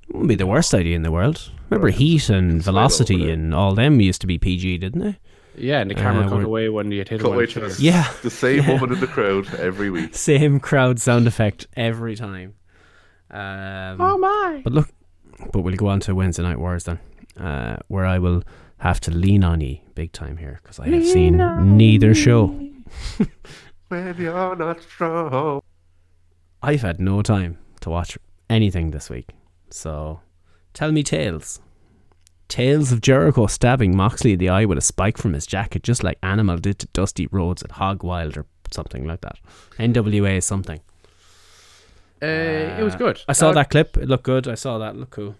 Wouldn't 0.09 0.27
be 0.27 0.35
the 0.35 0.45
worst 0.47 0.73
idea 0.73 0.95
in 0.95 1.03
the 1.03 1.11
world. 1.11 1.51
Remember 1.69 1.89
Heat 1.89 2.29
and 2.29 2.61
slide 2.63 2.71
Velocity 2.71 3.31
and 3.31 3.53
all 3.53 3.73
them 3.73 3.99
used 4.01 4.21
to 4.21 4.27
be 4.27 4.37
PG, 4.37 4.77
didn't 4.79 5.01
they? 5.01 5.19
Yeah, 5.55 5.79
and 5.81 5.89
the 5.89 5.95
camera 5.95 6.25
Uh, 6.25 6.29
cut 6.29 6.43
away 6.43 6.69
when 6.69 6.91
you 6.91 6.99
hit 6.99 7.09
Cut 7.09 7.23
one. 7.23 7.33
away 7.35 7.45
to 7.47 7.59
the, 7.61 7.75
Yeah. 7.79 8.11
the 8.23 8.29
same 8.29 8.57
Yeah. 8.63 8.71
woman 8.73 8.93
in 8.93 8.99
the 8.99 9.07
crowd 9.15 9.47
every 9.55 9.89
week. 9.89 10.15
Same 10.15 10.59
crowd 10.59 10.99
sound 10.99 11.27
effect 11.27 11.67
every 11.75 12.15
time. 12.15 12.55
Um, 13.31 13.97
oh 13.99 14.17
my! 14.17 14.61
But 14.63 14.73
look, 14.73 14.89
but 15.51 15.61
we'll 15.61 15.75
go 15.75 15.87
on 15.87 15.99
to 16.01 16.13
Wednesday 16.15 16.43
Night 16.43 16.59
Wars 16.59 16.83
then, 16.83 16.99
uh, 17.39 17.77
where 17.87 18.05
I 18.05 18.19
will 18.19 18.43
have 18.77 18.99
to 19.01 19.11
lean 19.11 19.43
on 19.43 19.61
ye 19.61 19.83
big 19.95 20.11
time 20.11 20.37
here 20.37 20.59
because 20.61 20.79
I 20.79 20.87
have 20.89 21.05
seen 21.05 21.37
neither 21.77 22.13
show. 22.13 22.59
When 23.89 24.15
you're 24.17 24.55
not 24.55 24.81
strong. 24.81 25.61
I've 26.63 26.81
had 26.81 26.99
no 26.99 27.21
time 27.21 27.57
to 27.81 27.89
watch 27.91 28.17
anything 28.49 28.91
this 28.91 29.09
week, 29.09 29.29
so 29.69 30.21
tell 30.73 30.91
me 30.91 31.03
tales. 31.03 31.59
Tales 32.53 32.91
of 32.91 33.01
Jericho 33.01 33.47
stabbing 33.47 33.97
Moxley 33.97 34.33
in 34.33 34.37
the 34.37 34.47
eye 34.47 34.65
with 34.65 34.77
a 34.77 34.81
spike 34.81 35.17
from 35.17 35.33
his 35.33 35.47
jacket, 35.47 35.81
just 35.81 36.03
like 36.03 36.19
Animal 36.21 36.57
did 36.57 36.77
to 36.77 36.87
Dusty 36.93 37.25
Rhodes 37.31 37.63
at 37.63 37.71
Hog 37.71 38.03
Wild 38.03 38.37
or 38.37 38.45
something 38.69 39.07
like 39.07 39.21
that. 39.21 39.39
NWA 39.79 40.39
something. 40.43 40.79
Uh, 42.21 42.27
it 42.27 42.83
was 42.83 42.93
good. 42.95 43.19
I 43.27 43.33
saw 43.33 43.49
Uh, 43.49 43.53
that 43.53 43.71
clip. 43.71 43.97
It 43.97 44.07
looked 44.07 44.25
good. 44.25 44.47
I 44.47 44.53
saw 44.53 44.77
that. 44.77 44.93
It 44.93 44.99
looked 44.99 45.13
cool. 45.13 45.35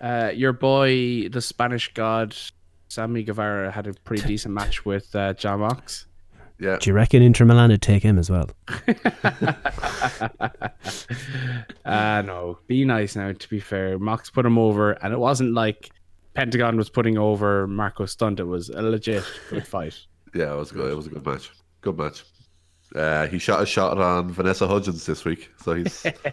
Uh, 0.00 0.30
your 0.34 0.54
boy, 0.54 1.28
the 1.28 1.42
Spanish 1.42 1.92
God, 1.92 2.34
Sammy 2.88 3.22
Guevara 3.22 3.70
had 3.70 3.86
a 3.86 3.92
pretty 3.92 4.26
decent 4.26 4.54
match 4.54 4.86
with 4.86 5.14
uh, 5.14 5.34
John 5.34 5.60
Mox. 5.60 6.06
Yeah. 6.58 6.78
Do 6.80 6.88
you 6.88 6.94
reckon 6.94 7.20
Inter 7.20 7.44
Milan 7.44 7.68
would 7.68 7.82
take 7.82 8.02
him 8.02 8.18
as 8.18 8.30
well? 8.30 8.48
Uh 11.84 12.22
no, 12.24 12.58
be 12.66 12.84
nice 12.84 13.14
now. 13.14 13.30
To 13.32 13.48
be 13.50 13.60
fair, 13.60 13.98
Mox 13.98 14.30
put 14.30 14.44
him 14.46 14.58
over, 14.58 14.92
and 14.92 15.12
it 15.12 15.18
wasn't 15.18 15.52
like 15.54 15.90
Pentagon 16.36 16.76
was 16.76 16.88
putting 16.90 17.16
over 17.18 17.66
Marko 17.66 18.04
Stunt. 18.06 18.38
It 18.40 18.44
was 18.44 18.68
a 18.68 18.82
legit 18.82 19.24
good 19.50 19.66
fight. 19.74 19.98
Yeah, 20.34 20.52
it 20.52 20.56
was 20.56 20.70
good. 20.70 20.92
It 20.92 20.94
was 20.94 21.06
a 21.06 21.10
good 21.10 21.24
match. 21.26 21.50
Good 21.80 21.96
match. 21.98 22.24
Uh, 22.94 23.26
he 23.26 23.38
shot 23.38 23.62
a 23.62 23.66
shot 23.66 23.98
on 23.98 24.30
Vanessa 24.30 24.66
Hudgens 24.68 25.04
this 25.06 25.24
week, 25.24 25.50
so 25.62 25.74
he's 25.74 26.02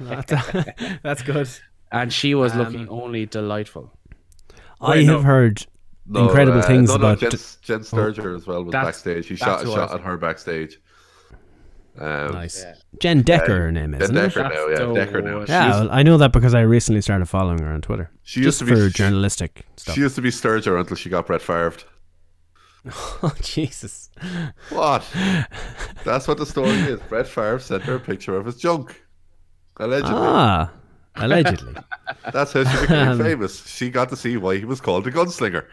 That's 1.03 1.23
good. 1.23 1.49
And 1.91 2.11
she 2.11 2.35
was 2.35 2.53
looking 2.55 2.87
only 2.89 3.25
delightful. 3.25 3.91
I 4.81 4.89
Wait, 4.91 5.05
no. 5.07 5.13
have 5.13 5.23
heard 5.23 5.65
No, 6.05 6.25
incredible 6.25 6.59
uh, 6.59 6.63
things 6.67 6.89
no, 6.89 6.97
no, 6.97 7.11
about. 7.13 7.19
Jen, 7.19 7.39
Jen 7.61 7.83
Sterger 7.83 8.35
as 8.35 8.45
well 8.45 8.63
was 8.63 8.71
That's- 8.71 8.87
backstage. 8.87 9.27
He 9.27 9.35
shot 9.35 9.63
a 9.63 9.65
shot 9.65 9.93
at 9.93 10.01
her 10.01 10.17
backstage. 10.17 10.79
Um, 11.97 12.31
nice. 12.31 12.65
Jen 12.99 13.21
Decker, 13.21 13.61
her 13.61 13.71
name 13.71 13.93
is. 13.93 13.99
Jen 13.99 14.03
Isn't 14.03 14.17
it? 14.17 14.27
Decker 14.29 14.43
now, 14.43 14.67
yeah, 14.67 14.77
That's 14.77 14.93
Decker 14.93 15.21
now. 15.21 15.45
Yeah, 15.47 15.69
well, 15.69 15.91
I 15.91 16.01
know 16.03 16.17
that 16.17 16.31
because 16.31 16.55
I 16.55 16.61
recently 16.61 17.01
started 17.01 17.27
following 17.27 17.59
her 17.59 17.71
on 17.71 17.81
Twitter. 17.81 18.09
She 18.23 18.41
used 18.41 18.59
to 18.59 18.65
be- 18.65 18.71
for 18.71 18.89
she- 18.89 18.93
journalistic 18.97 19.65
stuff. 19.77 19.95
She 19.95 20.01
used 20.01 20.15
to 20.15 20.21
be 20.21 20.31
Sterger 20.31 20.77
until 20.77 20.95
she 20.95 21.09
got 21.09 21.27
Brett 21.27 21.41
Favre. 21.41 21.75
oh 23.23 23.33
Jesus! 23.41 24.09
What? 24.69 25.07
That's 26.03 26.27
what 26.27 26.37
the 26.37 26.45
story 26.45 26.71
is. 26.71 26.99
Brett 27.01 27.27
Favre 27.27 27.59
sent 27.59 27.83
her 27.83 27.95
a 27.95 27.99
picture 27.99 28.35
of 28.35 28.45
his 28.45 28.57
junk. 28.57 29.01
Allegedly. 29.77 30.13
Ah, 30.15 30.71
allegedly. 31.15 31.75
That's 32.33 32.53
how 32.53 32.63
she 32.63 32.81
became 32.81 33.17
famous. 33.23 33.65
She 33.67 33.89
got 33.89 34.09
to 34.09 34.17
see 34.17 34.37
why 34.37 34.57
he 34.57 34.65
was 34.65 34.81
called 34.81 35.03
the 35.05 35.11
gunslinger. 35.11 35.65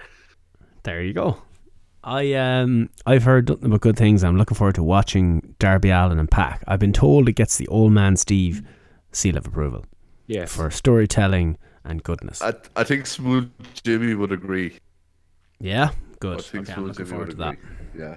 There 0.84 1.02
you 1.02 1.12
go. 1.12 1.42
I 2.02 2.32
um 2.34 2.88
I've 3.06 3.24
heard 3.24 3.48
nothing 3.48 3.70
but 3.70 3.80
good 3.80 3.96
things. 3.96 4.24
I'm 4.24 4.36
looking 4.38 4.54
forward 4.56 4.74
to 4.76 4.82
watching 4.82 5.54
Darby 5.58 5.90
Allin 5.90 6.18
and 6.18 6.30
PAC. 6.30 6.62
I've 6.66 6.78
been 6.80 6.92
told 6.92 7.28
it 7.28 7.32
gets 7.32 7.56
the 7.58 7.68
old 7.68 7.92
man 7.92 8.16
Steve 8.16 8.62
seal 9.12 9.36
of 9.36 9.46
approval 9.46 9.84
Yes. 10.26 10.54
for 10.54 10.70
storytelling 10.70 11.58
and 11.84 12.02
goodness. 12.02 12.40
I, 12.40 12.54
I 12.76 12.84
think 12.84 13.06
Smooth 13.06 13.50
Jimmy 13.82 14.14
would 14.14 14.32
agree. 14.32 14.78
yeah, 15.58 15.90
I 15.92 15.94
good. 16.20 16.40
think 16.40 16.68
Okay, 16.68 16.72
I'm 16.72 16.78
Smooth 16.78 16.88
looking 16.88 17.04
Jimmy 17.06 17.10
forward 17.10 17.26
would 17.28 17.36
to 17.36 17.42
that. 17.42 17.52
agree. 17.54 18.00
Yeah. 18.04 18.16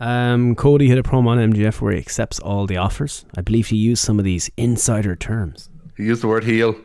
Um, 0.00 0.54
Cody 0.54 0.88
hit 0.88 0.98
a 0.98 1.02
promo 1.02 1.28
on 1.28 1.38
MJF 1.52 1.80
where 1.80 1.92
he 1.92 1.98
accepts 1.98 2.38
all 2.40 2.66
the 2.66 2.76
offers. 2.76 3.24
I 3.36 3.40
believe 3.40 3.68
he 3.68 3.76
used 3.76 4.02
some 4.04 4.18
of 4.18 4.24
these 4.24 4.50
insider 4.56 5.14
terms. 5.16 5.70
He 5.96 6.04
used 6.04 6.22
the 6.22 6.28
word 6.28 6.44
heel. 6.44 6.76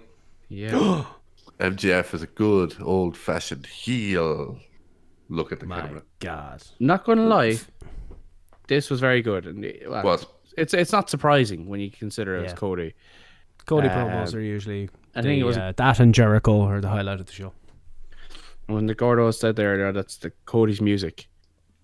yeah. 0.48 1.06
MJF 1.60 2.14
is 2.14 2.22
a 2.24 2.28
good 2.28 2.76
old 2.82 3.18
fashioned 3.18 3.66
heel. 3.66 4.60
Look 5.30 5.52
at 5.52 5.60
the 5.60 5.66
My 5.66 5.82
camera. 5.82 6.02
God. 6.20 6.62
Not 6.80 7.06
gonna 7.06 7.26
lie, 7.26 7.58
this 8.68 8.90
was 8.90 9.00
very 9.00 9.22
good. 9.22 9.46
And 9.46 9.64
it- 9.66 9.90
well, 9.90 10.04
What? 10.04 10.26
It's 10.58 10.74
it's 10.74 10.92
not 10.92 11.10
surprising 11.10 11.68
when 11.68 11.80
you 11.80 11.90
consider 11.92 12.36
it 12.36 12.40
Yeah. 12.40 12.44
was 12.46 12.54
Cody. 12.54 12.94
Cody 13.66 13.88
Um, 13.88 14.10
promos 14.10 14.34
are 14.36 14.42
usually. 14.42 14.90
I 15.16 15.22
think 15.22 15.36
the, 15.36 15.40
it 15.40 15.44
was- 15.44 15.58
uh, 15.58 15.72
that 15.78 16.00
and 16.00 16.14
Jericho 16.14 16.62
are 16.62 16.82
the 16.82 16.90
highlight 16.90 17.20
of 17.20 17.28
the 17.28 17.32
show. 17.34 17.54
When 18.68 18.86
the 18.88 18.94
Gordo 18.96 19.32
said 19.32 19.56
there, 19.56 19.78
there, 19.78 19.92
that's 19.92 20.18
the 20.18 20.32
Cody's 20.46 20.82
music. 20.82 21.28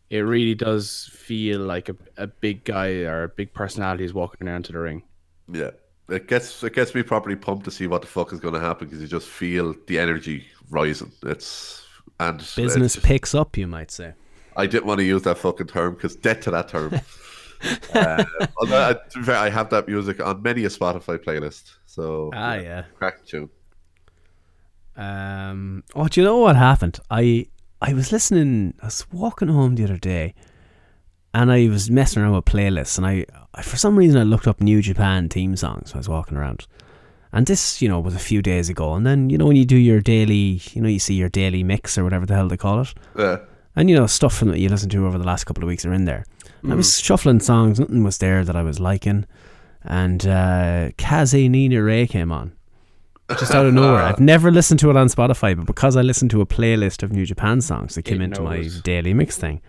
It 0.10 0.20
really 0.20 0.54
does 0.56 1.10
feel 1.14 1.62
like 1.62 1.90
a, 1.90 1.96
a 2.18 2.28
big 2.28 2.64
guy 2.64 3.02
or 3.04 3.24
a 3.24 3.30
big 3.30 3.54
personality 3.54 4.04
is 4.04 4.14
walking 4.14 4.46
down 4.46 4.62
to 4.64 4.72
the 4.72 4.80
ring. 4.80 5.04
Yeah. 5.52 5.72
It 6.10 6.28
gets 6.28 6.64
it 6.64 6.74
gets 6.74 6.94
me 6.94 7.02
properly 7.02 7.36
pumped 7.36 7.66
to 7.66 7.72
see 7.72 7.88
what 7.88 8.02
the 8.02 8.08
fuck 8.08 8.32
is 8.34 8.40
going 8.40 8.54
to 8.54 8.60
happen 8.60 8.88
because 8.88 9.02
you 9.02 9.08
just 9.08 9.28
feel 9.28 9.74
the 9.88 9.98
energy 9.98 10.46
rising. 10.70 11.12
It's 11.24 11.85
and 12.20 12.38
Business 12.56 12.96
it's- 12.96 13.06
picks 13.06 13.36
up, 13.36 13.58
you 13.58 13.68
might 13.68 13.92
say. 13.92 14.14
I 14.58 14.68
didn't 14.68 14.86
want 14.86 15.00
to 15.00 15.06
use 15.06 15.24
that 15.24 15.38
fucking 15.38 15.68
term 15.68 15.96
because 15.96 16.16
dead 16.16 16.42
to 16.44 16.52
that 16.52 16.70
term. 16.70 16.94
uh, 17.94 18.24
uh, 18.72 18.94
to 18.94 19.20
be 19.20 19.24
fair, 19.26 19.36
I 19.38 19.50
have 19.50 19.70
that 19.72 19.88
music 19.88 20.22
on 20.26 20.42
many 20.42 20.64
a 20.64 20.70
Spotify 20.70 21.18
playlist. 21.18 21.74
So 21.86 22.32
Ah, 22.34 22.54
yeah. 22.56 22.84
crack 22.98 23.26
tune. 23.26 23.50
Um, 24.96 25.84
oh, 25.94 26.08
do 26.08 26.22
you 26.22 26.26
know 26.26 26.38
what 26.38 26.56
happened? 26.56 27.00
I 27.12 27.48
I 27.82 27.94
was 27.94 28.12
listening. 28.12 28.76
I 28.82 28.86
was 28.86 29.06
walking 29.12 29.50
home 29.50 29.76
the 29.76 29.84
other 29.84 29.98
day, 29.98 30.34
and 31.34 31.52
I 31.52 31.68
was 31.68 31.92
messing 31.92 32.24
around 32.24 32.34
with 32.36 32.46
playlists, 32.46 32.98
and 32.98 33.06
I, 33.06 33.26
I 33.54 33.62
for 33.62 33.76
some 33.76 33.98
reason 33.98 34.20
I 34.20 34.24
looked 34.24 34.48
up 34.48 34.62
New 34.62 34.82
Japan 34.82 35.28
theme 35.28 35.56
songs. 35.58 35.92
when 35.94 35.98
I 35.98 36.00
was 36.00 36.10
walking 36.10 36.38
around, 36.38 36.66
and 37.36 37.46
this 37.46 37.82
you 37.82 37.88
know 37.90 38.00
was 38.00 38.16
a 38.16 38.20
few 38.20 38.42
days 38.42 38.68
ago. 38.70 38.94
And 38.96 39.06
then 39.06 39.30
you 39.30 39.38
know 39.38 39.46
when 39.46 39.56
you 39.58 39.66
do 39.66 39.78
your 39.78 40.02
daily, 40.02 40.62
you 40.74 40.82
know 40.82 40.90
you 40.90 41.00
see 41.00 41.14
your 41.14 41.30
daily 41.30 41.64
mix 41.64 41.98
or 41.98 42.04
whatever 42.04 42.26
the 42.26 42.34
hell 42.34 42.48
they 42.48 42.58
call 42.58 42.82
it, 42.82 42.94
Yeah. 43.16 43.38
and 43.76 43.90
you 43.90 43.96
know 43.96 44.08
stuff 44.08 44.36
from 44.36 44.48
that 44.50 44.60
you 44.60 44.70
listen 44.70 44.90
to 44.90 45.06
over 45.06 45.18
the 45.20 45.26
last 45.26 45.44
couple 45.44 45.64
of 45.64 45.68
weeks 45.68 45.86
are 45.86 45.94
in 45.94 46.06
there. 46.06 46.26
And 46.64 46.74
I 46.74 46.76
was 46.76 47.00
shuffling 47.00 47.40
songs. 47.42 47.80
Nothing 47.80 48.04
was 48.04 48.18
there 48.18 48.44
that 48.44 48.56
I 48.56 48.64
was 48.64 48.80
liking, 48.80 49.26
and 49.84 50.26
uh, 50.26 50.90
Kaze 50.98 51.34
ni 51.50 51.68
Nare 51.68 52.08
came 52.08 52.32
on 52.32 52.54
just 53.40 53.54
out 53.54 53.66
of 53.66 53.74
nowhere. 53.74 54.02
I've 54.10 54.20
never 54.20 54.50
listened 54.52 54.80
to 54.82 54.90
it 54.90 54.98
on 54.98 55.08
Spotify, 55.08 55.56
but 55.56 55.66
because 55.68 55.96
I 55.96 56.02
listened 56.02 56.32
to 56.32 56.42
a 56.42 56.46
playlist 56.46 57.04
of 57.04 57.12
New 57.12 57.26
Japan 57.26 57.62
songs 57.62 57.94
that 57.96 58.04
came 58.04 58.22
It 58.22 58.26
into 58.26 58.42
my 58.42 58.68
daily 58.84 59.14
mix 59.14 59.38
thing, 59.38 59.62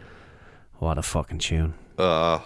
what 0.79 0.97
a 0.99 1.03
fucking 1.03 1.39
tune! 1.39 1.75
Uh, 1.99 2.39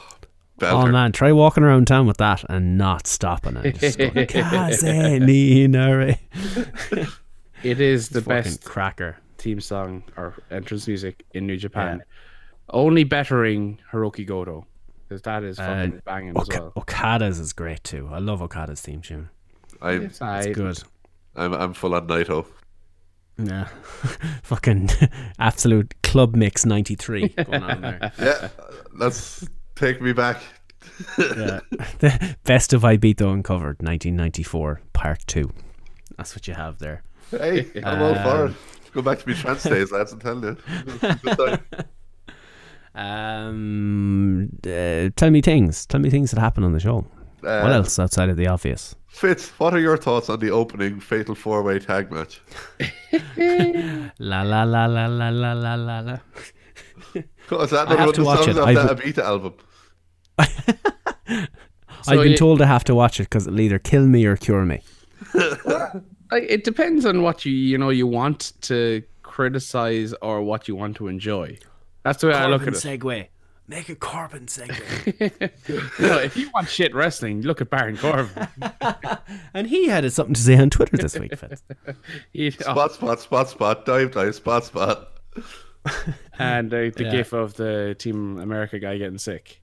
Oh 0.62 0.86
man, 0.86 1.12
try 1.12 1.32
walking 1.32 1.62
around 1.64 1.86
town 1.86 2.06
with 2.06 2.18
that 2.18 2.44
and 2.48 2.76
not 2.78 3.06
stopping 3.06 3.56
it. 3.56 3.78
just 3.78 3.98
going, 3.98 4.12
Kaze 4.26 4.82
It 7.62 7.80
is 7.80 8.08
the 8.08 8.22
best 8.22 8.64
cracker. 8.64 9.16
theme 9.38 9.60
song 9.60 10.02
or 10.16 10.34
entrance 10.50 10.86
music 10.86 11.24
in 11.32 11.46
New 11.46 11.56
Japan. 11.56 12.02
Only 12.70 13.04
bettering 13.04 13.78
Hirooki 13.92 14.26
Goto. 14.26 14.66
Because 15.08 15.22
that 15.22 15.42
is 15.42 15.56
fucking 15.56 15.96
Uh, 15.98 16.00
banging 16.04 16.36
as 16.38 16.48
well. 16.48 16.72
Okada's 16.76 17.38
is 17.40 17.52
great 17.52 17.82
too. 17.82 18.08
I 18.12 18.18
love 18.18 18.40
Okada's 18.42 18.80
theme 18.80 19.00
tune. 19.02 19.28
I'm, 19.82 20.02
It's 20.04 20.20
aight. 20.20 20.46
It's 20.46 20.56
good. 20.56 20.82
I'm 21.36 21.52
I'm 21.54 21.72
full 21.74 21.94
on 21.94 22.06
Naito. 22.06 22.46
Yeah, 23.42 23.64
fucking 24.42 24.90
absolute 25.38 25.94
club 26.02 26.36
mix 26.36 26.64
'93 26.66 27.28
going 27.28 27.62
on 27.62 27.80
there. 27.80 28.12
Yeah, 28.20 28.48
let's 28.92 29.48
take 29.80 30.00
me 30.00 30.12
back. 30.12 30.40
Yeah. 31.18 31.60
the 31.98 32.36
best 32.44 32.72
of 32.72 32.82
Ibiza 32.82 33.26
uncovered 33.32 33.78
1994 33.82 34.80
part 34.92 35.20
2 35.26 35.50
that's 36.16 36.34
what 36.34 36.46
you 36.48 36.54
have 36.54 36.78
there 36.78 37.02
Hey, 37.30 37.68
I'm 37.84 38.00
all 38.02 38.14
for 38.14 38.44
Um, 38.44 38.50
it. 38.50 38.92
Go 38.92 39.02
back 39.02 39.18
to 39.20 39.28
me 39.28 39.34
trance 39.34 39.62
days, 39.62 39.92
lads. 39.92 40.12
I'm 40.12 40.20
telling 40.20 40.42
you. 40.44 41.58
Um 42.94 44.50
uh, 44.66 45.10
tell 45.16 45.30
me 45.30 45.40
things 45.40 45.86
tell 45.86 46.00
me 46.00 46.10
things 46.10 46.30
that 46.32 46.40
happen 46.40 46.64
on 46.64 46.72
the 46.72 46.80
show 46.80 47.06
Uh, 47.44 47.60
what 47.62 47.72
else 47.72 47.98
outside 47.98 48.28
of 48.28 48.36
the 48.36 48.46
obvious 48.48 48.96
Fitz, 49.08 49.50
what 49.60 49.72
are 49.74 49.80
your 49.80 49.96
thoughts 49.96 50.28
on 50.28 50.38
the 50.40 50.50
opening 50.50 50.98
Fatal 51.00 51.34
Four 51.34 51.62
Way 51.62 51.78
Tag 51.80 52.10
match? 52.12 52.40
la 54.18 54.42
la 54.42 54.62
la 54.64 54.86
la 54.86 55.06
la 55.06 55.28
la 55.30 55.52
la 55.52 55.74
la 55.74 56.00
la 56.00 56.18
Is 57.62 57.70
that 57.70 57.88
I 57.88 57.90
have 57.90 57.90
another 57.90 57.98
one 57.98 58.08
of 58.08 58.14
to 58.14 58.24
watch 58.24 58.48
it. 58.48 58.56
I've- 58.56 58.74
that 58.74 58.96
Abita 58.96 59.22
album? 59.24 59.54
So 62.02 62.12
I've 62.12 62.22
been 62.22 62.32
you- 62.32 62.36
told 62.38 62.62
I 62.62 62.66
have 62.66 62.84
to 62.84 62.94
watch 62.94 63.20
it 63.20 63.24
because 63.24 63.46
it'll 63.46 63.60
either 63.60 63.78
kill 63.78 64.06
me 64.06 64.24
or 64.24 64.34
cure 64.36 64.64
me 64.64 64.80
it 66.32 66.64
depends 66.64 67.04
on 67.04 67.22
what 67.22 67.44
you 67.44 67.52
you 67.52 67.76
know 67.76 67.90
you 67.90 68.06
want 68.06 68.52
to 68.62 69.02
criticize 69.22 70.14
or 70.22 70.42
what 70.42 70.66
you 70.66 70.74
want 70.74 70.96
to 70.96 71.08
enjoy. 71.08 71.56
That's 72.02 72.20
the 72.22 72.28
way 72.28 72.34
I 72.34 72.46
look 72.46 72.62
at 72.62 72.68
it. 72.68 72.74
segue 72.74 73.28
make 73.68 73.88
a 73.90 73.94
Corbin 73.94 74.46
segue 74.46 75.50
You 76.00 76.06
know, 76.08 76.18
if 76.18 76.36
you 76.36 76.50
want 76.54 76.68
shit 76.68 76.94
wrestling, 76.94 77.42
look 77.42 77.60
at 77.60 77.68
Baron 77.70 77.96
Corbin. 77.98 78.48
and 79.54 79.66
he 79.68 79.86
had 79.88 80.10
something 80.12 80.34
to 80.34 80.40
say 80.40 80.56
on 80.56 80.70
Twitter 80.70 80.96
this 80.96 81.18
week 81.18 81.36
Fitz. 81.38 81.62
He- 82.32 82.46
oh, 82.66 82.72
Spot, 82.72 82.92
spot, 82.92 83.20
spot, 83.20 83.48
spot, 83.50 83.84
dive, 83.86 84.10
dive, 84.12 84.34
spot, 84.34 84.64
spot. 84.64 85.10
and 86.38 86.72
uh, 86.72 86.90
the 86.96 87.04
Yeah. 87.04 87.10
gif 87.10 87.32
of 87.32 87.54
the 87.54 87.94
Team 87.98 88.38
America 88.38 88.78
guy 88.78 88.96
getting 88.98 89.18
sick. 89.18 89.59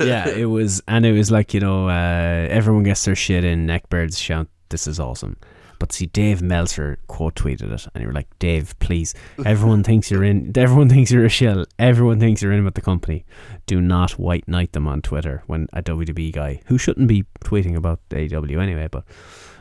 Yeah, 0.00 0.28
it 0.36 0.46
was, 0.46 0.82
and 0.88 1.04
it 1.06 1.12
was 1.12 1.30
like 1.30 1.54
you 1.54 1.60
know, 1.60 1.88
uh, 1.88 2.46
everyone 2.50 2.82
gets 2.84 3.04
their 3.04 3.14
shit 3.16 3.44
in. 3.44 3.66
Neckbeards 3.66 4.18
shout, 4.20 4.48
"This 4.70 4.86
is 4.86 4.98
awesome." 5.00 5.36
But 5.78 5.92
see, 5.92 6.06
Dave 6.06 6.40
Meltzer 6.40 6.98
quote 7.06 7.34
tweeted 7.34 7.70
it, 7.70 7.86
and 7.94 8.00
you 8.02 8.08
were 8.08 8.14
like, 8.14 8.28
"Dave, 8.38 8.74
please, 8.78 9.14
everyone 9.44 9.82
thinks 9.82 10.10
you're 10.10 10.24
in. 10.24 10.50
Everyone 10.56 10.88
thinks 10.88 11.10
you're 11.10 11.26
a 11.26 11.28
shill. 11.28 11.66
Everyone 11.78 12.18
thinks 12.18 12.40
you're 12.42 12.52
in 12.52 12.64
with 12.64 12.74
the 12.74 12.80
company. 12.80 13.26
Do 13.66 13.80
not 13.80 14.12
white 14.12 14.48
knight 14.48 14.72
them 14.72 14.86
on 14.86 15.02
Twitter 15.02 15.42
when 15.46 15.68
a 15.74 15.82
WWE 15.82 16.32
guy 16.32 16.60
who 16.66 16.78
shouldn't 16.78 17.08
be 17.08 17.24
tweeting 17.44 17.76
about 17.76 18.00
AW 18.12 18.58
anyway. 18.60 18.88
But 18.90 19.04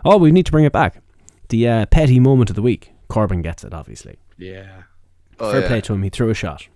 oh, 0.06 0.18
we 0.18 0.32
need 0.32 0.46
to 0.46 0.52
bring 0.54 0.66
it 0.66 0.72
back. 0.72 1.02
The 1.50 1.68
uh, 1.68 1.86
petty 1.88 2.20
moment 2.20 2.50
of 2.50 2.56
the 2.56 2.62
week. 2.62 2.92
Corbin 3.10 3.42
gets 3.42 3.64
it, 3.64 3.74
obviously. 3.74 4.18
Yeah, 4.38 4.84
Oh, 5.40 5.52
Fair 5.52 5.62
yeah. 5.62 5.68
play 5.68 5.82
to 5.82 5.94
him. 5.94 6.02
He 6.04 6.10
threw 6.10 6.30
a 6.30 6.34
shot. 6.34 6.68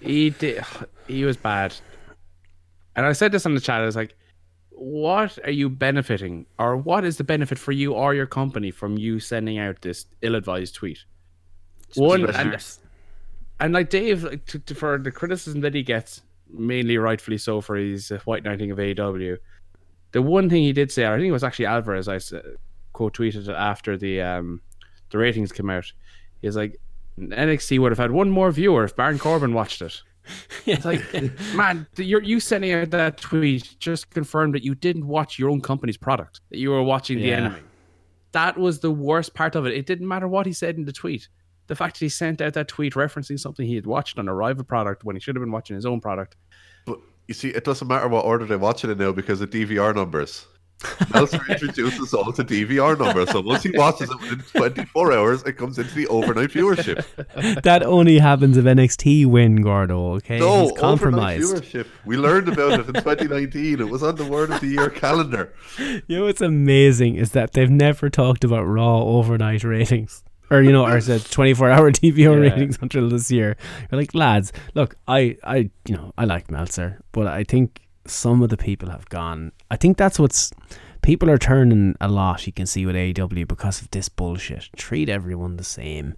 he 0.00 0.30
did. 0.30 0.64
He 1.06 1.24
was 1.24 1.36
bad. 1.36 1.74
And 2.98 3.06
I 3.06 3.12
said 3.12 3.30
this 3.30 3.46
on 3.46 3.54
the 3.54 3.60
chat. 3.60 3.80
I 3.80 3.84
was 3.84 3.94
like, 3.94 4.16
"What 4.70 5.38
are 5.44 5.52
you 5.52 5.68
benefiting, 5.70 6.46
or 6.58 6.76
what 6.76 7.04
is 7.04 7.16
the 7.16 7.22
benefit 7.22 7.56
for 7.56 7.70
you 7.70 7.92
or 7.92 8.12
your 8.12 8.26
company 8.26 8.72
from 8.72 8.98
you 8.98 9.20
sending 9.20 9.56
out 9.56 9.82
this 9.82 10.06
ill-advised 10.20 10.74
tweet?" 10.74 11.04
One, 11.94 12.28
and, 12.34 12.66
and 13.60 13.72
like 13.72 13.88
Dave, 13.88 14.24
like, 14.24 14.46
to, 14.46 14.58
to, 14.58 14.74
for 14.74 14.98
the 14.98 15.12
criticism 15.12 15.60
that 15.60 15.74
he 15.74 15.84
gets, 15.84 16.22
mainly 16.50 16.98
rightfully 16.98 17.38
so 17.38 17.60
for 17.60 17.76
his 17.76 18.10
uh, 18.10 18.18
white 18.24 18.42
knighting 18.42 18.72
of 18.72 18.78
AEW, 18.78 19.38
the 20.10 20.20
one 20.20 20.50
thing 20.50 20.64
he 20.64 20.72
did 20.72 20.90
say, 20.90 21.06
I 21.06 21.14
think 21.14 21.28
it 21.28 21.32
was 21.32 21.44
actually 21.44 21.66
Alvarez, 21.66 22.08
I 22.08 22.18
quote 22.94 23.14
tweeted 23.14 23.48
it 23.48 23.54
after 23.54 23.96
the 23.96 24.20
um 24.22 24.60
the 25.10 25.18
ratings 25.18 25.52
came 25.52 25.70
out. 25.70 25.92
He's 26.42 26.56
like, 26.56 26.80
NXT 27.16 27.78
would 27.78 27.92
have 27.92 27.98
had 27.98 28.10
one 28.10 28.28
more 28.28 28.50
viewer 28.50 28.82
if 28.82 28.96
Baron 28.96 29.20
Corbin 29.20 29.54
watched 29.54 29.82
it. 29.82 30.02
It's 30.66 30.84
like, 30.84 31.02
man, 31.54 31.86
you're 31.96 32.22
you 32.22 32.40
sending 32.40 32.72
out 32.72 32.90
that 32.90 33.18
tweet 33.18 33.76
just 33.78 34.10
confirmed 34.10 34.54
that 34.54 34.62
you 34.62 34.74
didn't 34.74 35.06
watch 35.06 35.38
your 35.38 35.50
own 35.50 35.60
company's 35.60 35.96
product, 35.96 36.40
that 36.50 36.58
you 36.58 36.70
were 36.70 36.82
watching 36.82 37.18
the 37.18 37.28
Yeah. 37.28 37.36
enemy. 37.38 37.60
That 38.32 38.58
was 38.58 38.80
the 38.80 38.90
worst 38.90 39.34
part 39.34 39.54
of 39.54 39.66
it. 39.66 39.72
It 39.74 39.86
didn't 39.86 40.06
matter 40.06 40.28
what 40.28 40.44
he 40.46 40.52
said 40.52 40.76
in 40.76 40.84
the 40.84 40.92
tweet. 40.92 41.28
The 41.68 41.74
fact 41.74 41.94
that 41.98 42.04
he 42.04 42.08
sent 42.08 42.40
out 42.40 42.54
that 42.54 42.68
tweet 42.68 42.94
referencing 42.94 43.38
something 43.38 43.66
he 43.66 43.74
had 43.74 43.86
watched 43.86 44.18
on 44.18 44.28
a 44.28 44.34
rival 44.34 44.64
product 44.64 45.04
when 45.04 45.16
he 45.16 45.20
should 45.20 45.36
have 45.36 45.42
been 45.42 45.52
watching 45.52 45.76
his 45.76 45.86
own 45.86 46.00
product. 46.00 46.36
But 46.86 46.98
you 47.26 47.34
see, 47.34 47.48
it 47.48 47.64
doesn't 47.64 47.88
matter 47.88 48.08
what 48.08 48.24
order 48.24 48.44
they 48.46 48.56
watch 48.56 48.84
it 48.84 48.90
in 48.90 48.98
now 48.98 49.12
because 49.12 49.40
of 49.40 49.50
DVR 49.50 49.94
numbers. 49.94 50.46
Meltzer 51.12 51.40
introduces 51.48 52.14
all 52.14 52.32
to 52.32 52.44
DVR 52.44 52.98
numbers, 52.98 53.30
so 53.30 53.40
once 53.40 53.62
he 53.64 53.70
watches 53.74 54.10
it 54.10 54.20
within 54.20 54.38
24 54.54 55.12
hours, 55.12 55.42
it 55.42 55.54
comes 55.54 55.78
into 55.78 55.94
the 55.94 56.06
overnight 56.08 56.50
viewership. 56.50 57.04
that 57.62 57.82
only 57.82 58.18
happens 58.18 58.56
if 58.56 58.64
NXT 58.64 59.26
win, 59.26 59.56
Gordo. 59.62 60.14
Okay, 60.16 60.38
No, 60.38 60.62
he's 60.68 60.72
compromised. 60.78 61.42
viewership. 61.54 61.86
We 62.04 62.16
learned 62.16 62.48
about 62.48 62.80
it 62.80 62.86
in 62.86 62.94
2019. 62.94 63.80
It 63.80 63.88
was 63.88 64.02
on 64.02 64.16
the 64.16 64.24
Word 64.24 64.50
of 64.50 64.60
the 64.60 64.68
Year 64.68 64.90
calendar. 64.90 65.52
You 65.78 66.02
know 66.08 66.24
what's 66.26 66.40
amazing 66.40 67.16
is 67.16 67.32
that 67.32 67.52
they've 67.52 67.70
never 67.70 68.08
talked 68.08 68.44
about 68.44 68.62
Raw 68.64 69.02
overnight 69.02 69.64
ratings. 69.64 70.22
Or 70.50 70.62
you 70.62 70.72
know, 70.72 70.86
or 70.86 70.98
the 71.00 71.18
twenty-four 71.20 71.68
hour 71.68 71.90
TVO 71.92 72.16
Yeah. 72.16 72.28
ratings 72.50 72.78
until 72.80 73.08
this 73.10 73.30
year. 73.30 73.56
You're 73.90 74.00
like, 74.00 74.14
lads, 74.14 74.50
look, 74.74 74.96
I, 75.06 75.36
I, 75.44 75.70
you 75.86 75.94
know, 75.94 76.14
I 76.16 76.24
like 76.24 76.50
Meltzer, 76.50 77.00
but 77.12 77.26
I 77.26 77.44
think 77.44 77.82
some 78.10 78.42
of 78.42 78.48
the 78.50 78.56
people 78.56 78.90
have 78.90 79.08
gone. 79.08 79.52
I 79.70 79.76
think 79.76 79.96
that's 79.96 80.18
what's 80.18 80.50
people 81.02 81.30
are 81.30 81.38
turning 81.38 81.94
a 82.00 82.08
lot. 82.08 82.46
You 82.46 82.52
can 82.52 82.66
see 82.66 82.84
with 82.86 82.96
AEW 82.96 83.46
because 83.48 83.80
of 83.82 83.90
this 83.90 84.08
bullshit. 84.08 84.68
Treat 84.76 85.08
everyone 85.08 85.56
the 85.56 85.64
same, 85.64 86.14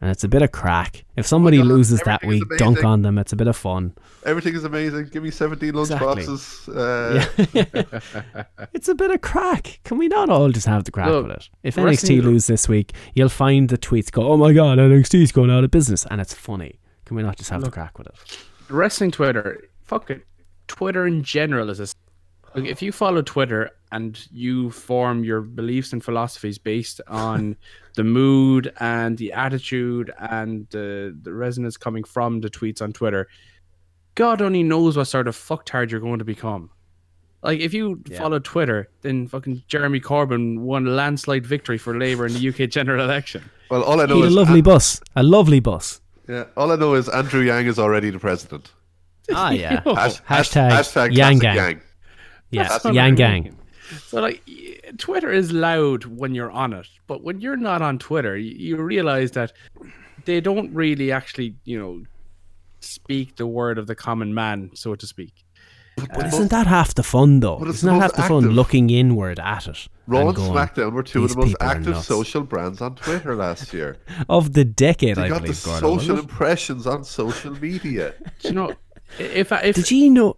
and 0.00 0.10
it's 0.10 0.24
a 0.24 0.28
bit 0.28 0.42
of 0.42 0.52
crack. 0.52 1.04
If 1.16 1.26
somebody 1.26 1.58
God, 1.58 1.66
loses 1.66 2.00
that 2.00 2.22
everything 2.22 2.42
is 2.42 2.48
week, 2.50 2.58
dunk 2.58 2.84
on 2.84 3.02
them. 3.02 3.18
It's 3.18 3.32
a 3.32 3.36
bit 3.36 3.46
of 3.48 3.56
fun. 3.56 3.94
Everything 4.26 4.54
is 4.54 4.64
amazing. 4.64 5.08
Give 5.12 5.22
me 5.22 5.30
17 5.30 5.74
lunch 5.74 5.90
Exactly. 5.90 6.26
boxes. 6.26 6.68
Uh, 6.68 7.24
It's 8.72 8.88
a 8.88 8.94
bit 8.94 9.10
of 9.10 9.20
crack. 9.20 9.80
Can 9.84 9.98
we 9.98 10.08
not 10.08 10.28
all 10.30 10.50
just 10.50 10.66
have 10.66 10.84
the 10.84 10.90
crack 10.90 11.08
Look, 11.08 11.26
with 11.28 11.36
it? 11.36 11.48
If 11.62 11.76
wrestling- 11.76 12.20
NXT 12.20 12.24
lose 12.24 12.46
this 12.46 12.68
week, 12.68 12.92
you'll 13.14 13.28
find 13.28 13.68
the 13.68 13.78
tweets 13.78 14.10
go, 14.10 14.26
"Oh 14.32 14.36
my 14.36 14.52
god, 14.52 14.78
NXT's 14.78 15.32
going 15.32 15.50
out 15.50 15.64
of 15.64 15.70
business," 15.70 16.06
and 16.10 16.20
it's 16.20 16.34
funny. 16.34 16.80
Can 17.04 17.16
we 17.16 17.22
not 17.22 17.36
just 17.36 17.50
have 17.50 17.62
the 17.62 17.70
crack 17.70 17.98
with 17.98 18.06
it? 18.08 18.14
wrestling 18.70 19.10
Twitter, 19.10 19.68
fuck 19.82 20.10
it. 20.10 20.24
Twitter 20.66 21.06
in 21.06 21.22
general 21.22 21.70
is 21.70 21.80
a. 21.80 21.86
Like, 22.54 22.66
if 22.66 22.82
you 22.82 22.92
follow 22.92 23.20
Twitter 23.20 23.70
and 23.90 24.16
you 24.30 24.70
form 24.70 25.24
your 25.24 25.40
beliefs 25.40 25.92
and 25.92 26.04
philosophies 26.04 26.56
based 26.56 27.00
on 27.08 27.56
the 27.96 28.04
mood 28.04 28.72
and 28.78 29.18
the 29.18 29.32
attitude 29.32 30.12
and 30.20 30.68
the, 30.70 31.16
the 31.22 31.32
resonance 31.32 31.76
coming 31.76 32.04
from 32.04 32.40
the 32.40 32.48
tweets 32.48 32.80
on 32.80 32.92
Twitter, 32.92 33.26
God 34.14 34.40
only 34.40 34.62
knows 34.62 34.96
what 34.96 35.06
sort 35.06 35.26
of 35.26 35.36
fucktard 35.36 35.90
you're 35.90 35.98
going 35.98 36.20
to 36.20 36.24
become. 36.24 36.70
Like, 37.42 37.58
if 37.58 37.74
you 37.74 38.02
follow 38.16 38.38
Twitter, 38.38 38.88
then 39.02 39.26
fucking 39.26 39.64
Jeremy 39.66 40.00
Corbyn 40.00 40.60
won 40.60 40.86
a 40.86 40.90
landslide 40.90 41.44
victory 41.44 41.76
for 41.76 41.98
Labour 41.98 42.26
in 42.26 42.32
the 42.34 42.48
UK 42.48 42.70
general 42.70 43.04
election. 43.04 43.50
well, 43.68 43.82
all 43.82 44.00
I 44.00 44.06
know 44.06 44.14
He 44.14 44.20
had 44.20 44.26
a 44.26 44.28
is 44.28 44.34
lovely 44.34 44.62
bus, 44.62 45.00
a 45.16 45.22
lovely 45.24 45.60
bus. 45.60 46.00
yeah, 46.28 46.44
all 46.56 46.70
I 46.72 46.76
know 46.76 46.94
is 46.94 47.08
Andrew 47.08 47.42
Yang 47.42 47.66
is 47.66 47.78
already 47.80 48.10
the 48.10 48.18
president. 48.20 48.70
Ah, 49.32 49.50
yeah. 49.62 49.80
Hash- 49.84 50.20
Hashtag 50.22 50.70
hashtag 50.70 51.14
Yang 51.16 51.38
classic 51.38 51.40
Gang. 51.40 51.56
Yang. 51.56 51.80
yeah, 52.50 52.68
That's 52.68 52.84
Yang 52.84 53.14
Gang. 53.14 53.42
mean. 53.44 53.56
So 54.06 54.20
like 54.20 54.42
Twitter 54.98 55.30
is 55.30 55.52
loud 55.52 56.04
when 56.04 56.34
you're 56.34 56.50
on 56.50 56.72
it, 56.72 56.86
but 57.06 57.22
when 57.22 57.40
you're 57.40 57.56
not 57.56 57.82
on 57.82 57.98
Twitter, 57.98 58.36
you, 58.36 58.52
you 58.76 58.76
realize 58.82 59.32
that 59.32 59.52
they 60.24 60.40
don't 60.40 60.72
really 60.74 61.12
actually, 61.12 61.54
you 61.64 61.78
know, 61.78 62.02
speak 62.80 63.36
the 63.36 63.46
word 63.46 63.78
of 63.78 63.86
the 63.86 63.94
common 63.94 64.34
man, 64.34 64.70
so 64.74 64.94
to 64.94 65.06
speak. 65.06 65.32
But 65.96 66.26
isn't 66.26 66.50
that 66.50 66.66
half 66.66 66.94
the 66.94 67.04
fun, 67.04 67.38
though? 67.38 67.56
But 67.58 67.68
it's 67.68 67.78
Isn't 67.78 67.98
that 67.98 68.02
half 68.02 68.12
the 68.14 68.22
fun 68.22 68.48
looking 68.50 68.90
inward 68.90 69.38
at 69.38 69.68
it? 69.68 69.86
Raw 70.08 70.20
and 70.20 70.28
and 70.30 70.36
going, 70.36 70.50
SmackDown 70.52 70.92
were 70.92 71.04
two 71.04 71.22
of 71.24 71.30
the 71.30 71.36
most 71.36 71.56
active 71.60 71.96
social 72.02 72.42
brands 72.42 72.80
on 72.80 72.96
Twitter 72.96 73.36
last 73.36 73.72
year. 73.72 73.96
of 74.28 74.54
the 74.54 74.64
decade, 74.64 75.16
They 75.16 75.22
I 75.22 75.28
got 75.28 75.42
the 75.42 75.48
believe. 75.48 75.64
Gordon, 75.64 75.80
social 76.00 76.18
impressions 76.18 76.86
on 76.88 77.04
social 77.04 77.52
media. 77.60 78.12
Do 78.40 78.48
you 78.48 78.54
know, 78.54 78.70
i- 78.70 78.76
if 79.18 79.52
I- 79.52 79.60
if 79.62 79.76
Did 79.76 79.90
you 79.90 80.10
know? 80.10 80.36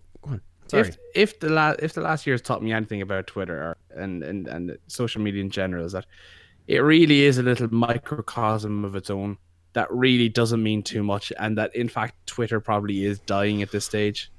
Sorry. 0.68 0.88
if 0.88 0.96
if 1.14 1.40
the 1.40 1.48
last 1.48 1.78
if 1.80 1.92
the 1.92 2.00
last 2.00 2.26
year's 2.26 2.42
taught 2.42 2.60
me 2.62 2.72
anything 2.72 3.00
about 3.00 3.28
Twitter 3.28 3.56
or, 3.56 3.76
and 3.94 4.24
and 4.24 4.48
and 4.48 4.76
social 4.88 5.20
media 5.22 5.40
in 5.40 5.48
general 5.50 5.84
is 5.86 5.92
that 5.92 6.06
it 6.66 6.78
really 6.80 7.22
is 7.22 7.38
a 7.38 7.42
little 7.44 7.72
microcosm 7.72 8.84
of 8.84 8.96
its 8.96 9.08
own 9.08 9.38
that 9.74 9.88
really 9.92 10.28
doesn't 10.28 10.62
mean 10.62 10.82
too 10.82 11.04
much, 11.04 11.32
and 11.38 11.56
that 11.58 11.74
in 11.76 11.88
fact 11.88 12.26
Twitter 12.26 12.58
probably 12.60 13.04
is 13.04 13.20
dying 13.20 13.62
at 13.62 13.70
this 13.70 13.84
stage. 13.84 14.32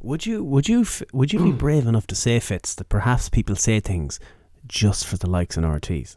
Would 0.00 0.24
you 0.24 0.44
would 0.44 0.68
you 0.68 0.86
would 1.12 1.32
you 1.32 1.42
be 1.42 1.50
brave 1.64 1.86
enough 1.88 2.06
to 2.08 2.14
say 2.14 2.38
Fitz 2.38 2.74
that 2.76 2.88
perhaps 2.88 3.28
people 3.28 3.56
say 3.56 3.80
things 3.80 4.20
just 4.68 5.04
for 5.04 5.16
the 5.16 5.28
likes 5.28 5.56
and 5.56 5.66
RTs? 5.66 6.14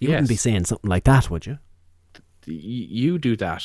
You 0.00 0.10
wouldn't 0.10 0.28
be 0.28 0.36
saying 0.36 0.66
something 0.66 0.88
like 0.90 1.04
that, 1.04 1.28
would 1.28 1.46
you? 1.46 1.58
You 2.46 3.18
do 3.18 3.36
that. 3.36 3.64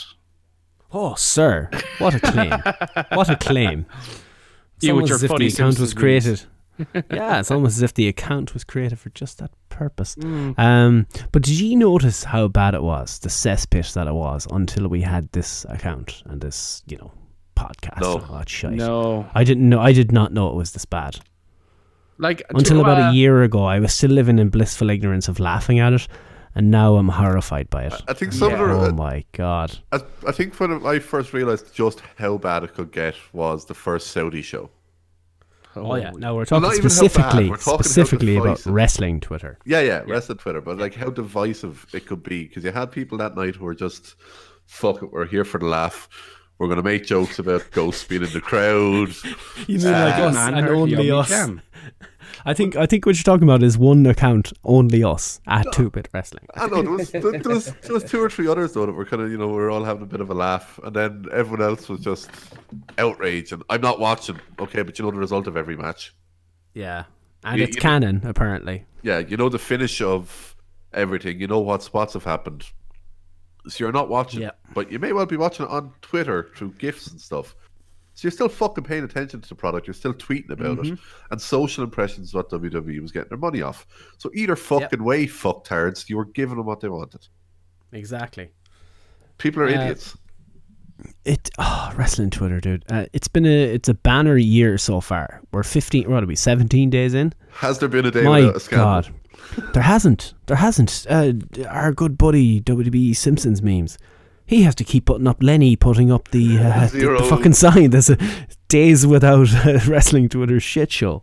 Oh, 0.94 1.16
sir, 1.16 1.70
what 2.00 2.16
a 2.16 2.20
claim! 2.20 2.52
what 3.14 3.30
a 3.30 3.36
claim! 3.36 3.86
It's 4.78 4.86
You 4.86 4.94
with 4.96 5.06
almost 5.06 5.10
your 5.10 5.16
as 5.16 5.24
if 5.24 5.30
the 5.30 5.34
funny 5.34 5.48
account 5.48 5.80
was 5.80 5.94
created. 5.96 6.44
yeah, 7.12 7.40
it's 7.40 7.50
almost 7.50 7.78
as 7.78 7.82
if 7.82 7.96
the 7.96 8.08
account 8.08 8.54
was 8.54 8.64
created 8.64 9.00
for 9.00 9.10
just 9.10 9.40
that 9.40 9.50
purpose. 9.70 10.14
Mm. 10.18 10.58
Um, 10.60 11.08
but 11.32 11.42
did 11.42 11.60
you 11.60 11.76
notice 11.76 12.24
how 12.26 12.48
bad 12.48 12.76
it 12.76 12.84
was, 12.84 13.18
the 13.18 13.30
cesspit 13.30 13.92
that 13.94 14.06
it 14.06 14.14
was, 14.14 14.46
until 14.52 14.88
we 14.88 15.02
had 15.02 15.32
this 15.32 15.66
account 15.70 16.22
and 16.28 16.42
this, 16.42 16.84
you 16.86 16.98
know, 16.98 17.12
podcast 17.56 18.02
No. 18.02 18.18
and 18.18 18.26
all 18.26 18.38
that 18.38 18.50
shite? 18.50 18.74
No, 18.74 19.28
I 19.34 19.44
didn't 19.44 19.68
know. 19.68 19.80
I 19.80 19.94
did 19.94 20.12
not 20.12 20.32
know 20.32 20.50
it 20.50 20.56
was 20.56 20.74
this 20.74 20.86
bad. 20.86 21.20
like 22.20 22.44
Until 22.52 22.82
about 22.82 23.02
uh, 23.02 23.10
a 23.10 23.14
year 23.14 23.42
ago, 23.42 23.64
I 23.64 23.80
was 23.80 23.94
still 23.94 24.12
living 24.12 24.38
in 24.38 24.50
blissful 24.50 24.92
ignorance 24.92 25.28
of 25.28 25.40
laughing 25.40 25.80
at 25.80 25.94
it, 25.94 26.08
and 26.56 26.72
now 26.72 26.96
I'm 26.96 27.10
horrified 27.10 27.70
by 27.70 27.84
it. 27.86 27.94
I 28.08 28.14
think 28.14 28.34
some 28.34 28.52
Yeah. 28.52 28.64
of 28.64 28.70
Oh 28.70 28.86
uh, 28.86 28.92
my 28.92 29.24
god! 29.34 29.78
I, 29.92 30.02
I 30.28 30.32
think 30.32 30.60
when 30.60 30.86
I 30.86 31.00
first 31.00 31.34
realized 31.34 31.74
just 31.74 32.02
how 32.18 32.38
bad 32.38 32.64
it 32.64 32.74
could 32.74 32.92
get 32.92 33.16
was 33.34 33.66
the 33.66 33.74
first 33.74 34.08
Saudi 34.12 34.42
show. 34.42 34.70
Oh, 35.76 35.92
oh 35.92 35.96
yeah, 35.96 36.12
now 36.16 36.36
we're 36.36 36.46
talking 36.46 36.64
not 36.64 36.76
even 36.76 36.90
how 36.90 37.02
bad, 37.02 37.12
specifically, 37.12 37.50
we're 37.50 37.58
talking 37.58 37.84
specifically 37.84 38.38
about 38.38 38.66
wrestling 38.66 39.20
Twitter. 39.20 39.60
Yeah, 39.66 39.82
yeah, 39.82 40.04
rest 40.08 40.30
of 40.30 40.40
Twitter, 40.40 40.62
but 40.62 40.78
like 40.78 40.96
how 40.96 41.10
divisive 41.12 41.86
it 41.94 42.08
could 42.08 42.24
be 42.24 42.46
because 42.48 42.64
you 42.64 42.72
had 42.72 42.92
people 42.92 43.18
that 43.20 43.36
night 43.36 43.56
who 43.56 43.66
were 43.66 43.76
just, 43.76 44.16
fuck 44.66 45.04
it, 45.04 45.12
we're 45.12 45.28
here 45.28 45.46
for 45.46 45.60
the 45.60 45.66
laugh. 45.68 46.10
We're 46.58 46.68
gonna 46.68 46.82
make 46.82 47.06
jokes 47.06 47.38
about 47.38 47.70
ghosts 47.70 48.04
being 48.06 48.24
in 48.24 48.34
the 48.34 48.42
crowd. 48.42 49.10
You 49.68 49.78
mean 49.80 49.92
like 49.92 50.18
uh, 50.18 50.28
us 50.28 50.34
man, 50.34 50.56
and 50.56 50.68
only 50.70 51.12
us? 51.12 51.30
I 52.46 52.54
think 52.54 52.76
I 52.76 52.86
think 52.86 53.06
what 53.06 53.16
you're 53.16 53.24
talking 53.24 53.44
about 53.48 53.64
is 53.64 53.78
one 53.78 54.06
account, 54.06 54.54
only 54.64 55.04
us 55.04 55.40
at 55.48 55.72
Two 55.74 55.90
Bit 55.90 56.08
Wrestling. 56.14 56.48
I 56.56 56.68
know 56.68 56.82
there 56.82 56.92
was, 56.92 57.12
there, 57.12 57.22
there 57.22 57.42
was 57.54 57.74
there 57.82 57.94
was 57.94 58.04
two 58.04 58.22
or 58.22 58.30
three 58.30 58.48
others 58.48 58.74
though 58.74 58.86
that 58.86 58.92
were 58.94 59.06
kind 59.06 59.22
of 59.22 59.32
you 59.32 59.38
know 59.38 59.48
we 59.48 59.54
were 59.54 59.70
all 59.70 59.84
having 59.84 60.04
a 60.04 60.08
bit 60.08 60.22
of 60.22 60.30
a 60.30 60.34
laugh, 60.34 60.80
and 60.84 60.96
then 60.96 61.26
everyone 61.34 61.62
else 61.68 61.90
was 61.90 62.02
just 62.02 62.30
outrage. 62.98 63.52
And 63.52 63.64
I'm 63.70 63.82
not 63.82 64.00
watching, 64.00 64.40
okay, 64.60 64.82
but 64.84 64.98
you 65.00 65.06
know 65.06 65.12
the 65.12 65.18
result 65.20 65.48
of 65.48 65.58
every 65.58 65.76
match. 65.78 66.14
Yeah, 66.74 67.06
and 67.44 67.58
You- 67.58 67.64
it's 67.66 67.76
you- 67.76 67.82
canon 67.82 68.22
apparently. 68.26 68.86
Yeah, 69.04 69.20
you 69.20 69.38
know 69.38 69.50
the 69.50 69.60
finish 69.60 70.02
of 70.02 70.56
everything. 70.94 71.40
You 71.40 71.48
know 71.48 71.60
what 71.60 71.84
spots 71.84 72.14
have 72.14 72.24
happened. 72.24 72.66
So 73.68 73.84
you're 73.84 73.92
not 73.92 74.10
watching, 74.10 74.42
Yeah. 74.42 74.52
but 74.74 74.92
you 74.92 74.98
may 75.00 75.12
well 75.12 75.26
be 75.26 75.36
watching 75.38 75.66
it 75.66 75.72
on 75.72 75.92
Twitter 76.02 76.50
through 76.56 76.74
gifs 76.78 77.08
and 77.08 77.20
stuff. 77.20 77.56
So 78.18 78.26
you're 78.26 78.32
still 78.32 78.50
fucking 78.50 78.84
paying 78.84 79.04
attention 79.04 79.42
to 79.42 79.48
the 79.50 79.54
product. 79.54 79.86
You're 79.86 79.94
still 79.94 80.14
tweeting 80.16 80.50
about 80.50 80.80
Mm-hmm. 80.80 80.94
it, 80.94 81.00
and 81.30 81.40
social 81.40 81.84
impressions 81.84 82.30
is 82.30 82.34
what 82.34 82.50
WWE 82.50 83.00
was 83.00 83.12
getting 83.12 83.30
their 83.30 83.38
money 83.38 83.62
off. 83.62 83.86
So 84.18 84.32
either 84.34 84.56
fucking 84.56 85.04
way, 85.04 85.28
fucktards, 85.28 86.10
you 86.10 86.18
were 86.18 86.26
giving 86.26 86.58
them 86.58 86.66
what 86.66 86.80
they 86.80 86.90
wanted. 86.90 87.28
Exactly. 87.92 88.50
People 89.38 89.62
are 89.62 89.68
Uh, 89.68 89.70
idiots. 89.84 90.18
It 91.26 91.52
oh, 91.60 91.94
wrestling 91.96 92.32
Twitter, 92.32 92.60
dude. 92.60 92.84
Uh, 92.90 93.06
it's 93.14 93.28
been 93.28 93.46
a 93.46 93.64
it's 93.76 93.88
a 93.88 93.94
banner 93.94 94.36
year 94.36 94.80
so 94.80 95.00
far. 95.00 95.42
We're 95.52 95.62
fifteen. 95.62 96.10
What 96.10 96.24
are 96.24 96.26
we? 96.26 96.36
Seventeen 96.36 96.90
days 96.90 97.14
in. 97.14 97.34
Has 97.52 97.78
there 97.78 97.88
been 97.88 98.08
a 98.08 98.10
day 98.12 98.24
My 98.24 98.40
without 98.40 98.56
a 98.56 98.60
scandal? 98.60 98.86
God, 99.58 99.74
there 99.76 99.84
hasn't. 99.84 100.34
There 100.48 100.58
hasn't. 100.58 101.06
Uh, 101.08 101.34
our 101.70 101.92
good 101.94 102.18
buddy 102.18 102.62
WB 102.62 103.16
Simpsons 103.16 103.62
memes. 103.62 104.00
He 104.48 104.64
has 104.64 104.74
to 104.76 104.86
keep 104.86 105.06
putting 105.06 105.28
up 105.28 105.44
Lenny 105.44 105.76
putting 105.76 106.10
up 106.12 106.30
the 106.30 106.58
uh, 106.58 106.88
the, 106.92 107.18
the 107.20 107.28
fucking 107.30 107.54
sign. 107.54 107.92
There's 107.92 108.10
a 108.10 108.18
days 108.70 109.06
without 109.06 109.54
uh, 109.54 109.80
wrestling 109.88 110.30
Twitter 110.30 110.60
shit 110.60 110.92
show, 110.92 111.22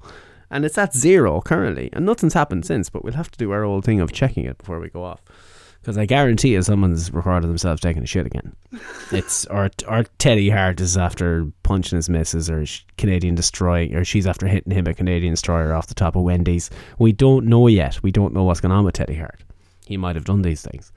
and 0.50 0.64
it's 0.64 0.78
at 0.78 0.94
zero 0.94 1.40
currently, 1.40 1.88
and 1.94 2.04
nothing's 2.04 2.34
happened 2.34 2.66
since. 2.66 2.90
But 2.90 3.02
we'll 3.02 3.14
have 3.14 3.30
to 3.30 3.38
do 3.38 3.50
our 3.50 3.64
old 3.64 3.84
thing 3.84 3.98
of 3.98 4.12
checking 4.12 4.44
it 4.44 4.58
before 4.58 4.78
we 4.78 4.90
go 4.90 5.02
off. 5.02 5.22
Because 5.80 5.98
I 5.98 6.06
guarantee 6.06 6.52
you, 6.52 6.62
someone's 6.62 7.12
recorded 7.12 7.48
themselves 7.48 7.80
taking 7.80 8.02
a 8.02 8.06
shit 8.06 8.26
again. 8.26 8.54
It's 9.10 9.46
or 9.46 9.70
or 9.88 10.04
Teddy 10.18 10.50
Hart 10.50 10.80
is 10.80 10.96
after 10.96 11.46
punching 11.62 11.96
his 11.96 12.10
missus, 12.10 12.50
or 12.50 12.64
Canadian 12.98 13.34
destroying, 13.34 13.94
or 13.94 14.04
she's 14.04 14.26
after 14.26 14.46
hitting 14.46 14.72
him 14.72 14.86
a 14.86 14.94
Canadian 14.94 15.32
destroyer 15.32 15.72
off 15.72 15.86
the 15.86 15.94
top 15.94 16.14
of 16.14 16.22
Wendy's. 16.22 16.68
We 16.98 17.12
don't 17.12 17.46
know 17.46 17.68
yet. 17.68 18.02
We 18.02 18.12
don't 18.12 18.34
know 18.34 18.44
what's 18.44 18.60
going 18.60 18.72
on 18.72 18.84
with 18.84 18.94
Teddy 18.94 19.14
Hart. 19.14 19.40
He 19.86 19.96
might 19.96 20.16
have 20.16 20.24
done 20.24 20.42
these 20.42 20.62
things. 20.62 20.92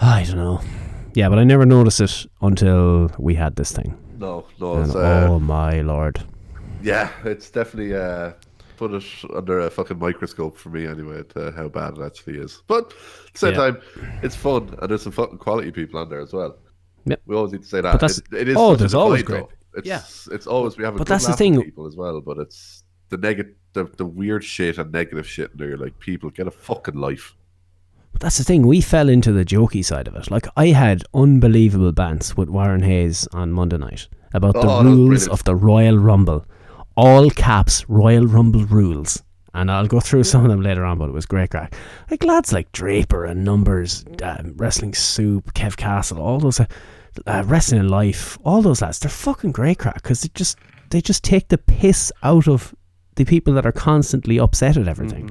I 0.00 0.24
don't 0.24 0.36
know. 0.36 0.60
Yeah, 1.14 1.28
but 1.28 1.38
I 1.38 1.44
never 1.44 1.66
noticed 1.66 2.00
it 2.00 2.26
until 2.40 3.10
we 3.18 3.34
had 3.34 3.56
this 3.56 3.72
thing. 3.72 3.96
No, 4.18 4.46
no, 4.60 4.74
And 4.74 4.94
uh, 4.94 5.26
oh 5.28 5.38
my 5.40 5.80
lord! 5.80 6.20
yeah, 6.82 7.10
it's 7.24 7.50
definitely 7.50 7.94
uh, 7.96 8.32
put 8.76 8.92
it 8.92 9.04
under 9.34 9.60
a 9.60 9.70
fucking 9.70 9.98
microscope 9.98 10.56
for 10.56 10.70
me 10.70 10.86
anyway. 10.86 11.22
To 11.30 11.52
how 11.56 11.68
bad 11.68 11.98
it 11.98 12.02
actually 12.04 12.38
is. 12.38 12.62
But 12.66 12.92
at 13.26 13.32
the 13.32 13.38
same 13.38 13.52
Yeah. 13.54 13.58
time, 13.58 13.78
it's 14.22 14.36
fun 14.36 14.76
and 14.80 14.90
there's 14.90 15.02
some 15.02 15.12
fucking 15.12 15.38
quality 15.38 15.70
people 15.72 15.98
on 16.00 16.08
there 16.08 16.20
as 16.20 16.32
well. 16.32 16.56
Yep. 17.06 17.20
We 17.26 17.36
always 17.36 17.52
need 17.52 17.62
to 17.62 17.68
say 17.68 17.80
that. 17.80 17.92
But 17.92 18.00
that's- 18.00 18.18
it, 18.18 18.32
it 18.32 18.48
is 18.48 18.56
oh, 18.56 18.76
there's 18.76 18.94
always 18.94 19.22
great- 19.22 19.40
though. 19.42 19.48
It's, 19.76 19.86
yeah. 19.86 20.34
it's 20.34 20.46
always 20.46 20.76
we 20.76 20.84
have 20.84 20.94
a 20.94 20.98
But 20.98 21.06
good 21.06 21.14
that's 21.14 21.26
the 21.26 21.32
thing- 21.34 21.60
people 21.62 21.86
as 21.86 21.94
well. 21.96 22.20
But 22.20 22.38
it's 22.38 22.82
the 23.10 23.16
negative, 23.18 23.54
the, 23.72 23.84
the 23.96 24.06
weird 24.06 24.42
shit 24.44 24.78
and 24.78 24.90
negative 24.92 25.26
shit. 25.28 25.50
And 25.52 25.60
you're 25.60 25.76
like, 25.78 25.98
people 26.00 26.30
get 26.30 26.46
a 26.46 26.50
fucking 26.50 26.94
life. 26.96 27.34
But 28.18 28.26
that's 28.26 28.38
the 28.38 28.44
thing. 28.44 28.66
We 28.66 28.80
fell 28.80 29.08
into 29.08 29.30
the 29.30 29.44
jokey 29.44 29.84
side 29.84 30.08
of 30.08 30.16
it. 30.16 30.28
Like 30.28 30.46
I 30.56 30.68
had 30.68 31.04
unbelievable 31.14 31.92
bants 31.92 32.36
with 32.36 32.48
Warren 32.48 32.82
Hayes 32.82 33.28
on 33.32 33.52
Monday 33.52 33.78
night 33.78 34.08
about 34.34 34.54
the 34.54 34.68
Oh, 34.68 34.82
rules 34.82 35.28
of 35.28 35.44
the 35.44 35.54
Royal 35.54 35.96
Rumble, 35.98 36.44
all 36.96 37.30
caps 37.30 37.88
Royal 37.88 38.26
Rumble 38.26 38.64
rules. 38.64 39.22
And 39.54 39.70
I'll 39.70 39.86
go 39.86 40.00
through 40.00 40.24
some 40.24 40.44
of 40.44 40.50
them 40.50 40.62
later 40.62 40.84
on, 40.84 40.98
but 40.98 41.08
it 41.08 41.12
was 41.12 41.26
great 41.26 41.50
crack. 41.50 41.74
Like 42.10 42.24
lads 42.24 42.52
like 42.52 42.72
Draper 42.72 43.24
and 43.24 43.44
Numbers, 43.44 44.04
um, 44.22 44.54
Wrestling 44.56 44.94
Soup, 44.94 45.52
Kev 45.54 45.76
Castle, 45.76 46.20
all 46.20 46.38
those, 46.40 46.58
uh, 46.60 46.66
uh, 47.26 47.44
Wrestling 47.46 47.80
in 47.82 47.88
Life, 47.88 48.36
all 48.44 48.62
those 48.62 48.82
lads, 48.82 48.98
they're 48.98 49.08
fucking 49.10 49.52
great 49.52 49.78
crack 49.78 50.02
because 50.02 50.22
they 50.22 50.28
just 50.34 50.58
they 50.90 51.00
just 51.00 51.22
take 51.22 51.48
the 51.48 51.58
piss 51.58 52.10
out 52.24 52.48
of 52.48 52.74
the 53.14 53.24
people 53.24 53.54
that 53.54 53.64
are 53.66 53.72
constantly 53.72 54.38
upset 54.40 54.76
at 54.76 54.88
everything. 54.88 55.30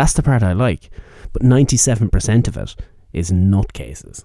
That's 0.00 0.14
the 0.14 0.22
part 0.22 0.42
I 0.42 0.54
like. 0.54 0.88
But 1.34 1.42
97% 1.42 2.48
of 2.48 2.56
it 2.56 2.74
is 3.12 3.30
nutcases. 3.30 4.24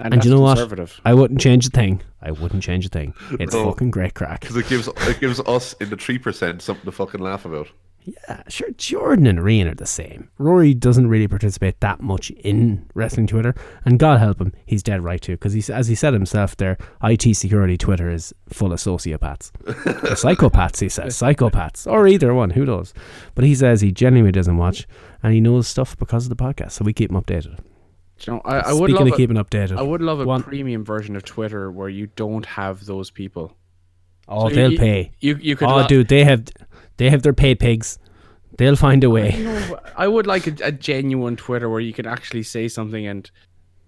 And, 0.00 0.14
And 0.14 0.24
you 0.24 0.32
know 0.32 0.40
what? 0.40 0.58
I 1.04 1.14
wouldn't 1.14 1.40
change 1.40 1.68
a 1.68 1.70
thing. 1.70 2.02
I 2.20 2.32
wouldn't 2.32 2.64
change 2.64 2.86
a 2.86 2.88
thing. 2.88 3.14
It's 3.38 3.54
No. 3.54 3.70
fucking 3.70 3.92
great 3.92 4.14
crack. 4.14 4.40
Because 4.40 4.56
it 4.56 4.66
gives 4.68 4.88
it 4.88 5.20
gives 5.20 5.38
us 5.38 5.74
in 5.74 5.90
the 5.90 5.96
three 5.96 6.18
percent 6.18 6.60
something 6.60 6.86
to 6.86 6.90
fucking 6.90 7.20
laugh 7.20 7.44
about. 7.44 7.68
Yeah, 8.02 8.42
sure. 8.48 8.70
Jordan 8.72 9.26
and 9.26 9.44
Ryan 9.44 9.68
are 9.68 9.74
the 9.74 9.86
same. 9.86 10.30
Rory 10.38 10.72
doesn't 10.72 11.08
really 11.08 11.28
participate 11.28 11.80
that 11.80 12.00
much 12.00 12.30
in 12.30 12.88
wrestling 12.94 13.26
Twitter, 13.26 13.54
and 13.84 13.98
God 13.98 14.18
help 14.20 14.40
him, 14.40 14.52
he's 14.64 14.82
dead 14.82 15.04
right 15.04 15.20
too. 15.20 15.32
Because 15.32 15.52
he, 15.52 15.62
as 15.72 15.88
he 15.88 15.94
said 15.94 16.14
himself, 16.14 16.56
there, 16.56 16.78
IT 17.04 17.34
security 17.36 17.76
Twitter 17.76 18.10
is 18.10 18.34
full 18.48 18.72
of 18.72 18.78
sociopaths, 18.78 19.50
or 19.66 19.74
psychopaths. 20.16 20.80
He 20.80 20.88
says 20.88 21.14
psychopaths, 21.14 21.86
or 21.90 22.08
either 22.08 22.32
one. 22.32 22.50
Who 22.50 22.64
knows? 22.64 22.94
But 23.34 23.44
he 23.44 23.54
says 23.54 23.80
he 23.82 23.92
genuinely 23.92 24.32
doesn't 24.32 24.56
watch, 24.56 24.88
and 25.22 25.34
he 25.34 25.40
knows 25.40 25.68
stuff 25.68 25.96
because 25.98 26.24
of 26.24 26.30
the 26.36 26.42
podcast. 26.42 26.72
So 26.72 26.84
we 26.84 26.92
keep 26.94 27.10
him 27.10 27.20
updated. 27.20 27.56
Do 27.56 27.62
you 28.26 28.32
know, 28.34 28.42
I, 28.44 28.56
I 28.60 28.72
would 28.72 28.90
Speaking 28.90 28.94
love 28.96 29.06
of 29.08 29.12
a- 29.12 29.16
keeping 29.16 29.36
updated, 29.36 29.76
I 29.78 29.82
would 29.82 30.00
love 30.02 30.20
a 30.20 30.24
Go 30.24 30.30
on. 30.30 30.42
premium 30.42 30.84
version 30.84 31.16
of 31.16 31.24
Twitter 31.24 31.70
where 31.70 31.88
you 31.88 32.06
don't 32.16 32.46
have 32.46 32.86
those 32.86 33.10
people. 33.10 33.56
oh, 34.28 34.48
So 34.48 34.54
they'll 34.54 34.72
you- 34.72 34.78
pay. 34.78 35.12
You 35.20 35.36
you 35.36 35.56
could. 35.56 35.68
Oh, 35.68 35.76
lo- 35.76 35.86
dude, 35.86 36.08
they 36.08 36.24
have, 36.24 36.44
they 37.00 37.08
have 37.10 37.22
their 37.22 37.32
pay 37.32 37.54
pigs. 37.54 37.98
They'll 38.58 38.76
find 38.76 39.02
a 39.04 39.08
way. 39.10 39.34
No, 39.42 39.80
I 39.96 40.06
would 40.06 40.26
like 40.26 40.46
a, 40.46 40.54
a 40.66 40.70
genuine 40.72 41.34
Twitter 41.36 41.68
where 41.70 41.80
you 41.80 41.94
can 41.94 42.06
actually 42.06 42.42
say 42.42 42.68
something 42.68 43.06
and, 43.06 43.30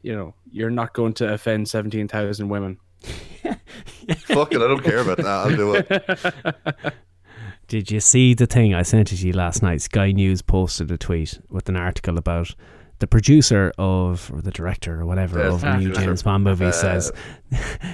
you 0.02 0.16
know, 0.16 0.34
you're 0.50 0.70
not 0.70 0.94
going 0.94 1.12
to 1.14 1.32
offend 1.32 1.68
seventeen 1.68 2.08
thousand 2.08 2.48
women. 2.48 2.78
Fuck 3.02 4.52
it, 4.54 4.62
I 4.62 4.66
don't 4.68 4.82
care 4.82 5.00
about 5.00 5.18
that. 5.18 5.26
I'll 5.26 5.54
do 5.56 5.74
it. 5.74 6.94
Did 7.68 7.90
you 7.90 8.00
see 8.00 8.32
the 8.34 8.46
thing 8.46 8.74
I 8.74 8.82
sent 8.82 9.12
it 9.12 9.16
to 9.16 9.26
you 9.26 9.32
last 9.32 9.62
night? 9.62 9.82
Sky 9.82 10.12
News 10.12 10.40
posted 10.42 10.90
a 10.90 10.96
tweet 10.98 11.38
with 11.50 11.68
an 11.68 11.76
article 11.76 12.16
about 12.18 12.54
the 12.98 13.06
producer 13.06 13.72
of 13.78 14.30
or 14.32 14.40
the 14.42 14.50
director 14.50 15.00
or 15.00 15.06
whatever 15.06 15.38
Yes, 15.38 15.54
of 15.54 15.60
the 15.62 15.76
new. 15.76 15.92
James 15.92 16.22
Bond 16.22 16.44
movie 16.44 16.66
Uh, 16.66 16.72
says 16.72 17.12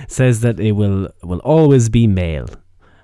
says 0.06 0.40
that 0.42 0.60
it 0.60 0.72
will 0.72 1.08
will 1.24 1.40
always 1.40 1.88
be 1.88 2.06
male. 2.06 2.48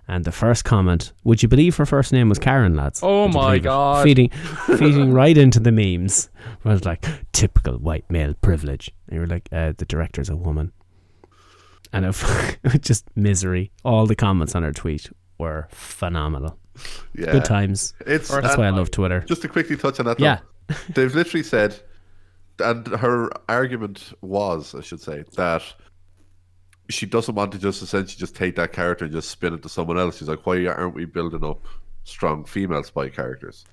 And 0.07 0.25
the 0.25 0.33
first 0.33 0.65
comment, 0.65 1.13
would 1.25 1.43
you 1.43 1.49
believe 1.49 1.77
her 1.77 1.87
first 1.87 2.13
name 2.13 2.29
was 2.29 2.39
Karen, 2.39 2.77
lads? 2.77 3.01
Oh 3.03 3.27
my 3.29 3.33
believe 3.33 3.57
it? 3.57 3.65
God. 3.65 4.05
Feeding 4.05 4.31
feeding 4.79 5.13
right 5.13 5.37
into 5.37 5.61
the 5.61 5.73
memes. 5.73 6.29
Where 6.63 6.75
was 6.75 6.85
like 6.85 7.05
typical 7.33 7.79
white 7.79 8.09
male 8.11 8.35
privilege. 8.35 8.91
And 9.09 9.17
you're 9.17 9.27
like, 9.27 9.49
uh, 9.51 9.73
the 9.77 9.87
director's 9.87 10.29
a 10.29 10.37
woman. 10.37 10.73
And 11.93 12.05
it 12.05 12.15
just 12.83 13.07
misery. 13.17 13.71
All 13.85 14.07
the 14.07 14.17
comments 14.17 14.55
on 14.55 14.63
her 14.63 14.73
tweet 14.73 15.11
were 15.39 15.69
phenomenal. 15.71 16.59
Yeah, 17.15 17.33
Good 17.33 17.45
times. 17.45 17.95
It's 18.07 18.29
That's 18.29 18.57
why 18.57 18.67
I 18.67 18.71
love 18.71 18.91
Twitter. 18.91 19.21
Just 19.21 19.43
to 19.43 19.49
quickly 19.49 19.77
touch 19.77 20.01
on 20.01 20.07
that. 20.07 20.19
Though, 20.19 20.25
Yeah. 20.25 20.39
they've 20.91 21.15
literally 21.15 21.45
said, 21.45 21.81
and 22.59 22.87
her 22.89 23.31
argument 23.49 24.13
was, 24.23 24.75
I 24.75 24.81
should 24.81 25.01
say, 25.01 25.25
that 25.37 25.63
she 26.89 27.07
doesn't 27.07 27.35
want 27.35 27.53
to 27.53 27.59
just 27.59 27.82
essentially 27.82 28.18
just 28.18 28.37
take 28.37 28.57
that 28.57 28.72
character 28.72 29.05
and 29.05 29.12
just 29.12 29.30
spin 29.30 29.55
it 29.55 29.62
to 29.62 29.68
someone 29.68 29.99
else. 29.99 30.18
She's 30.18 30.28
like, 30.28 30.47
why 30.47 30.66
aren't 30.66 30.95
we 30.95 31.05
building 31.05 31.45
up 31.45 31.64
strong 32.05 32.45
female 32.45 32.82
spy 32.82 33.09
characters? 33.09 33.64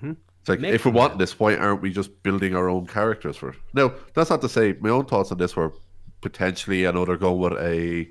Hmm. 0.00 0.12
It's 0.40 0.48
like, 0.48 0.60
Make 0.60 0.74
if 0.74 0.84
we 0.84 0.90
want 0.90 1.18
this, 1.18 1.38
why 1.38 1.56
aren't 1.56 1.82
we 1.82 1.92
just 1.92 2.22
building 2.22 2.54
our 2.54 2.68
own 2.68 2.86
characters 2.86 3.36
for 3.36 3.50
it? 3.50 3.56
Now, 3.74 3.92
that's 4.14 4.30
not 4.30 4.40
to 4.42 4.48
say 4.48 4.76
my 4.80 4.90
own 4.90 5.06
thoughts 5.06 5.32
on 5.32 5.38
this 5.38 5.56
were 5.56 5.72
potentially, 6.20 6.86
I 6.86 6.90
know 6.92 7.04
they're 7.04 7.16
going 7.16 7.38
with 7.38 7.60
a. 7.60 8.08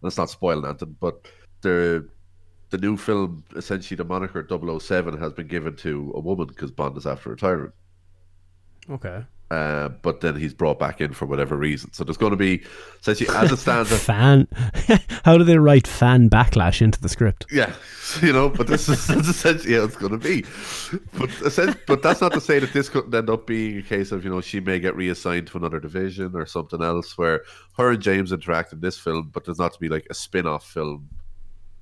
Let's 0.00 0.16
not 0.16 0.30
spoil 0.30 0.64
anything, 0.64 0.96
but 1.00 1.26
the 1.62 2.08
the 2.70 2.78
new 2.78 2.96
film, 2.96 3.44
essentially 3.56 3.96
the 3.96 4.04
moniker 4.04 4.46
007 4.48 5.18
has 5.18 5.32
been 5.32 5.48
given 5.48 5.74
to 5.76 6.12
a 6.14 6.20
woman 6.20 6.46
because 6.46 6.70
Bond 6.70 6.96
is 6.96 7.06
after 7.06 7.30
retirement. 7.30 7.72
Okay. 8.90 9.24
Uh, 9.50 9.88
but 9.88 10.20
then 10.20 10.36
he's 10.36 10.52
brought 10.52 10.78
back 10.78 11.00
in 11.00 11.14
for 11.14 11.24
whatever 11.24 11.56
reason. 11.56 11.90
So 11.94 12.04
there's 12.04 12.18
going 12.18 12.32
to 12.32 12.36
be, 12.36 12.62
essentially, 13.00 13.34
as 13.34 13.50
it 13.50 13.56
stands, 13.56 13.90
Fan. 14.04 14.46
How 15.24 15.38
do 15.38 15.44
they 15.44 15.56
write 15.56 15.86
fan 15.86 16.28
backlash 16.28 16.82
into 16.82 17.00
the 17.00 17.08
script? 17.08 17.46
Yeah, 17.50 17.72
you 18.22 18.32
know, 18.32 18.50
but 18.50 18.66
this 18.66 18.90
is 18.90 19.06
that's 19.06 19.26
essentially 19.26 19.74
how 19.74 19.84
it's 19.84 19.96
going 19.96 20.12
to 20.12 20.18
be. 20.18 20.44
But 21.18 21.76
but 21.86 22.02
that's 22.02 22.20
not 22.20 22.32
to 22.32 22.40
say 22.42 22.58
that 22.58 22.74
this 22.74 22.90
couldn't 22.90 23.14
end 23.14 23.30
up 23.30 23.46
being 23.46 23.78
a 23.78 23.82
case 23.82 24.12
of 24.12 24.22
you 24.22 24.30
know 24.30 24.42
she 24.42 24.60
may 24.60 24.78
get 24.78 24.94
reassigned 24.94 25.46
to 25.48 25.56
another 25.56 25.80
division 25.80 26.32
or 26.34 26.44
something 26.44 26.82
else 26.82 27.16
where 27.16 27.42
her 27.78 27.90
and 27.92 28.02
James 28.02 28.32
interact 28.32 28.74
in 28.74 28.80
this 28.80 28.98
film, 28.98 29.30
but 29.32 29.46
there's 29.46 29.58
not 29.58 29.72
to 29.72 29.80
be 29.80 29.88
like 29.88 30.06
a 30.10 30.14
spin-off 30.14 30.66
film 30.66 31.08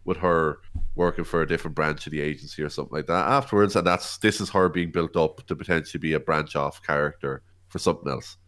with 0.04 0.18
her 0.18 0.60
working 0.94 1.24
for 1.24 1.42
a 1.42 1.48
different 1.48 1.74
branch 1.74 2.06
of 2.06 2.12
the 2.12 2.20
agency 2.20 2.62
or 2.62 2.68
something 2.68 2.96
like 2.96 3.06
that 3.06 3.26
afterwards, 3.28 3.74
and 3.74 3.84
that's 3.84 4.18
this 4.18 4.40
is 4.40 4.50
her 4.50 4.68
being 4.68 4.92
built 4.92 5.16
up 5.16 5.44
to 5.48 5.56
potentially 5.56 5.98
be 6.00 6.12
a 6.12 6.20
branch 6.20 6.54
off 6.54 6.80
character 6.84 7.42
for 7.76 7.80
something 7.80 8.10
else. 8.10 8.38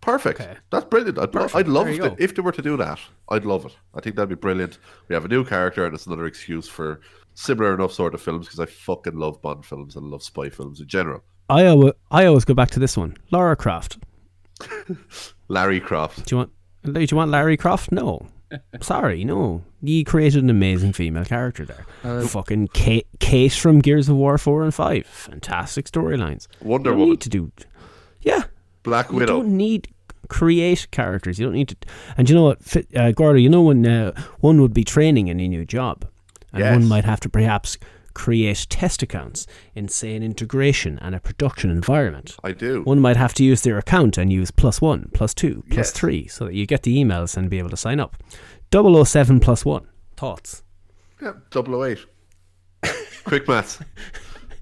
Perfect. 0.00 0.40
Okay. 0.40 0.56
That's 0.70 0.86
brilliant. 0.86 1.18
I'd, 1.18 1.32
Perfect. 1.32 1.54
I'd 1.56 1.68
love 1.68 1.86
There 1.86 1.94
you 1.94 2.16
if 2.18 2.34
they 2.34 2.40
were 2.40 2.52
to 2.52 2.62
do 2.62 2.76
that. 2.78 2.98
I'd 3.28 3.44
love 3.44 3.66
it. 3.66 3.76
I 3.94 4.00
think 4.00 4.16
that'd 4.16 4.28
be 4.28 4.34
brilliant. 4.36 4.78
We 5.08 5.14
have 5.14 5.24
a 5.24 5.28
new 5.28 5.44
character, 5.44 5.84
and 5.84 5.94
it's 5.94 6.06
another 6.06 6.24
excuse 6.26 6.68
for 6.68 7.00
similar 7.34 7.74
enough 7.74 7.92
sort 7.92 8.14
of 8.14 8.22
films 8.22 8.46
because 8.46 8.60
I 8.60 8.66
fucking 8.66 9.16
love 9.18 9.42
Bond 9.42 9.66
films 9.66 9.96
and 9.96 10.06
love 10.06 10.22
spy 10.22 10.48
films 10.48 10.80
in 10.80 10.86
general. 10.86 11.22
I 11.50 11.66
always, 11.66 11.92
I 12.10 12.24
always 12.26 12.44
go 12.44 12.54
back 12.54 12.70
to 12.72 12.80
this 12.80 12.96
one. 12.96 13.16
Lara 13.30 13.56
Croft. 13.56 13.98
Larry 15.48 15.80
Croft. 15.80 16.26
Do 16.26 16.34
you 16.34 16.38
want? 16.38 16.52
Do 16.94 17.00
you 17.00 17.16
want 17.16 17.30
Larry 17.30 17.56
Croft? 17.56 17.92
No. 17.92 18.26
Sorry, 18.80 19.24
no. 19.24 19.62
You 19.82 20.04
created 20.04 20.42
an 20.42 20.50
amazing 20.50 20.92
female 20.92 21.24
character 21.24 21.64
there. 21.66 21.86
Uh, 22.02 22.26
fucking 22.26 22.68
Kate, 22.68 23.06
Kate 23.20 23.52
from 23.52 23.80
Gears 23.80 24.08
of 24.08 24.16
War 24.16 24.38
four 24.38 24.62
and 24.62 24.72
five. 24.74 25.06
Fantastic 25.06 25.86
storylines. 25.86 26.46
Wonder 26.62 26.90
you 26.90 26.92
don't 26.94 27.00
Woman. 27.00 27.10
need 27.10 27.20
to 27.22 27.28
do. 27.28 27.52
Yeah, 28.22 28.44
Black 28.82 29.10
Widow. 29.12 29.20
you 29.36 29.42
don't 29.42 29.56
need 29.56 29.88
create 30.28 30.86
characters. 30.90 31.38
You 31.38 31.46
don't 31.46 31.54
need 31.54 31.68
to. 31.68 31.76
And 32.16 32.28
you 32.28 32.34
know 32.34 32.44
what, 32.44 32.76
uh, 32.96 33.12
Gordo? 33.12 33.38
You 33.38 33.48
know 33.48 33.62
when 33.62 33.86
uh, 33.86 34.12
one 34.40 34.60
would 34.60 34.74
be 34.74 34.84
training 34.84 35.28
in 35.28 35.40
a 35.40 35.48
new 35.48 35.64
job, 35.64 36.04
and 36.52 36.60
Yes. 36.60 36.72
one 36.74 36.86
might 36.88 37.04
have 37.04 37.20
to 37.20 37.28
perhaps 37.28 37.78
create 38.14 38.66
test 38.68 39.00
accounts 39.02 39.46
in, 39.76 39.86
say, 39.86 40.16
an 40.16 40.24
integration 40.24 40.98
and 41.00 41.14
a 41.14 41.20
production 41.20 41.70
environment. 41.70 42.34
I 42.42 42.50
do. 42.50 42.82
One 42.82 42.98
might 43.00 43.16
have 43.16 43.32
to 43.34 43.44
use 43.44 43.62
their 43.62 43.78
account 43.78 44.18
and 44.18 44.32
use 44.32 44.50
plus 44.50 44.80
one, 44.80 45.08
plus 45.14 45.32
two, 45.32 45.62
plus 45.68 45.76
Yes. 45.76 45.90
three, 45.92 46.26
so 46.26 46.46
that 46.46 46.54
you 46.54 46.66
get 46.66 46.82
the 46.82 46.96
emails 46.96 47.36
and 47.36 47.48
be 47.48 47.58
able 47.58 47.70
to 47.70 47.76
sign 47.76 48.00
up. 48.00 48.16
007 48.72 49.38
plus 49.40 49.64
one. 49.64 49.86
Thoughts? 50.16 50.64
Yeah, 51.22 51.34
008. 51.54 51.98
Quick 53.24 53.46
maths. 53.48 53.78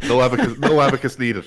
No 0.06 0.20
abacus, 0.20 0.58
no 0.58 0.80
abacus 0.80 1.18
needed. 1.18 1.44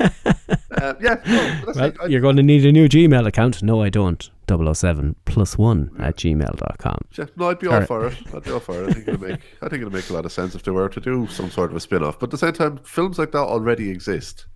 Uh, 0.00 0.94
yeah, 1.00 1.20
no, 1.26 1.62
Well, 1.66 1.84
it. 1.86 1.96
I- 2.00 2.06
you're 2.06 2.20
going 2.20 2.36
to 2.36 2.42
need 2.42 2.64
a 2.64 2.72
new 2.72 2.88
Gmail 2.88 3.26
account. 3.26 3.62
No, 3.62 3.82
I 3.82 3.88
don't. 3.88 4.30
007 4.48 5.14
plus 5.26 5.58
one 5.58 5.90
at 5.98 6.16
gmail.com. 6.16 6.98
Yeah, 7.18 7.24
no, 7.36 7.50
I'd 7.50 7.58
be 7.58 7.66
all 7.66 7.74
Alright. 7.74 7.88
for 7.88 8.06
it. 8.06 8.16
I'd 8.34 8.44
be 8.44 8.50
all 8.52 8.60
for 8.60 8.84
it. 8.84 8.90
I 8.90 8.92
think 8.92 9.08
it'll 9.08 9.20
make. 9.20 9.40
I 9.60 9.68
think 9.68 9.82
it'll 9.82 9.92
make 9.92 10.08
a 10.08 10.12
lot 10.14 10.24
of 10.24 10.32
sense 10.32 10.54
if 10.54 10.62
they 10.62 10.70
were 10.70 10.88
to 10.88 11.00
do 11.00 11.26
some 11.26 11.50
sort 11.50 11.70
of 11.70 11.76
a 11.76 11.80
spin-off. 11.80 12.18
But 12.18 12.26
at 12.28 12.30
the 12.30 12.38
same 12.38 12.52
time, 12.52 12.78
films 12.78 13.18
like 13.18 13.32
that 13.32 13.38
already 13.38 13.90
exist. 13.90 14.46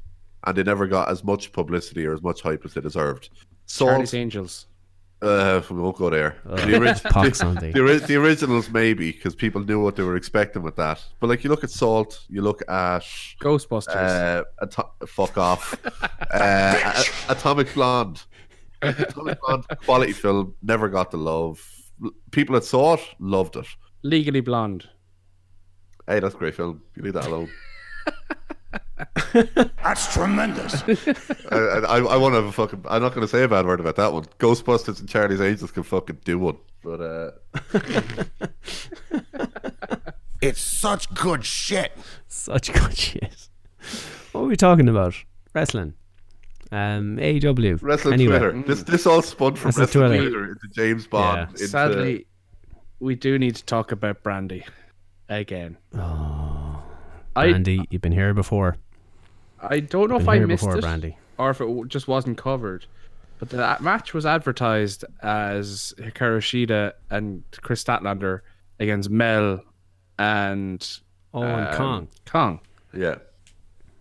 and 0.47 0.57
they 0.57 0.63
never 0.63 0.87
got 0.87 1.09
as 1.11 1.23
much 1.23 1.53
publicity 1.53 2.07
or 2.07 2.15
as 2.15 2.23
much 2.23 2.41
hype 2.43 2.65
as 2.65 2.75
they 2.75 2.81
deserved. 2.81 3.29
Charlie's 3.69 4.15
Angels. 4.15 4.67
Uh, 5.23 5.63
we 5.71 5.77
won't 5.81 5.97
go 5.97 6.11
there. 6.11 6.37
the, 6.45 6.77
ori- 6.77 6.95
Pox 7.13 7.39
the, 7.39 7.73
the, 7.75 8.05
the 8.07 8.17
originals 8.17 8.69
maybe 8.71 9.13
because 9.13 9.35
people 9.35 9.61
knew 9.63 9.81
what 9.83 9.97
they 9.97 10.03
were 10.03 10.17
expecting 10.17 10.63
with 10.63 10.77
that. 10.77 11.03
But 11.21 11.29
like 11.29 11.45
you 11.45 11.51
look 11.51 11.65
at 11.65 11.71
Salt, 11.71 12.25
you 12.29 12.43
look 12.43 12.63
at 12.69 13.03
Ghostbusters. 13.41 13.95
uh, 14.41 14.45
Ato- 14.61 14.93
fuck 15.07 15.39
off, 15.39 15.79
uh, 16.35 16.93
A- 17.29 17.33
Atomic 17.33 17.73
Blonde. 17.75 18.23
Atomic 18.83 19.39
Blonde 19.41 19.65
quality 19.85 20.13
film 20.13 20.55
never 20.63 20.89
got 20.89 21.11
the 21.13 21.17
love. 21.19 21.65
People 22.33 22.55
that 22.57 22.65
saw 22.65 22.95
it 22.95 23.01
loved 23.21 23.57
it. 23.57 23.67
Legally 24.03 24.41
Blonde. 24.41 24.89
Hey, 26.09 26.19
that's 26.19 26.35
a 26.35 26.39
great 26.39 26.57
film. 26.57 26.83
You 26.97 27.05
leave 27.05 27.13
that 27.15 27.27
alone. 27.27 27.49
That's 29.83 30.13
tremendous. 30.13 30.83
I, 31.51 31.57
I, 31.57 31.99
I 31.99 32.17
want 32.17 32.33
to 32.35 32.37
have 32.37 32.45
a 32.47 32.53
fucking. 32.53 32.85
I'm 32.89 33.03
not 33.03 33.11
going 33.15 33.23
to 33.23 33.29
say 33.29 33.43
a 33.43 33.49
bad 33.49 33.67
word 33.67 33.81
about 33.81 33.97
that 33.97 34.13
one. 34.13 34.25
Ghostbusters 34.39 35.01
and 35.01 35.09
Charlie's 35.09 35.41
Angels 35.41 35.71
can 35.71 35.83
fucking 35.83 36.19
do 36.25 36.39
one, 36.39 36.57
but 36.83 37.01
uh, 37.01 37.31
it's 40.43 40.61
such 40.61 41.13
good 41.15 41.45
shit. 41.45 41.93
Such 42.29 42.73
good 42.73 42.97
shit. 42.97 43.49
What 44.33 44.43
were 44.43 44.49
we 44.49 44.57
talking 44.57 44.89
about? 44.89 45.15
Wrestling. 45.55 45.95
Um, 46.71 47.19
AEW. 47.19 47.79
wrestling 47.83 48.15
anyway. 48.15 48.39
Twitter. 48.39 48.63
This 48.67 48.83
this 48.83 49.07
all 49.07 49.21
spun 49.23 49.57
from 49.57 49.69
Wrestling 49.69 49.85
wrestling 49.85 50.09
Twitter. 50.21 50.31
Twitter. 50.31 50.45
into 50.53 50.69
James 50.73 51.07
Bond. 51.07 51.37
Yeah. 51.37 51.49
into- 51.51 51.69
Sadly, 51.69 52.27
we 52.99 53.15
do 53.15 53.39
need 53.39 53.57
to 53.57 53.65
talk 53.65 53.93
about 53.93 54.23
Brandy 54.23 54.65
again. 55.29 55.77
I 55.95 57.51
Brandy, 57.51 57.85
you've 57.91 58.03
been 58.03 58.13
here 58.13 58.33
before. 58.35 58.77
I 59.63 59.81
don't 59.81 60.09
know 60.11 60.19
Been 60.19 60.23
if 60.23 60.29
I 60.29 60.39
missed 60.41 60.63
before, 60.65 60.79
it 60.79 60.83
Brandy. 60.83 61.17
or 61.39 61.51
if 61.51 61.61
it 61.61 61.65
w- 61.67 61.87
just 61.87 62.09
wasn't 62.09 62.37
covered. 62.39 62.87
But 63.39 63.51
the 63.51 63.77
a- 63.79 63.83
match 63.83 64.13
was 64.15 64.25
advertised 64.27 65.05
as 65.23 65.95
Hikaru 65.99 66.39
Shida 66.39 66.93
and 67.11 67.43
Kris 67.61 67.83
Statlander 67.83 68.41
against 68.81 69.11
Mel 69.11 69.63
and 70.19 70.99
Oh, 71.35 71.43
and 71.43 71.69
um, 71.69 71.75
Kong. 71.77 72.09
Kong. 72.27 72.61
yeah. 72.93 73.17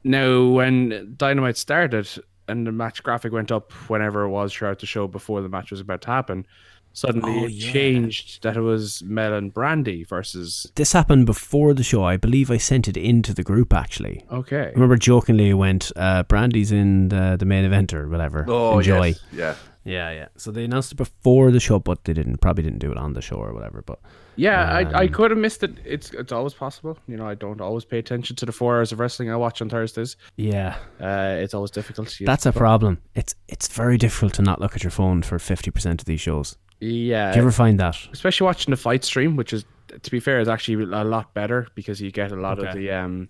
Now, 0.03 0.45
when 0.47 1.13
Dynamite 1.17 1.57
started 1.57 2.07
and 2.47 2.65
the 2.67 2.71
match 2.71 3.01
graphic 3.03 3.31
went 3.31 3.51
up 3.51 3.71
whenever 3.89 4.23
it 4.23 4.29
was 4.29 4.51
throughout 4.51 4.79
the 4.79 4.85
show 4.85 5.07
before 5.07 5.41
the 5.41 5.47
match 5.49 5.71
was 5.71 5.79
about 5.79 6.01
to 6.01 6.07
happen, 6.09 6.45
suddenly 6.93 7.39
Oh, 7.41 7.45
it 7.45 7.51
yeah. 7.51 7.71
changed 7.71 8.43
that 8.43 8.57
it 8.57 8.61
was 8.61 9.01
Mel 9.03 9.33
and 9.33 9.53
Brandy 9.53 10.03
versus. 10.03 10.71
This 10.75 10.93
happened 10.93 11.25
before 11.25 11.73
the 11.73 11.83
show. 11.83 12.03
I 12.03 12.17
believe 12.17 12.51
I 12.51 12.57
sent 12.57 12.87
it 12.87 12.97
into 12.97 13.33
the 13.33 13.43
group 13.43 13.73
actually. 13.73 14.25
Okay. 14.31 14.67
I 14.67 14.71
remember 14.71 14.97
jokingly 14.97 15.51
I 15.51 15.53
went, 15.53 15.91
uh, 15.95 16.23
Brandy's 16.23 16.71
in 16.71 17.09
the, 17.09 17.35
the 17.39 17.45
main 17.45 17.65
event 17.65 17.93
or 17.93 18.07
whatever. 18.09 18.45
Oh, 18.47 18.79
Enjoy. 18.79 19.07
yes. 19.07 19.19
Yeah. 19.33 19.55
Yeah, 19.83 20.11
yeah. 20.11 20.27
So 20.37 20.51
they 20.51 20.63
announced 20.65 20.91
it 20.91 20.95
before 20.95 21.49
the 21.49 21.59
show, 21.59 21.79
but 21.79 22.03
they 22.03 22.13
didn't 22.13 22.37
probably 22.37 22.63
didn't 22.63 22.77
do 22.79 22.91
it 22.91 22.97
on 22.97 23.13
the 23.13 23.21
show 23.21 23.37
or 23.37 23.51
whatever. 23.51 23.81
But 23.81 23.97
Yeah, 24.35 24.61
I, 24.71 24.81
I 24.81 25.05
Um, 25.05 25.09
could 25.09 25.31
have 25.31 25.39
missed 25.39 25.63
it. 25.63 25.71
It's 25.83 26.11
it's 26.13 26.31
always 26.31 26.53
possible. 26.53 26.99
You 27.07 27.17
know, 27.17 27.27
I 27.27 27.33
don't 27.33 27.59
always 27.59 27.83
pay 27.83 27.97
attention 27.97 28.35
to 28.35 28.45
the 28.45 28.51
four 28.51 28.77
hours 28.77 28.91
of 28.91 28.99
wrestling 28.99 29.31
I 29.31 29.35
watch 29.37 29.59
on 29.59 29.69
Thursdays. 29.69 30.17
yeah, 30.35 30.75
Uh, 30.99 31.37
it's 31.43 31.55
always 31.55 31.71
difficult. 31.71 32.19
You- 32.19 32.27
that's 32.27 32.45
a 32.45 32.51
problem. 32.51 32.99
It's 33.15 33.33
it's 33.47 33.67
very 33.69 33.97
difficult 33.97 34.33
to 34.35 34.43
not 34.43 34.61
look 34.61 34.75
at 34.75 34.83
your 34.83 34.91
phone 34.91 35.23
for 35.23 35.39
fifty 35.39 35.71
percent 35.71 35.99
of 36.01 36.05
these 36.05 36.21
shows. 36.21 36.57
Yeah. 36.81 37.31
Do 37.31 37.37
you 37.37 37.41
ever 37.43 37.51
find 37.51 37.79
that? 37.79 37.95
especially 38.11 38.45
watching 38.45 38.71
the 38.71 38.77
fight 38.77 39.03
stream, 39.05 39.35
which 39.37 39.53
is 39.53 39.63
to 40.03 40.11
be 40.11 40.19
fair 40.19 40.39
is 40.41 40.47
actually 40.49 40.83
a 40.83 41.03
lot 41.03 41.33
better 41.33 41.67
because 41.75 42.01
you 42.01 42.11
get 42.11 42.31
a 42.31 42.35
lot 42.35 42.59
of 42.59 42.73
the 42.75 42.91
um, 42.91 43.29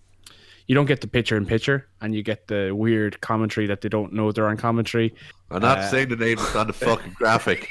you 0.68 0.76
don't 0.76 0.86
get 0.86 1.02
the 1.02 1.08
picture 1.08 1.36
in 1.36 1.46
picture, 1.46 1.88
and 2.02 2.16
you 2.16 2.24
get 2.24 2.48
the 2.48 2.72
weird 2.72 3.20
commentary 3.22 3.68
that 3.68 3.82
they 3.82 3.90
don't 3.90 4.14
know 4.14 4.32
they're 4.32 4.48
on 4.48 4.58
commentary. 4.58 5.14
I'm 5.50 5.62
not 5.62 5.80
Uh, 5.80 5.90
saying 5.90 6.10
the 6.10 6.16
name 6.16 6.40
is 6.40 6.56
on 6.56 6.68
the 6.68 6.74
fucking 6.74 7.14
graphic. 7.14 7.68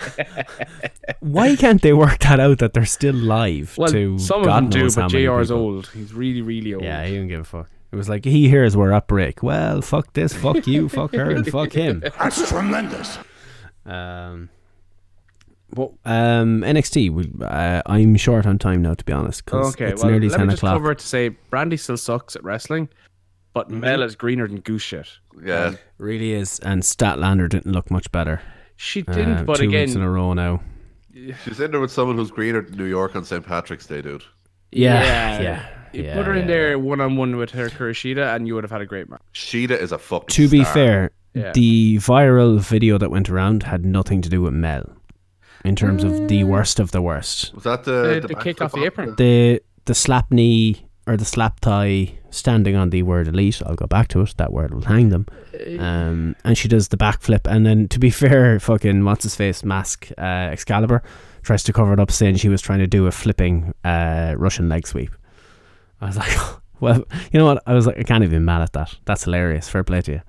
Why 1.20 1.56
can't 1.56 1.82
they 1.82 1.92
work 1.92 2.20
that 2.20 2.40
out 2.40 2.58
that 2.58 2.72
they're 2.72 2.84
still 2.86 3.14
live? 3.14 3.76
Well, 3.76 3.90
to 3.90 4.18
some 4.18 4.42
God 4.44 4.64
of 4.64 4.70
them 4.70 4.88
do, 4.88 4.94
but 4.94 5.12
many 5.12 5.24
JR's 5.26 5.48
people. 5.48 5.62
old. 5.62 5.86
He's 5.88 6.14
really, 6.14 6.42
really 6.42 6.74
old. 6.74 6.84
Yeah, 6.84 7.04
he 7.04 7.12
didn't 7.12 7.28
give 7.28 7.40
a 7.40 7.44
fuck. 7.44 7.68
It 7.90 7.96
was 7.96 8.08
like 8.08 8.24
he 8.24 8.48
hears 8.48 8.76
we're 8.76 8.92
at 8.92 9.06
break. 9.08 9.42
Well, 9.42 9.82
fuck 9.82 10.14
this, 10.14 10.32
fuck 10.32 10.66
you, 10.66 10.88
fuck 10.88 11.12
her, 11.12 11.30
and 11.30 11.46
fuck 11.46 11.72
him. 11.72 12.02
That's 12.18 12.48
tremendous. 12.48 13.18
Um, 13.84 14.48
well, 15.74 15.98
um, 16.04 16.62
NXT. 16.62 17.10
We, 17.10 17.30
uh, 17.44 17.82
I'm 17.86 18.16
short 18.16 18.46
on 18.46 18.58
time 18.58 18.82
now, 18.82 18.94
to 18.94 19.04
be 19.04 19.12
honest, 19.12 19.42
Okay, 19.52 19.86
it's 19.86 20.02
well, 20.02 20.10
nearly 20.12 20.28
let 20.28 20.36
ten 20.38 20.46
me 20.46 20.52
just 20.52 20.62
o'clock. 20.62 20.74
cover 20.76 20.92
it 20.92 20.98
to 20.98 21.06
say 21.06 21.28
Brandy 21.50 21.76
still 21.76 21.96
sucks 21.96 22.36
at 22.36 22.44
wrestling, 22.44 22.88
but 23.54 23.70
Mel 23.70 24.02
is 24.02 24.14
greener 24.16 24.46
than 24.46 24.60
goose 24.60 24.82
shit. 24.82 25.08
Yeah. 25.44 25.74
Really 25.98 26.32
is, 26.32 26.58
and 26.60 26.82
Statlander 26.82 27.48
didn't 27.48 27.72
look 27.72 27.90
much 27.90 28.10
better. 28.12 28.40
She 28.76 29.02
didn't, 29.02 29.32
Uh, 29.38 29.44
but 29.44 29.56
two 29.56 29.68
weeks 29.68 29.92
in 29.92 29.98
again, 29.98 30.02
a 30.02 30.10
row 30.10 30.32
now. 30.34 30.60
She's 31.44 31.60
in 31.60 31.70
there 31.70 31.80
with 31.80 31.92
someone 31.92 32.16
who's 32.16 32.30
greener 32.30 32.62
than 32.62 32.76
New 32.76 32.84
York 32.86 33.14
on 33.16 33.24
St. 33.24 33.44
Patrick's 33.44 33.86
Day, 33.86 34.02
dude. 34.02 34.24
Yeah, 34.70 35.02
yeah, 35.04 35.40
yeah. 35.40 35.66
You 35.92 36.04
yeah, 36.04 36.14
put 36.14 36.26
her 36.26 36.32
in 36.32 36.40
yeah, 36.40 36.46
there 36.46 36.78
one 36.78 37.02
on 37.02 37.16
one 37.16 37.36
with 37.36 37.52
Hikaru 37.52 37.90
Shida, 37.92 38.34
and 38.34 38.46
you 38.48 38.54
would 38.54 38.64
have 38.64 38.70
had 38.70 38.80
a 38.80 38.86
great 38.86 39.10
match. 39.10 39.20
Shida 39.34 39.78
is 39.78 39.92
a 39.92 39.98
fucking 39.98 40.28
To 40.28 40.48
be 40.48 40.62
star. 40.64 40.72
fair, 40.72 41.10
Yeah. 41.34 41.52
the 41.52 41.96
viral 41.98 42.58
video 42.60 42.96
that 42.96 43.10
went 43.10 43.28
around 43.28 43.64
had 43.64 43.84
nothing 43.84 44.22
to 44.22 44.30
do 44.30 44.40
with 44.40 44.54
Mel, 44.54 44.90
in 45.64 45.76
terms 45.76 46.04
of 46.04 46.28
the 46.28 46.44
worst 46.44 46.80
of 46.80 46.90
the 46.90 47.02
worst. 47.02 47.54
Was 47.54 47.64
that 47.64 47.84
the, 47.84 48.02
The, 48.14 48.20
the, 48.20 48.28
the 48.28 48.34
kick 48.36 48.60
off 48.60 48.72
the 48.72 48.84
apron. 48.84 49.14
The 49.16 49.62
the 49.84 49.94
slap 49.94 50.30
knee 50.30 50.86
or 51.06 51.16
the 51.16 51.24
slap 51.24 51.60
thigh 51.60 52.14
standing 52.30 52.76
on 52.76 52.90
the 52.90 53.02
word 53.02 53.28
elite. 53.28 53.60
I'll 53.66 53.74
go 53.74 53.86
back 53.86 54.08
to 54.08 54.20
it. 54.22 54.34
That 54.36 54.52
word 54.52 54.72
will 54.72 54.82
hang 54.82 55.08
them. 55.10 55.26
Um, 55.78 56.36
and 56.44 56.56
she 56.56 56.68
does 56.68 56.88
the 56.88 56.96
backflip, 56.96 57.46
and 57.46 57.66
then 57.66 57.88
to 57.88 57.98
be 57.98 58.10
fair, 58.22 58.58
fucking 58.60 59.04
what's 59.04 59.24
his 59.24 59.34
face 59.34 59.64
mask 59.64 60.08
uh, 60.18 60.50
Excalibur 60.52 61.02
tries 61.42 61.62
to 61.64 61.72
cover 61.72 61.92
it 61.92 61.98
up, 62.00 62.10
saying 62.10 62.36
she 62.36 62.48
was 62.48 62.62
trying 62.62 62.78
to 62.78 62.86
do 62.86 63.06
a 63.06 63.10
flipping 63.10 63.74
uh, 63.84 64.34
Russian 64.38 64.68
leg 64.68 64.86
sweep. 64.86 65.10
I 66.00 66.06
was 66.06 66.16
like, 66.16 66.36
well, 66.80 67.04
you 67.32 67.38
know 67.38 67.46
what? 67.46 67.62
I 67.66 67.74
was 67.74 67.86
like, 67.86 67.98
I 67.98 68.02
can't 68.04 68.22
even 68.22 68.38
be 68.40 68.44
mad 68.44 68.62
at 68.62 68.72
that. 68.74 68.96
That's 69.04 69.24
hilarious. 69.24 69.68
Fair 69.68 69.84
play 69.84 70.02
to 70.02 70.12
you. 70.12 70.20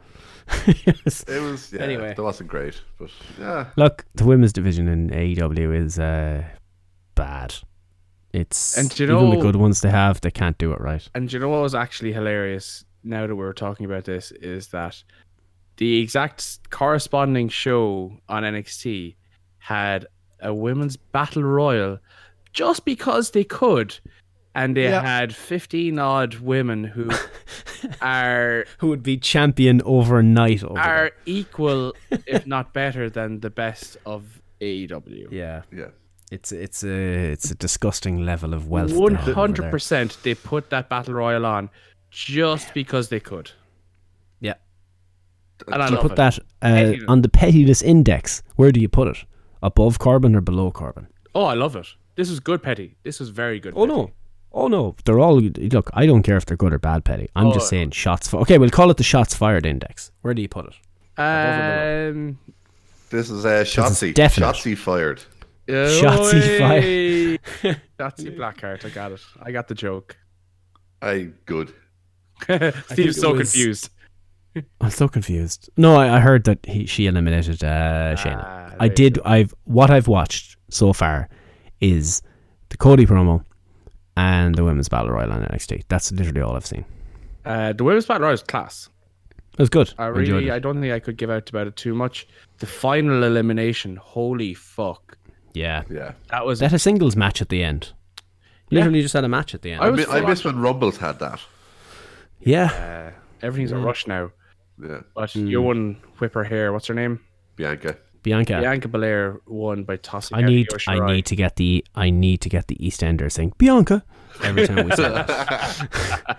Yes. 0.86 1.24
It 1.28 1.41
was, 1.41 1.74
yeah, 1.74 1.82
Anyway. 1.82 2.11
It 2.11 2.20
wasn't 2.20 2.49
great. 2.49 2.82
But 2.98 3.10
yeah, 3.40 3.68
Look, 3.76 4.06
the 4.15 4.26
women's 4.26 4.53
division 4.53 4.88
in 4.88 5.10
AEW 5.10 5.76
is 5.76 5.99
uh, 5.99 6.44
bad. 7.15 7.56
It's 8.32 8.78
And 8.78 8.99
you 8.99 9.06
even 9.06 9.30
the 9.30 9.38
good 9.38 9.56
ones 9.57 9.82
they 9.82 9.91
have, 9.91 10.22
they 10.22 10.32
can't 10.32 10.57
do 10.57 10.72
it 10.72 10.82
right. 10.82 11.07
And 11.14 11.30
do 11.30 11.36
you 11.36 11.40
know 11.40 11.49
what 11.49 11.61
was 11.61 11.76
actually 11.76 12.14
hilarious 12.14 12.84
now 13.03 13.28
that 13.28 13.36
we're 13.36 13.53
talking 13.53 13.86
about 13.86 14.06
this 14.06 14.32
is 14.32 14.70
that 14.70 15.03
the 15.78 15.99
exact 15.99 16.70
corresponding 16.70 17.49
show 17.49 18.18
on 18.30 18.44
NXT 18.44 19.15
had 19.60 20.07
a 20.41 20.53
women's 20.53 20.98
battle 20.98 21.44
royal 21.44 21.99
just 22.53 22.86
because 22.86 23.32
they 23.32 23.44
could. 23.44 23.98
And 24.56 24.78
they 24.78 24.84
Yeah. 24.84 25.02
had 25.02 25.34
15 25.36 25.98
odd 25.98 26.36
women 26.36 26.84
who 26.84 27.10
are 28.02 28.66
Who 28.80 28.88
would 28.90 29.04
be 29.04 29.18
champion 29.18 29.82
overnight 29.84 30.64
over 30.64 30.80
are 30.80 31.06
them. 31.10 31.12
equal, 31.26 31.94
if 32.28 32.46
not 32.46 32.74
better, 32.74 33.10
than 33.10 33.40
the 33.40 33.50
best 33.50 33.98
of 34.06 34.42
AEW. 34.62 35.28
Yeah, 35.32 35.64
yeah. 35.72 35.88
it's 36.32 36.52
it's 36.52 36.84
a 36.84 37.32
it's 37.32 37.52
a 37.52 37.56
disgusting 37.56 38.24
level 38.26 38.54
of 38.54 38.68
wealth. 38.70 38.92
they 38.92 38.98
One 38.98 39.16
have 39.16 39.30
over 39.30 39.34
hundred 39.40 39.64
there. 39.64 39.72
percent, 39.72 40.18
they 40.24 40.36
put 40.36 40.70
that 40.70 40.88
battle 40.90 41.16
royal 41.16 41.46
on 41.46 41.70
just 42.12 42.74
because 42.74 43.10
they 43.10 43.20
could, 43.20 43.52
Yeah, 44.40 44.54
and 45.68 45.82
I 45.82 45.88
you 45.90 45.96
love 45.96 46.02
put 46.04 46.12
it. 46.12 46.16
that 46.18 46.40
uh, 46.62 46.94
on 47.12 47.22
the 47.24 47.30
pettiness 47.30 47.82
index. 47.82 48.44
Where 48.56 48.72
do 48.72 48.80
you 48.80 48.88
put 48.90 49.08
it? 49.08 49.26
Above 49.64 49.98
carbon 49.98 50.36
or 50.36 50.42
below 50.42 50.70
carbon? 50.72 51.08
Oh, 51.34 51.46
I 51.46 51.56
love 51.56 51.76
it. 51.76 51.88
This 52.16 52.30
is 52.30 52.40
good, 52.40 52.62
Petty. 52.62 52.96
This 53.04 53.20
is 53.20 53.30
very 53.30 53.60
good. 53.60 53.74
Oh 53.76 53.88
Petty. 53.88 53.98
no. 54.00 54.12
Oh 54.54 54.68
no, 54.68 54.96
they're 55.06 55.20
all 55.20 55.40
look. 55.42 55.90
I 55.94 56.06
don't 56.06 56.22
care 56.24 56.38
if 56.38 56.46
they're 56.46 56.58
good 56.58 56.74
or 56.74 56.80
bad, 56.80 57.04
Petty. 57.04 57.30
I'm 57.36 57.48
Oh, 57.48 57.54
just 57.54 57.70
saying 57.70 57.92
shots. 57.92 58.28
Fi- 58.28 58.38
okay, 58.40 58.58
we'll 58.58 58.70
call 58.70 58.92
it 58.92 58.98
the 58.98 59.04
shots 59.04 59.34
fired 59.34 59.66
index. 59.66 60.12
Where 60.22 60.34
do 60.34 60.42
you 60.42 60.50
put 60.50 60.66
it? 60.68 60.76
Um, 61.20 62.38
This 63.10 63.30
is 63.30 63.46
a 63.46 63.62
uh, 63.62 63.64
Shotzi. 63.64 64.14
definite. 64.14 64.48
Shotzi 64.56 64.78
fired. 64.78 65.22
Shotzi 65.68 66.60
fire. 66.60 67.76
Shotzi 68.00 68.38
Blackheart. 68.38 68.86
I 68.86 68.90
got 68.90 69.12
it. 69.14 69.22
I 69.42 69.52
got 69.52 69.68
the 69.68 69.76
joke. 69.76 70.18
I 71.02 71.30
good. 71.46 71.74
Steve's 72.44 73.18
it 73.18 73.22
so 73.22 73.34
was- 73.34 73.52
confused. 73.52 73.90
I'm 74.82 74.92
so 74.92 75.08
confused. 75.08 75.72
No, 75.78 75.96
I, 75.96 76.18
I 76.18 76.20
heard 76.20 76.44
that 76.44 76.60
he 76.64 76.86
she 76.86 77.08
eliminated 77.08 77.64
uh, 77.64 78.16
Shayna. 78.16 78.44
Ah, 78.46 78.76
I 78.80 78.88
there 78.88 78.96
did. 78.96 79.20
I've 79.26 79.52
what 79.64 79.90
I've 79.90 80.08
watched 80.08 80.58
so 80.70 80.94
far 80.94 81.28
is 81.82 82.22
the 82.70 82.78
Cody 82.78 83.08
promo 83.08 83.44
and 84.18 84.56
the 84.56 84.64
women's 84.64 84.90
battle 84.90 85.11
royal 85.11 85.31
on 85.31 85.44
NXT. 85.44 85.84
That's 85.88 86.11
literally 86.11 86.41
all 86.41 86.56
I've 86.56 86.65
seen. 86.65 86.85
Uh, 87.45 87.73
the 87.73 87.84
women's 87.84 88.06
battle 88.06 88.23
royal 88.23 88.34
is 88.34 88.44
class. 88.44 88.90
It 89.53 89.60
was 89.60 89.69
good. 89.69 89.94
I 89.99 90.07
really, 90.07 90.49
I 90.49 90.57
don't 90.60 90.81
think 90.81 90.94
I 90.94 90.99
could 90.99 91.18
give 91.18 91.30
out 91.30 91.48
about 91.49 91.68
it 91.68 91.76
too 91.76 91.94
much. 91.94 92.27
The 92.57 92.65
final 92.65 93.23
elimination. 93.23 93.98
Holy 93.98 94.53
fuck! 94.53 95.18
yeah. 95.53 95.84
Yeah. 95.90 96.14
That 96.30 96.45
was 96.45 96.60
that 96.60 96.72
had 96.72 96.76
a 96.76 96.80
singles 96.80 97.15
match 97.15 97.41
at 97.41 97.49
the 97.49 97.64
end. 97.64 97.94
Literally 98.72 99.02
just 99.03 99.14
had 99.14 99.23
a 99.23 99.30
match 99.30 99.53
at 99.53 99.61
the 99.61 99.73
end. 99.73 99.81
I 99.84 99.88
I, 99.88 99.90
was 99.91 100.10
I 100.10 100.22
miss 100.22 100.44
when 100.44 100.60
Rumbles 100.60 100.98
had 100.98 101.19
that. 101.19 101.40
yeah. 102.40 103.11
Everything's 103.44 103.72
a 103.72 103.77
rush 103.77 104.07
now. 104.07 104.31
Yeah, 104.81 105.02
But 105.14 105.35
you 105.35 105.61
won 105.61 105.98
whip 106.18 106.34
her 106.34 106.44
hair. 106.44 106.73
What's 106.73 106.88
her 106.88 106.94
name? 106.95 107.19
Bianca. 107.56 107.98
Bianca. 108.24 108.60
Bianca 108.60 108.88
Belair 108.88 109.40
won 109.45 109.84
by 109.84 109.98
tossing. 109.98 110.38
I 110.38 110.41
need 110.41 110.68
Io 110.88 110.94
I 111.04 111.14
need 111.14 111.26
to 111.28 111.36
get 111.36 111.56
the 111.58 111.86
I 111.95 112.10
need 112.10 112.41
to 112.41 112.50
get 112.50 112.68
the 112.68 112.76
EastEnders 112.78 113.34
saying 113.34 113.54
Bianca 113.58 114.04
every 114.44 114.66
time 114.68 114.86
we 114.88 114.95
say 114.95 115.04
that. 115.10 115.30
uh, 116.30 116.36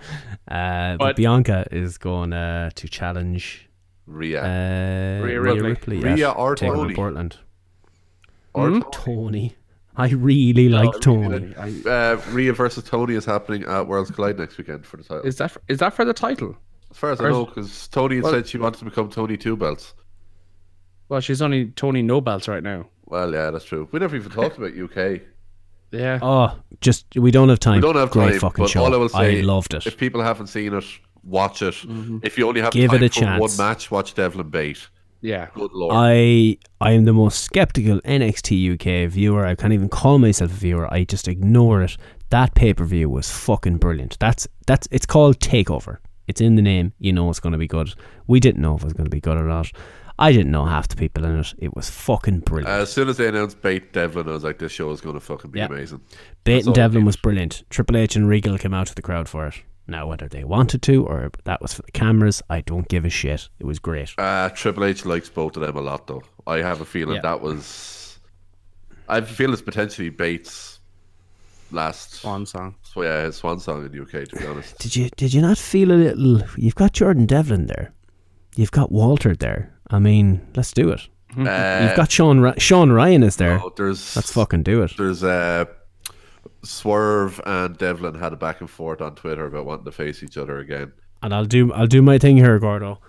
but, 0.47 0.97
But- 0.97 1.15
Bianca 1.15 1.65
is 1.71 1.97
going 1.97 2.33
uh, 2.33 2.69
to 2.75 2.87
challenge 2.87 3.69
Rhea. 4.07 4.41
uh, 4.41 5.23
Rhea 5.25 5.39
Rhea 5.41 5.53
Ripley. 5.53 5.61
Ripley. 5.69 5.99
Rhea 5.99 6.15
yeah, 6.17 6.31
or 6.31 6.55
taking 6.55 6.73
on 6.75 6.77
Toni? 6.83 6.95
Portland. 6.95 7.37
or 8.53 8.69
Hmm? 8.69 8.79
Toni. 8.91 9.55
I 9.97 10.09
really 10.09 10.67
like 10.67 10.91
Toni. 10.99 11.55
Uh, 11.55 12.17
Rhea 12.31 12.51
versus 12.53 12.83
Toni 12.83 13.15
is 13.15 13.23
happening 13.25 13.63
at 13.63 13.87
Worlds 13.87 14.11
Collide 14.11 14.37
next 14.37 14.57
weekend 14.57 14.85
for 14.85 14.97
the 14.97 15.03
title. 15.03 15.23
Is 15.25 15.37
that 15.37 15.51
for, 15.51 15.61
is 15.69 15.79
that 15.79 15.93
for 15.93 16.03
the 16.03 16.13
title? 16.13 16.57
as 16.91 16.97
far 16.97 17.11
as 17.11 17.19
I 17.21 17.25
or 17.25 17.29
is- 17.29 17.33
know, 17.33 17.45
because 17.45 17.87
Toni 17.87 18.19
Well- 18.21 18.31
said 18.33 18.47
she 18.47 18.57
wanted 18.57 18.79
to 18.79 18.85
become 18.85 19.09
Toni 19.09 19.37
Two 19.37 19.55
Belts. 19.55 19.93
Well, 21.09 21.19
she's 21.21 21.41
only 21.41 21.67
Toni 21.67 22.01
no 22.01 22.21
belts 22.21 22.47
right 22.47 22.63
now. 22.63 22.87
Well, 23.05 23.31
yeah, 23.33 23.51
that's 23.51 23.65
true. 23.65 23.87
We 23.91 23.99
never 23.99 24.15
even 24.15 24.31
talked 24.31 24.57
about 24.57 24.75
UK. 24.75 25.21
Yeah. 25.91 26.19
Oh, 26.21 26.57
just 26.81 27.05
we 27.15 27.31
don't 27.31 27.49
have 27.49 27.59
time. 27.59 27.75
We 27.75 27.81
don't 27.81 27.95
have 27.95 28.11
Great 28.11 28.31
time, 28.31 28.39
fucking 28.39 28.63
but 28.63 28.69
show. 28.71 28.83
all 28.83 28.93
I 28.93 28.97
will 28.97 29.09
say, 29.09 29.41
loved 29.41 29.73
it. 29.73 29.85
If 29.85 29.97
people 29.97 30.21
haven't 30.21 30.47
seen 30.47 30.73
it, 30.73 30.83
watch 31.23 31.61
it. 31.61 31.75
Mm-hmm. 31.75 32.19
If 32.23 32.37
you 32.37 32.47
only 32.47 32.61
have 32.61 32.73
Give 32.73 32.89
time 32.91 33.03
it 33.03 33.05
a 33.05 33.09
for 33.09 33.19
chance. 33.21 33.41
one 33.41 33.67
match, 33.67 33.91
watch 33.91 34.13
Devlin 34.15 34.49
Bate. 34.49 34.87
Yeah. 35.21 35.47
Good 35.53 35.71
lord. 35.73 35.93
I 35.95 36.57
I 36.81 36.91
am 36.91 37.05
the 37.05 37.13
most 37.13 37.43
skeptical 37.43 38.01
NXT 38.01 38.73
UK 38.73 39.09
viewer. 39.09 39.45
I 39.45 39.55
can't 39.55 39.73
even 39.73 39.89
call 39.89 40.19
myself 40.19 40.51
a 40.51 40.53
viewer. 40.53 40.91
I 40.93 41.03
just 41.03 41.27
ignore 41.27 41.81
it. 41.83 41.97
That 42.29 42.55
pay 42.55 42.73
per 42.73 42.83
view 42.83 43.09
was 43.09 43.31
fucking 43.31 43.77
brilliant. 43.77 44.17
That's 44.19 44.47
that's 44.67 44.87
it's 44.91 45.05
called 45.05 45.39
Takeover. 45.39 45.97
It's 46.27 46.41
in 46.41 46.55
the 46.55 46.61
name. 46.61 46.93
You 46.99 47.13
know 47.13 47.29
it's 47.29 47.39
going 47.39 47.53
to 47.53 47.59
be 47.59 47.67
good. 47.67 47.93
We 48.27 48.39
didn't 48.39 48.61
know 48.61 48.75
if 48.75 48.81
it 48.81 48.85
was 48.85 48.93
going 48.93 49.05
to 49.05 49.11
be 49.11 49.21
good 49.21 49.37
or 49.37 49.43
not. 49.45 49.71
I 50.17 50.31
didn't 50.31 50.51
know 50.51 50.65
half 50.65 50.87
the 50.87 50.95
people 50.95 51.25
in 51.25 51.39
it. 51.39 51.53
It 51.57 51.75
was 51.75 51.89
fucking 51.89 52.39
brilliant. 52.41 52.69
as 52.69 52.91
soon 52.91 53.09
as 53.09 53.17
they 53.17 53.27
announced 53.27 53.61
Bate 53.61 53.91
Devlin, 53.91 54.29
I 54.29 54.31
was 54.31 54.43
like, 54.45 54.59
this 54.59 54.71
show 54.71 54.89
is 54.91 55.01
going 55.01 55.15
to 55.15 55.19
fucking 55.19 55.51
be 55.51 55.59
Yeah. 55.59 55.65
amazing. 55.65 56.01
Bate 56.45 56.55
that's 56.55 56.67
and 56.67 56.75
Devlin 56.75 57.05
was 57.05 57.17
brilliant. 57.17 57.63
Triple 57.69 57.97
H 57.97 58.15
and 58.15 58.27
Regal 58.29 58.57
came 58.57 58.73
out 58.73 58.87
to 58.87 58.95
the 58.95 59.01
crowd 59.01 59.27
for 59.27 59.47
it. 59.47 59.55
Now 59.87 60.07
whether 60.07 60.27
they 60.27 60.43
wanted 60.43 60.81
to 60.83 61.05
or 61.05 61.31
that 61.43 61.61
was 61.61 61.73
for 61.73 61.81
the 61.83 61.91
cameras, 61.91 62.41
I 62.49 62.61
don't 62.61 62.87
give 62.87 63.05
a 63.05 63.09
shit. 63.09 63.49
It 63.59 63.65
was 63.65 63.77
great. 63.77 64.13
Uh, 64.17 64.49
Triple 64.49 64.85
H 64.85 65.05
likes 65.05 65.29
both 65.29 65.57
of 65.57 65.61
them 65.61 65.75
a 65.75 65.81
lot, 65.81 66.07
though. 66.07 66.23
I 66.47 66.57
have 66.57 66.81
a 66.81 66.85
feeling 66.85 67.15
Yeah. 67.15 67.21
that 67.21 67.41
was. 67.41 68.17
I 69.07 69.21
feel 69.21 69.53
it's 69.53 69.61
potentially 69.61 70.09
Bates' 70.09 70.79
last. 71.71 72.13
Swan 72.15 72.45
song. 72.45 72.75
So 72.81 73.03
yeah, 73.03 73.25
his 73.25 73.35
swan 73.35 73.59
song 73.59 73.85
in 73.85 73.91
the 73.91 74.01
UK. 74.01 74.27
To 74.29 74.35
be 74.37 74.45
honest, 74.47 74.77
Did 74.79 74.95
you 74.95 75.09
did 75.17 75.33
you 75.33 75.41
not 75.41 75.57
feel 75.57 75.91
a 75.91 75.93
little? 75.93 76.41
You've 76.57 76.75
got 76.75 76.93
Jordan 76.93 77.25
Devlin 77.25 77.67
there. 77.67 77.91
You've 78.55 78.71
got 78.71 78.91
Walter 78.91 79.35
there. 79.35 79.71
I 79.89 79.99
mean, 79.99 80.45
let's 80.55 80.71
do 80.73 80.89
it. 80.89 81.01
uh, 81.37 81.85
You've 81.87 81.95
got 81.97 82.11
Sean 82.11 82.39
Ry- 82.39 82.57
Sean 82.57 82.91
Ryan 82.91 83.23
is 83.23 83.35
there. 83.35 83.59
oh, 83.63 83.71
there's 83.75 84.15
Let's 84.15 84.31
fucking 84.31 84.63
do 84.63 84.81
it. 84.83 84.93
there's 84.97 85.23
uh, 85.23 85.65
Swerve 86.63 87.39
and 87.45 87.77
Devlin 87.77 88.15
had 88.15 88.33
a 88.33 88.35
back 88.35 88.61
and 88.61 88.69
forth 88.69 89.01
on 89.01 89.15
Twitter 89.15 89.45
about 89.45 89.65
wanting 89.65 89.85
to 89.85 89.91
face 89.91 90.23
each 90.23 90.37
other 90.37 90.57
again. 90.59 90.91
And 91.21 91.33
I'll 91.33 91.45
do 91.45 91.71
I'll 91.73 91.87
do 91.87 92.01
my 92.01 92.17
thing 92.17 92.37
here, 92.37 92.57
Gordo. 92.59 92.99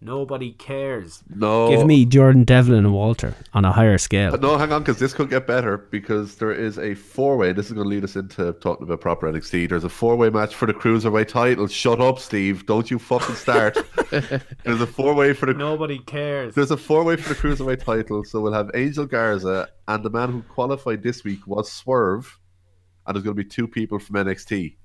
Nobody 0.00 0.52
cares. 0.52 1.22
No, 1.34 1.70
Give 1.70 1.86
me 1.86 2.04
Jordan 2.04 2.44
Devlin 2.44 2.80
and 2.84 2.92
Walter 2.92 3.34
on 3.54 3.64
a 3.64 3.72
higher 3.72 3.96
scale. 3.96 4.32
But 4.32 4.42
no, 4.42 4.58
hang 4.58 4.70
on, 4.70 4.82
because 4.82 4.98
this 4.98 5.14
could 5.14 5.30
get 5.30 5.46
better 5.46 5.78
because 5.78 6.36
there 6.36 6.52
is 6.52 6.78
a 6.78 6.94
four 6.94 7.38
way. 7.38 7.52
This 7.52 7.66
is 7.66 7.72
going 7.72 7.84
to 7.84 7.88
lead 7.88 8.04
us 8.04 8.14
into 8.14 8.52
talking 8.54 8.84
about 8.86 9.00
proper 9.00 9.32
NXT. 9.32 9.70
There's 9.70 9.84
a 9.84 9.88
four 9.88 10.16
way 10.16 10.28
match 10.28 10.54
for 10.54 10.66
the 10.66 10.74
cruiserweight 10.74 11.28
title. 11.28 11.66
Shut 11.68 12.02
up, 12.02 12.18
Steve! 12.18 12.66
Don't 12.66 12.90
you 12.90 12.98
fucking 12.98 13.34
start. 13.36 13.78
there's 14.10 14.80
a 14.82 14.86
four 14.86 15.14
way 15.14 15.32
for 15.32 15.46
the 15.46 15.54
Nobody 15.54 15.98
cares. 16.00 16.54
there's 16.54 16.70
a 16.70 16.76
four 16.76 17.02
way 17.02 17.16
for 17.16 17.30
the 17.30 17.34
cruiserweight 17.40 17.82
title. 17.82 18.24
So 18.24 18.42
we'll 18.42 18.52
have 18.52 18.70
Angel 18.74 19.06
Garza 19.06 19.68
and 19.88 20.04
the 20.04 20.10
man 20.10 20.30
who 20.32 20.42
qualified 20.42 21.02
this 21.02 21.24
week 21.24 21.46
was 21.46 21.72
Swerve, 21.72 22.38
and 23.06 23.14
there's 23.16 23.24
going 23.24 23.36
to 23.36 23.42
be 23.42 23.48
two 23.48 23.66
people 23.66 23.98
from 23.98 24.16
NXT. 24.16 24.76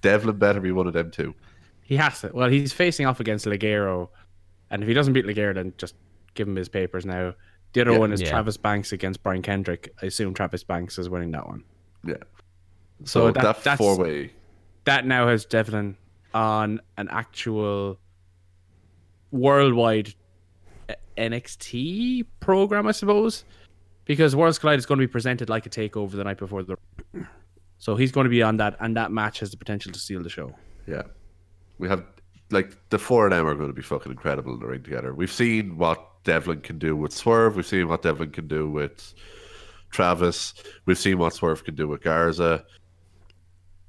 Devlin 0.00 0.38
better 0.38 0.60
be 0.60 0.72
one 0.72 0.88
of 0.88 0.92
them 0.92 1.12
two. 1.12 1.34
He 1.82 1.96
has 1.96 2.20
to. 2.22 2.30
Well, 2.34 2.48
he's 2.50 2.72
facing 2.72 3.06
off 3.06 3.20
against 3.20 3.46
Ligero, 3.46 4.08
and 4.70 4.82
if 4.82 4.88
he 4.88 4.94
doesn't 4.94 5.12
beat 5.12 5.24
Ligero, 5.26 5.54
then 5.54 5.72
just 5.78 5.94
give 6.34 6.48
him 6.48 6.56
his 6.56 6.68
papers 6.68 7.04
now. 7.06 7.34
The 7.72 7.80
other 7.82 7.92
Yeah. 7.92 7.98
one 7.98 8.12
is 8.12 8.20
Yeah. 8.20 8.30
Travis 8.30 8.56
Banks 8.56 8.92
against 8.92 9.22
Brian 9.22 9.42
Kendrick. 9.42 9.92
I 10.02 10.06
assume 10.06 10.34
Travis 10.34 10.64
Banks 10.64 10.98
is 10.98 11.08
winning 11.10 11.30
that 11.32 11.46
one. 11.46 11.64
Yeah. 12.04 12.14
So 13.04 13.26
So, 13.28 13.30
that- 13.32 13.62
that, 13.64 13.78
four 13.78 13.98
way. 13.98 14.32
That 14.84 15.04
now 15.06 15.28
has 15.28 15.44
Devlin 15.44 15.96
on 16.32 16.80
an 16.96 17.08
actual 17.10 17.98
worldwide 19.30 20.14
NXT 21.16 22.24
program, 22.40 22.86
I 22.86 22.92
suppose, 22.92 23.44
because 24.04 24.36
Worlds 24.36 24.58
Collide 24.58 24.78
is 24.78 24.86
going 24.86 24.98
to 25.00 25.06
be 25.06 25.10
presented 25.10 25.48
like 25.48 25.66
a 25.66 25.70
takeover 25.70 26.12
the 26.12 26.24
night 26.24 26.38
before 26.38 26.62
the. 26.62 26.76
So 27.78 27.94
he's 27.94 28.10
going 28.10 28.24
to 28.24 28.30
be 28.30 28.42
on 28.42 28.56
that, 28.56 28.74
and 28.80 28.96
that 28.96 29.12
match 29.12 29.40
has 29.40 29.50
the 29.50 29.58
potential 29.58 29.92
to 29.92 29.98
steal 29.98 30.22
the 30.22 30.30
show. 30.30 30.54
Yeah. 30.86 31.02
We 31.76 31.88
have 31.90 32.06
like 32.50 32.76
the 32.90 32.98
four 32.98 33.26
of 33.26 33.32
them 33.32 33.46
are 33.46 33.54
going 33.54 33.68
to 33.68 33.74
be 33.74 33.82
fucking 33.82 34.12
incredible 34.12 34.54
in 34.54 34.60
the 34.60 34.66
ring 34.66 34.82
together. 34.82 35.14
We've 35.14 35.32
seen 35.32 35.76
what 35.78 36.00
Devlin 36.24 36.60
can 36.60 36.78
do 36.78 36.94
with 36.96 37.12
Swerve. 37.12 37.56
We've 37.56 37.66
seen 37.66 37.88
what 37.88 38.02
Devlin 38.02 38.30
can 38.30 38.46
do 38.48 38.68
with 38.70 39.14
Travis. 39.90 40.54
We've 40.86 40.98
seen 40.98 41.18
what 41.18 41.34
Swerve 41.34 41.64
can 41.64 41.74
do 41.74 41.88
with 41.88 42.02
Garza. 42.02 42.64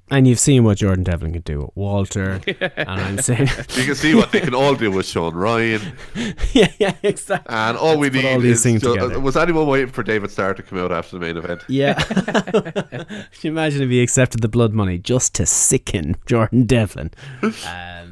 And 0.09 0.25
you've 0.25 0.39
seen 0.39 0.63
what 0.63 0.77
Jordan 0.77 1.03
Devlin 1.03 1.34
can 1.34 1.41
do 1.41 1.59
with 1.63 1.71
Walter. 1.75 2.39
and 2.47 2.89
I'm 2.89 3.17
saying 3.17 3.49
You 3.75 3.84
can 3.84 3.95
see 3.95 4.15
what 4.15 4.31
they 4.31 4.39
can 4.39 4.55
all 4.55 4.73
do 4.73 4.89
with 4.89 5.05
Sean 5.05 5.34
Ryan. 5.35 5.81
Yeah, 6.53 6.71
yeah, 6.79 6.95
exactly. 7.03 7.53
And 7.53 7.77
all 7.77 7.97
we 7.99 8.09
Let's 8.09 8.15
put 8.15 8.23
need 8.23 8.34
all 8.34 8.39
these 8.39 8.57
is 8.57 8.63
things 8.63 8.81
ju- 8.84 8.93
together. 8.93 9.19
was 9.19 9.35
anyone 9.35 9.67
waiting 9.67 9.89
for 9.89 10.03
David 10.03 10.31
Starr 10.31 10.53
to 10.53 10.63
come 10.63 10.79
out 10.79 10.93
after 10.93 11.19
the 11.19 11.25
main 11.25 11.35
event? 11.35 11.65
Yeah. 11.67 11.95
Can 12.01 13.05
you 13.41 13.51
imagine 13.51 13.81
if 13.84 13.89
he 13.89 14.01
accepted 14.01 14.41
the 14.41 14.47
blood 14.47 14.71
money 14.73 14.97
just 14.97 15.35
to 15.35 15.45
sicken 15.45 16.15
Jordan 16.25 16.63
Devlin? 16.65 17.11
Um, 17.43 17.51
but 17.51 18.06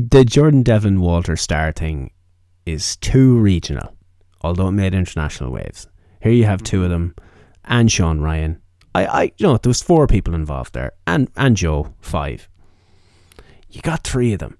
the 0.00 0.24
Jordan 0.24 0.62
Devlin 0.62 1.00
Walter 1.00 1.36
Starr 1.36 1.72
thing 1.72 2.10
is 2.64 2.96
too 2.96 3.38
regional, 3.38 3.94
although 4.40 4.68
it 4.68 4.72
made 4.72 4.94
international 4.94 5.50
waves. 5.50 5.88
Here 6.22 6.32
you 6.32 6.44
have 6.44 6.62
two 6.62 6.84
of 6.84 6.90
them, 6.90 7.14
and 7.64 7.90
Sean 7.90 8.20
Ryan. 8.20 8.60
I, 8.94 9.06
I, 9.06 9.22
you 9.36 9.46
know, 9.46 9.56
there 9.56 9.70
was 9.70 9.82
four 9.82 10.06
people 10.06 10.34
involved 10.34 10.74
there, 10.74 10.92
and 11.06 11.28
and 11.36 11.56
Joe 11.56 11.94
five. 12.00 12.48
You 13.70 13.80
got 13.82 14.04
three 14.04 14.32
of 14.32 14.38
them. 14.38 14.58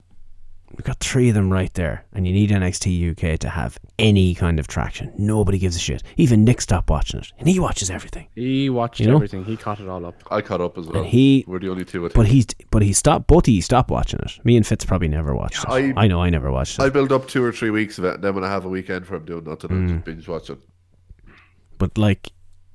You 0.79 0.83
got 0.85 0.99
three 1.01 1.29
of 1.29 1.35
them 1.35 1.53
right 1.53 1.73
there, 1.75 2.05
and 2.15 2.27
you 2.27 2.33
need 2.33 2.51
NXT 2.51 3.11
UK 3.13 3.39
to 3.41 3.49
have 3.51 3.79
any 3.99 4.35
kind 4.35 4.59
of 4.59 4.67
traction. 4.67 5.13
Nobody 5.19 5.59
gives 5.59 5.77
a 5.77 5.79
shit. 5.79 6.03
Even 6.17 6.45
Nick 6.45 6.61
stopped 6.63 6.89
watching 6.89 7.21
it, 7.21 7.31
and 7.39 7.47
he 7.47 7.59
watches 7.61 7.91
everything. 7.91 8.27
He 8.35 8.71
watched 8.71 8.99
You 8.99 9.09
know? 9.09 9.17
everything. 9.17 9.45
He 9.45 9.57
caught 9.57 9.81
it 9.81 9.89
all 9.89 10.05
up. 10.07 10.15
I 10.31 10.41
caught 10.41 10.61
up 10.63 10.79
as 10.79 10.87
well. 10.87 11.03
And 11.03 11.07
he- 11.07 11.45
We're 11.47 11.59
the 11.59 11.69
only 11.69 11.85
two. 11.85 12.05
I 12.05 12.09
think. 12.09 12.15
But 12.15 12.27
he's 12.27 12.47
but 12.71 12.83
he 12.83 12.93
stopped. 12.95 13.27
But 13.27 13.45
he 13.47 13.61
stopped 13.61 13.91
watching 13.91 14.21
it. 14.21 14.39
Me 14.45 14.57
and 14.57 14.67
Fitz 14.67 14.85
probably 14.87 15.09
never 15.09 15.35
watched 15.37 15.63
it. 15.65 15.69
I- 15.71 15.93
I, 15.97 16.07
know 16.09 16.23
I 16.23 16.31
never 16.31 16.51
watched 16.51 16.79
it. 16.79 16.83
I 16.83 16.89
build 16.89 17.13
up 17.13 17.29
two 17.29 17.45
or 17.45 17.53
three 17.53 17.71
weeks 17.71 17.99
of 17.99 18.05
it, 18.05 18.15
and 18.15 18.25
then 18.25 18.35
when 18.35 18.43
I 18.45 18.49
have 18.49 18.65
a 18.65 18.69
weekend 18.71 19.07
for 19.07 19.17
him 19.17 19.27
doing 19.27 19.45
nothing, 19.45 19.71
Mm. 19.71 19.85
I 19.89 19.93
just 19.93 20.05
binge 20.07 20.27
watch 20.29 20.49
it. 20.51 20.59
but 21.79 21.99
like, 21.99 22.31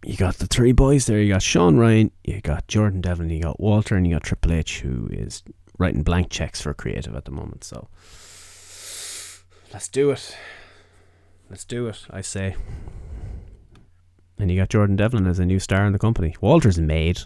you 0.05 0.15
got 0.17 0.35
the 0.35 0.45
three 0.47 0.71
boys 0.71 1.07
there. 1.07 1.19
You 1.19 1.33
got 1.33 1.41
Sean 1.41 1.77
Ryan, 1.77 2.11
you 2.23 2.41
got 2.41 2.67
Jordan 2.67 3.01
Devlin, 3.01 3.29
you 3.31 3.41
got 3.41 3.59
Walter, 3.59 3.95
and 3.95 4.05
you 4.05 4.13
got 4.13 4.23
Triple 4.23 4.53
H, 4.53 4.81
who 4.81 5.07
is 5.11 5.41
writing 5.77 6.03
blank 6.03 6.29
checks 6.29 6.61
for 6.61 6.73
creative 6.73 7.15
at 7.15 7.25
the 7.25 7.31
moment. 7.31 7.63
So 7.63 7.87
let's 9.73 9.87
do 9.87 10.11
it. 10.11 10.35
Let's 11.49 11.65
do 11.65 11.87
it. 11.87 12.05
I 12.09 12.21
say. 12.21 12.55
And 14.39 14.51
you 14.51 14.57
got 14.57 14.69
Jordan 14.69 14.95
Devlin 14.95 15.25
as 15.27 15.39
a 15.39 15.45
new 15.45 15.59
star 15.59 15.85
in 15.85 15.93
the 15.93 15.99
company. 15.99 16.35
Walter's 16.41 16.79
made. 16.79 17.21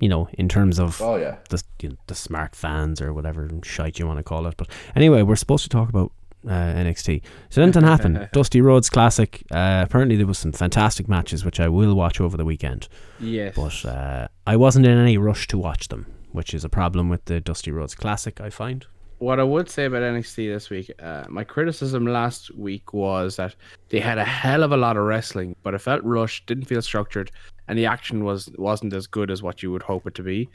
You 0.00 0.08
know, 0.08 0.28
in 0.34 0.48
terms 0.48 0.78
of 0.78 1.02
Oh 1.02 1.16
yeah. 1.16 1.38
the 1.50 1.60
you 1.82 1.88
know, 1.88 1.96
the 2.06 2.14
smart 2.14 2.54
fans 2.54 3.00
or 3.00 3.12
whatever 3.12 3.50
shite 3.64 3.98
you 3.98 4.06
want 4.06 4.18
to 4.18 4.22
call 4.22 4.46
it. 4.46 4.56
But 4.56 4.68
anyway, 4.94 5.22
we're 5.22 5.34
supposed 5.34 5.64
to 5.64 5.68
talk 5.68 5.88
about 5.88 6.12
uh, 6.46 6.50
NXT. 6.50 7.20
So 7.50 7.62
anything 7.62 7.82
happened. 7.82 8.28
Dusty 8.32 8.60
Rhodes 8.60 8.88
Classic. 8.90 9.42
Uh, 9.50 9.82
apparently 9.84 10.14
there 10.16 10.26
was 10.28 10.38
some 10.38 10.52
fantastic 10.52 11.08
matches 11.08 11.44
which 11.44 11.58
I 11.58 11.68
will 11.68 11.96
watch 11.96 12.20
over 12.20 12.36
the 12.36 12.44
weekend. 12.44 12.86
Yes. 13.18 13.56
But 13.56 13.84
uh, 13.84 14.28
I 14.46 14.54
wasn't 14.54 14.86
in 14.86 14.96
any 14.96 15.18
rush 15.18 15.48
to 15.48 15.58
watch 15.58 15.88
them, 15.88 16.06
which 16.32 16.54
is 16.54 16.64
a 16.64 16.68
problem 16.68 17.08
with 17.08 17.24
the 17.26 17.40
Dusty 17.40 17.70
Rhodes 17.70 17.94
Classic. 17.94 18.40
I 18.40 18.50
find. 18.50 18.86
what 19.18 19.40
I 19.40 19.42
would 19.42 19.68
say 19.68 19.86
about 19.86 20.02
NXT 20.02 20.52
this 20.52 20.70
week, 20.70 20.92
uh, 21.02 21.24
my 21.28 21.42
criticism 21.42 22.06
last 22.06 22.54
week 22.54 22.92
was 22.92 23.34
that 23.36 23.56
they 23.88 23.98
had 24.00 24.16
a 24.18 24.24
hell 24.24 24.62
of 24.62 24.70
a 24.72 24.76
lot 24.76 24.96
of 24.96 25.02
wrestling, 25.04 25.56
but 25.64 25.74
it 25.74 25.78
felt 25.80 26.04
rushed, 26.04 26.46
didn't 26.46 26.66
feel 26.66 26.80
structured, 26.82 27.30
and 27.66 27.76
the 27.78 27.86
action 27.86 28.22
was 28.24 28.48
wasn't 28.56 28.92
as 28.92 29.06
good 29.08 29.30
as 29.30 29.42
what 29.42 29.62
you 29.62 29.72
would 29.72 29.82
hope 29.82 30.06
it 30.06 30.14
to 30.14 30.22
be. 30.22 30.48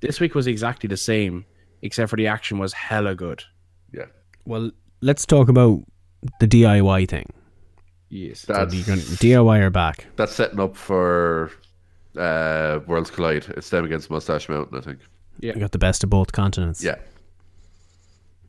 This 0.00 0.20
week 0.20 0.34
was 0.34 0.46
exactly 0.46 0.86
the 0.86 0.98
same, 0.98 1.46
except 1.80 2.10
for 2.10 2.16
the 2.16 2.26
action 2.26 2.58
was 2.58 2.72
hella 2.74 3.14
good. 3.14 3.42
Yeah. 3.92 4.06
Well, 4.44 4.70
let's 5.00 5.24
talk 5.24 5.48
about 5.48 5.82
the 6.40 6.46
DIY 6.46 7.08
thing. 7.08 7.26
Yes. 8.10 8.42
That's 8.42 8.74
You're 8.74 8.84
gonna, 8.84 9.00
DIY 9.00 9.60
are 9.62 9.70
back. 9.70 10.06
that's 10.16 10.34
setting 10.34 10.60
up 10.60 10.76
for 10.76 11.50
uh, 12.16 12.80
Worlds 12.86 13.10
Collide. 13.10 13.44
It's 13.56 13.70
them 13.70 13.84
against 13.84 14.10
Mustache 14.10 14.48
Mountain, 14.48 14.78
I 14.78 14.80
think. 14.80 14.98
Yeah, 15.40 15.54
you 15.54 15.60
got 15.60 15.72
the 15.72 15.78
best 15.78 16.04
of 16.04 16.10
both 16.10 16.32
continents. 16.32 16.82
Yeah. 16.82 16.96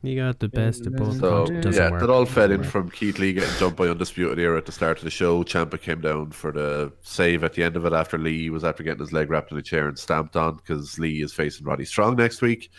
You 0.02 0.14
got 0.14 0.38
the 0.38 0.48
best 0.48 0.86
of 0.86 0.94
both. 0.94 1.18
So 1.18 1.46
worlds. 1.46 1.50
It 1.50 1.74
yeah, 1.74 1.90
work. 1.90 2.00
that 2.00 2.10
all 2.10 2.26
fed 2.26 2.52
in 2.52 2.58
Doesn't 2.58 2.74
work. 2.74 2.84
from 2.84 2.90
Keith 2.90 3.18
Lee 3.18 3.32
getting 3.32 3.52
jumped 3.58 3.76
by 3.76 3.88
Undisputed 3.88 4.38
Era 4.38 4.56
at 4.56 4.66
the 4.66 4.70
start 4.70 4.98
of 4.98 5.04
the 5.04 5.10
show. 5.10 5.42
Ciampa 5.42 5.80
came 5.80 6.00
down 6.00 6.30
for 6.30 6.52
the 6.52 6.92
save 7.02 7.42
at 7.42 7.54
the 7.54 7.64
end 7.64 7.76
of 7.76 7.84
it 7.86 7.92
after 7.92 8.16
Lee 8.16 8.50
was 8.50 8.62
after 8.62 8.84
getting 8.84 9.00
his 9.00 9.12
leg 9.12 9.30
wrapped 9.30 9.50
in 9.50 9.58
a 9.58 9.62
chair 9.62 9.88
and 9.88 9.98
stamped 9.98 10.36
on 10.36 10.56
because 10.56 10.96
Lee 10.98 11.22
is 11.22 11.32
facing 11.32 11.66
Roddy 11.66 11.84
Strong 11.84 12.16
next 12.16 12.40
week. 12.40 12.70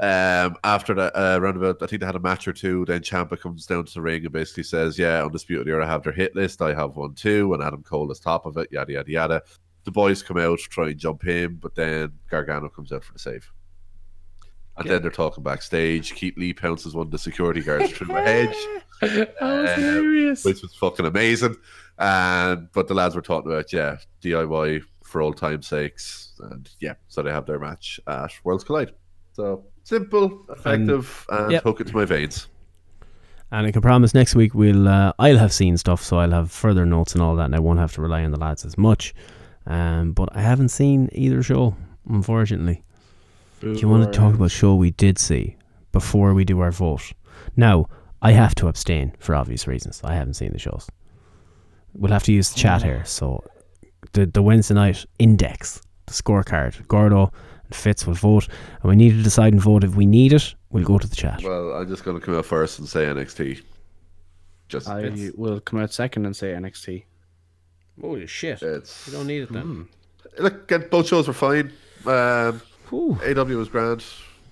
Um, 0.00 0.56
after 0.64 0.94
that, 0.94 1.14
uh, 1.14 1.38
around 1.38 1.58
about, 1.58 1.82
I 1.82 1.86
think 1.86 2.00
they 2.00 2.06
had 2.06 2.16
a 2.16 2.20
match 2.20 2.48
or 2.48 2.54
two. 2.54 2.84
Then 2.86 3.02
Ciampa 3.02 3.38
comes 3.38 3.66
down 3.66 3.84
to 3.84 3.94
the 3.94 4.00
ring 4.00 4.24
and 4.24 4.32
basically 4.32 4.62
says, 4.64 4.98
"Yeah, 4.98 5.22
Undisputed 5.22 5.68
Era 5.68 5.86
have 5.86 6.02
their 6.02 6.12
hit 6.12 6.34
list. 6.34 6.62
I 6.62 6.74
have 6.74 6.96
one 6.96 7.14
too, 7.14 7.52
and 7.54 7.62
Adam 7.62 7.82
Cole 7.82 8.10
is 8.10 8.18
top 8.18 8.46
of 8.46 8.56
it. 8.56 8.68
Yada 8.72 8.92
yada 8.94 9.10
yada." 9.10 9.42
The 9.84 9.90
boys 9.90 10.22
come 10.22 10.36
out 10.36 10.58
try 10.58 10.88
and 10.88 10.98
jump 10.98 11.22
him, 11.22 11.58
but 11.60 11.74
then 11.74 12.12
Gargano 12.30 12.68
comes 12.68 12.92
out 12.92 13.04
for 13.04 13.12
the 13.12 13.18
save. 13.18 13.50
And 14.76 14.88
then 14.88 15.02
they're 15.02 15.10
talking 15.10 15.42
backstage. 15.44 16.14
Keith 16.14 16.38
Lee 16.38 16.54
pounces 16.54 16.94
one 16.94 17.06
of 17.06 17.10
the 17.10 17.18
security 17.18 17.60
guards 17.60 17.90
through 17.96 18.16
a 18.16 18.22
hedge 18.22 18.56
that 19.02 19.34
was 19.40 19.68
Uh, 19.70 19.74
hilarious. 19.76 20.44
which 20.44 20.62
was 20.62 20.74
fucking 20.74 21.04
amazing. 21.06 21.56
And 21.98 22.68
but 22.72 22.88
the 22.88 22.94
lads 22.94 23.14
were 23.14 23.20
talking 23.20 23.50
about 23.52 23.72
yeah 23.74 23.96
DIY 24.22 24.82
for 25.04 25.20
old 25.20 25.36
time's 25.36 25.66
sakes, 25.66 26.32
and 26.50 26.70
yeah, 26.80 26.94
so 27.08 27.22
they 27.22 27.30
have 27.30 27.44
their 27.44 27.58
match 27.58 28.00
at 28.06 28.30
Worlds 28.44 28.64
Collide. 28.64 28.92
So 29.32 29.64
simple, 29.82 30.46
effective, 30.48 31.26
and, 31.30 31.52
yep. 31.52 31.62
hook 31.62 31.80
it 31.80 31.88
to 31.88 31.94
my 31.94 32.04
veins. 32.06 32.48
And 33.52 33.66
I 33.66 33.72
can 33.72 33.82
promise 33.82 34.14
next 34.14 34.34
week 34.34 34.54
we'll 34.54 34.88
uh, 34.88 35.12
I'll 35.18 35.36
have 35.38 35.52
seen 35.52 35.76
stuff, 35.76 36.02
so 36.02 36.18
I'll 36.18 36.30
have 36.30 36.50
further 36.50 36.86
notes 36.86 37.12
and 37.14 37.22
all 37.22 37.36
that, 37.36 37.46
and 37.46 37.54
I 37.54 37.58
won't 37.58 37.80
have 37.80 37.92
to 37.94 38.00
rely 38.00 38.22
on 38.24 38.30
the 38.30 38.38
lads 38.38 38.64
as 38.64 38.78
much. 38.78 39.12
Um, 39.70 40.12
but 40.12 40.28
I 40.34 40.40
haven't 40.40 40.70
seen 40.70 41.08
either 41.12 41.42
show, 41.44 41.76
unfortunately. 42.08 42.82
Do 43.60 43.72
you 43.74 43.88
want 43.88 44.10
to 44.10 44.18
talk 44.18 44.34
about 44.34 44.50
show 44.50 44.74
we 44.74 44.90
did 44.90 45.16
see 45.18 45.56
before 45.92 46.34
we 46.34 46.44
do 46.44 46.58
our 46.58 46.72
vote? 46.72 47.12
Now 47.56 47.86
I 48.20 48.32
have 48.32 48.54
to 48.56 48.66
abstain 48.66 49.14
for 49.20 49.36
obvious 49.36 49.68
reasons. 49.68 50.00
I 50.02 50.14
haven't 50.14 50.34
seen 50.34 50.52
the 50.52 50.58
shows. 50.58 50.88
We'll 51.94 52.10
have 52.10 52.24
to 52.24 52.32
use 52.32 52.50
the 52.50 52.58
chat 52.58 52.82
here. 52.82 53.04
So 53.04 53.44
the 54.12 54.26
the 54.26 54.42
Wednesday 54.42 54.74
night 54.74 55.06
index, 55.20 55.80
the 56.06 56.14
scorecard, 56.14 56.88
Gordo 56.88 57.30
and 57.64 57.74
Fitz 57.74 58.06
will 58.08 58.14
vote, 58.14 58.48
and 58.82 58.90
we 58.90 58.96
need 58.96 59.10
to 59.10 59.22
decide 59.22 59.52
and 59.52 59.62
vote 59.62 59.84
if 59.84 59.94
we 59.94 60.04
need 60.06 60.32
it. 60.32 60.52
We'll 60.70 60.84
go 60.84 60.98
to 60.98 61.06
the 61.06 61.16
chat. 61.16 61.42
Well, 61.44 61.74
I'm 61.74 61.88
just 61.88 62.02
going 62.02 62.18
to 62.18 62.24
come 62.24 62.34
out 62.34 62.46
first 62.46 62.80
and 62.80 62.88
say 62.88 63.04
NXT. 63.04 63.62
Just 64.68 64.88
I 64.88 65.30
will 65.36 65.60
come 65.60 65.78
out 65.80 65.92
second 65.92 66.26
and 66.26 66.34
say 66.34 66.48
NXT. 66.52 67.04
Holy 68.00 68.26
shit! 68.26 68.62
it's 68.62 69.06
You 69.06 69.12
don't 69.14 69.26
need 69.26 69.42
it 69.42 69.52
then. 69.52 69.88
look. 70.38 70.70
Again, 70.70 70.88
both 70.90 71.08
shows 71.08 71.26
were 71.28 71.34
fine. 71.34 71.72
Um, 72.06 72.60
AW 72.92 73.44
was 73.56 73.68
grand. 73.68 74.04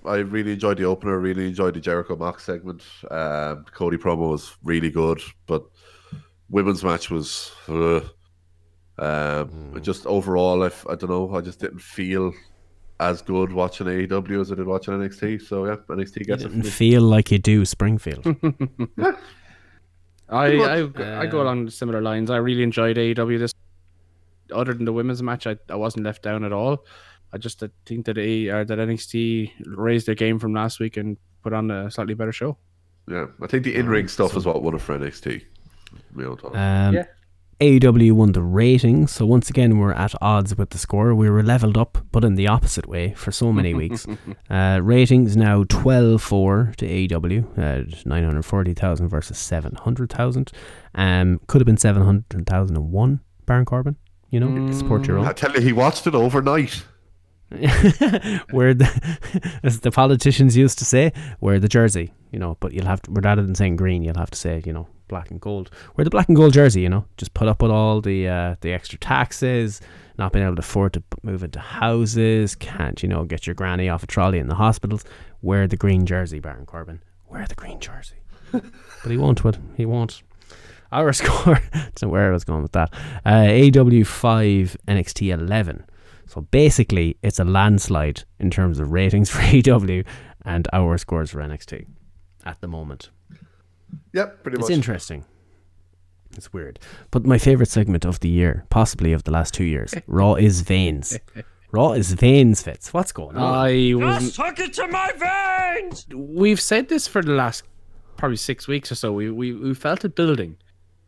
I 0.04 0.16
really 0.16 0.52
enjoyed 0.52 0.78
the 0.78 0.84
opener. 0.84 1.18
Really 1.18 1.46
enjoyed 1.48 1.74
the 1.74 1.80
Jericho 1.80 2.16
Mox 2.16 2.44
segment. 2.44 2.82
Um, 3.10 3.64
Cody 3.72 3.96
promo 3.96 4.30
was 4.30 4.56
really 4.62 4.90
good, 4.90 5.20
but 5.46 5.64
women's 6.50 6.84
match 6.84 7.10
was. 7.10 7.50
Uh, 7.68 8.00
um, 8.98 9.78
Just 9.82 10.06
overall, 10.06 10.62
i 10.64 10.68
don't 10.96 11.08
know. 11.10 11.34
I 11.34 11.40
just 11.40 11.60
didn't 11.60 11.80
feel 11.80 12.32
as 13.00 13.22
good 13.22 13.52
watching 13.52 13.86
AEW 13.86 14.40
as 14.40 14.50
I 14.50 14.56
did 14.56 14.66
watching 14.66 14.94
NXT. 14.94 15.42
So 15.42 15.66
yeah, 15.66 15.76
NXT 15.88 16.16
You 16.16 16.24
gets 16.24 16.42
it. 16.42 16.48
didn't 16.48 16.64
feel 16.64 17.02
like 17.02 17.30
you 17.30 17.38
do 17.38 17.64
Springfield. 17.64 18.24
I 20.28 20.46
I, 20.56 20.82
much. 20.82 21.00
I 21.00 21.26
go 21.26 21.42
along 21.42 21.70
similar 21.70 22.00
lines. 22.00 22.30
I 22.30 22.36
really 22.36 22.62
enjoyed 22.62 22.96
AEW 22.96 23.38
this. 23.38 23.54
Other 24.52 24.72
than 24.74 24.84
the 24.84 24.92
women's 24.92 25.22
match, 25.22 25.46
I, 25.46 25.56
I 25.68 25.76
wasn't 25.76 26.04
left 26.04 26.22
down 26.22 26.44
at 26.44 26.52
all. 26.52 26.86
I 27.32 27.38
just 27.38 27.62
think 27.84 28.06
that 28.06 28.16
A 28.16 28.48
or 28.48 28.64
that 28.64 28.78
NXT 28.78 29.52
raised 29.66 30.06
their 30.06 30.14
game 30.14 30.38
from 30.38 30.54
last 30.54 30.80
week 30.80 30.96
and 30.96 31.18
put 31.42 31.52
on 31.52 31.70
a 31.70 31.90
slightly 31.90 32.14
better 32.14 32.32
show. 32.32 32.56
Yeah, 33.06 33.26
I 33.42 33.46
think 33.46 33.64
the 33.64 33.74
in-ring 33.74 34.08
stuff 34.08 34.36
is 34.36 34.44
what 34.46 34.62
won 34.62 34.74
it 34.74 34.80
for 34.80 34.98
NXT. 34.98 35.44
My 36.12 36.24
own 36.24 36.36
thoughts. 36.36 36.56
Um, 36.56 36.94
Yeah. 36.94 37.04
AEW 37.60 38.12
won 38.12 38.32
the 38.32 38.42
ratings, 38.42 39.10
so 39.10 39.26
once 39.26 39.50
again 39.50 39.78
we're 39.78 39.92
at 39.92 40.14
odds 40.22 40.56
with 40.56 40.70
the 40.70 40.78
score. 40.78 41.12
We 41.12 41.28
were 41.28 41.42
leveled 41.42 41.76
up, 41.76 41.98
but 42.12 42.24
in 42.24 42.36
the 42.36 42.46
opposite 42.46 42.86
way 42.86 43.14
for 43.14 43.32
so 43.32 43.52
many 43.52 43.74
weeks. 43.74 44.06
uh, 44.50 44.78
ratings 44.80 45.36
now 45.36 45.64
12-4 45.64 46.76
to 46.76 46.86
AEW, 46.86 47.58
uh, 47.58 48.00
940,000 48.06 49.08
versus 49.08 49.38
700,000. 49.38 50.52
Um, 50.94 51.40
could 51.48 51.60
have 51.60 51.66
been 51.66 51.76
700,001, 51.76 53.20
Baron 53.44 53.64
Corbin. 53.64 53.96
You 54.30 54.38
know, 54.38 54.70
support 54.72 55.08
your 55.08 55.18
own. 55.18 55.26
I 55.26 55.32
tell 55.32 55.52
you, 55.52 55.60
he 55.60 55.72
watched 55.72 56.06
it 56.06 56.14
overnight. 56.14 56.84
where 58.50 58.74
the, 58.74 59.58
as 59.64 59.80
the 59.80 59.90
politicians 59.90 60.56
used 60.56 60.78
to 60.78 60.84
say, 60.84 61.12
wear 61.40 61.58
the 61.58 61.66
jersey, 61.66 62.12
you 62.30 62.38
know, 62.38 62.56
but 62.60 62.72
you'll 62.72 62.86
have 62.86 63.02
to, 63.02 63.10
rather 63.10 63.42
than 63.42 63.54
saying 63.54 63.74
green, 63.74 64.04
you'll 64.04 64.18
have 64.18 64.30
to 64.30 64.38
say, 64.38 64.62
you 64.64 64.72
know, 64.72 64.86
black 65.08 65.30
and 65.30 65.40
gold. 65.40 65.70
Wear 65.96 66.04
the 66.04 66.10
black 66.10 66.28
and 66.28 66.36
gold 66.36 66.52
jersey, 66.52 66.82
you 66.82 66.88
know, 66.88 67.04
just 67.16 67.34
put 67.34 67.48
up 67.48 67.62
with 67.62 67.70
all 67.70 68.00
the 68.00 68.28
uh, 68.28 68.56
the 68.60 68.72
extra 68.72 68.98
taxes, 68.98 69.80
not 70.18 70.32
being 70.32 70.44
able 70.44 70.56
to 70.56 70.60
afford 70.60 70.92
to 70.94 71.02
move 71.22 71.42
into 71.42 71.60
houses, 71.60 72.54
can't, 72.54 73.02
you 73.02 73.08
know, 73.08 73.24
get 73.24 73.46
your 73.46 73.54
granny 73.54 73.88
off 73.88 74.02
a 74.02 74.06
trolley 74.06 74.38
in 74.38 74.48
the 74.48 74.54
hospitals. 74.54 75.04
Wear 75.42 75.66
the 75.66 75.76
green 75.76 76.06
jersey, 76.06 76.40
Baron 76.40 76.66
Corbin. 76.66 77.00
Wear 77.28 77.46
the 77.46 77.54
green 77.54 77.80
jersey. 77.80 78.16
but 78.52 79.10
he 79.10 79.16
won't, 79.16 79.44
would 79.44 79.58
he 79.76 79.86
won't. 79.86 80.22
Our 80.90 81.12
score, 81.12 81.60
don't 81.72 82.02
know 82.02 82.08
where 82.08 82.30
I 82.30 82.32
was 82.32 82.44
going 82.44 82.62
with 82.62 82.72
that. 82.72 82.92
Uh, 83.24 83.78
AW 83.78 84.04
5, 84.04 84.76
NXT 84.88 85.32
11. 85.32 85.84
So 86.26 86.42
basically, 86.42 87.16
it's 87.22 87.38
a 87.38 87.44
landslide 87.44 88.24
in 88.38 88.50
terms 88.50 88.80
of 88.80 88.92
ratings 88.92 89.30
for 89.30 89.40
AW 89.72 90.02
and 90.44 90.68
our 90.72 90.98
scores 90.98 91.30
for 91.30 91.40
NXT 91.40 91.86
at 92.44 92.60
the 92.60 92.68
moment. 92.68 93.10
Yep, 94.12 94.42
pretty 94.42 94.56
It's 94.56 94.62
much. 94.62 94.70
It's 94.70 94.76
interesting. 94.76 95.24
It's 96.36 96.52
weird. 96.52 96.78
But 97.10 97.24
my 97.24 97.38
favorite 97.38 97.68
segment 97.68 98.04
of 98.04 98.20
the 98.20 98.28
year, 98.28 98.64
possibly 98.70 99.12
of 99.12 99.24
the 99.24 99.30
last 99.30 99.54
two 99.54 99.64
years, 99.64 99.94
Raw 100.06 100.34
is 100.34 100.60
Veins. 100.60 101.18
Raw 101.72 101.92
is 101.92 102.12
Veins, 102.12 102.62
Fitz. 102.62 102.92
What's 102.94 103.12
going 103.12 103.36
on? 103.36 103.42
I 103.54 103.94
was. 103.94 104.36
Hook 104.36 104.58
it 104.60 104.72
to 104.74 104.86
my 104.88 105.10
veins! 105.16 106.06
We've 106.14 106.60
said 106.60 106.88
this 106.88 107.06
for 107.06 107.22
the 107.22 107.32
last 107.32 107.64
probably 108.16 108.36
six 108.36 108.66
weeks 108.68 108.90
or 108.92 108.94
so. 108.94 109.12
We 109.12 109.30
we 109.30 109.52
we 109.52 109.74
felt 109.74 110.04
it 110.04 110.14
building, 110.14 110.56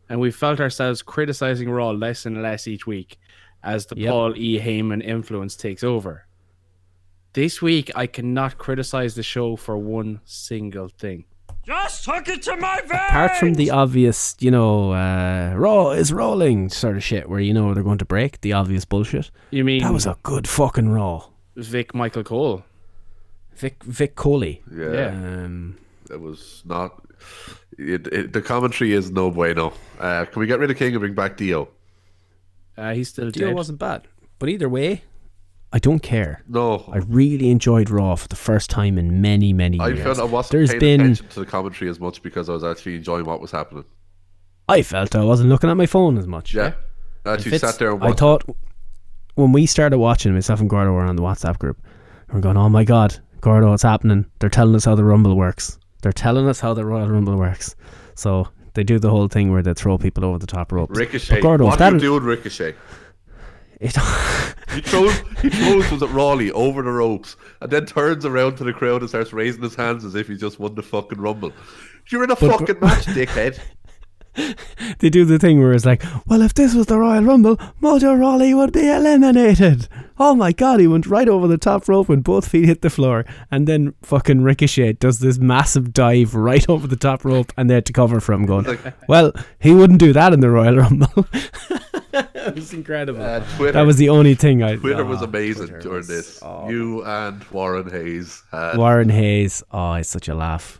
and 0.09 0.19
we 0.19 0.31
felt 0.31 0.59
ourselves 0.59 1.01
criticizing 1.01 1.69
Raw 1.69 1.91
less 1.91 2.25
and 2.25 2.41
less 2.41 2.67
each 2.67 2.85
week 2.85 3.17
as 3.63 3.85
the 3.87 3.95
Yep. 3.97 4.09
Paul 4.11 4.33
E. 4.37 4.59
Heyman 4.59 5.03
influence 5.03 5.55
takes 5.55 5.83
over. 5.83 6.25
This 7.33 7.61
week, 7.61 7.89
I 7.95 8.07
cannot 8.07 8.57
criticize 8.57 9.15
the 9.15 9.23
show 9.23 9.55
for 9.55 9.77
one 9.77 10.19
single 10.25 10.89
thing. 10.89 11.25
Just 11.71 12.05
hook 12.05 12.27
it 12.27 12.41
to 12.41 12.57
my 12.57 12.81
veins! 12.81 12.91
Apart 12.91 13.37
from 13.37 13.53
the 13.53 13.71
obvious, 13.71 14.35
you 14.41 14.51
know, 14.51 14.91
uh, 14.91 15.53
Raw 15.55 15.91
is 15.91 16.11
rolling 16.11 16.67
sort 16.67 16.97
of 16.97 17.03
shit 17.03 17.29
where 17.29 17.39
you 17.39 17.53
know 17.53 17.73
they're 17.73 17.81
going 17.81 17.97
to 17.99 18.05
break, 18.05 18.41
the 18.41 18.51
obvious 18.51 18.83
bullshit. 18.83 19.31
You 19.51 19.63
mean 19.63 19.81
That 19.81 19.93
was 19.93 20.05
a 20.05 20.17
good 20.21 20.49
fucking 20.49 20.89
Raw. 20.89 21.27
Vic 21.55 21.95
Michael 21.95 22.25
Cole? 22.25 22.65
Vic, 23.55 23.81
Vic 23.85 24.17
Coley. 24.17 24.61
Yeah, 24.69 24.91
Yeah. 24.91 25.07
Um, 25.07 25.77
it 26.09 26.19
was 26.19 26.61
not. 26.65 27.05
It, 27.77 28.05
it, 28.07 28.33
the 28.33 28.41
commentary 28.41 28.91
is 28.91 29.09
no 29.09 29.31
bueno. 29.31 29.71
Uh, 29.97 30.25
can 30.25 30.41
we 30.41 30.47
get 30.47 30.59
rid 30.59 30.71
of 30.71 30.75
King 30.77 30.91
and 30.91 30.99
bring 30.99 31.13
back 31.13 31.37
Dio? 31.37 31.69
Uh, 32.77 32.93
he's 32.93 33.07
still 33.07 33.31
Dio 33.31 33.47
dead. 33.47 33.55
wasn't 33.55 33.79
bad. 33.79 34.09
But 34.39 34.49
either 34.49 34.67
way, 34.67 35.03
I 35.73 35.79
don't 35.79 35.99
care. 35.99 36.43
No, 36.49 36.89
I 36.91 36.97
really 36.97 37.49
enjoyed 37.49 37.89
Raw 37.89 38.15
for 38.15 38.27
the 38.27 38.35
first 38.35 38.69
time 38.69 38.97
in 38.97 39.21
many, 39.21 39.53
many 39.53 39.79
I 39.79 39.89
years. 39.89 40.03
felt 40.03 40.19
I 40.19 40.23
wasn't 40.25 40.51
There's 40.51 40.69
paying 40.71 40.79
been, 40.79 41.01
attention 41.01 41.27
to 41.29 41.39
the 41.39 41.45
commentary 41.45 41.89
as 41.89 41.99
much 41.99 42.21
because 42.21 42.49
I 42.49 42.53
was 42.53 42.63
actually 42.63 42.95
enjoying 42.95 43.25
what 43.25 43.39
was 43.39 43.51
happening. 43.51 43.85
I 44.67 44.81
felt 44.81 45.15
I 45.15 45.23
wasn't 45.23 45.49
looking 45.49 45.69
at 45.69 45.77
my 45.77 45.85
phone 45.85 46.17
as 46.17 46.27
much. 46.27 46.53
Yeah, 46.53 46.73
I 47.25 47.33
actually 47.33 47.57
sat 47.57 47.79
there 47.79 47.91
and 47.91 48.03
I 48.03 48.11
thought 48.13 48.43
when 49.35 49.51
we 49.53 49.65
started 49.65 49.97
watching, 49.97 50.33
myself 50.33 50.59
and 50.59 50.69
Gordo 50.69 50.91
were 50.91 51.01
on 51.03 51.15
the 51.15 51.23
WhatsApp 51.23 51.57
group. 51.57 51.77
and 52.27 52.35
We're 52.35 52.41
going, 52.41 52.57
oh 52.57 52.69
my 52.69 52.83
god, 52.83 53.17
Gordo, 53.39 53.69
what's 53.69 53.83
happening? 53.83 54.25
They're 54.39 54.49
telling 54.49 54.75
us 54.75 54.85
how 54.85 54.95
the 54.95 55.03
Rumble 55.05 55.35
works. 55.35 55.79
They're 56.01 56.11
telling 56.11 56.47
us 56.47 56.59
how 56.59 56.73
the 56.73 56.85
Royal 56.85 57.07
Rumble 57.07 57.37
works. 57.37 57.75
So 58.15 58.47
they 58.73 58.83
do 58.83 58.99
the 58.99 59.09
whole 59.09 59.27
thing 59.27 59.51
where 59.51 59.61
they 59.61 59.73
throw 59.73 59.97
people 59.97 60.25
over 60.25 60.37
the 60.37 60.47
top 60.47 60.71
ropes. 60.71 60.97
Ricochet. 60.97 61.35
But 61.35 61.41
Gordo, 61.41 61.65
what 61.65 61.81
are 61.81 61.91
you 61.93 61.99
doing, 61.99 62.23
Ricochet? 62.23 62.75
It, 63.81 63.95
He 64.73 64.79
throws, 64.79 65.13
he 65.41 65.49
throws 65.49 65.91
was 65.91 66.01
it 66.01 66.09
Rawley 66.11 66.49
over 66.51 66.81
the 66.81 66.91
ropes 66.91 67.35
and 67.59 67.69
then 67.69 67.85
turns 67.85 68.23
around 68.25 68.55
to 68.57 68.63
the 68.63 68.71
crowd 68.71 69.01
and 69.01 69.09
starts 69.09 69.33
raising 69.33 69.61
his 69.61 69.75
hands 69.75 70.05
as 70.05 70.15
if 70.15 70.29
he 70.29 70.37
just 70.37 70.59
won 70.59 70.75
the 70.75 70.81
fucking 70.83 71.19
rumble. 71.19 71.51
You're 72.09 72.23
in 72.23 72.31
a 72.31 72.35
But- 72.37 72.57
fucking 72.59 72.79
match, 72.79 73.05
dickhead. 73.07 73.59
they 74.99 75.09
do 75.09 75.25
the 75.25 75.39
thing 75.39 75.59
where 75.59 75.73
it's 75.73 75.85
like, 75.85 76.03
well, 76.25 76.41
if 76.41 76.53
this 76.53 76.73
was 76.73 76.85
the 76.85 76.97
Royal 76.97 77.23
Rumble, 77.23 77.57
Mojo 77.81 78.17
Rawley 78.17 78.53
would 78.53 78.71
be 78.71 78.89
eliminated. 78.89 79.87
Oh 80.17 80.35
my 80.35 80.51
god, 80.51 80.79
he 80.79 80.87
went 80.87 81.07
right 81.07 81.27
over 81.27 81.47
the 81.47 81.57
top 81.57 81.89
rope 81.89 82.07
when 82.07 82.21
both 82.21 82.47
feet 82.47 82.65
hit 82.65 82.81
the 82.81 82.89
floor, 82.89 83.25
and 83.49 83.67
then 83.67 83.93
fucking 84.03 84.41
Ricochet 84.41 84.93
does 84.93 85.19
this 85.19 85.37
massive 85.39 85.93
dive 85.93 86.35
right 86.35 86.67
over 86.69 86.87
the 86.87 86.95
top 86.95 87.25
rope, 87.25 87.51
and 87.57 87.69
they 87.69 87.73
had 87.73 87.85
to 87.87 87.93
cover 87.93 88.19
for 88.19 88.33
him, 88.33 88.45
going, 88.45 88.77
well, 89.07 89.33
he 89.59 89.73
wouldn't 89.73 89.99
do 89.99 90.13
that 90.13 90.31
in 90.31 90.39
the 90.39 90.49
Royal 90.49 90.77
Rumble. 90.77 91.25
it 92.13 92.55
was 92.55 92.73
incredible. 92.73 93.21
Uh, 93.21 93.43
Twitter, 93.57 93.73
that 93.73 93.81
was 93.81 93.97
the 93.97 94.09
only 94.09 94.35
thing 94.35 94.63
I. 94.63 94.75
Twitter 94.75 95.01
oh, 95.01 95.05
was 95.05 95.21
amazing 95.21 95.67
Twitter 95.67 95.81
during 95.81 95.97
was- 95.97 96.07
this. 96.07 96.39
oh. 96.41 96.69
You 96.69 97.03
and 97.03 97.43
Warren 97.45 97.89
Hayes 97.89 98.43
had 98.51 98.77
Warren 98.77 99.09
Hayes, 99.09 99.63
oh, 99.71 99.93
it's 99.93 100.09
such 100.09 100.27
a 100.27 100.35
laugh. 100.35 100.79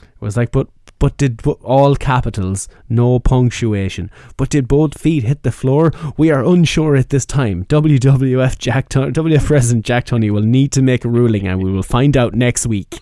It 0.00 0.20
was 0.20 0.36
like, 0.36 0.52
but 0.52 0.68
but 1.00 1.16
did 1.16 1.44
all 1.62 1.96
capitals, 1.96 2.68
no 2.88 3.18
punctuation. 3.18 4.08
But 4.36 4.50
did 4.50 4.68
both 4.68 4.96
feet 4.96 5.24
hit 5.24 5.42
the 5.42 5.50
floor? 5.50 5.92
We 6.16 6.30
are 6.30 6.44
unsure 6.44 6.94
at 6.94 7.08
this 7.08 7.26
time. 7.26 7.64
WWF 7.64 8.58
Jack 8.58 8.88
Tun- 8.90 9.12
WWF 9.12 9.44
President 9.44 9.84
Jack 9.84 10.06
Tunney 10.06 10.30
will 10.30 10.42
need 10.42 10.70
to 10.72 10.82
make 10.82 11.04
a 11.04 11.08
ruling, 11.08 11.48
and 11.48 11.60
we 11.60 11.72
will 11.72 11.82
find 11.82 12.16
out 12.16 12.34
next 12.34 12.66
week. 12.66 13.00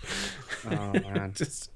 Oh 0.64 0.92
man. 0.92 1.32
Just, 1.36 1.70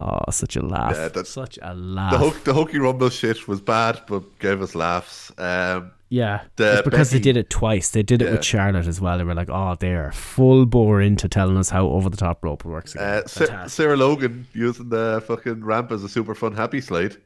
oh, 0.00 0.30
such 0.30 0.56
a 0.56 0.62
laugh! 0.64 0.94
Yeah, 0.96 1.08
that- 1.08 1.26
such 1.26 1.58
a 1.62 1.74
laugh. 1.74 2.12
The, 2.12 2.44
the 2.44 2.54
Hokey 2.54 2.78
Rumble 2.78 3.10
shit 3.10 3.46
was 3.46 3.60
bad, 3.60 4.00
but 4.08 4.22
gave 4.38 4.62
us 4.62 4.74
laughs. 4.74 5.30
Um, 5.38 5.92
Yeah, 6.12 6.42
it's 6.58 6.82
because 6.82 7.10
they 7.10 7.20
did 7.20 7.36
it 7.36 7.50
twice. 7.50 7.90
They 7.90 8.02
did 8.02 8.20
it 8.20 8.24
Yeah. 8.24 8.32
with 8.32 8.44
Charlotte 8.44 8.88
as 8.88 9.00
well. 9.00 9.16
They 9.18 9.22
were 9.24 9.34
like, 9.34 9.48
"Oh, 9.50 9.76
they're 9.78 10.10
full 10.10 10.66
bore 10.66 11.00
into 11.00 11.28
telling 11.28 11.56
us 11.56 11.70
how 11.70 11.86
over 11.86 12.10
the 12.10 12.16
top 12.16 12.42
rope 12.42 12.64
works." 12.64 12.94
Again. 12.96 13.06
uh, 13.24 13.26
Sa- 13.28 13.66
Sarah 13.68 13.96
Logan 13.96 14.46
using 14.52 14.88
the 14.88 15.22
fucking 15.28 15.62
ramp 15.64 15.92
as 15.92 16.02
a 16.02 16.08
super 16.08 16.34
fun 16.34 16.52
happy 16.56 16.80
slide. 16.80 17.16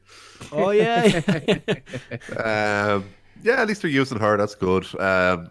oh 0.51 0.69
yeah, 0.69 1.21
Um, 2.37 3.05
yeah, 3.41 3.61
at 3.61 3.67
least 3.67 3.83
we're 3.83 3.89
using 3.89 4.19
her. 4.19 4.37
That's 4.37 4.55
good. 4.55 4.85
Um, 4.99 5.49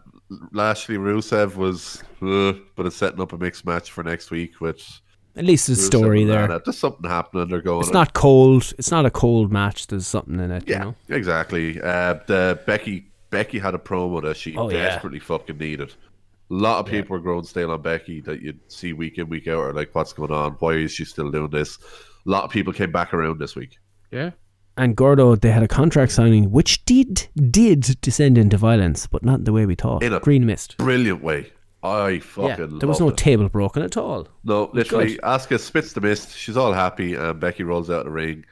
Lashley 0.52 0.96
Rusev 0.96 1.56
was, 1.56 2.02
uh, 2.22 2.52
but 2.76 2.86
it's 2.86 2.96
setting 2.96 3.20
up 3.20 3.32
a 3.32 3.38
mixed 3.38 3.66
match 3.66 3.90
for 3.90 4.02
next 4.02 4.30
week. 4.30 4.60
Which 4.60 5.02
at 5.36 5.44
least 5.44 5.66
there's 5.66 5.78
a 5.80 5.82
story 5.82 6.22
and 6.22 6.30
there. 6.30 6.42
Lana. 6.48 6.60
There's 6.64 6.78
something 6.78 7.08
happening. 7.08 7.48
They're 7.48 7.60
going. 7.62 7.80
It's 7.82 7.92
not 7.92 8.12
cold. 8.14 8.72
It's 8.78 8.90
not 8.90 9.04
a 9.06 9.10
cold 9.10 9.52
match. 9.52 9.86
There's 9.88 10.06
something 10.06 10.38
in 10.40 10.50
it. 10.50 10.64
Yeah, 10.66 10.78
You 10.78 10.84
know? 10.84 10.94
exactly. 11.16 11.80
Uh, 11.80 12.14
the 12.26 12.60
Becky 12.66 13.06
Becky 13.30 13.58
had 13.58 13.74
a 13.74 13.78
promo 13.78 14.22
that 14.22 14.36
she 14.36 14.56
Oh, 14.56 14.70
yeah. 14.70 14.84
desperately 14.84 15.18
fucking 15.18 15.58
needed. 15.58 15.92
A 16.50 16.54
lot 16.54 16.78
of 16.78 16.86
people 16.86 17.16
were 17.16 17.20
growing 17.22 17.44
stale 17.44 17.70
on 17.72 17.82
Becky 17.82 18.20
that 18.20 18.42
you'd 18.42 18.60
see 18.70 18.92
week 18.92 19.18
in 19.18 19.28
week 19.28 19.48
out 19.48 19.58
are 19.58 19.72
like, 19.72 19.94
what's 19.94 20.12
going 20.12 20.30
on? 20.30 20.52
Why 20.60 20.74
is 20.74 20.92
she 20.92 21.04
still 21.04 21.30
doing 21.30 21.50
this? 21.50 21.78
A 22.26 22.30
lot 22.30 22.44
of 22.44 22.50
people 22.50 22.72
came 22.72 22.92
back 22.92 23.12
around 23.14 23.38
this 23.40 23.56
week. 23.56 23.78
Yeah. 24.12 24.30
And 24.76 24.94
Gordo, 24.96 25.36
they 25.36 25.50
had 25.50 25.62
a 25.62 25.68
contract 25.68 26.12
signing 26.12 26.50
which 26.50 26.84
did 26.84 27.28
did 27.50 28.00
descend 28.00 28.36
into 28.38 28.56
violence, 28.56 29.06
but 29.06 29.24
not 29.24 29.44
the 29.44 29.52
way 29.52 29.66
we 29.66 29.74
thought. 29.74 30.02
In 30.02 30.12
a- 30.12 30.20
Green 30.20 30.46
mist. 30.46 30.76
Brilliant 30.78 31.22
way. 31.22 31.50
I 31.84 32.18
fucking 32.20 32.48
Yeah, 32.48 32.56
fucking 32.56 32.78
there 32.78 32.88
was 32.88 33.00
no 33.00 33.08
it. 33.10 33.16
table 33.16 33.48
broken 33.48 33.82
at 33.82 33.96
all. 33.96 34.26
No, 34.42 34.70
literally, 34.72 35.14
good. 35.16 35.20
Asuka 35.20 35.60
spits 35.60 35.92
the 35.92 36.00
mist. 36.00 36.36
She's 36.36 36.56
all 36.56 36.72
happy, 36.72 37.14
and 37.14 37.38
Becky 37.38 37.62
rolls 37.62 37.90
out 37.90 38.00
of 38.00 38.04
the 38.06 38.10
ring. 38.10 38.44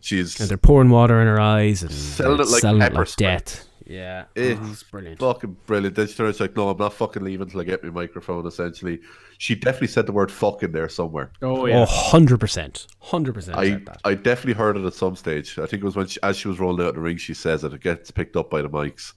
She's 0.00 0.38
And 0.40 0.48
they're 0.48 0.56
pouring 0.56 0.90
water 0.90 1.20
in 1.20 1.26
her 1.26 1.40
eyes 1.40 1.82
and 1.82 1.90
Selling 1.90 2.40
it 2.40 2.46
like 2.48 2.60
selling 2.60 2.80
pepper 2.80 2.94
like 2.94 3.08
spray. 3.08 3.26
death. 3.26 3.64
Yeah, 3.84 4.24
oh, 4.28 4.40
It's 4.40 4.60
oh, 4.62 4.68
it's 4.70 4.82
brilliant. 4.82 5.18
fucking 5.18 5.56
brilliant. 5.66 5.96
Then 5.96 6.06
she 6.06 6.14
turns 6.14 6.38
like, 6.40 6.54
no, 6.54 6.68
I'm 6.68 6.76
not 6.76 6.92
fucking 6.92 7.24
leaving 7.24 7.46
until 7.46 7.60
I 7.62 7.64
get 7.64 7.82
my 7.82 7.88
microphone. 7.90 8.46
Essentially, 8.46 9.00
she 9.38 9.54
definitely 9.54 9.86
said 9.88 10.04
the 10.06 10.12
word 10.12 10.30
"fuck" 10.30 10.62
in 10.62 10.72
there 10.72 10.88
somewhere. 10.90 11.32
Oh 11.40 11.62
Oh, 11.62 11.66
yeah. 11.66 11.86
100%. 11.86 12.86
100% 13.02 13.54
I, 13.56 13.70
that. 13.86 14.00
I 14.04 14.14
definitely 14.14 14.52
heard 14.52 14.76
it 14.76 14.84
at 14.84 14.92
some 14.92 15.16
stage. 15.16 15.58
I 15.58 15.64
think 15.66 15.82
it 15.82 15.86
was 15.86 15.96
when 15.96 16.06
she, 16.06 16.20
as 16.22 16.36
she 16.36 16.48
was 16.48 16.60
rolling 16.60 16.86
out 16.86 16.94
the 16.94 17.00
ring, 17.00 17.16
she 17.16 17.32
says 17.34 17.64
it. 17.64 17.72
It 17.72 17.80
gets 17.80 18.10
picked 18.10 18.36
up 18.36 18.50
by 18.50 18.60
the 18.62 18.68
mics. 18.68 19.14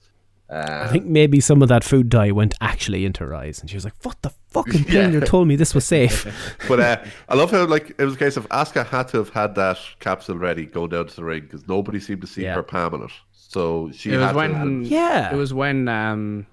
I 0.54 0.88
think 0.88 1.06
maybe 1.06 1.40
some 1.40 1.62
of 1.62 1.68
that 1.68 1.82
food 1.82 2.08
dye 2.10 2.30
went 2.30 2.54
actually 2.60 3.04
into 3.06 3.24
her 3.24 3.34
eyes, 3.34 3.60
and 3.60 3.70
she 3.70 3.76
was 3.76 3.84
like, 3.84 3.94
"What 4.02 4.20
the 4.22 4.30
fucking 4.50 4.84
Yeah. 4.84 4.90
cleaner 5.08 5.20
told 5.22 5.48
me 5.48 5.56
this 5.56 5.74
was 5.74 5.84
safe." 5.84 6.26
But 6.68 6.80
uh, 6.80 6.96
I 7.28 7.34
love 7.36 7.50
how 7.50 7.64
like 7.66 7.94
it 7.98 8.04
was 8.04 8.14
a 8.14 8.18
case 8.18 8.36
of 8.36 8.48
Asuka 8.50 8.86
had 8.86 9.08
to 9.08 9.16
have 9.18 9.30
had 9.30 9.54
that 9.54 9.78
capsule 10.00 10.36
ready 10.36 10.66
going 10.66 10.90
down 10.90 11.06
to 11.06 11.16
the 11.16 11.24
ring 11.24 11.42
because 11.42 11.66
nobody 11.66 12.00
seemed 12.00 12.20
to 12.20 12.26
see 12.26 12.42
Yeah. 12.42 12.54
her 12.54 12.62
palming 12.62 13.02
it. 13.04 13.10
So 13.32 13.90
she 13.94 14.12
It 14.12 14.16
was 14.18 14.26
had 14.26 14.36
when 14.36 14.82
to. 14.82 14.88
Yeah. 14.88 15.32
It 15.32 15.36
was 15.36 15.54
when 15.54 15.88
um 15.88 16.46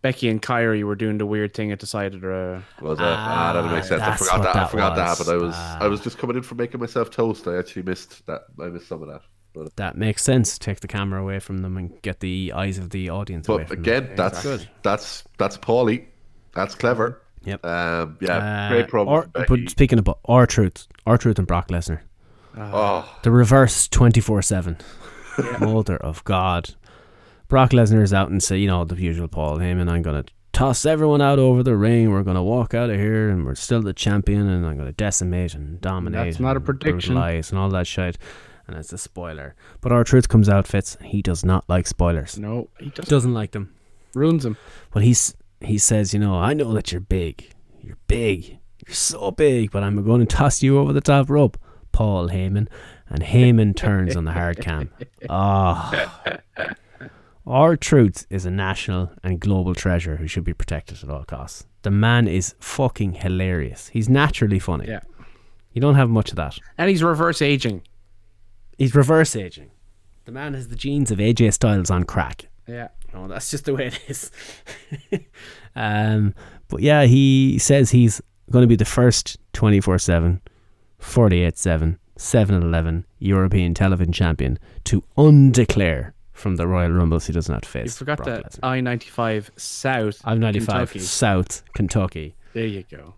Becky 0.00 0.28
and 0.28 0.42
Kairi 0.42 0.82
were 0.82 0.96
doing 0.96 1.18
the 1.18 1.26
weird 1.26 1.54
thing 1.54 1.70
at 1.70 1.78
the 1.80 1.86
side 1.86 2.14
of 2.14 2.22
the 2.22 2.62
Was 2.80 2.98
it? 2.98 3.04
Ah, 3.06 3.52
that 3.54 3.70
makes 3.72 3.88
sense. 3.88 4.02
I 4.02 4.16
forgot 4.16 4.38
what 4.38 4.44
that. 4.44 4.56
I 4.56 4.58
that 4.60 4.70
forgot 4.70 4.96
that 4.96 5.08
was. 5.10 5.18
happened. 5.18 5.42
I 5.42 5.44
was 5.46 5.54
Ah. 5.56 5.78
I 5.80 5.88
was 5.88 6.00
just 6.00 6.18
coming 6.18 6.36
in 6.36 6.42
for 6.42 6.54
making 6.56 6.80
myself 6.80 7.10
toast. 7.10 7.46
I 7.46 7.56
actually 7.58 7.82
missed 7.84 8.26
that. 8.26 8.42
I 8.60 8.66
missed 8.68 8.88
some 8.88 9.02
of 9.02 9.08
that. 9.08 9.20
But, 9.54 9.76
that 9.76 9.96
makes 9.96 10.22
sense. 10.22 10.58
Take 10.58 10.80
the 10.80 10.88
camera 10.88 11.20
away 11.22 11.38
from 11.38 11.58
them 11.58 11.76
and 11.76 12.00
get 12.02 12.20
the 12.20 12.52
eyes 12.54 12.78
of 12.78 12.90
the 12.90 13.10
audience 13.10 13.48
away 13.48 13.58
but 13.58 13.68
from 13.68 13.78
again, 13.80 14.06
them. 14.06 14.16
that's 14.16 14.42
Good. 14.42 14.68
that's 14.82 15.24
that's 15.38 15.58
Paulie. 15.58 16.06
That's 16.54 16.74
clever. 16.74 17.20
Yep. 17.44 17.64
Um, 17.64 18.18
yeah, 18.20 18.36
Uh, 18.36 18.68
great 18.70 18.86
promo. 18.88 19.06
Or, 19.08 19.30
but 19.34 19.58
speaking 19.68 19.98
about 19.98 20.20
R-Truth, 20.26 20.86
our 21.06 21.18
truth 21.18 21.38
and 21.38 21.46
Brock 21.46 21.68
Lesnar, 21.68 22.00
oh, 22.56 23.18
the 23.22 23.30
reverse 23.30 23.88
twenty 23.88 24.20
four 24.20 24.42
seven. 24.42 24.76
Mother 25.60 25.96
of 25.96 26.22
God, 26.24 26.74
Brock 27.48 27.70
Lesnar 27.70 28.02
is 28.02 28.12
out 28.14 28.30
and 28.30 28.42
say, 28.42 28.58
you 28.58 28.66
know, 28.68 28.84
the 28.84 28.94
usual 28.96 29.28
Paul 29.28 29.58
Heyman. 29.58 29.90
I'm 29.90 30.02
gonna 30.02 30.24
toss 30.52 30.84
everyone 30.86 31.22
out 31.22 31.38
over 31.38 31.62
the 31.62 31.74
ring. 31.76 32.10
We're 32.10 32.22
gonna 32.22 32.44
walk 32.44 32.74
out 32.74 32.90
of 32.90 32.96
here, 32.96 33.30
and 33.30 33.44
we're 33.44 33.54
still 33.54 33.80
the 33.82 33.92
champion. 33.94 34.48
And 34.48 34.66
I'm 34.66 34.76
gonna 34.76 34.92
decimate 34.92 35.54
and 35.54 35.80
dominate. 35.80 36.26
That's 36.26 36.40
not 36.40 36.56
a 36.56 36.60
prediction. 36.60 37.14
brutalize 37.14 37.50
and 37.50 37.58
all 37.58 37.70
that 37.70 37.86
shit. 37.86 38.18
And 38.66 38.76
it's 38.76 38.92
a 38.92 38.98
spoiler. 38.98 39.54
But 39.80 39.92
R-Truth 39.92 40.28
comes 40.28 40.48
out, 40.48 40.66
Fitz. 40.68 40.96
He 41.02 41.20
does 41.22 41.44
not 41.44 41.68
like 41.68 41.86
spoilers. 41.86 42.38
No, 42.38 42.68
he 42.78 42.90
just 42.90 43.08
Doesn't 43.08 43.34
like 43.34 43.50
them. 43.52 43.74
ruins 44.14 44.44
him. 44.44 44.56
But 44.92 45.02
he's 45.02 45.34
he 45.60 45.78
says, 45.78 46.12
you 46.14 46.20
know, 46.20 46.34
I 46.36 46.54
know 46.54 46.72
that 46.74 46.90
you're 46.92 47.00
big. 47.00 47.52
You're 47.80 47.98
big. 48.08 48.58
You're 48.86 48.94
so 48.94 49.30
big, 49.30 49.70
but 49.70 49.82
I'm 49.84 50.02
going 50.04 50.20
to 50.20 50.26
toss 50.26 50.62
you 50.62 50.78
over 50.78 50.92
the 50.92 51.00
top 51.00 51.30
rope, 51.30 51.56
Paul 51.92 52.28
Heyman. 52.30 52.68
And 53.08 53.22
Heyman 53.22 53.76
turns 53.76 54.16
on 54.16 54.24
the 54.24 54.32
hard 54.32 54.60
cam. 54.60 54.90
Ah. 55.30 56.38
R-Truth 57.46 58.26
is 58.30 58.46
a 58.46 58.50
national 58.50 59.10
and 59.24 59.40
global 59.40 59.74
treasure 59.74 60.16
who 60.16 60.26
should 60.28 60.44
be 60.44 60.54
protected 60.54 61.02
at 61.02 61.10
all 61.10 61.24
costs. 61.24 61.66
The 61.82 61.90
man 61.90 62.28
is 62.28 62.54
fucking 62.60 63.14
hilarious. 63.14 63.88
He's 63.88 64.08
naturally 64.08 64.60
funny. 64.60 64.86
Yeah. 64.88 65.00
You 65.72 65.80
don't 65.80 65.96
have 65.96 66.08
much 66.10 66.30
of 66.30 66.36
that. 66.36 66.56
And 66.78 66.88
he's 66.88 67.02
reverse 67.02 67.42
aging. 67.42 67.82
He's 68.82 68.96
reverse 68.96 69.36
aging. 69.36 69.70
The 70.24 70.32
man 70.32 70.54
has 70.54 70.66
the 70.66 70.74
genes 70.74 71.12
of 71.12 71.18
AJ 71.18 71.52
Styles 71.52 71.88
on 71.88 72.02
crack. 72.02 72.48
Yeah. 72.66 72.88
No, 73.14 73.28
that's 73.28 73.48
just 73.48 73.64
the 73.66 73.74
way 73.76 73.86
it 73.86 74.00
is. 74.08 74.32
um, 75.76 76.34
but 76.66 76.80
yeah, 76.80 77.04
he 77.04 77.60
says 77.60 77.92
he's 77.92 78.20
going 78.50 78.64
to 78.64 78.66
be 78.66 78.74
the 78.74 78.84
first 78.84 79.38
24 79.52 80.00
7, 80.00 80.40
48 80.98 81.56
7, 81.56 81.98
7 82.16 82.54
11 82.60 83.06
European 83.20 83.72
television 83.72 84.12
champion 84.12 84.58
to 84.82 85.04
undeclare 85.16 86.12
from 86.32 86.56
the 86.56 86.66
Royal 86.66 86.90
Rumbles 86.90 87.28
he 87.28 87.32
doesn't 87.32 87.54
have 87.54 87.62
to 87.62 87.68
face. 87.68 87.84
You 87.84 87.90
forgot 87.92 88.16
Brock 88.18 88.42
that 88.42 88.58
I 88.64 88.80
ninety 88.80 89.10
five 89.10 89.48
South. 89.54 90.20
I'm 90.24 90.40
95, 90.40 90.66
Kentucky. 90.90 90.98
South 90.98 91.62
Kentucky, 91.72 92.34
There 92.52 92.66
you 92.66 92.82
go. 92.90 93.14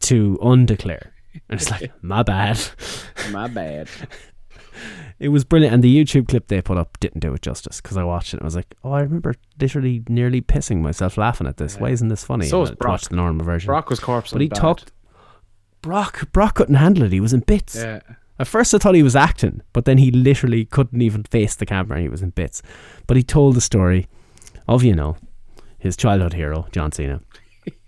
to 0.00 0.38
undeclare. 0.40 1.12
And 1.50 1.60
it's 1.60 1.70
like, 1.70 1.92
my 2.02 2.22
bad. 2.22 2.58
My 3.30 3.48
bad. 3.48 3.90
It 5.20 5.30
was 5.30 5.42
brilliant, 5.44 5.74
and 5.74 5.82
the 5.82 5.92
YouTube 6.04 6.28
clip 6.28 6.46
they 6.46 6.62
put 6.62 6.78
up 6.78 6.96
didn't 7.00 7.18
do 7.22 7.34
it 7.34 7.42
justice 7.42 7.80
because 7.80 7.96
I 7.96 8.04
watched 8.04 8.34
it 8.34 8.36
and 8.36 8.42
I 8.42 8.46
was 8.46 8.54
like, 8.54 8.72
"Oh, 8.84 8.92
I 8.92 9.00
remember 9.00 9.34
literally 9.60 10.04
nearly 10.08 10.40
pissing 10.40 10.80
myself 10.80 11.18
laughing 11.18 11.48
at 11.48 11.56
this. 11.56 11.76
Why 11.76 11.88
isn't 11.90 12.06
this 12.06 12.22
funny?" 12.22 12.46
So 12.46 12.62
I 12.64 12.74
Brock. 12.74 12.88
watched 12.88 13.10
the 13.10 13.16
normal 13.16 13.44
version. 13.44 13.66
Brock 13.66 13.90
was 13.90 13.98
corpse. 13.98 14.30
but 14.30 14.40
he 14.40 14.48
talked. 14.48 14.92
Brock, 15.82 16.30
Brock 16.32 16.54
couldn't 16.54 16.76
handle 16.76 17.02
it. 17.02 17.10
He 17.10 17.18
was 17.18 17.32
in 17.32 17.40
bits. 17.40 17.74
Yeah. 17.74 17.98
At 18.38 18.46
first, 18.46 18.72
I 18.72 18.78
thought 18.78 18.94
he 18.94 19.02
was 19.02 19.16
acting, 19.16 19.62
but 19.72 19.86
then 19.86 19.98
he 19.98 20.12
literally 20.12 20.64
couldn't 20.64 21.02
even 21.02 21.24
face 21.24 21.56
the 21.56 21.66
camera. 21.66 22.00
He 22.00 22.08
was 22.08 22.22
in 22.22 22.30
bits. 22.30 22.62
But 23.08 23.16
he 23.16 23.24
told 23.24 23.56
the 23.56 23.60
story 23.60 24.06
of 24.68 24.84
you 24.84 24.94
know 24.94 25.16
his 25.80 25.96
childhood 25.96 26.34
hero 26.34 26.68
John 26.70 26.92
Cena, 26.92 27.20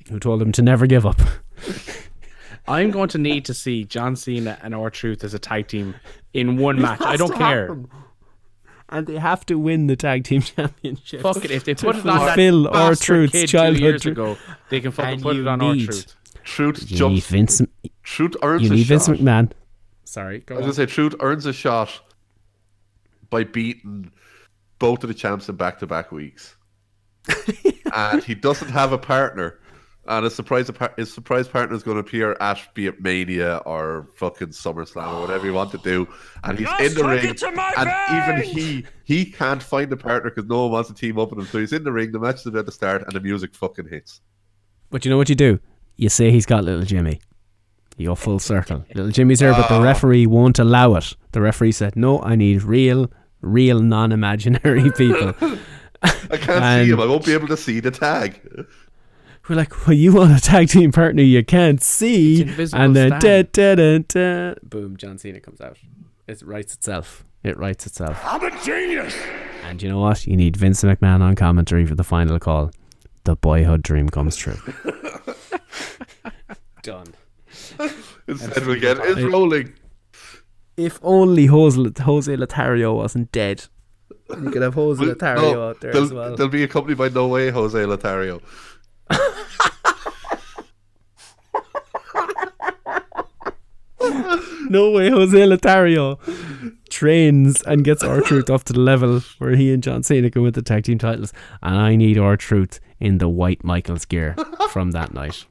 who 0.09 0.19
told 0.19 0.43
him 0.43 0.51
to 0.51 0.63
never 0.63 0.89
give 0.89 1.07
up. 1.07 1.21
I'm 2.71 2.91
going 2.91 3.09
to 3.11 3.19
need 3.19 3.45
to 3.47 3.55
see 3.55 3.85
John 3.85 4.17
Cena 4.17 4.59
and 4.63 4.75
R-Truth 4.75 5.25
as 5.25 5.35
a 5.35 5.39
tag 5.39 5.69
team 5.69 5.95
in 6.33 6.57
one 6.57 6.81
match. 6.81 7.01
I 7.03 7.17
don't 7.17 7.35
care. 7.35 7.77
And 8.89 9.07
they 9.07 9.17
have 9.19 9.47
to 9.47 9.59
win 9.59 9.87
the 9.87 9.97
tag 9.97 10.25
team 10.25 10.41
championship. 10.43 11.21
Fuck 11.23 11.45
it. 11.45 11.51
If 11.51 11.65
they 11.65 11.75
to 11.75 11.87
put 11.87 11.97
it 11.97 12.07
on 12.07 12.07
that 12.07 12.27
fulfill 12.35 12.69
our 12.69 12.91
bastard 12.91 13.31
truth's 13.31 13.51
childhood 13.51 13.81
years 13.83 14.07
ago, 14.07 14.37
they 14.69 14.81
can 14.81 14.91
fucking 14.93 15.15
And 15.15 15.23
put 15.23 15.37
it 15.37 15.47
on 15.47 15.61
R-Truth. 15.61 16.15
Truth 16.45 16.91
You 16.91 17.09
need 17.09 17.21
jumps. 17.21 17.27
Vince. 17.29 17.63
Truth 18.03 18.35
earns 18.43 18.63
You 18.63 18.71
a 18.73 18.75
need 18.75 18.87
Vince 18.87 19.07
shot. 19.07 19.17
McMahon. 19.17 19.53
Sorry. 20.05 20.41
Go 20.41 20.57
I 20.57 20.59
was 20.59 20.63
on. 20.65 20.71
gonna 20.71 20.89
say 20.89 20.93
Truth 20.93 21.15
earns 21.21 21.47
a 21.47 21.53
shot 21.53 22.01
by 23.31 23.45
beating 23.45 24.11
both 24.81 25.05
of 25.05 25.09
the 25.09 25.15
champs 25.15 25.49
in 25.49 25.55
back 25.55 25.79
to 25.81 25.87
back 25.87 26.11
weeks. 26.11 26.57
and 27.95 28.25
he 28.25 28.35
doesn't 28.35 28.71
have 28.71 28.93
a 28.93 28.99
partner. 28.99 29.60
And 30.11 30.25
his 30.25 30.35
surprise 30.35 30.69
his 30.97 31.15
surprise 31.15 31.47
partner 31.47 31.77
is 31.77 31.85
going 31.85 31.95
to 31.95 32.01
appear 32.01 32.37
at 32.41 32.59
be 32.75 32.89
it 32.89 33.01
Mania 33.01 33.59
or 33.59 34.09
fucking 34.17 34.49
SummerSlam 34.49 35.15
or 35.15 35.21
whatever 35.21 35.47
you 35.47 35.55
want 35.55 35.71
to 35.71 35.79
do, 35.79 36.09
and 36.43 36.59
he's 36.59 36.69
in 36.81 36.95
the 36.95 37.05
ring, 37.05 37.37
and 37.79 38.35
even 38.35 38.43
he 38.43 38.85
he 39.05 39.25
can't 39.25 39.63
find 39.63 39.93
a 39.93 39.97
partner 39.97 40.31
because 40.31 40.51
no 40.51 40.63
one 40.63 40.73
wants 40.73 40.89
to 40.89 40.95
team 40.97 41.17
up 41.17 41.31
with 41.31 41.39
him. 41.39 41.47
So 41.47 41.61
he's 41.61 41.73
in 41.73 41.85
the 41.85 41.93
ring. 41.93 42.11
The 42.11 42.19
match 42.19 42.41
is 42.41 42.47
about 42.47 42.67
to 42.67 42.73
start, 42.73 43.05
and 43.05 43.13
the 43.13 43.21
music 43.21 43.55
fucking 43.55 43.87
hits. 43.87 44.21
But 44.91 45.05
you 45.05 45.13
know 45.13 45.17
what 45.17 45.29
you 45.29 45.37
do? 45.37 45.61
You 45.97 46.09
say 46.09 46.33
he's 46.33 46.45
got 46.45 46.65
little 46.65 46.83
Jimmy. 46.83 47.21
You 47.97 48.07
go 48.07 48.17
full 48.17 48.41
circle. 48.41 48.85
Little 48.93 49.13
Jimmy's 49.13 49.39
there, 49.39 49.53
but 49.53 49.69
the 49.69 49.77
oh. 49.77 49.83
referee 49.83 50.27
won't 50.27 50.59
allow 50.59 50.97
it. 50.97 51.15
The 51.31 51.41
referee 51.41 51.73
said, 51.73 51.95
"No, 51.95 52.21
I 52.21 52.35
need 52.35 52.65
real, 52.65 53.13
real 53.43 53.79
non-imaginary 53.81 54.91
people." 54.97 55.35
I 56.03 56.37
can't 56.37 56.65
And- 56.65 56.87
see 56.87 56.93
him. 56.93 57.01
I 57.01 57.07
won't 57.07 57.25
be 57.25 57.33
able 57.33 57.47
to 57.47 57.57
see 57.57 57.79
the 57.79 57.93
tag. 57.93 58.41
We're 59.51 59.57
like, 59.57 59.85
well, 59.85 59.97
you 59.97 60.13
want 60.13 60.31
a 60.31 60.41
tag 60.41 60.69
team 60.69 60.93
partner 60.93 61.25
you 61.25 61.45
can't 61.45 61.83
see, 61.83 62.43
It's 62.43 62.73
and 62.73 62.95
then 62.95 63.11
da, 63.19 63.43
da, 63.43 63.75
da, 63.75 63.99
da, 63.99 64.55
boom, 64.63 64.97
John 64.97 65.19
Cena 65.19 65.41
comes 65.41 65.61
out. 65.61 65.77
It 66.29 66.41
writes 66.43 66.73
itself. 66.75 67.25
It 67.43 67.59
writes 67.59 67.85
itself. 67.85 68.17
I'm 68.25 68.45
a 68.45 68.51
genius. 68.63 69.13
And 69.65 69.83
you 69.83 69.89
know 69.89 69.99
what? 69.99 70.25
You 70.25 70.37
need 70.37 70.57
Vince 70.57 70.85
McMahon 70.85 71.21
on 71.21 71.35
commentary 71.35 71.85
for 71.85 71.97
the 71.97 72.05
final 72.05 72.39
call. 72.39 72.71
The 73.25 73.35
boyhood 73.35 73.83
dream 73.83 74.09
comes 74.09 74.37
true. 74.37 74.55
Done. 76.85 77.13
Instead, 78.29 78.67
we 78.69 78.79
get 78.79 78.99
it's 79.01 79.21
rolling. 79.21 79.73
If 80.77 81.01
only 81.03 81.47
Jose, 81.47 81.91
Jose 82.05 82.37
Lothario 82.37 82.95
wasn't 82.95 83.33
dead. 83.33 83.65
You 84.29 84.53
could 84.53 84.63
have 84.63 84.75
Jose 84.75 85.01
Well, 85.01 85.09
Lothario 85.09 85.53
no, 85.55 85.69
out 85.71 85.81
there 85.81 85.93
they'll, 85.93 86.05
as 86.05 86.13
well. 86.13 86.37
they'll 86.37 86.47
be 86.49 86.63
accompanied 86.63 86.99
by 86.99 87.09
No 87.09 87.27
Way 87.27 87.51
Jose 87.51 87.85
Lothario. 87.85 88.41
No 94.69 94.91
way 94.93 95.11
Jose 95.11 95.47
Lothario 95.47 96.19
trains 96.91 97.61
and 97.63 97.85
gets 97.85 98.03
R-Truth 98.05 98.49
up 98.49 98.63
to 98.65 98.73
the 98.73 98.79
level 98.81 99.21
where 99.39 99.57
he 99.57 99.73
and 99.73 99.83
John 99.83 100.03
Cena 100.05 100.31
can 100.31 100.43
win 100.43 100.53
the 100.53 100.63
tag 100.63 100.85
team 100.85 100.99
titles. 100.99 101.33
And 101.63 101.77
I 101.77 101.97
need 101.97 102.17
R-Truth 102.19 102.79
in 103.01 103.19
the 103.19 103.29
white 103.29 103.65
Michaels 103.65 104.05
gear 104.05 104.37
from 104.71 104.93
that 104.93 105.13
night. 105.13 105.45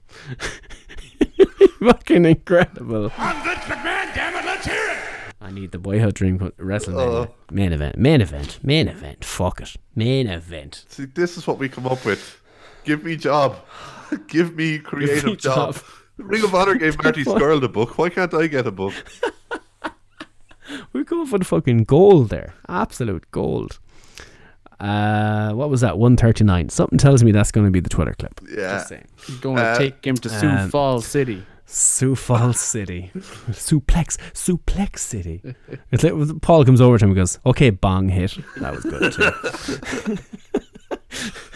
Fucking 1.80 2.26
incredible. 2.26 3.12
I'm 3.18 3.44
Vince 3.44 3.60
McMahon, 3.66 4.16
damn 4.16 4.36
it, 4.36 4.46
let's 4.46 4.66
hear 4.66 4.90
it. 4.92 4.98
I 5.42 5.52
need 5.52 5.72
the 5.72 5.80
boyhood 5.80 6.14
dream 6.16 6.40
co- 6.40 6.52
wrestling 6.58 6.98
Oh. 6.98 7.34
main 7.52 7.74
event, 7.74 7.98
main 7.98 8.22
event, 8.22 8.60
main 8.64 8.88
event. 8.88 9.24
Fuck 9.26 9.62
it, 9.62 9.76
main 9.96 10.28
event. 10.28 10.86
See, 10.88 11.06
this 11.06 11.38
is 11.38 11.46
what 11.46 11.58
we 11.58 11.68
come 11.70 11.88
up 11.88 12.06
with. 12.06 12.42
Give 12.84 13.04
me 13.04 13.16
job. 13.16 13.58
Give 14.28 14.56
me 14.56 14.80
creative 14.80 15.24
me 15.26 15.36
job. 15.36 15.76
job. 15.76 15.84
Ring 16.18 16.44
of 16.44 16.54
Honor 16.56 16.76
gave 16.76 16.98
Marty 17.04 17.24
Scurll 17.24 17.62
the 17.62 17.70
book. 17.70 17.98
Why 17.98 18.10
can't 18.10 18.34
I 18.34 18.48
get 18.48 18.66
a 18.68 18.72
book? 18.72 18.94
We're 20.94 21.04
going 21.04 21.26
for 21.28 21.40
the 21.40 21.46
fucking 21.46 21.86
gold 21.86 22.30
there, 22.30 22.54
absolute 22.68 23.30
gold. 23.32 23.80
Uh, 24.80 25.52
what 25.54 25.70
was 25.70 25.82
that? 25.82 25.98
One 25.98 26.16
thirty 26.16 26.44
nine. 26.44 26.70
Something 26.70 26.98
tells 26.98 27.24
me 27.24 27.32
that's 27.32 27.52
going 27.52 27.66
to 27.66 27.72
be 27.72 27.80
the 27.80 27.90
Twitter 27.90 28.14
clip. 28.18 28.40
Yeah. 28.50 28.56
Just 28.78 28.88
saying. 28.90 29.08
Going 29.42 29.58
to 29.58 29.64
Uh, 29.64 29.78
take 29.78 30.06
him 30.06 30.16
to 30.16 30.30
Sioux 30.30 30.48
um, 30.48 30.70
Falls 30.70 31.06
City. 31.06 31.44
Sioux 31.66 32.16
Falls 32.16 32.60
City, 32.60 33.12
suplex, 33.52 34.18
suplex 34.34 34.98
City. 35.00 35.40
It's 35.92 36.04
like, 36.04 36.42
Paul 36.42 36.66
comes 36.66 36.82
over 36.82 36.98
to 36.98 37.06
him 37.06 37.12
and 37.12 37.16
goes, 37.18 37.38
"Okay, 37.46 37.70
bong 37.70 38.10
hit." 38.10 38.38
That 38.58 38.74
was 38.74 38.84
good 38.86 39.14
too. 39.14 40.18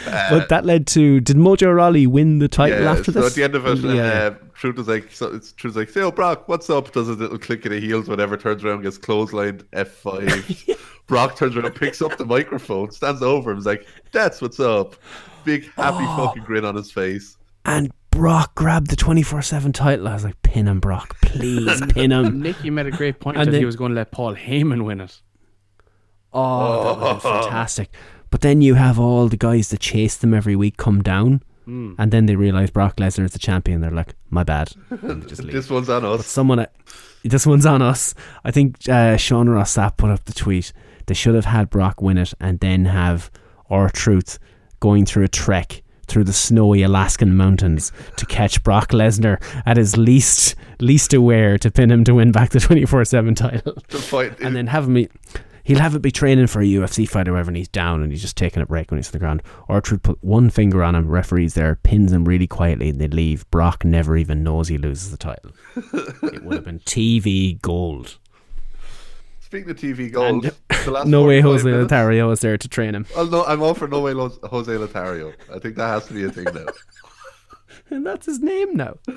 But 0.05 0.49
that 0.49 0.65
led 0.65 0.87
to 0.87 1.19
did 1.19 1.37
Mojo 1.37 1.75
Rawley 1.75 2.07
win 2.07 2.39
the 2.39 2.47
title 2.47 2.81
Yeah, 2.83 2.91
after 2.91 3.11
so 3.11 3.21
this? 3.21 3.31
at 3.31 3.35
the 3.35 3.43
end 3.43 3.55
of 3.55 3.65
it, 3.67 3.77
Yeah. 3.79 4.03
uh, 4.03 4.33
Truth 4.55 4.79
is 4.79 4.87
like, 4.87 5.11
so 5.11 5.33
it's 5.33 5.51
Truth 5.53 5.71
is 5.73 5.77
like, 5.77 5.89
say, 5.89 6.01
oh, 6.01 6.11
Brock, 6.11 6.47
what's 6.47 6.69
up? 6.69 6.91
Does 6.91 7.09
a 7.09 7.13
little 7.13 7.37
click 7.37 7.65
of 7.65 7.71
the 7.71 7.79
heels, 7.79 8.07
whatever, 8.07 8.37
turns 8.37 8.63
around, 8.63 8.81
gets 8.83 8.97
clotheslined, 8.97 9.63
F5. 9.73 10.77
Brock 11.07 11.35
turns 11.35 11.55
around, 11.57 11.73
picks 11.75 12.01
up 12.01 12.17
the 12.17 12.25
microphone, 12.25 12.89
stands 12.91 13.21
over 13.21 13.51
him, 13.51 13.57
is 13.57 13.65
like, 13.65 13.85
that's 14.11 14.41
what's 14.41 14.59
up. 14.59 14.95
Big, 15.43 15.63
happy 15.75 16.05
Oh. 16.07 16.27
fucking 16.27 16.43
grin 16.43 16.63
on 16.65 16.75
his 16.75 16.91
face. 16.91 17.37
and 17.65 17.91
Brock 18.11 18.53
grabbed 18.55 18.89
the 18.91 18.95
twenty 18.95 19.23
four 19.23 19.41
seven 19.41 19.73
title. 19.73 20.07
I 20.07 20.13
was 20.13 20.23
like, 20.23 20.39
"Pin 20.43 20.67
him, 20.67 20.79
Brock, 20.79 21.17
please 21.21 21.81
pin 21.89 22.11
him." 22.11 22.41
Nick, 22.43 22.63
you 22.63 22.71
made 22.71 22.85
a 22.85 22.91
great 22.91 23.19
point. 23.19 23.35
point 23.35 23.37
And 23.37 23.47
that 23.47 23.51
then- 23.53 23.61
he 23.61 23.65
was 23.65 23.75
going 23.75 23.89
to 23.89 23.95
let 23.95 24.11
Paul 24.11 24.35
Heyman 24.35 24.85
win 24.85 25.01
it. 25.01 25.19
Oh, 26.31 26.83
that 26.83 26.99
would 26.99 27.07
have 27.07 27.23
been 27.23 27.31
fantastic. 27.43 27.95
But 28.33 28.41
then 28.41 28.61
you 28.63 28.73
have 28.73 28.99
all 28.99 29.27
the 29.27 29.37
guys 29.37 29.69
that 29.69 29.79
chase 29.79 30.17
them 30.17 30.33
every 30.33 30.55
week 30.55 30.75
come 30.77 31.03
down, 31.03 31.43
and 31.67 32.09
then 32.11 32.25
they 32.25 32.35
realize 32.35 32.71
Brock 32.71 32.95
Lesnar 32.97 33.25
is 33.25 33.31
the 33.33 33.37
champion. 33.39 33.79
They're 33.81 33.91
like, 33.91 34.15
"My 34.31 34.43
bad," 34.43 34.71
and 34.89 35.21
they 35.21 35.27
just 35.29 35.43
leave. 35.43 35.53
This 35.53 35.69
one's 35.69 35.87
on 35.87 36.03
us. 36.03 36.25
someone 36.25 36.65
this 37.23 37.45
one's 37.45 37.65
on 37.67 37.81
us 37.83 38.15
I 38.43 38.49
think 38.51 38.89
uh, 38.89 39.15
Sean 39.17 39.47
Ross 39.49 39.75
Sapp 39.77 39.95
put 39.97 40.09
up 40.09 40.25
the 40.25 40.33
tweet 40.33 40.73
they 41.05 41.13
should 41.13 41.35
have 41.35 41.45
had 41.45 41.69
Brock 41.69 42.01
win 42.01 42.17
it 42.17 42.33
and 42.41 42.59
then 42.59 42.85
have 42.85 43.29
R-Truth 43.69 44.39
going 44.81 45.05
through 45.05 45.23
a 45.25 45.29
trek 45.29 45.83
through 46.07 46.25
the 46.25 46.33
snowy 46.33 46.81
Alaskan 46.83 47.37
mountains 47.37 47.91
to 48.17 48.25
catch 48.25 48.61
Brock 48.63 48.89
Lesnar 48.89 49.41
at 49.65 49.77
his 49.77 49.95
least 49.95 50.55
least 50.81 51.13
aware 51.13 51.57
to 51.59 51.71
pin 51.71 51.91
him 51.91 52.03
to 52.03 52.13
win 52.15 52.31
back 52.33 52.49
the 52.49 52.59
24-7 52.59 53.35
title 53.37 53.75
To 53.89 53.97
fight. 53.99 54.39
and 54.41 54.53
then 54.55 54.67
have 54.67 54.85
him 54.85 54.95
be, 54.95 55.07
he'll 55.63 55.79
have 55.79 55.95
it 55.95 56.01
be 56.01 56.11
training 56.11 56.47
for 56.47 56.61
a 56.61 56.65
UFC 56.65 57.07
fight 57.07 57.27
or 57.27 57.31
whatever 57.33 57.49
and 57.49 57.57
he's 57.57 57.67
down 57.67 58.01
and 58.03 58.11
he's 58.11 58.21
just 58.21 58.35
taking 58.37 58.61
a 58.61 58.65
break 58.65 58.91
when 58.91 58.97
he's 58.97 59.07
on 59.07 59.13
the 59.13 59.19
ground 59.19 59.41
or 59.67 59.79
Truth 59.81 60.03
put 60.03 60.23
one 60.23 60.49
finger 60.49 60.83
on 60.83 60.93
him 60.95 61.07
referees 61.07 61.53
there 61.53 61.75
pins 61.83 62.11
him 62.11 62.25
really 62.25 62.47
quietly 62.47 62.89
and 62.89 62.99
they 62.99 63.07
leave 63.07 63.49
Brock 63.51 63.83
never 63.85 64.17
even 64.17 64.43
knows 64.43 64.67
he 64.67 64.77
loses 64.77 65.11
the 65.11 65.17
title 65.17 65.51
it 65.75 66.43
would 66.43 66.55
have 66.55 66.65
been 66.65 66.79
TV 66.85 67.61
gold 67.61 68.17
Speaking 69.39 69.69
of 69.69 69.77
TV 69.77 70.11
gold, 70.11 70.49
the 70.83 70.89
last 70.91 71.05
no 71.07 71.23
way 71.25 71.39
Jose 71.39 71.63
minutes- 71.63 71.83
Lothario 71.83 72.27
was 72.29 72.39
there 72.39 72.57
to 72.57 72.67
train 72.67 72.95
him 72.95 73.05
Oh, 73.15 73.25
no, 73.25 73.43
I'm 73.45 73.61
all 73.61 73.75
for 73.75 73.87
no 73.87 74.01
way 74.01 74.13
Lo- 74.13 74.35
Jose 74.49 74.75
Lothario. 74.75 75.31
I 75.53 75.59
think 75.59 75.75
that 75.75 75.87
has 75.89 76.07
to 76.07 76.13
be 76.13 76.23
a 76.23 76.31
thing 76.31 76.45
now. 76.45 76.65
and 77.91 78.03
that's 78.05 78.25
his 78.25 78.39
name 78.39 78.75
now 78.75 78.95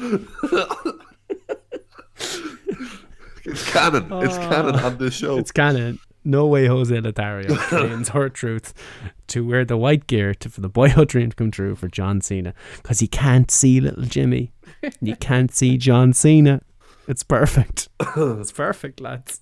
It's 3.49 3.71
canon. 3.73 4.09
It's 4.13 4.37
canon 4.39 4.75
on 4.81 4.99
this 4.99 5.15
show. 5.15 5.39
it's 5.39 5.53
canon 5.53 5.99
no 6.27 6.47
way 6.47 6.67
Jose 6.67 6.99
Lothario 7.01 7.55
trains 7.57 8.11
R-Truth 8.15 8.75
to 9.29 9.47
wear 9.47 9.65
the 9.65 9.77
white 9.77 10.07
gear 10.07 10.35
to, 10.35 10.49
for 10.49 10.61
the 10.61 10.69
boyhood 10.69 11.09
dream 11.09 11.31
to 11.31 11.37
come 11.37 11.51
true 11.51 11.75
for 11.75 11.89
John 11.89 12.21
Cena. 12.21 12.55
Because 12.77 13.01
he 13.01 13.07
can't 13.07 13.51
see 13.51 13.81
little 13.81 14.05
Jimmy. 14.05 14.53
You 15.01 15.17
can't 15.21 15.55
see 15.55 15.77
John 15.79 16.13
Cena. 16.13 16.61
It's 17.09 17.23
perfect. 17.23 17.89
It's 18.17 18.53
perfect 18.53 19.01
lads. 19.01 19.41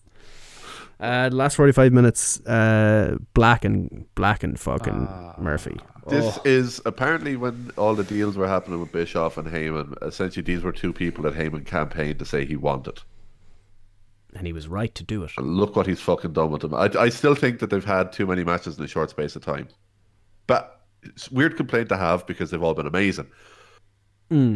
Uh, 1.01 1.29
the 1.29 1.37
last 1.37 1.57
45 1.57 1.93
minutes 1.93 2.41
uh, 2.47 3.17
black 3.35 3.65
and 3.65 4.07
black 4.15 4.43
and 4.43 4.59
fucking 4.59 5.09
Murphy. 5.39 5.77
This 6.07 6.39
is 6.45 6.81
apparently 6.85 7.37
when 7.37 7.73
all 7.77 7.95
the 7.95 8.05
deals 8.05 8.37
were 8.37 8.47
happening 8.47 8.81
with 8.81 8.93
Bischoff 8.93 9.39
and 9.39 9.49
Heyman. 9.49 9.97
Essentially, 10.07 10.43
these 10.43 10.63
were 10.63 10.73
two 10.73 10.93
people 10.93 11.25
that 11.25 11.35
Heyman 11.35 11.65
campaigned 11.67 12.19
to 12.19 12.25
say 12.25 12.45
he 12.45 12.57
wanted. 12.57 13.01
And 14.35 14.47
he 14.47 14.53
was 14.53 14.69
right 14.69 14.95
to 14.95 15.05
do 15.05 15.23
it 15.23 15.31
And 15.37 15.57
look 15.57 15.77
what 15.77 15.87
he's 15.87 16.01
fucking 16.01 16.33
done 16.33 16.51
with 16.51 16.63
them. 16.63 16.75
I, 16.75 16.91
I 16.99 17.09
still 17.09 17.35
think 17.35 17.61
that 17.61 17.71
they've 17.71 17.85
had 17.85 18.13
too 18.13 18.27
many 18.27 18.45
matches 18.45 18.79
in 18.79 18.85
a 18.85 18.89
short 18.89 19.11
space 19.11 19.37
of 19.37 19.45
time. 19.45 19.69
But 20.47 20.81
it's 21.03 21.31
a 21.31 21.35
weird 21.35 21.57
complaint 21.57 21.89
to 21.91 21.97
have 21.97 22.27
because 22.27 22.51
they've 22.51 22.63
all 22.63 22.75
been 22.75 22.87
amazing. 22.87 23.27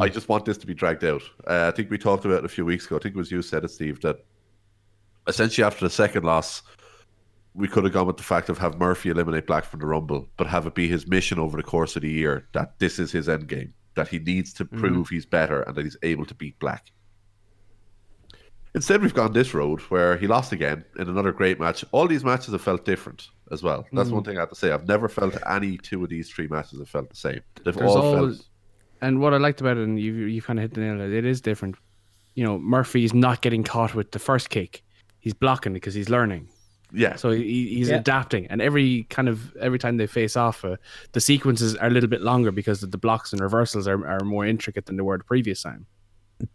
I 0.01 0.09
just 0.09 0.27
want 0.27 0.45
this 0.45 0.57
to 0.57 0.67
be 0.67 0.73
dragged 0.73 1.03
out. 1.03 1.21
Uh, 1.47 1.69
I 1.71 1.75
think 1.75 1.89
we 1.89 1.97
talked 1.97 2.25
about 2.25 2.39
it 2.39 2.45
a 2.45 2.49
few 2.49 2.65
weeks 2.65 2.85
ago. 2.85 2.97
I 2.97 2.99
think 2.99 3.15
it 3.15 3.17
was 3.17 3.31
you 3.31 3.41
said 3.41 3.63
it, 3.63 3.69
Steve, 3.69 4.01
that 4.01 4.25
essentially 5.27 5.63
after 5.63 5.85
the 5.85 5.89
second 5.89 6.25
loss, 6.25 6.63
we 7.53 7.67
could 7.67 7.83
have 7.83 7.93
gone 7.93 8.07
with 8.07 8.17
the 8.17 8.23
fact 8.23 8.49
of 8.49 8.57
have 8.57 8.79
Murphy 8.79 9.09
eliminate 9.09 9.47
Black 9.47 9.63
from 9.63 9.79
the 9.79 9.85
Rumble, 9.85 10.27
but 10.37 10.47
have 10.47 10.65
it 10.65 10.75
be 10.75 10.87
his 10.87 11.07
mission 11.07 11.39
over 11.39 11.55
the 11.55 11.63
course 11.63 11.95
of 11.95 12.01
the 12.01 12.09
year 12.09 12.47
that 12.53 12.77
this 12.79 12.99
is 12.99 13.11
his 13.11 13.29
end 13.29 13.47
game, 13.47 13.73
that 13.95 14.07
he 14.07 14.19
needs 14.19 14.53
to 14.53 14.65
prove 14.65 15.09
he's 15.09 15.25
better 15.25 15.61
and 15.61 15.75
that 15.75 15.83
he's 15.85 15.97
able 16.03 16.25
to 16.25 16.35
beat 16.35 16.59
Black. 16.59 16.91
Instead, 18.75 19.01
we've 19.01 19.13
gone 19.15 19.33
this 19.33 19.53
road 19.53 19.81
where 19.89 20.15
he 20.17 20.27
lost 20.27 20.51
again 20.51 20.85
in 20.99 21.09
another 21.09 21.31
great 21.31 21.59
match. 21.59 21.83
All 21.91 22.07
these 22.07 22.23
matches 22.23 22.51
have 22.51 22.61
felt 22.61 22.85
different 22.85 23.29
as 23.51 23.63
well. 23.63 23.85
That's 23.91 24.09
one 24.11 24.23
thing 24.23 24.37
I 24.37 24.41
have 24.41 24.49
to 24.49 24.55
say. 24.55 24.71
I've 24.71 24.87
never 24.87 25.09
felt 25.09 25.35
any 25.49 25.77
two 25.77 26.03
of 26.03 26.09
these 26.09 26.29
three 26.29 26.47
matches 26.47 26.77
have 26.79 26.87
felt 26.89 27.09
the 27.09 27.15
same. 27.15 27.41
They've 27.65 27.73
There's 27.75 27.91
all 27.91 27.97
all, 28.01 28.13
felt. 28.13 28.47
and 29.01 29.19
what 29.19 29.33
I 29.33 29.37
liked 29.37 29.59
about 29.59 29.77
it, 29.77 29.83
and 29.83 29.99
you 29.99 30.13
you 30.13 30.41
kind 30.41 30.59
of 30.59 30.63
hit 30.63 30.73
the 30.75 30.81
nail. 30.81 30.93
on 30.93 31.01
It 31.01 31.13
it 31.13 31.25
is 31.25 31.41
different. 31.41 31.75
You 32.35 32.43
know, 32.45 32.59
Murphy's 32.59 33.13
not 33.13 33.41
getting 33.41 33.63
caught 33.63 33.95
with 33.95 34.11
the 34.11 34.19
first 34.19 34.49
kick. 34.51 34.83
He's 35.19 35.33
blocking 35.33 35.73
because 35.73 35.95
he's 35.95 36.09
learning. 36.09 36.47
Yeah. 36.93 37.15
So 37.15 37.31
he, 37.31 37.75
he's 37.75 37.89
Yeah. 37.89 37.97
adapting, 37.97 38.47
and 38.47 38.61
every 38.61 39.03
kind 39.09 39.27
of 39.27 39.55
every 39.57 39.79
time 39.79 39.97
they 39.97 40.07
face 40.07 40.35
off, 40.37 40.63
uh, 40.63 40.77
the 41.13 41.19
sequences 41.21 41.75
are 41.75 41.87
a 41.87 41.91
little 41.91 42.09
bit 42.09 42.21
longer 42.21 42.51
because 42.51 42.81
the 42.81 42.97
blocks 42.97 43.33
and 43.33 43.41
reversals 43.41 43.87
are, 43.87 44.07
are 44.07 44.23
more 44.23 44.45
intricate 44.45 44.85
than 44.85 44.95
they 44.95 45.03
were 45.03 45.17
the 45.17 45.23
previous 45.23 45.63
time. 45.63 45.87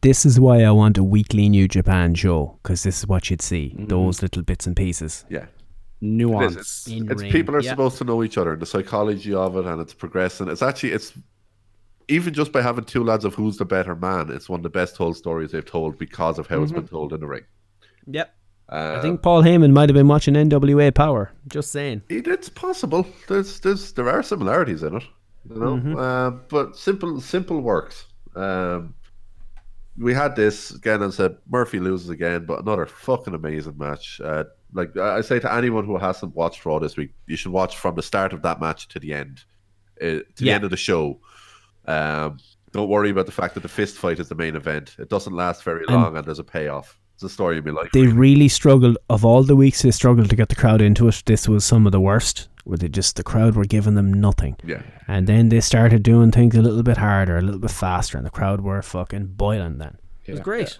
This 0.01 0.25
is 0.25 0.41
why 0.41 0.63
I 0.63 0.71
want 0.71 0.99
a 0.99 1.05
weekly 1.05 1.49
New 1.49 1.69
Japan 1.69 2.15
show 2.15 2.59
because 2.63 2.83
this 2.83 3.01
is 3.01 3.07
what 3.07 3.31
you'd 3.31 3.43
see 3.43 3.75
those 3.79 4.23
little 4.23 4.43
bits 4.43 4.67
and 4.67 4.77
pieces. 4.77 5.25
yeah. 5.29 5.47
Nuance. 6.01 6.57
It's, 6.57 6.87
it's 6.87 7.23
people 7.23 7.57
are 7.57 7.61
yeah. 7.61 7.71
supposed 7.71 7.97
to 7.99 8.05
know 8.05 8.23
each 8.23 8.37
other 8.37 8.53
and 8.53 8.61
the 8.61 8.67
psychology 8.67 9.33
of 9.33 9.57
it, 9.57 9.65
and 9.65 9.81
it's 9.81 9.95
progressing. 9.95 10.49
It's 10.49 10.61
actually 10.61 10.93
it's 10.93 11.15
even 12.09 12.35
just 12.35 12.53
by 12.53 12.61
having 12.61 12.85
two 12.85 13.03
lads 13.03 13.25
of 13.25 13.35
who's 13.35 13.57
the 13.57 13.65
better 13.65 13.95
man. 13.95 14.31
It's 14.31 14.49
one 14.49 14.61
of 14.61 14.65
the 14.65 14.71
best 14.71 14.97
told 14.97 15.17
stories 15.17 15.53
they've 15.53 15.65
told 15.65 15.99
because 15.99 16.39
of 16.39 16.47
how 16.47 16.63
it's 16.63 16.73
been 16.73 16.89
told 16.89 17.15
in 17.15 17.21
the 17.21 17.27
ring. 17.27 17.45
Yep. 18.07 18.35
Uh, 18.69 18.97
I 18.99 19.03
think 19.03 19.23
Paul 19.23 19.43
Heyman 19.43 19.73
might 19.73 19.89
have 19.89 19.95
been 19.95 20.09
watching 20.09 20.35
NWA 20.35 20.95
Power. 20.95 21.31
Just 21.49 21.71
saying. 21.71 22.03
it, 22.09 22.27
it's 22.27 22.49
possible. 22.49 23.07
There's 23.29 23.61
there's 23.61 23.93
there 23.93 24.11
are 24.11 24.23
similarities 24.23 24.83
in 24.83 24.97
it, 24.97 25.05
you 25.49 25.57
know. 25.57 25.77
Mm-hmm. 25.77 25.97
Uh, 25.97 26.31
but 26.31 26.77
simple 26.77 27.21
simple 27.21 27.61
works. 27.61 28.07
Um, 28.37 28.95
we 29.97 30.13
had 30.15 30.35
this 30.37 30.73
again 30.73 31.03
and 31.03 31.13
said 31.15 31.37
Murphy 31.49 31.79
loses 31.81 32.11
again, 32.11 32.47
but 32.47 32.61
another 32.61 32.87
fucking 32.87 33.35
amazing 33.35 33.79
match. 33.79 34.21
Uh, 34.23 34.45
like 34.73 34.97
I 34.97 35.21
say 35.21 35.39
to 35.41 35.53
anyone 35.53 35.85
who 35.85 35.97
hasn't 35.99 36.35
watched 36.35 36.65
Raw 36.67 36.79
this 36.81 36.97
week, 36.97 37.11
you 37.27 37.37
should 37.37 37.53
watch 37.53 37.77
from 37.77 37.95
the 37.95 38.03
start 38.03 38.33
of 38.33 38.43
that 38.43 38.61
match 38.61 38.89
to 38.89 38.99
the 38.99 39.15
end, 39.15 39.45
uh, 40.01 40.05
to 40.07 40.25
the 40.37 40.45
Yeah. 40.47 40.55
end 40.55 40.65
of 40.65 40.71
the 40.71 40.77
show. 40.77 41.21
Um, 41.87 42.39
don't 42.73 42.89
worry 42.89 43.11
about 43.11 43.27
the 43.27 43.33
fact 43.33 43.55
that 43.55 43.63
the 43.63 43.69
fist 43.69 43.97
fight 43.97 44.19
is 44.19 44.29
the 44.29 44.35
main 44.35 44.57
event. 44.57 44.97
It 44.99 45.09
doesn't 45.09 45.33
last 45.35 45.63
very 45.63 45.85
And- 45.87 45.95
long, 45.97 46.17
and 46.17 46.27
there's 46.27 46.41
a 46.41 46.45
payoff. 46.45 46.99
It's 47.15 47.23
a 47.23 47.29
story 47.29 47.55
would 47.57 47.65
be 47.65 47.71
like. 47.71 47.93
They 47.93 48.07
really 48.07 48.49
struggled 48.49 48.99
of 49.09 49.25
all 49.25 49.43
the 49.45 49.57
weeks 49.57 49.83
they 49.83 49.91
struggled 49.93 50.31
to 50.31 50.37
get 50.37 50.49
the 50.49 50.55
crowd 50.57 50.81
into 50.81 51.07
it. 51.09 51.23
This 51.27 51.49
was 51.49 51.65
some 51.65 51.87
of 51.87 51.93
the 51.93 52.01
worst. 52.01 52.49
Where 52.65 52.79
they 52.79 52.89
just 52.89 53.17
the 53.17 53.23
crowd 53.23 53.57
were 53.57 53.67
giving 53.67 53.95
them 53.95 54.11
nothing. 54.11 54.57
yeah, 54.65 54.81
And 55.07 55.27
then 55.27 55.51
they 55.51 55.61
started 55.61 56.03
doing 56.03 56.31
things 56.31 56.57
a 56.57 56.63
little 56.63 56.83
bit 56.83 56.97
harder, 56.97 57.37
a 57.37 57.43
little 57.43 57.61
bit 57.61 57.71
faster, 57.71 58.17
and 58.17 58.25
the 58.27 58.31
crowd 58.31 58.63
were 58.63 58.81
fucking 58.81 59.27
boiling 59.37 59.77
then. 59.77 59.99
It 60.25 60.31
was 60.33 60.39
Yeah. 60.39 60.45
great. 60.45 60.79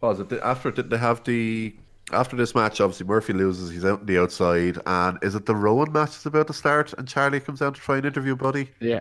was 0.00 0.20
it 0.20 0.32
after? 0.44 0.70
Did 0.70 0.90
they 0.90 0.98
have 0.98 1.24
the 1.24 1.74
after 2.12 2.36
this 2.36 2.54
match? 2.54 2.80
Obviously, 2.80 3.06
Murphy 3.06 3.32
loses. 3.32 3.70
He's 3.70 3.84
out 3.84 4.00
on 4.00 4.06
the 4.06 4.18
outside, 4.18 4.78
and 4.86 5.18
is 5.22 5.34
it 5.34 5.44
the 5.46 5.56
Rowan 5.56 5.90
match 5.90 6.10
is 6.10 6.24
about 6.26 6.46
to 6.46 6.52
start? 6.52 6.92
And 6.98 7.08
Charlie 7.08 7.40
comes 7.40 7.58
down 7.58 7.72
to 7.74 7.80
try 7.80 7.96
and 7.96 8.06
interview 8.06 8.36
Buddy. 8.36 8.70
Yeah. 8.78 9.00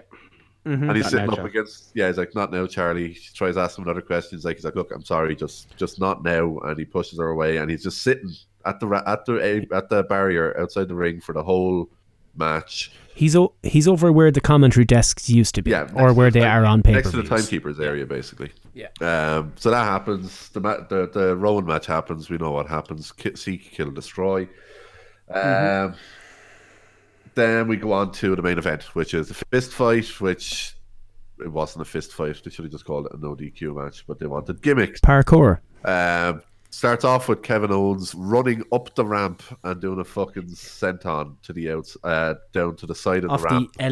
And 0.66 0.92
he's 0.96 1.04
Not 1.04 1.12
sitting 1.12 1.26
now, 1.26 1.32
up 1.34 1.38
Charlie. 1.40 1.50
against, 1.52 1.92
yeah, 1.94 2.08
he's 2.08 2.18
like, 2.18 2.34
not 2.36 2.52
now, 2.52 2.66
Charlie. 2.66 3.14
She 3.16 3.34
tries 3.34 3.58
asking 3.58 3.84
him 3.84 3.90
another 3.90 4.02
question. 4.06 4.38
He's 4.38 4.46
like, 4.46 4.56
he's 4.56 4.64
like, 4.66 4.76
look, 4.76 4.92
I'm 4.92 5.04
sorry, 5.04 5.36
just, 5.36 5.76
just 5.76 6.00
not 6.00 6.24
now. 6.24 6.58
And 6.60 6.80
he 6.80 6.86
pushes 6.86 7.20
her 7.20 7.28
away, 7.28 7.58
and 7.58 7.70
he's 7.70 7.84
just 7.84 8.02
sitting 8.02 8.32
at 8.66 8.80
the 8.80 8.88
at 9.06 9.26
the 9.26 9.68
at 9.74 9.90
the 9.90 10.04
barrier 10.04 10.58
outside 10.60 10.88
the 10.88 10.96
ring 10.96 11.20
for 11.20 11.34
the 11.34 11.44
whole 11.44 11.90
match. 12.38 12.94
He's 13.14 13.36
o- 13.36 13.54
he's 13.62 13.88
over 13.90 14.12
where 14.12 14.32
the 14.32 14.40
commentary 14.42 14.86
desks 14.86 15.30
used 15.30 15.54
to 15.56 15.62
be, 15.62 15.72
Yeah, 15.72 15.90
or 15.96 16.14
where 16.14 16.32
the 16.32 16.40
they 16.40 16.46
time- 16.46 16.64
are 16.64 16.66
on 16.66 16.82
paper. 16.82 16.96
next 16.96 17.12
to 17.12 17.18
the 17.18 17.24
timekeepers 17.28 17.80
area, 17.82 18.06
basically. 18.06 18.52
Yeah. 18.74 18.88
Um. 19.02 19.52
So 19.58 19.70
that 19.70 19.84
happens. 19.84 20.48
The 20.50 20.62
ma- 20.62 20.78
the 20.90 21.10
the 21.14 21.36
Rowan 21.36 21.66
match 21.66 21.86
happens. 21.88 22.30
We 22.30 22.38
know 22.38 22.52
what 22.52 22.68
happens. 22.70 23.12
Seek, 23.36 23.70
kill, 23.72 23.92
destroy. 23.92 24.44
Um. 25.30 25.36
Mm-hmm. 25.44 25.98
Then 27.36 27.68
we 27.68 27.78
go 27.78 27.92
on 27.94 28.12
to 28.14 28.36
the 28.36 28.42
main 28.42 28.58
event, 28.58 28.84
which 28.96 29.14
is 29.14 29.28
the 29.30 29.34
fist 29.34 29.72
fight, 29.72 30.06
which 30.22 30.76
it 31.40 31.52
wasn't 31.52 31.82
a 31.82 31.86
fist 31.86 32.14
fight. 32.14 32.42
They 32.44 32.52
should 32.52 32.66
have 32.66 32.72
just 32.72 32.86
called 32.86 33.08
it 33.08 33.14
a 33.14 33.18
no 33.18 33.36
DQ 33.36 33.76
match, 33.84 34.06
but 34.08 34.20
they 34.20 34.28
wanted 34.28 34.62
gimmicks. 34.62 35.00
Parkour. 35.02 35.60
Um, 35.84 36.42
starts 36.70 37.04
off 37.06 37.28
with 37.30 37.42
Kevin 37.44 37.72
Owens 37.72 38.16
running 38.16 38.64
up 38.72 38.94
the 38.96 39.06
ramp 39.06 39.44
and 39.64 39.80
doing 39.82 40.00
a 40.00 40.04
fucking 40.04 40.48
senton 40.50 41.36
to 41.44 41.54
the 41.54 41.72
outs, 41.72 41.96
uh, 42.04 42.36
down 42.52 42.76
to 42.78 42.86
the 42.88 42.96
side 42.96 43.24
of 43.24 43.32
off 43.32 43.42
the 43.42 43.48
ramp. 43.48 43.74
the 43.78 43.90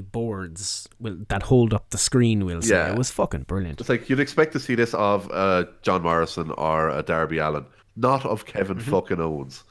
LED 0.00 0.12
boards 0.12 0.88
will, 1.00 1.16
that 1.28 1.42
hold 1.44 1.72
up 1.74 1.90
the 1.90 1.98
screen. 1.98 2.44
We'll 2.44 2.62
say 2.62 2.74
Yeah. 2.74 2.92
it 2.92 2.98
was 2.98 3.10
fucking 3.10 3.44
brilliant. 3.44 3.80
It's 3.80 3.88
like 3.88 4.08
you'd 4.10 4.20
expect 4.20 4.52
to 4.52 4.60
see 4.60 4.74
this 4.74 4.94
of 4.94 5.30
uh, 5.32 5.64
John 5.82 6.02
Morrison 6.02 6.50
or 6.52 6.90
a 6.90 7.02
Darby 7.02 7.38
Allin, 7.38 7.66
not 7.96 8.24
of 8.26 8.46
Kevin 8.46 8.76
Mm-hmm. 8.78 8.90
fucking 8.90 9.20
Owens. 9.20 9.64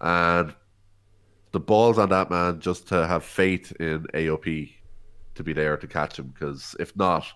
And 0.00 0.54
the 1.52 1.60
balls 1.60 1.98
on 1.98 2.08
that 2.10 2.30
man 2.30 2.60
just 2.60 2.88
to 2.88 3.06
have 3.06 3.24
faith 3.24 3.72
in 3.80 4.04
AOP 4.14 4.72
to 5.34 5.42
be 5.44 5.52
there 5.52 5.76
to 5.76 5.86
catch 5.86 6.18
him. 6.18 6.28
Because 6.28 6.74
if 6.80 6.94
not, 6.96 7.26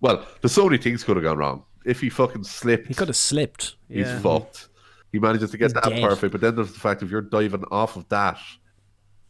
well, 0.00 0.26
there's 0.40 0.52
so 0.52 0.64
many 0.66 0.78
things 0.78 1.04
could 1.04 1.16
have 1.16 1.24
gone 1.24 1.38
wrong. 1.38 1.64
If 1.84 2.00
he 2.00 2.10
fucking 2.10 2.44
slipped, 2.44 2.84
Mm-hmm. 2.84 2.88
He 2.88 2.94
could 2.94 3.08
have 3.08 3.16
slipped. 3.16 3.76
he's 3.88 4.06
Yeah. 4.06 4.18
fucked. 4.20 4.68
He 5.12 5.18
manages 5.18 5.50
to 5.50 5.56
get 5.58 5.66
He's 5.66 5.72
that 5.74 5.84
dead. 5.84 6.02
perfect, 6.02 6.32
but 6.32 6.40
then 6.40 6.54
there's 6.56 6.72
the 6.72 6.78
fact 6.78 7.02
if 7.02 7.10
you're 7.10 7.20
diving 7.22 7.64
off 7.70 7.96
of 7.96 8.08
that 8.10 8.38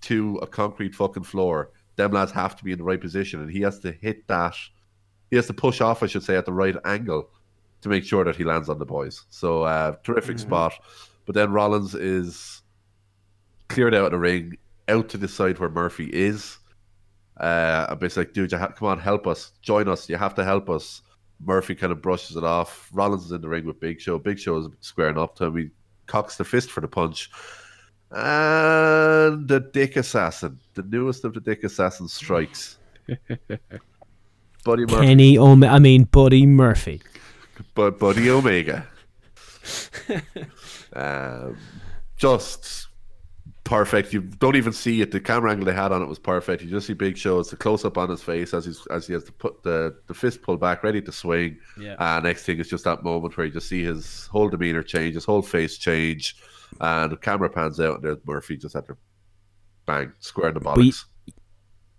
to 0.02 0.36
a 0.43 0.47
concrete 0.47 0.94
fucking 0.94 1.23
floor, 1.24 1.70
them 1.97 2.12
lads 2.12 2.32
have 2.32 2.57
to 2.57 2.65
be 2.65 2.73
in 2.73 2.78
the 2.78 2.85
right 2.85 3.01
position, 3.01 3.40
and 3.40 3.51
he 3.51 3.61
has 3.62 3.78
to 3.81 3.93
hit 3.93 4.27
that. 4.28 4.55
He 5.31 5.36
has 5.36 5.47
to 5.47 5.55
push 5.55 5.81
off, 5.81 6.02
I 6.02 6.07
should 6.07 6.23
say, 6.23 6.36
at 6.36 6.44
the 6.47 6.52
right 6.52 6.77
angle 6.85 7.31
to 7.82 7.89
make 7.89 8.05
sure 8.05 8.24
that 8.24 8.36
he 8.36 8.44
lands 8.44 8.69
on 8.69 8.78
the 8.78 8.85
boys. 8.86 9.24
So 9.31 9.62
uh, 9.62 9.97
terrific 10.02 10.36
Mm-hmm. 10.36 10.47
spot. 10.48 10.73
But 11.27 11.35
then 11.35 11.52
Rollins 11.52 11.94
is 11.94 12.60
cleared 13.70 13.94
out 13.94 14.06
of 14.06 14.10
the 14.10 14.18
ring, 14.18 14.59
out 14.88 15.09
to 15.09 15.16
the 15.16 15.28
side 15.28 15.59
where 15.59 15.70
Murphy 15.70 16.10
is. 16.12 16.59
Uh, 17.38 17.86
and 17.88 18.01
basically, 18.01 18.24
like, 18.24 18.32
dude, 18.34 18.52
you 18.52 18.59
ha- 18.59 18.68
come 18.68 18.88
on, 18.88 18.98
help 18.98 19.26
us, 19.26 19.52
join 19.62 19.88
us. 19.88 20.09
You 20.10 20.16
have 20.16 20.34
to 20.34 20.44
help 20.44 20.68
us. 20.68 21.01
Murphy 21.42 21.74
kind 21.74 21.90
of 21.90 22.02
brushes 22.02 22.36
it 22.36 22.44
off. 22.44 22.90
Rollins 22.92 23.24
is 23.24 23.32
in 23.32 23.40
the 23.40 23.48
ring 23.48 23.64
with 23.64 23.80
Big 23.80 23.98
Show. 23.98 24.18
Big 24.18 24.38
Show 24.38 24.59
is 24.59 24.66
squaring 24.80 25.16
up 25.16 25.36
to 25.36 25.44
him. 25.44 25.56
He 25.56 25.70
cocks 26.06 26.36
the 26.36 26.44
fist 26.44 26.70
for 26.70 26.82
the 26.82 26.88
punch. 26.88 27.30
And 28.10 29.48
the 29.48 29.60
Dick 29.72 29.97
Assassin, 29.97 30.59
the 30.74 30.82
newest 30.82 31.24
of 31.24 31.32
the 31.32 31.40
Dick 31.40 31.64
Assassin 31.64 32.09
strikes. 32.09 32.76
Buddy 34.64 34.82
Murphy, 34.82 35.06
Kenny 35.06 35.38
Ome- 35.38 35.64
I 35.64 35.78
mean 35.78 36.05
Buddy 36.05 36.44
Murphy. 36.44 37.01
But 37.74 37.98
Buddy 37.98 38.28
Omega. 38.28 38.86
um, 40.92 41.56
just 42.16 42.90
perfect. 43.70 44.12
You 44.12 44.22
don't 44.22 44.56
even 44.56 44.72
see 44.72 45.01
it. 45.01 45.12
The 45.12 45.20
camera 45.20 45.52
angle 45.52 45.64
they 45.64 45.72
had 45.72 45.92
on 45.92 46.02
it 46.02 46.09
was 46.09 46.18
perfect. 46.18 46.62
You 46.62 46.68
just 46.68 46.86
see 46.86 46.92
Big 46.92 47.16
Show. 47.16 47.38
It's 47.38 47.52
a 47.52 47.56
close 47.56 47.84
up 47.84 47.97
on 47.97 48.10
his 48.10 48.22
face 48.22 48.52
as 48.52 48.64
he's 48.64 48.86
as 48.88 49.06
he 49.06 49.12
has 49.14 49.24
to 49.24 49.32
put 49.32 49.62
the, 49.62 49.97
the 50.09 50.14
fist 50.14 50.42
pulled 50.42 50.60
back, 50.60 50.82
ready 50.82 51.01
to 51.01 51.12
swing. 51.12 51.59
Yeah. 51.78 51.94
Uh, 51.94 52.20
next 52.20 52.44
thing 52.44 52.59
is 52.59 52.68
just 52.68 52.84
that 52.84 53.02
moment 53.02 53.36
where 53.36 53.47
you 53.47 53.52
just 53.52 53.68
see 53.68 53.84
his 53.84 54.26
whole 54.26 54.48
demeanor 54.48 54.82
change, 54.82 55.14
his 55.14 55.24
whole 55.24 55.42
face 55.42 55.78
change, 55.78 56.36
and 56.80 57.12
the 57.12 57.16
camera 57.16 57.48
pans 57.48 57.80
out, 57.80 57.97
and 57.97 58.05
there's 58.05 58.18
Murphy 58.26 58.56
just 58.56 58.74
at 58.74 58.86
the 58.86 58.97
bang 59.86 60.12
square 60.18 60.48
in 60.48 60.55
the 60.55 60.60
bollocks. 60.60 61.05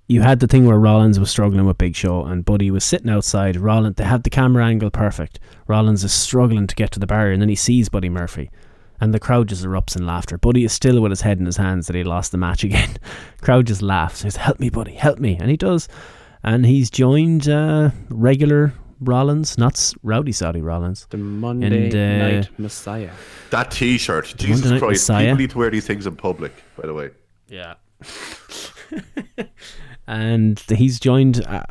You 0.08 0.22
had 0.22 0.42
the 0.42 0.48
thing 0.48 0.66
where 0.66 0.78
Rollins 0.78 1.22
was 1.22 1.32
struggling 1.32 1.66
with 1.66 1.78
Big 1.78 1.96
Show 1.96 2.26
and 2.26 2.44
Buddy 2.44 2.70
was 2.70 2.84
sitting 2.84 3.10
outside. 3.10 3.56
Rollins, 3.56 3.96
they 3.96 4.04
had 4.04 4.24
the 4.24 4.30
camera 4.30 4.66
angle 4.66 4.90
perfect. 4.90 5.40
Rollins 5.68 6.04
is 6.04 6.12
struggling 6.12 6.68
to 6.68 6.76
get 6.76 6.92
to 6.92 7.00
the 7.00 7.08
barrier 7.08 7.32
and 7.32 7.42
then 7.42 7.48
he 7.48 7.56
sees 7.56 7.88
Buddy 7.88 8.10
Murphy. 8.10 8.52
And 9.02 9.14
the 9.14 9.20
crowd 9.20 9.50
just 9.50 9.64
erupts 9.66 9.96
in 9.98 10.06
laughter. 10.06 10.38
Buddy 10.38 10.64
is 10.64 10.72
still 10.72 11.02
with 11.02 11.10
his 11.12 11.22
head 11.22 11.40
in 11.40 11.46
his 11.46 11.58
hands 11.58 11.88
that 11.88 11.96
he 11.96 12.04
lost 12.04 12.32
the 12.32 12.38
match 12.38 12.64
again. 12.70 12.96
crowd 13.42 13.66
just 13.68 13.82
laughs. 13.82 14.22
He 14.22 14.30
says, 14.30 14.36
Help 14.38 14.60
me, 14.60 14.70
Buddy, 14.70 14.94
help 14.94 15.18
me. 15.20 15.38
And 15.40 15.50
he 15.50 15.58
does. 15.58 15.88
And 16.44 16.66
he's 16.66 16.90
joined 16.90 17.50
uh, 17.50 17.90
regular 18.10 18.74
Rollins, 19.00 19.58
not 19.58 19.94
Rowdy 20.04 20.32
Saudi 20.32 20.62
Rollins. 20.62 21.08
The 21.10 21.18
Monday 21.18 21.86
And, 21.88 21.96
uh, 21.96 22.38
Night 22.42 22.60
Messiah. 22.60 23.10
That 23.50 23.72
T-shirt, 23.72 24.36
Jesus 24.38 24.70
Night 24.70 24.80
Christ! 24.80 25.10
Messiah. 25.10 25.26
People 25.26 25.38
need 25.38 25.50
to 25.50 25.58
wear 25.58 25.70
these 25.72 25.88
things 25.88 26.06
in 26.06 26.16
public. 26.16 26.54
By 26.80 26.86
the 26.88 26.94
way, 26.94 27.10
Yeah. 27.50 27.74
and 30.08 30.60
he's 30.70 31.00
joined. 31.00 31.46
Uh, 31.46 31.64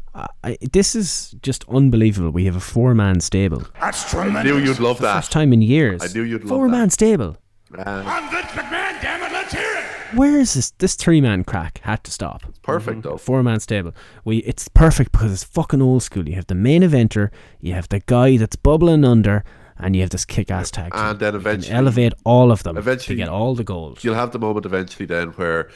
I, 0.44 0.56
this 0.72 0.94
is 0.94 1.34
just 1.42 1.64
unbelievable. 1.68 2.30
We 2.30 2.44
have 2.46 2.56
a 2.56 2.60
four 2.60 2.94
man 2.94 3.20
stable. 3.20 3.62
That's 3.80 4.14
I 4.14 4.42
knew 4.42 4.58
you'd 4.58 4.80
love 4.80 4.98
that. 5.00 5.14
First 5.16 5.32
time 5.32 5.52
in 5.52 5.62
years. 5.62 6.02
I 6.02 6.06
knew 6.12 6.22
you'd 6.22 6.42
love 6.42 6.48
Four 6.48 6.68
man 6.68 6.90
stable. 6.90 7.36
Uh, 7.76 7.82
I'm 8.06 8.30
Vince 8.30 8.46
McMahon, 8.52 9.00
damn 9.00 9.22
it, 9.22 9.32
let's 9.32 9.52
hear 9.52 9.62
it. 9.62 10.16
Where 10.16 10.40
is 10.40 10.54
this? 10.54 10.72
This 10.72 10.96
three 10.96 11.20
man 11.20 11.44
crack 11.44 11.80
had 11.84 12.02
to 12.04 12.10
stop. 12.10 12.42
perfect 12.62 13.02
though. 13.02 13.16
Four 13.16 13.42
man 13.42 13.60
stable. 13.60 13.92
We 14.24 14.38
it's 14.38 14.68
perfect 14.68 15.12
because 15.12 15.32
it's 15.32 15.44
fucking 15.44 15.80
old 15.80 16.02
school. 16.02 16.28
You 16.28 16.34
have 16.34 16.48
the 16.48 16.54
main 16.56 16.82
eventer, 16.82 17.30
you 17.60 17.74
have 17.74 17.88
the 17.88 18.00
guy 18.00 18.36
that's 18.36 18.56
bubbling 18.56 19.04
under, 19.04 19.44
and 19.78 19.94
you 19.94 20.02
have 20.02 20.10
this 20.10 20.24
kick 20.24 20.50
ass 20.50 20.70
tag. 20.72 20.90
And 20.94 21.20
then 21.20 21.34
You 21.34 21.40
can 21.40 21.50
eventually- 21.50 21.74
elevate 21.76 22.12
all 22.24 22.50
of 22.50 22.64
them 22.64 22.76
eventually- 22.76 23.16
to 23.16 23.22
get 23.22 23.28
all 23.28 23.54
the 23.54 23.64
gold. 23.64 24.02
You'll 24.02 24.16
have 24.16 24.32
the 24.32 24.40
moment 24.40 24.66
eventually 24.66 25.06
then 25.06 25.28
where 25.30 25.70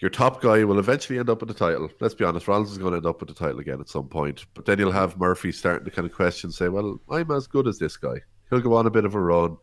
your 0.00 0.10
top 0.10 0.40
guy 0.40 0.64
will 0.64 0.78
eventually 0.78 1.18
end 1.18 1.28
up 1.30 1.40
with 1.40 1.48
the 1.48 1.54
title. 1.54 1.88
Let's 2.00 2.14
be 2.14 2.24
honest, 2.24 2.48
Rollins 2.48 2.70
is 2.72 2.78
going 2.78 2.92
to 2.92 2.96
end 2.96 3.06
up 3.06 3.20
with 3.20 3.28
the 3.28 3.34
title 3.34 3.60
again 3.60 3.80
at 3.80 3.88
some 3.88 4.08
point. 4.08 4.46
But 4.54 4.64
then 4.64 4.78
you'll 4.78 4.92
have 4.92 5.18
Murphy 5.18 5.52
starting 5.52 5.84
to 5.84 5.90
kind 5.90 6.06
of 6.06 6.14
question, 6.14 6.50
say, 6.50 6.68
"Well, 6.68 7.00
I'm 7.10 7.30
as 7.30 7.46
good 7.46 7.68
as 7.68 7.78
this 7.78 7.96
guy." 7.96 8.14
He'll 8.48 8.60
go 8.60 8.74
on 8.74 8.86
a 8.86 8.90
bit 8.90 9.04
of 9.04 9.14
a 9.14 9.20
run, 9.20 9.56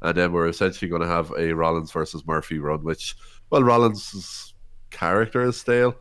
and 0.00 0.16
then 0.16 0.32
we're 0.32 0.48
essentially 0.48 0.88
going 0.88 1.02
to 1.02 1.08
have 1.08 1.32
a 1.36 1.52
Rollins 1.52 1.90
versus 1.92 2.26
Murphy 2.26 2.58
run, 2.58 2.82
which, 2.84 3.14
well, 3.50 3.62
Rollins' 3.62 4.54
character 4.90 5.42
is 5.42 5.58
stale. 5.60 5.94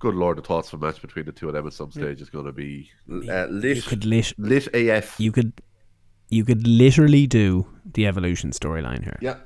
Good 0.00 0.14
lord, 0.16 0.36
the 0.38 0.42
thoughts 0.42 0.72
of 0.72 0.82
a 0.82 0.86
match 0.86 1.00
between 1.00 1.24
the 1.24 1.32
two 1.32 1.46
of 1.48 1.54
them 1.54 1.66
at 1.66 1.72
some 1.72 1.90
stage 1.92 2.20
is 2.20 2.28
going 2.28 2.44
to 2.46 2.52
be 2.52 2.90
uh, 3.10 3.46
lit, 3.46 3.76
You 3.76 3.82
could 3.82 4.04
lit, 4.04 4.32
lit 4.36 4.66
AF. 4.74 5.18
you 5.18 5.30
could, 5.32 5.52
you 6.28 6.44
could 6.44 6.66
literally 6.66 7.26
do 7.26 7.66
the 7.94 8.06
evolution 8.06 8.50
storyline 8.50 9.02
here. 9.04 9.16
yeah, 9.22 9.36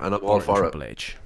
and 0.00 0.14
I'm 0.14 0.24
all 0.24 0.40
Orton, 0.42 0.46
for 0.72 0.82
it. 0.82 0.90
H. 0.90 1.16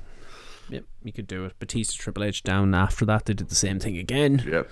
Yep, 0.70 0.84
you 1.02 1.12
could 1.12 1.26
do 1.26 1.44
it. 1.44 1.58
Batista 1.58 2.02
Triple 2.02 2.24
H 2.24 2.42
down 2.42 2.74
after 2.74 3.04
that. 3.04 3.26
They 3.26 3.34
did 3.34 3.48
the 3.48 3.54
same 3.54 3.78
thing 3.78 3.98
again. 3.98 4.42
Yep. 4.46 4.70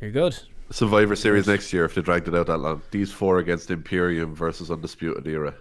You're 0.00 0.10
good. 0.10 0.38
Survivor 0.70 1.14
Series 1.14 1.46
next 1.46 1.72
year 1.72 1.84
if 1.84 1.94
they 1.94 2.02
dragged 2.02 2.26
it 2.28 2.34
out 2.34 2.46
that 2.46 2.58
long. 2.58 2.82
These 2.90 3.12
four 3.12 3.38
against 3.38 3.70
Imperium 3.70 4.34
versus 4.34 4.70
Undisputed 4.70 5.26
Era. 5.26 5.54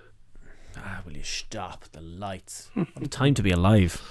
Ah, 0.77 1.01
will 1.05 1.15
you 1.15 1.23
stop 1.23 1.85
the 1.91 2.01
lights? 2.01 2.69
what 2.73 2.87
a 3.03 3.07
time 3.07 3.33
to 3.35 3.43
be 3.43 3.51
alive. 3.51 4.01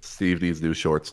Steve 0.00 0.42
needs 0.42 0.60
new 0.60 0.74
shorts. 0.74 1.12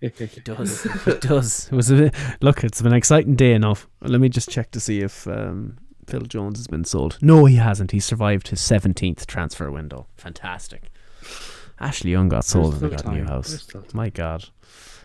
It 0.00 0.44
does. 0.44 0.84
it 1.06 1.20
does. 1.20 1.68
It 1.70 1.74
was 1.74 1.90
a 1.90 1.94
bit, 1.96 2.14
look. 2.40 2.64
It's 2.64 2.82
been 2.82 2.92
an 2.92 2.98
exciting 2.98 3.36
day 3.36 3.54
enough. 3.54 3.86
Let 4.00 4.20
me 4.20 4.28
just 4.28 4.50
check 4.50 4.72
to 4.72 4.80
see 4.80 5.00
if 5.00 5.28
um, 5.28 5.78
Phil 6.06 6.22
Jones 6.22 6.58
has 6.58 6.66
been 6.66 6.84
sold. 6.84 7.18
No, 7.22 7.44
he 7.44 7.56
hasn't. 7.56 7.92
He 7.92 8.00
survived 8.00 8.48
his 8.48 8.60
seventeenth 8.60 9.26
transfer 9.26 9.70
window. 9.70 10.08
Fantastic. 10.16 10.90
Ashley 11.82 12.10
Young 12.12 12.28
got 12.28 12.44
sold 12.44 12.74
and 12.74 12.76
still 12.76 12.88
they 12.90 12.96
got 12.96 13.04
a 13.06 13.12
new 13.12 13.24
house. 13.24 13.48
There's 13.50 13.62
still 13.62 13.82
time. 13.82 13.90
My 13.94 14.08
God. 14.10 14.44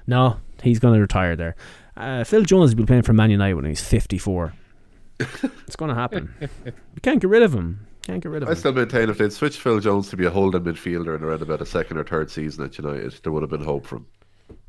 No, 0.05 0.37
he's 0.63 0.79
going 0.79 0.93
to 0.93 1.01
retire 1.01 1.35
there. 1.35 1.55
Uh, 1.95 2.23
Phil 2.23 2.43
Jones 2.43 2.71
will 2.71 2.83
be 2.83 2.85
playing 2.85 3.01
for 3.03 3.13
Man 3.13 3.29
United 3.31 3.55
when 3.55 3.65
he's 3.65 3.81
fifty-four. 3.81 4.53
it's 5.19 5.75
going 5.75 5.89
to 5.89 5.95
happen. 5.95 6.33
We 6.39 7.01
can't 7.01 7.19
get 7.19 7.29
rid 7.29 7.41
of 7.41 7.53
him. 7.53 7.87
Can't 8.03 8.21
get 8.21 8.31
rid 8.31 8.43
of 8.43 8.49
I 8.49 8.51
him. 8.51 8.57
still 8.57 8.71
maintain 8.73 9.09
if 9.09 9.17
they'd 9.17 9.33
switched 9.33 9.59
Phil 9.59 9.79
Jones 9.79 10.09
to 10.09 10.15
be 10.17 10.25
a 10.25 10.29
holding 10.29 10.61
midfielder 10.61 11.15
in 11.17 11.23
around 11.23 11.41
about 11.41 11.59
a 11.61 11.65
second 11.65 11.97
or 11.97 12.03
third 12.03 12.29
season 12.31 12.63
at 12.63 12.77
United, 12.77 13.19
there 13.23 13.31
would 13.31 13.41
have 13.43 13.49
been 13.49 13.63
hope 13.63 13.85
for 13.87 13.97
him. 13.97 14.05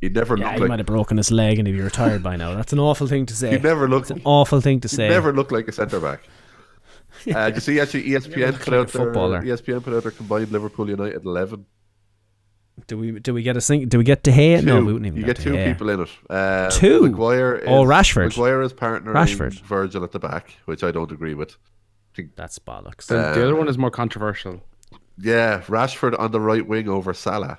He 0.00 0.08
never 0.08 0.36
Yeah, 0.36 0.44
looked 0.46 0.54
he 0.54 0.60
like 0.62 0.68
might 0.70 0.78
have 0.80 0.86
broken 0.86 1.18
his 1.18 1.30
leg 1.30 1.58
and 1.58 1.68
he'd 1.68 1.74
be 1.74 1.80
retired 1.82 2.22
by 2.22 2.34
now. 2.36 2.54
That's 2.56 2.72
an 2.72 2.80
awful 2.80 3.06
thing 3.06 3.26
to 3.26 3.34
say. 3.34 3.50
he 3.50 3.58
never 3.58 3.88
looked 3.88 4.10
It's 4.10 4.18
an 4.18 4.22
awful 4.24 4.60
thing 4.60 4.80
to 4.80 4.88
say. 4.88 5.04
he 5.04 5.08
say. 5.10 5.14
never 5.14 5.32
looked 5.32 5.52
like 5.52 5.68
a 5.68 5.72
centre 5.72 6.00
back. 6.00 6.22
Uh, 7.34 7.50
you 7.52 7.58
see, 7.60 7.80
actually, 7.80 8.04
ESPN 8.04 8.36
looked 8.52 8.58
put 8.60 8.68
like 8.68 8.80
out 8.80 8.88
their 8.88 9.04
footballer. 9.04 9.42
ESPN 9.42 9.82
put 9.82 9.92
out 9.92 10.02
their 10.04 10.12
combined 10.12 10.52
Liverpool 10.52 10.88
United 10.88 11.24
eleven. 11.24 11.66
Do 12.86 12.96
we 12.98 13.18
do 13.18 13.34
we 13.34 13.42
get 13.42 13.56
a 13.56 13.60
sing? 13.60 13.88
Do 13.88 13.98
we 13.98 14.04
get 14.04 14.22
De 14.22 14.30
Gea? 14.30 14.62
No, 14.62 14.78
Two. 14.80 14.86
we 14.86 14.92
wouldn't 14.92 15.06
even 15.06 15.18
you 15.20 15.26
get 15.26 15.36
get 15.36 15.42
two 15.42 15.52
Gea. 15.52 15.72
people 15.72 15.90
in 15.90 16.00
it. 16.00 16.08
Uh, 16.30 16.70
Two? 16.70 17.02
Maguire 17.02 17.56
is, 17.56 17.64
Oh, 17.68 17.84
Rashford. 17.84 18.28
Maguire 18.36 18.62
is 18.62 18.72
partnering 18.72 19.14
Rashford. 19.14 19.60
Virgil 19.62 20.04
at 20.04 20.12
the 20.12 20.18
back, 20.18 20.54
which 20.66 20.82
I 20.84 20.90
don't 20.90 21.10
agree 21.12 21.34
with. 21.34 21.56
Think, 22.14 22.36
That's 22.36 22.58
bollocks. 22.58 23.06
The, 23.06 23.14
the 23.34 23.44
other 23.44 23.56
one 23.56 23.68
is 23.68 23.76
more 23.78 23.90
controversial. 23.90 24.62
Yeah, 25.18 25.60
Rashford 25.62 26.18
on 26.18 26.30
the 26.30 26.40
right 26.40 26.66
wing 26.66 26.88
over 26.88 27.12
Salah. 27.12 27.58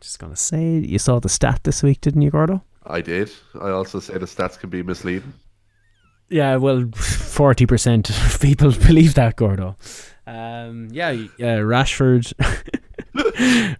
Just 0.00 0.18
gonna 0.18 0.36
say, 0.36 0.78
you 0.78 0.98
saw 0.98 1.18
the 1.18 1.28
stat 1.28 1.60
this 1.64 1.82
week, 1.82 2.00
didn't 2.00 2.22
you, 2.22 2.30
Gordo? 2.30 2.62
I 2.86 3.00
did. 3.00 3.30
I 3.60 3.70
also 3.70 4.00
say 4.00 4.14
the 4.14 4.26
stats 4.26 4.58
can 4.58 4.70
be 4.70 4.82
misleading. 4.82 5.34
Yeah, 6.30 6.56
well, 6.56 6.88
forty 6.94 7.66
percent 7.66 8.10
of 8.10 8.38
people 8.40 8.70
believe 8.86 9.14
that, 9.14 9.36
Gordo. 9.36 9.76
Um, 10.28 10.88
yeah, 10.90 11.10
yeah, 11.38 11.58
Rashford, 11.58 12.32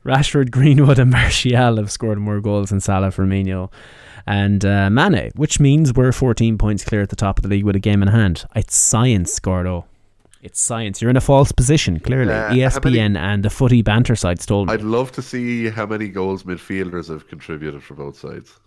Rashford, 0.05 0.51
Greenwood, 0.51 0.99
and 0.99 1.11
Martial 1.11 1.77
have 1.77 1.91
scored 1.91 2.19
more 2.19 2.41
goals 2.41 2.71
than 2.71 2.81
Salah, 2.81 3.09
Firmino, 3.09 3.71
and 4.27 4.65
uh, 4.65 4.89
Mane, 4.91 5.31
which 5.37 5.61
means 5.61 5.93
we're 5.93 6.13
fourteen 6.13 6.57
points 6.59 6.85
clear 6.85 7.03
at 7.03 7.11
the 7.11 7.17
top 7.17 7.39
of 7.39 7.43
the 7.43 7.49
league 7.49 7.65
with 7.65 7.77
a 7.77 7.81
game 7.81 8.03
in 8.03 8.09
hand. 8.09 8.45
It's 8.57 8.75
science, 8.75 9.39
Gordo. 9.39 9.85
It's 10.41 10.61
science. 10.61 11.03
You're 11.03 11.11
in 11.11 11.17
a 11.17 11.21
false 11.21 11.51
position, 11.53 11.99
clearly. 11.99 12.33
Uh, 12.33 12.51
ESPN 12.53 12.85
many- 13.13 13.19
and 13.19 13.45
the 13.45 13.51
footy 13.51 13.83
banter 13.83 14.15
side 14.17 14.39
told 14.41 14.69
me. 14.69 14.75
I'd 14.75 14.83
love 14.83 15.11
to 15.13 15.23
see 15.23 15.69
how 15.69 15.85
many 15.85 16.09
goals 16.09 16.45
midfielders 16.45 17.09
have 17.09 17.27
contributed 17.29 17.83
for 17.83 17.95
both 17.95 18.17
sides. 18.17 18.59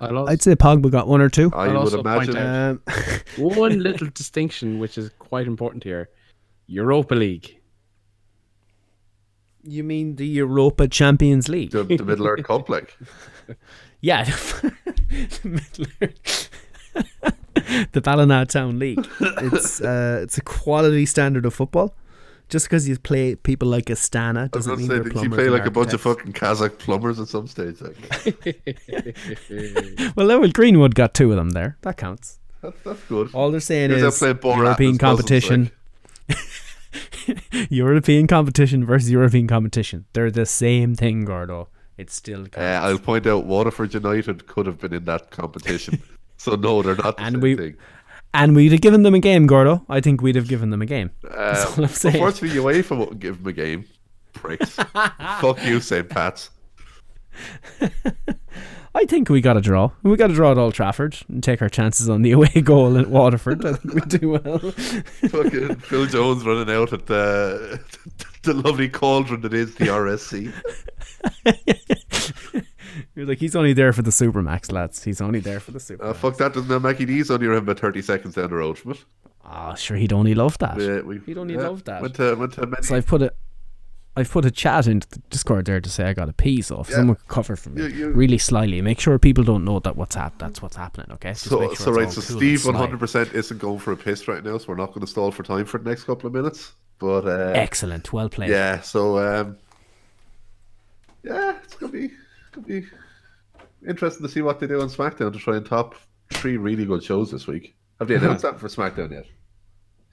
I'll 0.00 0.18
also, 0.18 0.32
I'd 0.32 0.42
say 0.42 0.56
Pogba 0.56 0.90
got 0.90 1.06
one 1.06 1.20
or 1.20 1.28
two. 1.28 1.52
I 1.54 1.68
I'll 1.68 1.84
would 1.84 1.94
imagine. 1.94 2.36
out- 2.36 2.70
Um, 2.70 2.82
one 3.38 3.78
little 3.80 4.08
distinction, 4.08 4.80
which 4.80 4.98
is 4.98 5.10
quite 5.20 5.46
important 5.46 5.84
here: 5.84 6.10
Europa 6.72 7.14
League. 7.14 7.60
you 9.64 9.84
mean 9.84 10.16
the 10.16 10.26
Europa 10.26 10.88
Champions 10.88 11.48
League? 11.48 11.70
the, 11.70 11.84
the 11.84 12.04
Middle 12.04 12.26
Earth 12.26 12.44
Cup, 12.44 12.68
like 12.68 12.96
Yeah, 14.00 14.24
the 15.04 15.40
Middle 15.44 15.86
the 17.92 18.00
Ballina 18.00 18.46
Town 18.46 18.78
League. 18.78 19.06
It's 19.20 19.80
uh, 19.80 20.20
it's 20.22 20.38
a 20.38 20.42
quality 20.42 21.06
standard 21.06 21.46
of 21.46 21.54
football. 21.54 21.94
Just 22.48 22.66
because 22.66 22.86
you 22.86 22.98
play 22.98 23.34
people 23.34 23.68
like 23.68 23.86
Astana 23.86 24.50
doesn't 24.50 24.76
going 24.76 24.76
to 24.76 24.76
mean 24.76 24.88
say, 24.88 24.94
they're 24.94 25.04
did 25.04 25.22
you 25.22 25.30
play 25.30 25.44
and 25.44 25.52
like 25.54 25.64
a 25.64 25.70
bunch 25.70 25.94
of 25.94 26.02
fucking 26.02 26.34
Kazakh 26.34 26.78
plumbers 26.78 27.18
at 27.18 27.28
some 27.28 27.46
stage? 27.46 27.80
Like, 27.80 27.96
Well, 30.16 30.26
well, 30.26 30.50
Greenwood 30.50 30.94
got 30.94 31.14
two 31.14 31.30
of 31.30 31.36
them 31.36 31.50
there. 31.50 31.78
That 31.80 31.96
counts. 31.96 32.40
that's, 32.60 32.78
that's 32.82 33.02
good. 33.04 33.30
All 33.32 33.50
they're 33.50 33.60
saying 33.60 33.88
Here's 33.90 34.02
how 34.02 34.08
is 34.08 34.18
playing 34.18 34.36
Borat 34.36 34.56
European 34.58 34.90
as 34.90 34.98
cousins, 34.98 35.18
competition. 35.20 35.70
European 37.70 38.26
competition 38.26 38.84
versus 38.84 39.10
European 39.10 39.46
competition. 39.46 40.04
They're 40.12 40.30
the 40.30 40.46
same 40.46 40.94
thing, 40.94 41.24
Gordo. 41.24 41.68
It's 41.98 42.14
still 42.14 42.46
Uh. 42.56 42.60
I'll 42.60 42.98
point 42.98 43.26
out 43.26 43.44
Waterford 43.46 43.94
United 43.94 44.46
could 44.46 44.66
have 44.66 44.78
been 44.78 44.92
in 44.92 45.04
that 45.04 45.30
competition. 45.30 46.02
so 46.36 46.54
no, 46.54 46.82
they're 46.82 46.96
not 46.96 47.16
the 47.16 47.22
And 47.22 47.34
same 47.34 47.40
we- 47.40 47.56
thing. 47.56 47.76
and 48.34 48.56
we'd 48.56 48.72
have 48.72 48.80
given 48.80 49.02
them 49.02 49.14
a 49.14 49.18
game, 49.20 49.46
Gordo. 49.46 49.84
I 49.88 50.00
think 50.00 50.22
we'd 50.22 50.36
have 50.36 50.48
given 50.48 50.70
them 50.70 50.82
a 50.82 50.86
game. 50.86 51.10
Uh, 51.24 51.28
That's 51.52 51.78
all 51.78 51.84
I'm 51.84 51.90
saying. 51.90 52.14
Unfortunately, 52.16 52.58
UEFA 52.58 52.96
won't 52.98 53.20
give 53.20 53.38
them 53.38 53.46
a 53.48 53.52
game. 53.52 53.84
Pricks. 54.32 54.70
Fuck 55.40 55.62
you, 55.64 55.78
St. 55.80 56.08
Pat's. 56.08 56.50
I 58.94 59.06
think 59.06 59.30
we 59.30 59.40
got 59.40 59.56
a 59.56 59.60
draw. 59.60 59.90
We 60.02 60.16
got 60.16 60.26
to 60.26 60.34
draw 60.34 60.52
at 60.52 60.58
Old 60.58 60.74
Trafford 60.74 61.16
and 61.28 61.42
take 61.42 61.62
our 61.62 61.68
chances 61.68 62.08
on 62.08 62.22
the 62.22 62.32
away 62.36 62.60
goal 62.62 62.98
at 62.98 63.08
Waterford. 63.08 63.64
I 63.64 63.74
think 63.74 63.94
we 63.94 64.00
do 64.02 64.28
well. 64.30 64.58
Fucking 64.70 65.76
Phil 65.76 66.06
Jones 66.06 66.44
running 66.44 66.74
out 66.74 66.92
at 66.92 67.06
the 67.06 67.80
the 68.42 68.54
lovely 68.54 68.88
cauldron 68.88 69.40
that 69.42 69.54
is 69.54 69.74
the 69.76 69.86
RSC. 69.86 70.52
You're 73.14 73.26
like, 73.26 73.38
he's 73.38 73.56
only 73.56 73.72
there 73.72 73.92
for 73.92 74.02
the 74.02 74.10
Supermac's, 74.10 74.70
lads. 74.70 75.02
He's 75.02 75.20
only 75.20 75.40
there 75.40 75.60
for 75.60 75.70
the 75.70 75.80
Super. 75.80 76.04
Uh, 76.04 76.12
fuck 76.12 76.36
that, 76.38 76.52
doesn't 76.52 76.82
Mackie 76.82 77.06
D's 77.06 77.30
only 77.30 77.46
around 77.46 77.62
about 77.62 77.78
30 77.78 78.02
seconds 78.02 78.34
down 78.34 78.50
the 78.50 78.56
road 78.56 78.78
from 78.78 78.92
it. 78.92 79.04
Oh, 79.44 79.74
sure, 79.74 79.96
he'd 79.96 80.12
only 80.12 80.34
love 80.34 80.58
that. 80.58 80.78
Yeah, 80.78 81.00
we, 81.00 81.18
He'd 81.20 81.38
only 81.38 81.54
yeah, 81.54 81.68
love 81.68 81.84
that. 81.84 82.02
Went 82.02 82.14
to, 82.16 82.34
went 82.34 82.52
to 82.54 82.66
many, 82.66 82.82
So 82.82 82.96
I've 82.96 83.06
put 83.06 83.22
a, 83.22 83.32
I've 84.14 84.30
put 84.30 84.44
a 84.44 84.50
chat 84.50 84.86
into 84.86 85.08
the 85.08 85.18
Discord 85.30 85.64
there 85.64 85.80
to 85.80 85.88
say 85.88 86.04
I 86.04 86.12
got 86.12 86.28
a 86.28 86.34
pee. 86.34 86.60
So 86.60 86.80
if 86.80 86.90
Yeah. 86.90 86.96
someone 86.96 87.16
could 87.16 87.28
cover 87.28 87.56
for 87.56 87.70
me, 87.70 87.82
You- 87.82 87.88
you- 87.88 88.08
really 88.10 88.36
slyly, 88.36 88.82
make 88.82 89.00
sure 89.00 89.18
people 89.18 89.42
don't 89.42 89.64
know 89.64 89.78
that 89.80 89.96
what's 89.96 90.14
hap- 90.16 90.38
That's 90.38 90.60
what's 90.60 90.76
happening. 90.76 91.10
Okay. 91.12 91.30
Just 91.30 91.48
So, 91.48 91.60
make 91.60 91.68
sure 91.76 91.76
so 91.86 91.92
right, 91.92 92.10
so 92.10 92.20
cool 92.20 92.36
Steve 92.38 92.64
100% 92.66 93.32
isn't 93.34 93.58
going 93.58 93.78
for 93.78 93.92
a 93.92 93.96
piss 93.96 94.28
right 94.28 94.44
now, 94.44 94.58
so 94.58 94.66
we're 94.68 94.76
not 94.76 94.88
going 94.88 95.00
to 95.00 95.06
stall 95.06 95.30
for 95.30 95.42
time 95.42 95.64
for 95.64 95.78
the 95.78 95.88
next 95.88 96.04
couple 96.04 96.26
of 96.26 96.34
minutes. 96.34 96.72
But 96.98 97.26
uh, 97.26 97.52
Excellent. 97.54 98.12
Well 98.12 98.28
played. 98.28 98.50
yeah, 98.50 98.80
so 98.82 99.18
um, 99.18 99.56
yeah, 101.24 101.56
it's 101.64 101.74
gonna 101.74 101.90
be 101.92 102.10
gonna 102.52 102.66
be 102.66 102.84
interesting 103.88 104.24
to 104.26 104.32
see 104.32 104.42
what 104.42 104.60
they 104.60 104.66
do 104.66 104.80
on 104.80 104.88
SmackDown 104.88 105.32
to 105.32 105.38
try 105.38 105.56
and 105.56 105.64
top 105.66 105.94
three 106.32 106.56
really 106.58 106.84
good 106.84 107.02
shows 107.02 107.30
this 107.32 107.46
week. 107.46 107.74
Have 107.98 108.08
they 108.08 108.14
announced 108.20 108.42
that 108.42 108.60
for 108.60 108.68
SmackDown 108.68 109.10
yet? 109.10 109.26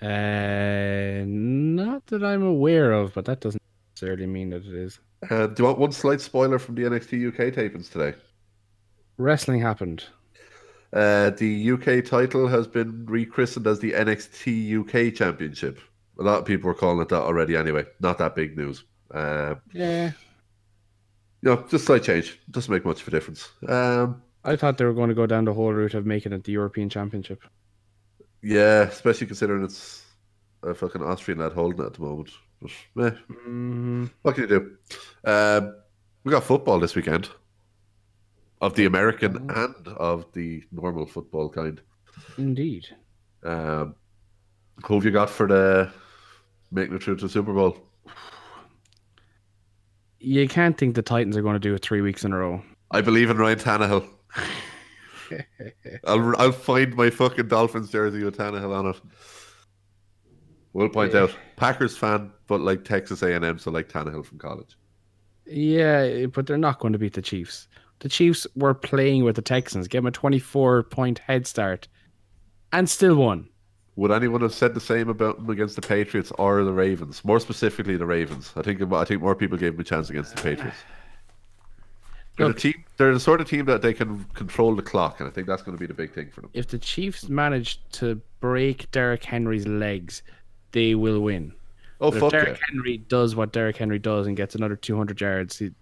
Uh, 0.01 1.25
not 1.27 2.05
that 2.07 2.23
I'm 2.23 2.41
aware 2.43 2.93
of, 2.93 3.13
but 3.13 3.25
that 3.25 3.41
doesn't 3.41 3.58
necessarily 3.99 4.27
mean 4.27 4.49
that 4.49 4.65
it 4.65 4.73
is. 4.73 4.99
Uh, 5.29 5.47
do 5.47 5.55
you 5.61 5.65
want 5.65 5.79
one 5.79 5.91
slight 5.91 6.21
spoiler 6.21 6.59
from 6.59 6.75
the 6.75 6.83
NXT 6.83 7.27
UK 7.27 7.53
tapings 7.53 7.91
today? 7.91 8.17
Wrestling 9.17 9.59
happened. 9.59 10.05
Uh, 10.93 11.31
the 11.31 11.71
UK 11.71 12.05
title 12.05 12.47
has 12.47 12.67
been 12.67 13.05
rechristened 13.05 13.67
as 13.67 13.79
the 13.79 13.91
NXT 13.91 14.79
UK 14.79 15.13
Championship. 15.13 15.79
A 16.19 16.23
lot 16.23 16.39
of 16.39 16.45
people 16.45 16.67
were 16.67 16.73
calling 16.73 17.01
it 17.01 17.09
that 17.09 17.21
already 17.21 17.55
anyway. 17.55 17.85
Not 17.99 18.17
that 18.19 18.35
big 18.35 18.57
news. 18.57 18.85
Uh, 19.13 19.55
Yeah, 19.73 20.11
you 21.41 21.49
know, 21.49 21.65
just 21.69 21.85
slight 21.85 22.03
change. 22.03 22.39
Doesn't 22.49 22.71
make 22.71 22.85
much 22.85 23.01
of 23.01 23.07
a 23.07 23.11
difference. 23.11 23.49
Um, 23.67 24.21
I 24.43 24.55
thought 24.55 24.77
they 24.77 24.85
were 24.85 24.93
going 24.93 25.09
to 25.09 25.15
go 25.15 25.25
down 25.25 25.45
the 25.45 25.53
whole 25.53 25.73
route 25.73 25.93
of 25.93 26.05
making 26.05 26.33
it 26.33 26.43
the 26.43 26.53
European 26.53 26.89
Championship. 26.89 27.43
yeah, 28.41 28.83
especially 28.83 29.27
considering 29.27 29.63
it's 29.63 30.05
a 30.63 30.73
fucking 30.73 31.03
Austrian 31.03 31.39
lad 31.39 31.53
holding 31.53 31.81
it 31.81 31.87
at 31.87 31.93
the 31.93 32.01
moment. 32.01 32.31
But, 32.61 33.13
eh, 33.13 33.17
Mm, 33.47 34.09
what 34.21 34.35
can 34.35 34.43
you 34.43 34.47
do? 34.49 34.77
Um, 35.23 35.75
we 36.23 36.31
got 36.31 36.43
football 36.43 36.79
this 36.79 36.95
weekend. 36.95 37.29
Of 38.61 38.73
the 38.75 38.85
American 38.85 39.49
and 39.51 39.87
of 39.87 40.25
the 40.33 40.63
normal 40.71 41.05
football 41.05 41.49
kind. 41.49 41.79
indeed. 42.37 42.87
Um, 43.43 43.95
who 44.85 44.95
have 44.95 45.05
you 45.05 45.11
got 45.11 45.29
for 45.29 45.47
the 45.47 45.89
making 46.71 46.95
it 46.95 47.03
through 47.03 47.15
to 47.17 47.25
the 47.25 47.29
Super 47.29 47.53
Bowl? 47.53 47.77
You 50.19 50.45
can't 50.49 50.77
think 50.77 50.95
the 50.95 51.01
Titans 51.01 51.37
are 51.37 51.41
going 51.41 51.53
to 51.53 51.59
do 51.59 51.73
it 51.73 51.81
three 51.81 52.01
weeks 52.01 52.25
in 52.25 52.33
a 52.33 52.37
row. 52.37 52.61
I 52.91 52.99
believe 52.99 53.29
in 53.29 53.37
Ryan 53.37 53.59
Tannehill. 53.59 54.05
I'll 56.05 56.35
I'll 56.41 56.51
find 56.51 56.95
my 56.95 57.09
fucking 57.09 57.47
Dolphins 57.47 57.91
jersey 57.91 58.23
with 58.23 58.37
Tannehill 58.37 58.75
on 58.75 58.87
it. 58.87 58.99
We'll 60.73 60.89
point 60.89 61.15
out 61.15 61.35
Packers 61.55 61.97
fan, 61.97 62.31
but 62.47 62.61
like 62.61 62.83
Texas 62.83 63.21
A 63.23 63.33
and 63.33 63.43
M, 63.43 63.57
so 63.57 63.71
like 63.71 63.89
Tannehill 63.89 64.25
from 64.25 64.37
college. 64.37 64.77
Yeah, 65.45 66.27
but 66.27 66.45
they're 66.45 66.57
not 66.57 66.79
going 66.79 66.93
to 66.93 66.99
beat 66.99 67.13
the 67.13 67.21
Chiefs. 67.21 67.67
The 67.99 68.09
Chiefs 68.09 68.45
were 68.55 68.73
playing 68.73 69.23
with 69.23 69.35
the 69.35 69.41
Texans, 69.41 69.87
gave 69.87 70.03
them 70.03 70.07
a 70.07 70.11
24 70.11 70.83
point 70.83 71.19
head 71.19 71.47
start, 71.47 71.87
and 72.71 72.89
still 72.89 73.15
won. 73.15 73.49
Would 73.95 74.11
anyone 74.11 74.41
have 74.41 74.53
said 74.53 74.73
the 74.73 74.79
same 74.79 75.09
about 75.09 75.37
them 75.37 75.49
against 75.49 75.75
the 75.75 75.81
Patriots 75.81 76.31
or 76.37 76.63
the 76.63 76.71
Ravens? 76.71 77.25
More 77.25 77.39
specifically, 77.39 77.97
the 77.97 78.05
Ravens. 78.05 78.53
I 78.55 78.61
think 78.61 78.81
I 78.93 79.03
think 79.03 79.21
more 79.21 79.35
people 79.35 79.57
gave 79.57 79.73
them 79.73 79.81
a 79.81 79.83
chance 79.83 80.09
against 80.09 80.35
the 80.35 80.41
Patriots. 80.41 80.77
They're 82.37 82.47
the 82.47 82.53
team. 82.53 82.85
They're 82.95 83.13
the 83.13 83.19
sort 83.19 83.41
of 83.41 83.49
team 83.49 83.65
that 83.65 83.81
they 83.81 83.93
can 83.93 84.23
control 84.33 84.73
the 84.73 84.81
clock, 84.81 85.19
and 85.19 85.27
I 85.27 85.31
think 85.31 85.47
that's 85.47 85.61
going 85.61 85.75
to 85.75 85.79
be 85.79 85.87
the 85.87 85.93
big 85.93 86.13
thing 86.13 86.29
for 86.29 86.39
them. 86.39 86.49
If 86.53 86.67
the 86.67 86.77
Chiefs 86.77 87.27
manage 87.27 87.81
to 87.93 88.21
break 88.39 88.89
Derrick 88.91 89.25
Henry's 89.25 89.67
legs, 89.67 90.23
they 90.71 90.95
will 90.95 91.19
win. 91.21 91.53
Oh 92.01 92.11
But 92.11 92.15
if 92.15 92.19
fuck 92.21 92.31
Derrick 92.31 92.47
yeah! 92.59 92.65
Henry 92.71 92.97
does 92.97 93.35
what 93.35 93.51
Derrick 93.51 93.77
Henry 93.77 93.99
does 93.99 94.27
and 94.27 94.37
gets 94.37 94.55
another 94.55 94.75
200 94.75 95.19
yards, 95.19 95.57
the 95.57 95.73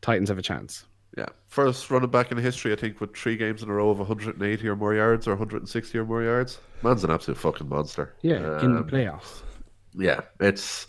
Titans 0.00 0.28
have 0.28 0.38
a 0.38 0.42
chance. 0.42 0.86
Yeah, 1.16 1.28
first 1.46 1.90
running 1.90 2.10
back 2.10 2.30
in 2.30 2.36
history, 2.36 2.72
I 2.72 2.76
think, 2.76 3.00
with 3.00 3.16
three 3.16 3.36
games 3.38 3.62
in 3.62 3.70
a 3.70 3.72
row 3.72 3.88
of 3.88 3.98
180 3.98 4.68
or 4.68 4.76
more 4.76 4.94
yards 4.94 5.26
or 5.26 5.30
160 5.30 5.98
or 5.98 6.04
more 6.04 6.22
yards. 6.22 6.60
Man's 6.82 7.04
an 7.04 7.10
absolute 7.10 7.38
fucking 7.38 7.68
monster. 7.68 8.14
Yeah, 8.22 8.60
in 8.62 8.74
the 8.74 8.80
Um, 8.80 8.88
playoffs. 8.88 9.42
Yeah, 9.94 10.20
it's 10.40 10.86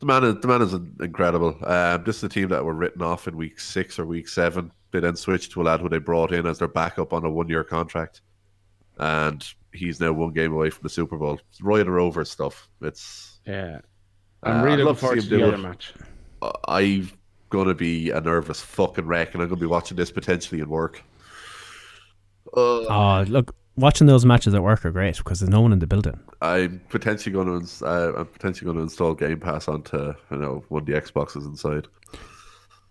the 0.00 0.06
man. 0.06 0.22
Is, 0.22 0.34
the 0.40 0.48
man 0.48 0.60
is 0.60 0.74
incredible. 0.74 1.56
Um, 1.64 2.04
this 2.04 2.18
is 2.18 2.24
a 2.24 2.28
team 2.28 2.48
that 2.50 2.62
were 2.64 2.74
written 2.74 3.00
off 3.00 3.26
in 3.26 3.36
week 3.38 3.58
six 3.58 3.98
or 3.98 4.04
week 4.04 4.28
seven. 4.28 4.70
They 4.92 5.00
then 5.00 5.16
switched 5.16 5.52
to 5.52 5.62
a 5.62 5.64
lad 5.64 5.80
who 5.80 5.88
they 5.88 5.98
brought 5.98 6.32
in 6.32 6.46
as 6.46 6.58
their 6.58 6.68
backup 6.68 7.14
on 7.14 7.24
a 7.24 7.30
one-year 7.30 7.64
contract, 7.64 8.20
and 8.98 9.42
he's 9.72 10.00
now 10.00 10.12
one 10.12 10.32
game 10.32 10.52
away 10.52 10.70
from 10.70 10.82
the 10.82 10.88
Super 10.88 11.16
Bowl. 11.16 11.38
It's 11.50 11.60
Roy 11.60 11.82
the 11.84 11.90
Rover 11.90 12.24
stuff. 12.24 12.68
It's 12.82 13.40
Yeah. 13.46 13.80
Uh, 14.42 14.48
I'm 14.48 14.56
I'd 14.60 14.64
really 14.64 14.82
looking 14.84 14.96
forward 15.00 15.18
him 15.18 15.24
to 15.24 15.30
do 15.30 15.36
the 15.38 15.44
it. 15.44 15.48
other 15.48 15.58
match. 15.58 15.94
I'm 16.68 17.10
gonna 17.50 17.74
be 17.74 18.10
a 18.10 18.20
nervous 18.20 18.60
fucking 18.60 19.06
wreck, 19.06 19.34
and 19.34 19.42
I'm 19.42 19.48
gonna 19.48 19.60
be 19.60 19.66
watching 19.66 19.96
this 19.96 20.10
potentially 20.10 20.60
in 20.60 20.68
work. 20.68 21.02
Uh, 22.56 22.84
Oh, 22.88 23.24
look, 23.28 23.54
watching 23.76 24.06
those 24.06 24.24
matches 24.24 24.54
at 24.54 24.62
work 24.62 24.84
are 24.84 24.90
great 24.90 25.16
because 25.18 25.40
there's 25.40 25.50
no 25.50 25.60
one 25.60 25.72
in 25.72 25.78
the 25.78 25.86
building. 25.86 26.18
I'm 26.40 26.80
potentially 26.88 27.32
going 27.32 27.66
to 27.66 27.86
uh, 27.86 28.12
I'm 28.16 28.26
potentially 28.26 28.64
going 28.66 28.76
to 28.78 28.82
install 28.82 29.14
Game 29.14 29.38
Pass 29.40 29.68
onto 29.68 30.14
you 30.30 30.36
know 30.36 30.64
one 30.68 30.82
of 30.82 30.86
the 30.86 30.94
Xboxes 30.94 31.44
inside. 31.46 31.86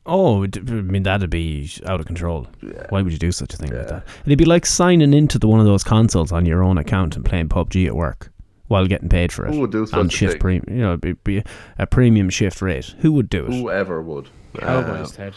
Oh, 0.09 0.43
I 0.43 0.59
mean 0.59 1.03
that'd 1.03 1.29
be 1.29 1.69
out 1.85 1.99
of 1.99 2.05
control. 2.05 2.47
Why 2.89 3.01
would 3.01 3.11
you 3.13 3.19
do 3.19 3.31
such 3.31 3.53
a 3.53 3.57
thing 3.57 3.71
like 3.73 3.87
that? 3.87 4.05
It'd 4.25 4.37
be 4.37 4.45
like 4.45 4.65
signing 4.65 5.13
into 5.13 5.37
the 5.39 5.47
one 5.47 5.59
of 5.59 5.65
those 5.65 5.83
consoles 5.83 6.31
on 6.31 6.45
your 6.45 6.63
own 6.63 6.77
account 6.77 7.15
and 7.15 7.23
playing 7.23 7.49
PUBG 7.49 7.85
at 7.87 7.95
work 7.95 8.31
while 8.67 8.85
getting 8.87 9.09
paid 9.09 9.31
for 9.31 9.45
it. 9.47 9.53
Who 9.53 9.61
would 9.61 9.71
do 9.71 9.85
such 9.85 9.97
on 9.99 10.07
a 10.07 10.09
shift 10.09 10.39
premium? 10.39 10.65
You 10.69 10.81
know, 10.83 10.93
it'd 10.93 11.23
be 11.23 11.43
a 11.77 11.87
premium 11.87 12.29
shift 12.29 12.61
rate. 12.61 12.93
Who 12.99 13.11
would 13.13 13.29
do 13.29 13.45
it? 13.45 13.53
Whoever 13.53 14.01
would. 14.01 14.29
Cowboys, 14.57 15.13
Uh, 15.13 15.15
Ted. 15.15 15.35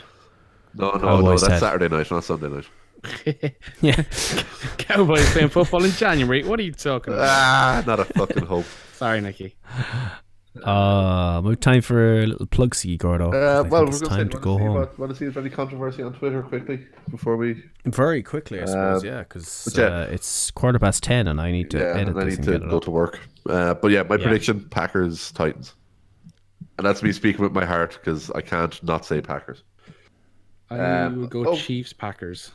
no, 0.75 0.91
no, 0.93 1.21
no. 1.21 1.31
That's 1.31 1.47
head. 1.47 1.61
Saturday 1.61 1.89
night, 1.89 2.11
not 2.11 2.25
Sunday 2.25 2.49
night. 2.49 2.67
Yeah. 3.81 4.01
Cowboys 4.79 5.29
playing 5.33 5.49
football 5.49 5.85
in 5.85 5.91
January. 5.93 6.45
What 6.45 6.61
are 6.61 6.63
you 6.63 6.73
talking 6.73 7.15
about? 7.15 7.27
Ah, 7.29 7.83
not 7.87 7.99
a 8.01 8.05
fucking 8.05 8.47
hope. 8.47 8.65
Sorry, 8.95 9.21
Nicky. 9.21 9.57
Uh, 10.63 11.41
we 11.43 11.51
have 11.51 11.61
time 11.61 11.81
for 11.81 12.21
a 12.21 12.27
little 12.27 12.47
plug 12.47 12.75
ski, 12.75 12.99
Gordo. 12.99 13.31
'cause 13.31 13.43
I 13.43 13.59
Uh, 13.61 13.63
well, 13.65 13.83
we're 13.85 13.89
it's 13.89 14.01
going 14.01 14.11
time 14.11 14.29
to 14.29 14.37
to 14.37 14.43
go 14.43 14.59
see 14.59 14.63
home. 14.65 14.75
What, 14.75 14.99
want 14.99 15.11
to 15.11 15.17
see 15.17 15.25
if 15.25 15.35
there's 15.35 15.47
any 15.47 15.55
controversy 15.55 16.03
on 16.03 16.13
Twitter 16.13 16.43
quickly 16.43 16.87
before 17.11 17.39
we. 17.39 17.65
Very 17.87 18.23
quickly, 18.23 18.61
I 18.61 18.67
suppose. 18.67 19.01
Um, 19.03 19.07
yeah, 19.09 19.19
because 19.21 19.75
yeah. 19.77 19.85
uh, 19.85 20.07
it's 20.11 20.51
quarter 20.51 20.79
past 20.79 21.03
ten, 21.03 21.27
and 21.27 21.41
I 21.41 21.53
need 21.53 21.71
to 21.71 21.79
Yeah, 21.79 21.85
edit 21.95 22.09
and 22.09 22.21
I 22.21 22.25
this 22.25 22.33
need 22.33 22.39
and 22.41 22.45
to 22.45 22.51
get 22.59 22.63
it 22.65 22.71
go 22.71 22.77
up. 22.77 22.83
to 22.85 22.91
work. 22.91 23.21
Uh, 23.49 23.75
but 23.75 23.91
yeah, 23.93 24.03
my 24.03 24.17
Yeah. 24.17 24.25
prediction: 24.25 24.69
Packers, 24.69 25.33
Titans, 25.33 25.75
and 26.77 26.87
that's 26.87 27.03
me 27.03 27.13
speaking 27.13 27.43
with 27.43 27.53
my 27.53 27.65
heart 27.65 27.99
because 27.99 28.31
I 28.33 28.43
can't 28.43 28.81
not 28.85 29.07
say 29.07 29.23
Packers. 29.23 29.63
I 30.71 30.79
Um, 31.05 31.21
will 31.21 31.27
go 31.29 31.47
oh. 31.49 31.57
Chiefs 31.57 31.95
Packers. 31.95 32.51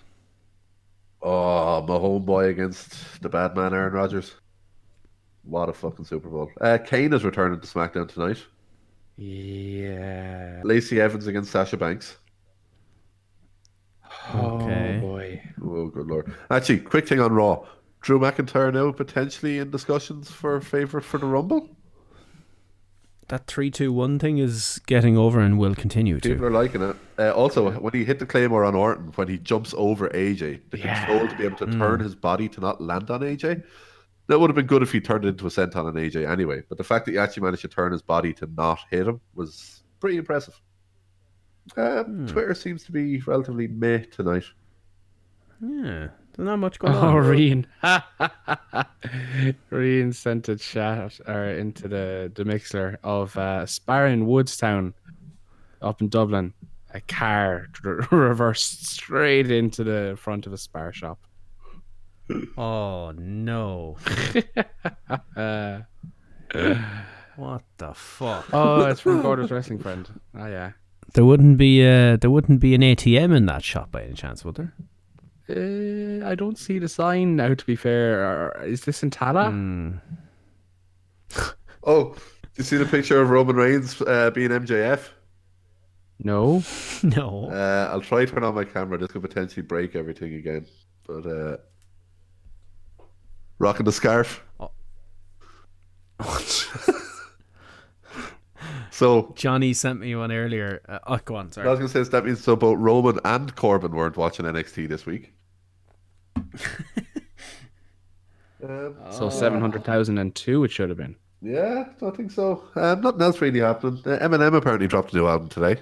Oh, 1.24 1.82
my 1.82 1.96
homeboy 1.96 2.50
against 2.50 3.22
the 3.24 3.30
bad 3.30 3.56
man 3.56 3.74
Aaron 3.74 3.94
Rodgers. 3.94 4.36
What 5.48 5.70
a 5.70 5.74
fucking 5.74 6.06
Super 6.06 6.30
Bowl. 6.30 6.52
Uh, 6.60 6.78
Kane 6.78 7.14
is 7.14 7.24
returning 7.24 7.60
to 7.60 7.68
SmackDown 7.68 8.08
tonight. 8.12 8.44
Yeah. 9.16 10.62
Lacey 10.64 11.00
Evans 11.02 11.26
against 11.28 11.52
Sasha 11.52 11.78
Banks. 11.78 12.18
Okay. 14.36 14.98
Oh 14.98 15.02
boy. 15.02 15.42
Oh, 15.64 15.88
good 15.88 16.08
lord. 16.08 16.34
Actually, 16.52 16.80
quick 16.80 17.08
thing 17.08 17.20
on 17.20 17.32
Raw. 17.34 17.66
Drew 18.02 18.20
McIntyre 18.20 18.74
now 18.74 18.92
potentially 18.92 19.58
in 19.60 19.72
discussions 19.72 20.30
for 20.32 20.56
a 20.58 20.62
favourite 20.62 21.06
for 21.06 21.18
the 21.18 21.26
Rumble. 21.26 21.70
That 23.30 23.48
three, 23.48 23.70
two, 23.70 23.92
one 23.92 24.20
thing 24.20 24.38
is 24.38 24.80
getting 24.88 25.18
over 25.18 25.42
and 25.42 25.58
will 25.60 25.76
continue 25.76 26.16
People 26.20 26.38
to. 26.38 26.46
are 26.46 26.52
liking 26.52 26.82
it. 26.82 26.96
Uh, 27.20 27.32
also, 27.32 27.70
when 27.72 27.94
he 27.94 28.06
hit 28.06 28.20
the 28.20 28.26
Claymore 28.26 28.64
on 28.64 28.74
Orton, 28.76 29.12
when 29.16 29.28
he 29.28 29.38
jumps 29.38 29.74
over 29.78 30.08
AJ, 30.10 30.62
the 30.70 30.78
control 30.78 31.28
to 31.28 31.36
be 31.36 31.44
able 31.44 31.58
to 31.58 31.66
Hmm. 31.66 31.80
turn 31.80 32.00
his 32.00 32.16
body 32.16 32.48
to 32.50 32.62
not 32.62 32.80
land 32.82 33.10
on 33.12 33.22
AJ. 33.24 33.64
That 34.28 34.40
would 34.40 34.50
have 34.50 34.56
been 34.56 34.66
good 34.68 34.82
if 34.84 34.92
he 34.92 35.00
turned 35.00 35.24
it 35.26 35.30
into 35.30 35.46
a 35.48 35.50
senton 35.50 35.86
on 35.86 35.94
AJ 35.94 36.30
anyway. 36.30 36.62
But 36.68 36.78
the 36.78 36.84
fact 36.84 37.06
that 37.06 37.12
he 37.14 37.18
actually 37.18 37.44
managed 37.44 37.62
to 37.62 37.68
turn 37.70 37.92
his 37.94 38.02
body 38.02 38.34
to 38.34 38.50
not 38.58 38.80
hit 38.92 39.08
him 39.08 39.22
was 39.36 39.84
pretty 40.00 40.18
impressive. 40.18 40.60
Um, 41.76 42.04
Hmm. 42.06 42.28
Twitter 42.28 42.54
seems 42.54 42.84
to 42.86 42.92
be 42.92 43.20
relatively 43.22 43.68
meh 43.68 44.00
tonight. 44.12 44.44
Yeah, 45.62 46.08
there's 46.36 46.46
not 46.46 46.58
much 46.58 46.78
going 46.80 46.94
Oh, 46.94 47.18
on. 47.18 47.26
Reen. 47.26 47.68
Reen 49.70 50.14
sent 50.14 50.50
a 50.50 50.56
chat 50.56 51.20
or 51.28 51.46
into 51.46 51.88
the, 51.88 52.32
the 52.36 52.44
Mixlr 52.44 52.98
of 53.04 53.36
uh, 53.38 53.66
Sparring 53.66 54.26
Woodstown 54.28 54.94
up 55.82 56.02
in 56.02 56.10
Dublin. 56.10 56.54
A 56.94 57.02
car 57.02 57.68
reversed 58.12 58.86
straight 58.88 59.52
into 59.52 59.84
the 59.84 60.16
front 60.18 60.48
of 60.48 60.54
a 60.54 60.58
spar 60.58 60.94
shop. 60.94 61.20
Oh 62.58 63.12
no! 63.18 63.98
Uh, 65.36 65.80
What 67.38 67.62
the 67.78 67.94
fuck? 67.94 68.48
oh, 68.52 68.86
it's 68.86 69.02
from 69.02 69.22
Gordon's 69.22 69.52
wrestling 69.52 69.78
friend. 69.80 70.10
Oh 70.36 70.48
yeah. 70.48 70.72
There 71.14 71.24
wouldn't 71.24 71.58
be 71.58 71.86
uh, 71.86 72.18
there 72.18 72.32
wouldn't 72.32 72.60
be 72.60 72.74
an 72.74 72.82
ATM 72.82 73.36
in 73.36 73.46
that 73.46 73.64
shop 73.64 73.92
by 73.92 74.04
any 74.04 74.14
chance, 74.14 74.44
would 74.44 74.56
there? 74.56 74.74
Uh, 75.50 76.28
I 76.28 76.36
don't 76.36 76.58
see 76.58 76.80
the 76.80 76.90
sign 76.90 77.36
now. 77.36 77.54
To 77.54 77.66
be 77.66 77.76
fair, 77.76 78.52
is 78.66 78.82
this 78.82 79.04
in 79.04 79.12
Tallaght? 79.12 79.52
Hmm. 79.52 79.98
Oh, 81.84 82.16
you 82.58 82.64
see 82.64 82.76
the 82.78 82.86
picture 82.86 83.22
of 83.22 83.30
Roman 83.30 83.56
Reigns 83.56 84.02
uh, 84.02 84.32
being 84.32 84.50
MJF? 84.50 85.10
No. 86.24 86.64
No. 87.04 87.50
Uh, 87.52 87.90
I'll 87.92 88.02
try 88.02 88.26
to 88.26 88.32
turn 88.32 88.44
on 88.44 88.56
my 88.56 88.64
camera. 88.66 88.98
This 88.98 89.12
could 89.12 89.22
potentially 89.22 89.62
break 89.62 89.96
everything 89.96 90.34
again. 90.34 90.66
But 91.06 91.26
uh, 91.28 91.58
rocking 93.60 93.86
the 93.86 93.92
scarf. 93.92 94.44
Oh. 94.60 94.72
so 98.92 99.34
Johnny 99.36 99.74
sent 99.74 100.00
me 100.00 100.16
one 100.16 100.32
earlier. 100.32 100.82
Uh, 100.88 101.00
oh, 101.08 101.20
go 101.24 101.36
on. 101.36 101.52
Sorry. 101.52 101.68
I 101.68 101.72
was 101.72 101.80
going 101.80 101.90
to 101.92 102.06
say 102.06 102.10
that 102.10 102.26
means 102.26 102.44
so 102.44 102.56
both 102.56 102.78
Roman 102.80 103.20
and 103.26 103.56
Corbin 103.56 103.92
weren't 103.92 104.18
watching 104.18 104.46
NXT 104.46 104.88
this 104.90 105.06
week. 105.06 105.34
um, 108.64 108.96
So 109.12 109.30
seven 109.30 109.60
hundred 109.62 109.84
thousand 109.86 110.18
and 110.18 110.34
two. 110.34 110.64
It 110.64 110.72
should 110.72 110.90
have 110.90 110.98
been. 110.98 111.16
yeah, 111.42 111.86
I 112.02 112.10
think 112.12 112.32
so. 112.32 112.64
Um, 112.76 113.02
nothing 113.02 113.22
else 113.22 113.40
really 113.42 113.60
happening. 113.60 114.02
Uh, 114.06 114.18
Eminem 114.20 114.56
apparently 114.56 114.88
dropped 114.88 115.14
a 115.14 115.18
new 115.18 115.28
album 115.28 115.50
today. 115.50 115.82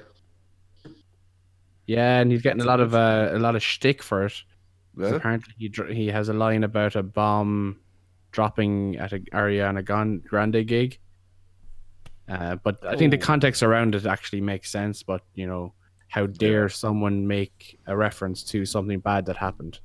Yeah, 1.88 2.20
and 2.20 2.32
he's 2.32 2.42
getting 2.42 2.62
a 2.62 2.66
lot 2.66 2.80
of 2.80 2.96
uh, 2.96 3.30
a 3.32 3.40
lot 3.40 3.56
of 3.56 3.64
shtick 3.64 4.02
for 4.02 4.26
it. 4.26 4.34
'Cause 4.98 5.10
Yeah. 5.12 5.16
Apparently, 5.18 5.54
he 5.58 5.70
dr- 5.70 5.90
he 5.90 6.08
has 6.08 6.30
a 6.30 6.34
line 6.34 6.64
about 6.64 6.96
a 6.96 7.04
bomb 7.04 7.78
dropping 8.32 8.98
at 8.98 9.14
a 9.14 9.20
Ariana 9.34 9.84
Gan- 9.86 10.20
Grande 10.28 10.66
gig. 10.68 11.00
Uh, 12.28 12.56
but 12.64 12.84
I 12.86 12.96
think 12.96 13.12
the 13.12 13.18
context 13.18 13.62
around 13.62 13.94
it 13.96 14.06
actually 14.06 14.42
makes 14.42 14.70
sense. 14.72 15.04
But 15.04 15.22
you 15.36 15.46
know, 15.48 15.74
how 16.08 16.26
dare 16.28 16.70
someone 16.70 17.28
make 17.28 17.78
a 17.88 17.96
reference 17.96 18.44
to 18.46 18.66
something 18.66 19.00
bad 19.00 19.26
that 19.28 19.38
happened? 19.38 19.80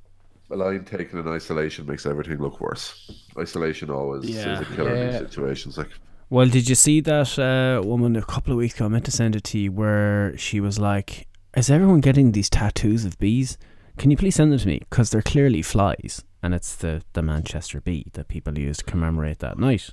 A 0.49 0.55
line 0.55 0.83
taken 0.83 1.19
in 1.19 1.27
isolation 1.27 1.85
makes 1.85 2.05
everything 2.05 2.39
look 2.39 2.59
worse. 2.59 3.29
Isolation 3.37 3.89
always 3.89 4.29
Yeah. 4.29 4.59
is 4.59 4.67
a 4.67 4.75
killer 4.75 4.89
in 4.95 4.97
Yeah. 4.97 5.19
these 5.19 5.29
situations. 5.29 5.77
Like, 5.77 5.89
Well, 6.29 6.47
did 6.47 6.67
you 6.67 6.75
see 6.75 6.99
that 7.01 7.37
uh, 7.39 7.81
woman 7.85 8.15
a 8.15 8.21
couple 8.23 8.51
of 8.53 8.57
weeks 8.57 8.75
ago? 8.75 8.85
I 8.85 8.87
meant 8.89 9.05
to 9.05 9.11
send 9.11 9.35
it 9.35 9.43
to 9.45 9.57
you, 9.59 9.71
where 9.71 10.35
she 10.37 10.59
was 10.61 10.79
like, 10.79 11.27
"Is 11.55 11.69
everyone 11.69 11.99
getting 12.01 12.31
these 12.31 12.49
tattoos 12.49 13.03
of 13.05 13.17
bees? 13.19 13.57
Can 14.01 14.09
you 14.09 14.17
please 14.17 14.33
send 14.33 14.51
them 14.51 14.57
to 14.57 14.67
me? 14.67 14.79
Because 14.79 15.11
they're 15.11 15.21
clearly 15.21 15.61
flies, 15.61 16.23
and 16.41 16.55
it's 16.55 16.73
the 16.73 17.03
the 17.13 17.21
Manchester 17.21 17.79
bee 17.79 18.07
that 18.13 18.29
people 18.29 18.57
use 18.57 18.77
to 18.77 18.83
commemorate 18.83 19.37
that 19.39 19.59
night." 19.59 19.91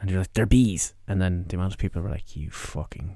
And 0.00 0.10
you're 0.10 0.18
like, 0.18 0.32
"They're 0.32 0.46
bees," 0.46 0.94
and 1.06 1.22
then 1.22 1.44
the 1.46 1.54
amount 1.56 1.74
of 1.74 1.78
people 1.78 2.02
were 2.02 2.10
like, 2.10 2.34
"You 2.34 2.50
fucking 2.50 3.14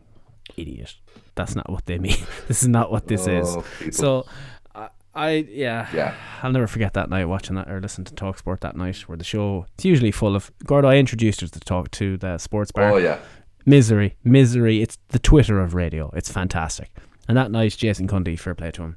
idiot! 0.57 0.95
That's 1.35 1.57
not 1.57 1.69
what 1.69 1.87
they 1.87 1.99
mean. 1.99 2.17
this 2.47 2.63
is 2.63 2.69
not 2.69 2.93
what 2.93 3.09
this 3.09 3.27
oh, 3.27 3.41
is." 3.41 3.57
Oh, 3.57 3.65
people. 3.81 3.93
So, 3.93 4.27
I, 4.73 4.89
I 5.17 5.31
yeah, 5.51 5.89
Yeah. 5.93 6.15
I'll 6.45 6.53
never 6.53 6.69
forget 6.69 6.95
that 6.95 7.11
night 7.11 7.25
watching 7.25 7.57
that 7.57 7.69
or 7.69 7.81
listening 7.81 8.05
to 8.05 8.15
Talk 8.15 8.39
Sport 8.39 8.61
that 8.61 8.77
night, 8.77 8.99
where 9.09 9.19
the 9.19 9.25
show 9.25 9.67
it's 9.75 9.85
usually 9.85 10.13
full 10.13 10.37
of. 10.37 10.53
Gordo, 10.65 10.87
I 10.87 10.99
introduced 10.99 11.41
her 11.41 11.49
to 11.49 11.59
talk 11.59 11.91
to 11.91 12.17
the 12.17 12.39
sports 12.39 12.71
bar. 12.71 12.93
oh 12.93 12.99
yeah, 12.99 13.19
Misery, 13.67 14.15
misery. 14.23 14.81
It's 14.81 14.97
the 15.09 15.19
Twitter 15.19 15.59
of 15.61 15.75
radio. 15.75 16.13
It's 16.15 16.31
fantastic. 16.31 16.93
And 17.27 17.37
that 17.37 17.51
night, 17.51 17.77
Jason 17.77 18.07
Cundy, 18.07 18.39
fair 18.39 18.55
play 18.55 18.71
to 18.71 18.83
him. 18.83 18.97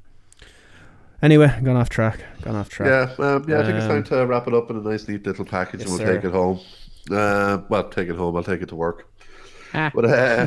Anyway, 1.22 1.46
gone 1.62 1.76
off 1.76 1.88
track. 1.88 2.20
Gone 2.42 2.56
off 2.56 2.68
track. 2.68 2.88
yeah, 3.18 3.24
um, 3.24 3.44
yeah. 3.48 3.60
I 3.60 3.64
think 3.64 3.76
it's 3.76 3.86
time 3.86 3.98
Um, 3.98 4.04
to 4.04 4.26
wrap 4.26 4.48
it 4.48 4.54
up 4.54 4.70
in 4.70 4.76
a 4.76 4.80
nice, 4.80 5.06
neat 5.06 5.24
little 5.24 5.44
package, 5.44 5.80
yes, 5.80 5.88
and 5.90 5.98
we'll 5.98 6.06
sir. 6.06 6.14
take 6.16 6.24
it 6.24 6.32
home. 6.32 6.58
Uh, 7.10 7.58
well, 7.68 7.88
take 7.88 8.08
it 8.08 8.16
home. 8.16 8.36
I'll 8.36 8.42
take 8.42 8.60
it 8.62 8.68
to 8.70 8.76
work. 8.76 9.08
Ah. 9.72 9.90
But 9.94 10.04
uh, 10.06 10.46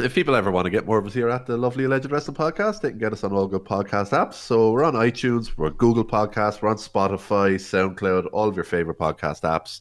if 0.00 0.12
people 0.14 0.34
ever 0.34 0.50
want 0.50 0.64
to 0.66 0.70
get 0.70 0.84
more 0.86 0.98
of 0.98 1.06
us 1.06 1.14
here 1.14 1.28
at 1.28 1.46
the 1.46 1.56
Lovely 1.56 1.84
Alleged 1.84 2.10
Wrestling 2.10 2.36
Podcast, 2.36 2.80
they 2.80 2.90
can 2.90 2.98
get 2.98 3.12
us 3.12 3.22
on 3.22 3.32
all 3.32 3.46
good 3.46 3.64
podcast 3.64 4.10
apps. 4.10 4.34
So 4.34 4.72
we're 4.72 4.82
on 4.84 4.94
iTunes, 4.94 5.56
we're 5.56 5.70
Google 5.70 6.04
Podcasts, 6.04 6.60
we're 6.60 6.68
on 6.70 6.76
Spotify, 6.76 7.54
SoundCloud, 7.54 8.28
all 8.32 8.48
of 8.48 8.56
your 8.56 8.64
favorite 8.64 8.98
podcast 8.98 9.42
apps. 9.42 9.80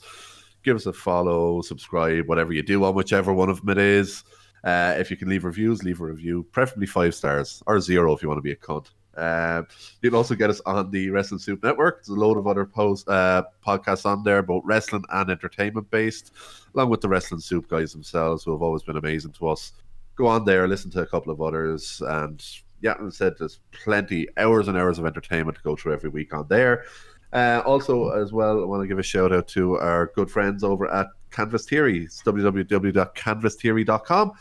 Give 0.64 0.76
us 0.76 0.86
a 0.86 0.94
follow, 0.94 1.62
subscribe, 1.62 2.28
whatever 2.28 2.54
you 2.54 2.62
do 2.62 2.84
on 2.86 2.94
whichever 2.94 3.34
one 3.34 3.50
of 3.50 3.62
them 3.62 3.70
it 3.70 3.78
is. 3.80 4.24
Uh, 4.64 4.94
if 4.98 5.10
you 5.12 5.18
can 5.18 5.28
leave 5.28 5.44
reviews, 5.44 5.84
leave 5.84 6.00
a 6.00 6.06
review, 6.06 6.46
preferably 6.52 6.86
five 6.88 7.14
stars 7.16 7.62
or 7.66 7.82
zero 7.82 8.14
if 8.14 8.22
you 8.22 8.30
want 8.30 8.38
to 8.38 8.42
be 8.44 8.52
a 8.52 8.56
cunt. 8.56 8.92
Um, 9.16 9.68
you 10.02 10.10
can 10.10 10.18
also 10.18 10.36
get 10.36 10.50
us 10.50 10.62
on 10.66 10.92
the 10.92 11.10
Wrestling 11.10 11.40
Soup 11.40 11.62
Network. 11.64 12.06
There's 12.06 12.18
a 12.18 12.20
load 12.20 12.38
of 12.38 12.48
other 12.48 12.66
post 12.66 13.08
uh, 13.08 13.44
podcasts 13.66 14.06
on 14.06 14.24
there, 14.24 14.42
both 14.42 14.64
wrestling 14.66 15.06
and 15.10 15.30
entertainment 15.30 15.90
based, 15.92 16.32
along 16.74 16.90
with 16.90 17.02
the 17.02 17.10
Wrestling 17.10 17.42
Soup 17.42 17.68
guys 17.68 17.94
themselves, 17.94 18.44
who 18.44 18.52
have 18.52 18.62
always 18.62 18.84
been 18.84 18.98
amazing 18.98 19.32
to 19.34 19.50
us. 19.50 19.74
Go 20.16 20.28
on 20.28 20.46
there, 20.46 20.68
listen 20.68 20.92
to 20.92 21.02
a 21.02 21.08
couple 21.08 21.32
of 21.32 21.42
others, 21.42 22.02
and 22.06 22.46
yeah, 22.82 22.94
as 23.00 23.08
I 23.08 23.10
said, 23.10 23.34
there's 23.40 23.60
plenty, 23.72 24.28
hours 24.38 24.68
and 24.68 24.78
hours 24.78 25.00
of 25.00 25.06
entertainment 25.06 25.58
to 25.58 25.64
go 25.64 25.76
through 25.76 25.94
every 25.94 26.10
week 26.10 26.34
on 26.34 26.48
there. 26.50 26.86
Uh, 27.32 27.64
also, 27.66 28.10
as 28.10 28.32
well, 28.32 28.62
I 28.62 28.66
want 28.66 28.84
to 28.84 28.88
give 28.88 29.00
a 29.00 29.04
shout 29.04 29.34
out 29.34 29.48
to 29.50 29.78
our 29.80 30.12
good 30.16 30.30
friends 30.30 30.64
over 30.64 30.92
at 30.92 31.08
Canvas 31.32 31.66
Theory. 31.66 32.04
It's 32.04 32.22
www.canvastheory.com. 32.22 34.32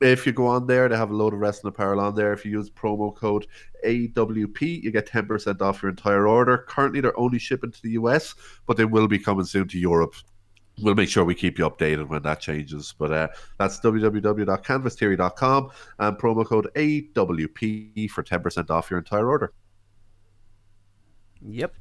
If 0.00 0.26
you 0.26 0.32
go 0.32 0.46
on 0.46 0.66
there, 0.66 0.88
they 0.88 0.96
have 0.96 1.10
a 1.10 1.14
load 1.14 1.32
of 1.32 1.40
wrestling 1.40 1.72
apparel 1.72 2.00
on 2.00 2.14
there. 2.14 2.32
If 2.32 2.44
you 2.44 2.52
use 2.52 2.68
promo 2.68 3.14
code 3.14 3.46
AWP, 3.84 4.82
you 4.82 4.90
get 4.90 5.06
10% 5.06 5.60
off 5.62 5.82
your 5.82 5.90
entire 5.90 6.28
order. 6.28 6.58
Currently, 6.68 7.00
they're 7.00 7.18
only 7.18 7.38
shipping 7.38 7.70
to 7.70 7.82
the 7.82 7.90
US, 7.92 8.34
but 8.66 8.76
they 8.76 8.84
will 8.84 9.08
be 9.08 9.18
coming 9.18 9.46
soon 9.46 9.68
to 9.68 9.78
Europe. 9.78 10.14
We'll 10.82 10.94
make 10.94 11.08
sure 11.08 11.24
we 11.24 11.34
keep 11.34 11.58
you 11.58 11.68
updated 11.68 12.08
when 12.08 12.22
that 12.24 12.40
changes. 12.40 12.94
But 12.98 13.12
uh, 13.12 13.28
that's 13.58 13.80
www.canvastheory.com 13.80 15.70
and 15.98 16.18
promo 16.18 16.44
code 16.44 16.68
AWP 16.74 18.10
for 18.10 18.22
10% 18.22 18.70
off 18.70 18.90
your 18.90 18.98
entire 18.98 19.28
order. 19.28 19.54
Yep. 21.40 21.74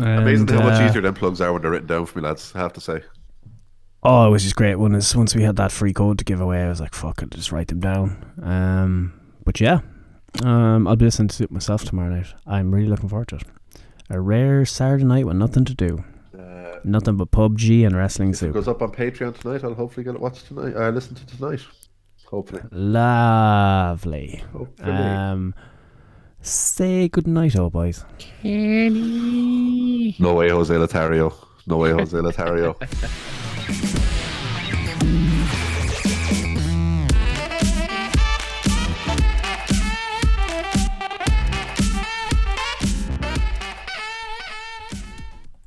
Amazing 0.00 0.50
And, 0.50 0.58
how 0.58 0.66
much 0.66 0.80
uh, 0.80 0.86
easier 0.86 1.02
them 1.02 1.14
plugs 1.14 1.40
are 1.40 1.52
when 1.52 1.62
they're 1.62 1.70
written 1.70 1.86
down 1.86 2.06
for 2.06 2.18
me, 2.18 2.24
lads, 2.26 2.52
I 2.54 2.58
have 2.58 2.72
to 2.72 2.80
say. 2.80 3.02
Oh, 4.02 4.26
it 4.26 4.30
was 4.30 4.42
just 4.44 4.56
great. 4.56 4.76
When 4.76 4.94
is 4.94 5.14
once 5.14 5.34
we 5.34 5.42
had 5.42 5.56
that 5.56 5.72
free 5.72 5.92
code 5.92 6.18
to 6.18 6.24
give 6.24 6.40
away, 6.40 6.64
I 6.64 6.68
was 6.70 6.80
like, 6.80 6.94
"Fuck 6.94 7.22
it, 7.22 7.30
just 7.30 7.52
write 7.52 7.68
them 7.68 7.80
down." 7.80 8.32
Um, 8.42 9.12
but 9.44 9.60
yeah, 9.60 9.80
um, 10.42 10.88
I'll 10.88 10.96
be 10.96 11.04
listening 11.04 11.28
to 11.28 11.44
it 11.44 11.50
myself 11.50 11.84
tomorrow 11.84 12.08
night. 12.08 12.28
I'm 12.46 12.74
really 12.74 12.88
looking 12.88 13.08
forward 13.10 13.28
to 13.28 13.36
it. 13.36 13.42
A 14.08 14.18
rare 14.20 14.64
Saturday 14.64 15.04
night 15.04 15.26
with 15.26 15.36
nothing 15.36 15.64
to 15.66 15.74
do, 15.74 16.02
Uh, 16.36 16.78
nothing 16.82 17.16
but 17.16 17.30
PUBG 17.30 17.84
and 17.86 17.94
wrestling 17.94 18.30
if 18.30 18.36
it 18.36 18.38
soup. 18.38 18.54
goes 18.54 18.68
up 18.68 18.80
on 18.82 18.90
Patreon 18.90 19.38
tonight, 19.38 19.62
I'll 19.64 19.74
hopefully 19.74 20.02
get 20.04 20.14
it 20.14 20.20
watched 20.20 20.46
tonight. 20.48 20.74
Uh, 20.74 20.88
listen 20.90 21.14
to 21.16 21.26
tonight. 21.26 21.60
Hopefully. 22.26 22.62
Lovely. 22.72 24.42
Hopefully. 24.52 24.90
Um, 24.92 25.54
say 26.40 27.08
good 27.08 27.26
night, 27.26 27.54
oh 27.56 27.68
boys. 27.70 28.04
no 28.42 30.34
way, 30.34 30.48
Jose 30.48 30.74
Lothario. 30.76 31.34
No 31.66 31.76
way, 31.76 31.90
Jose 31.92 32.16
Lothario. 32.18 32.76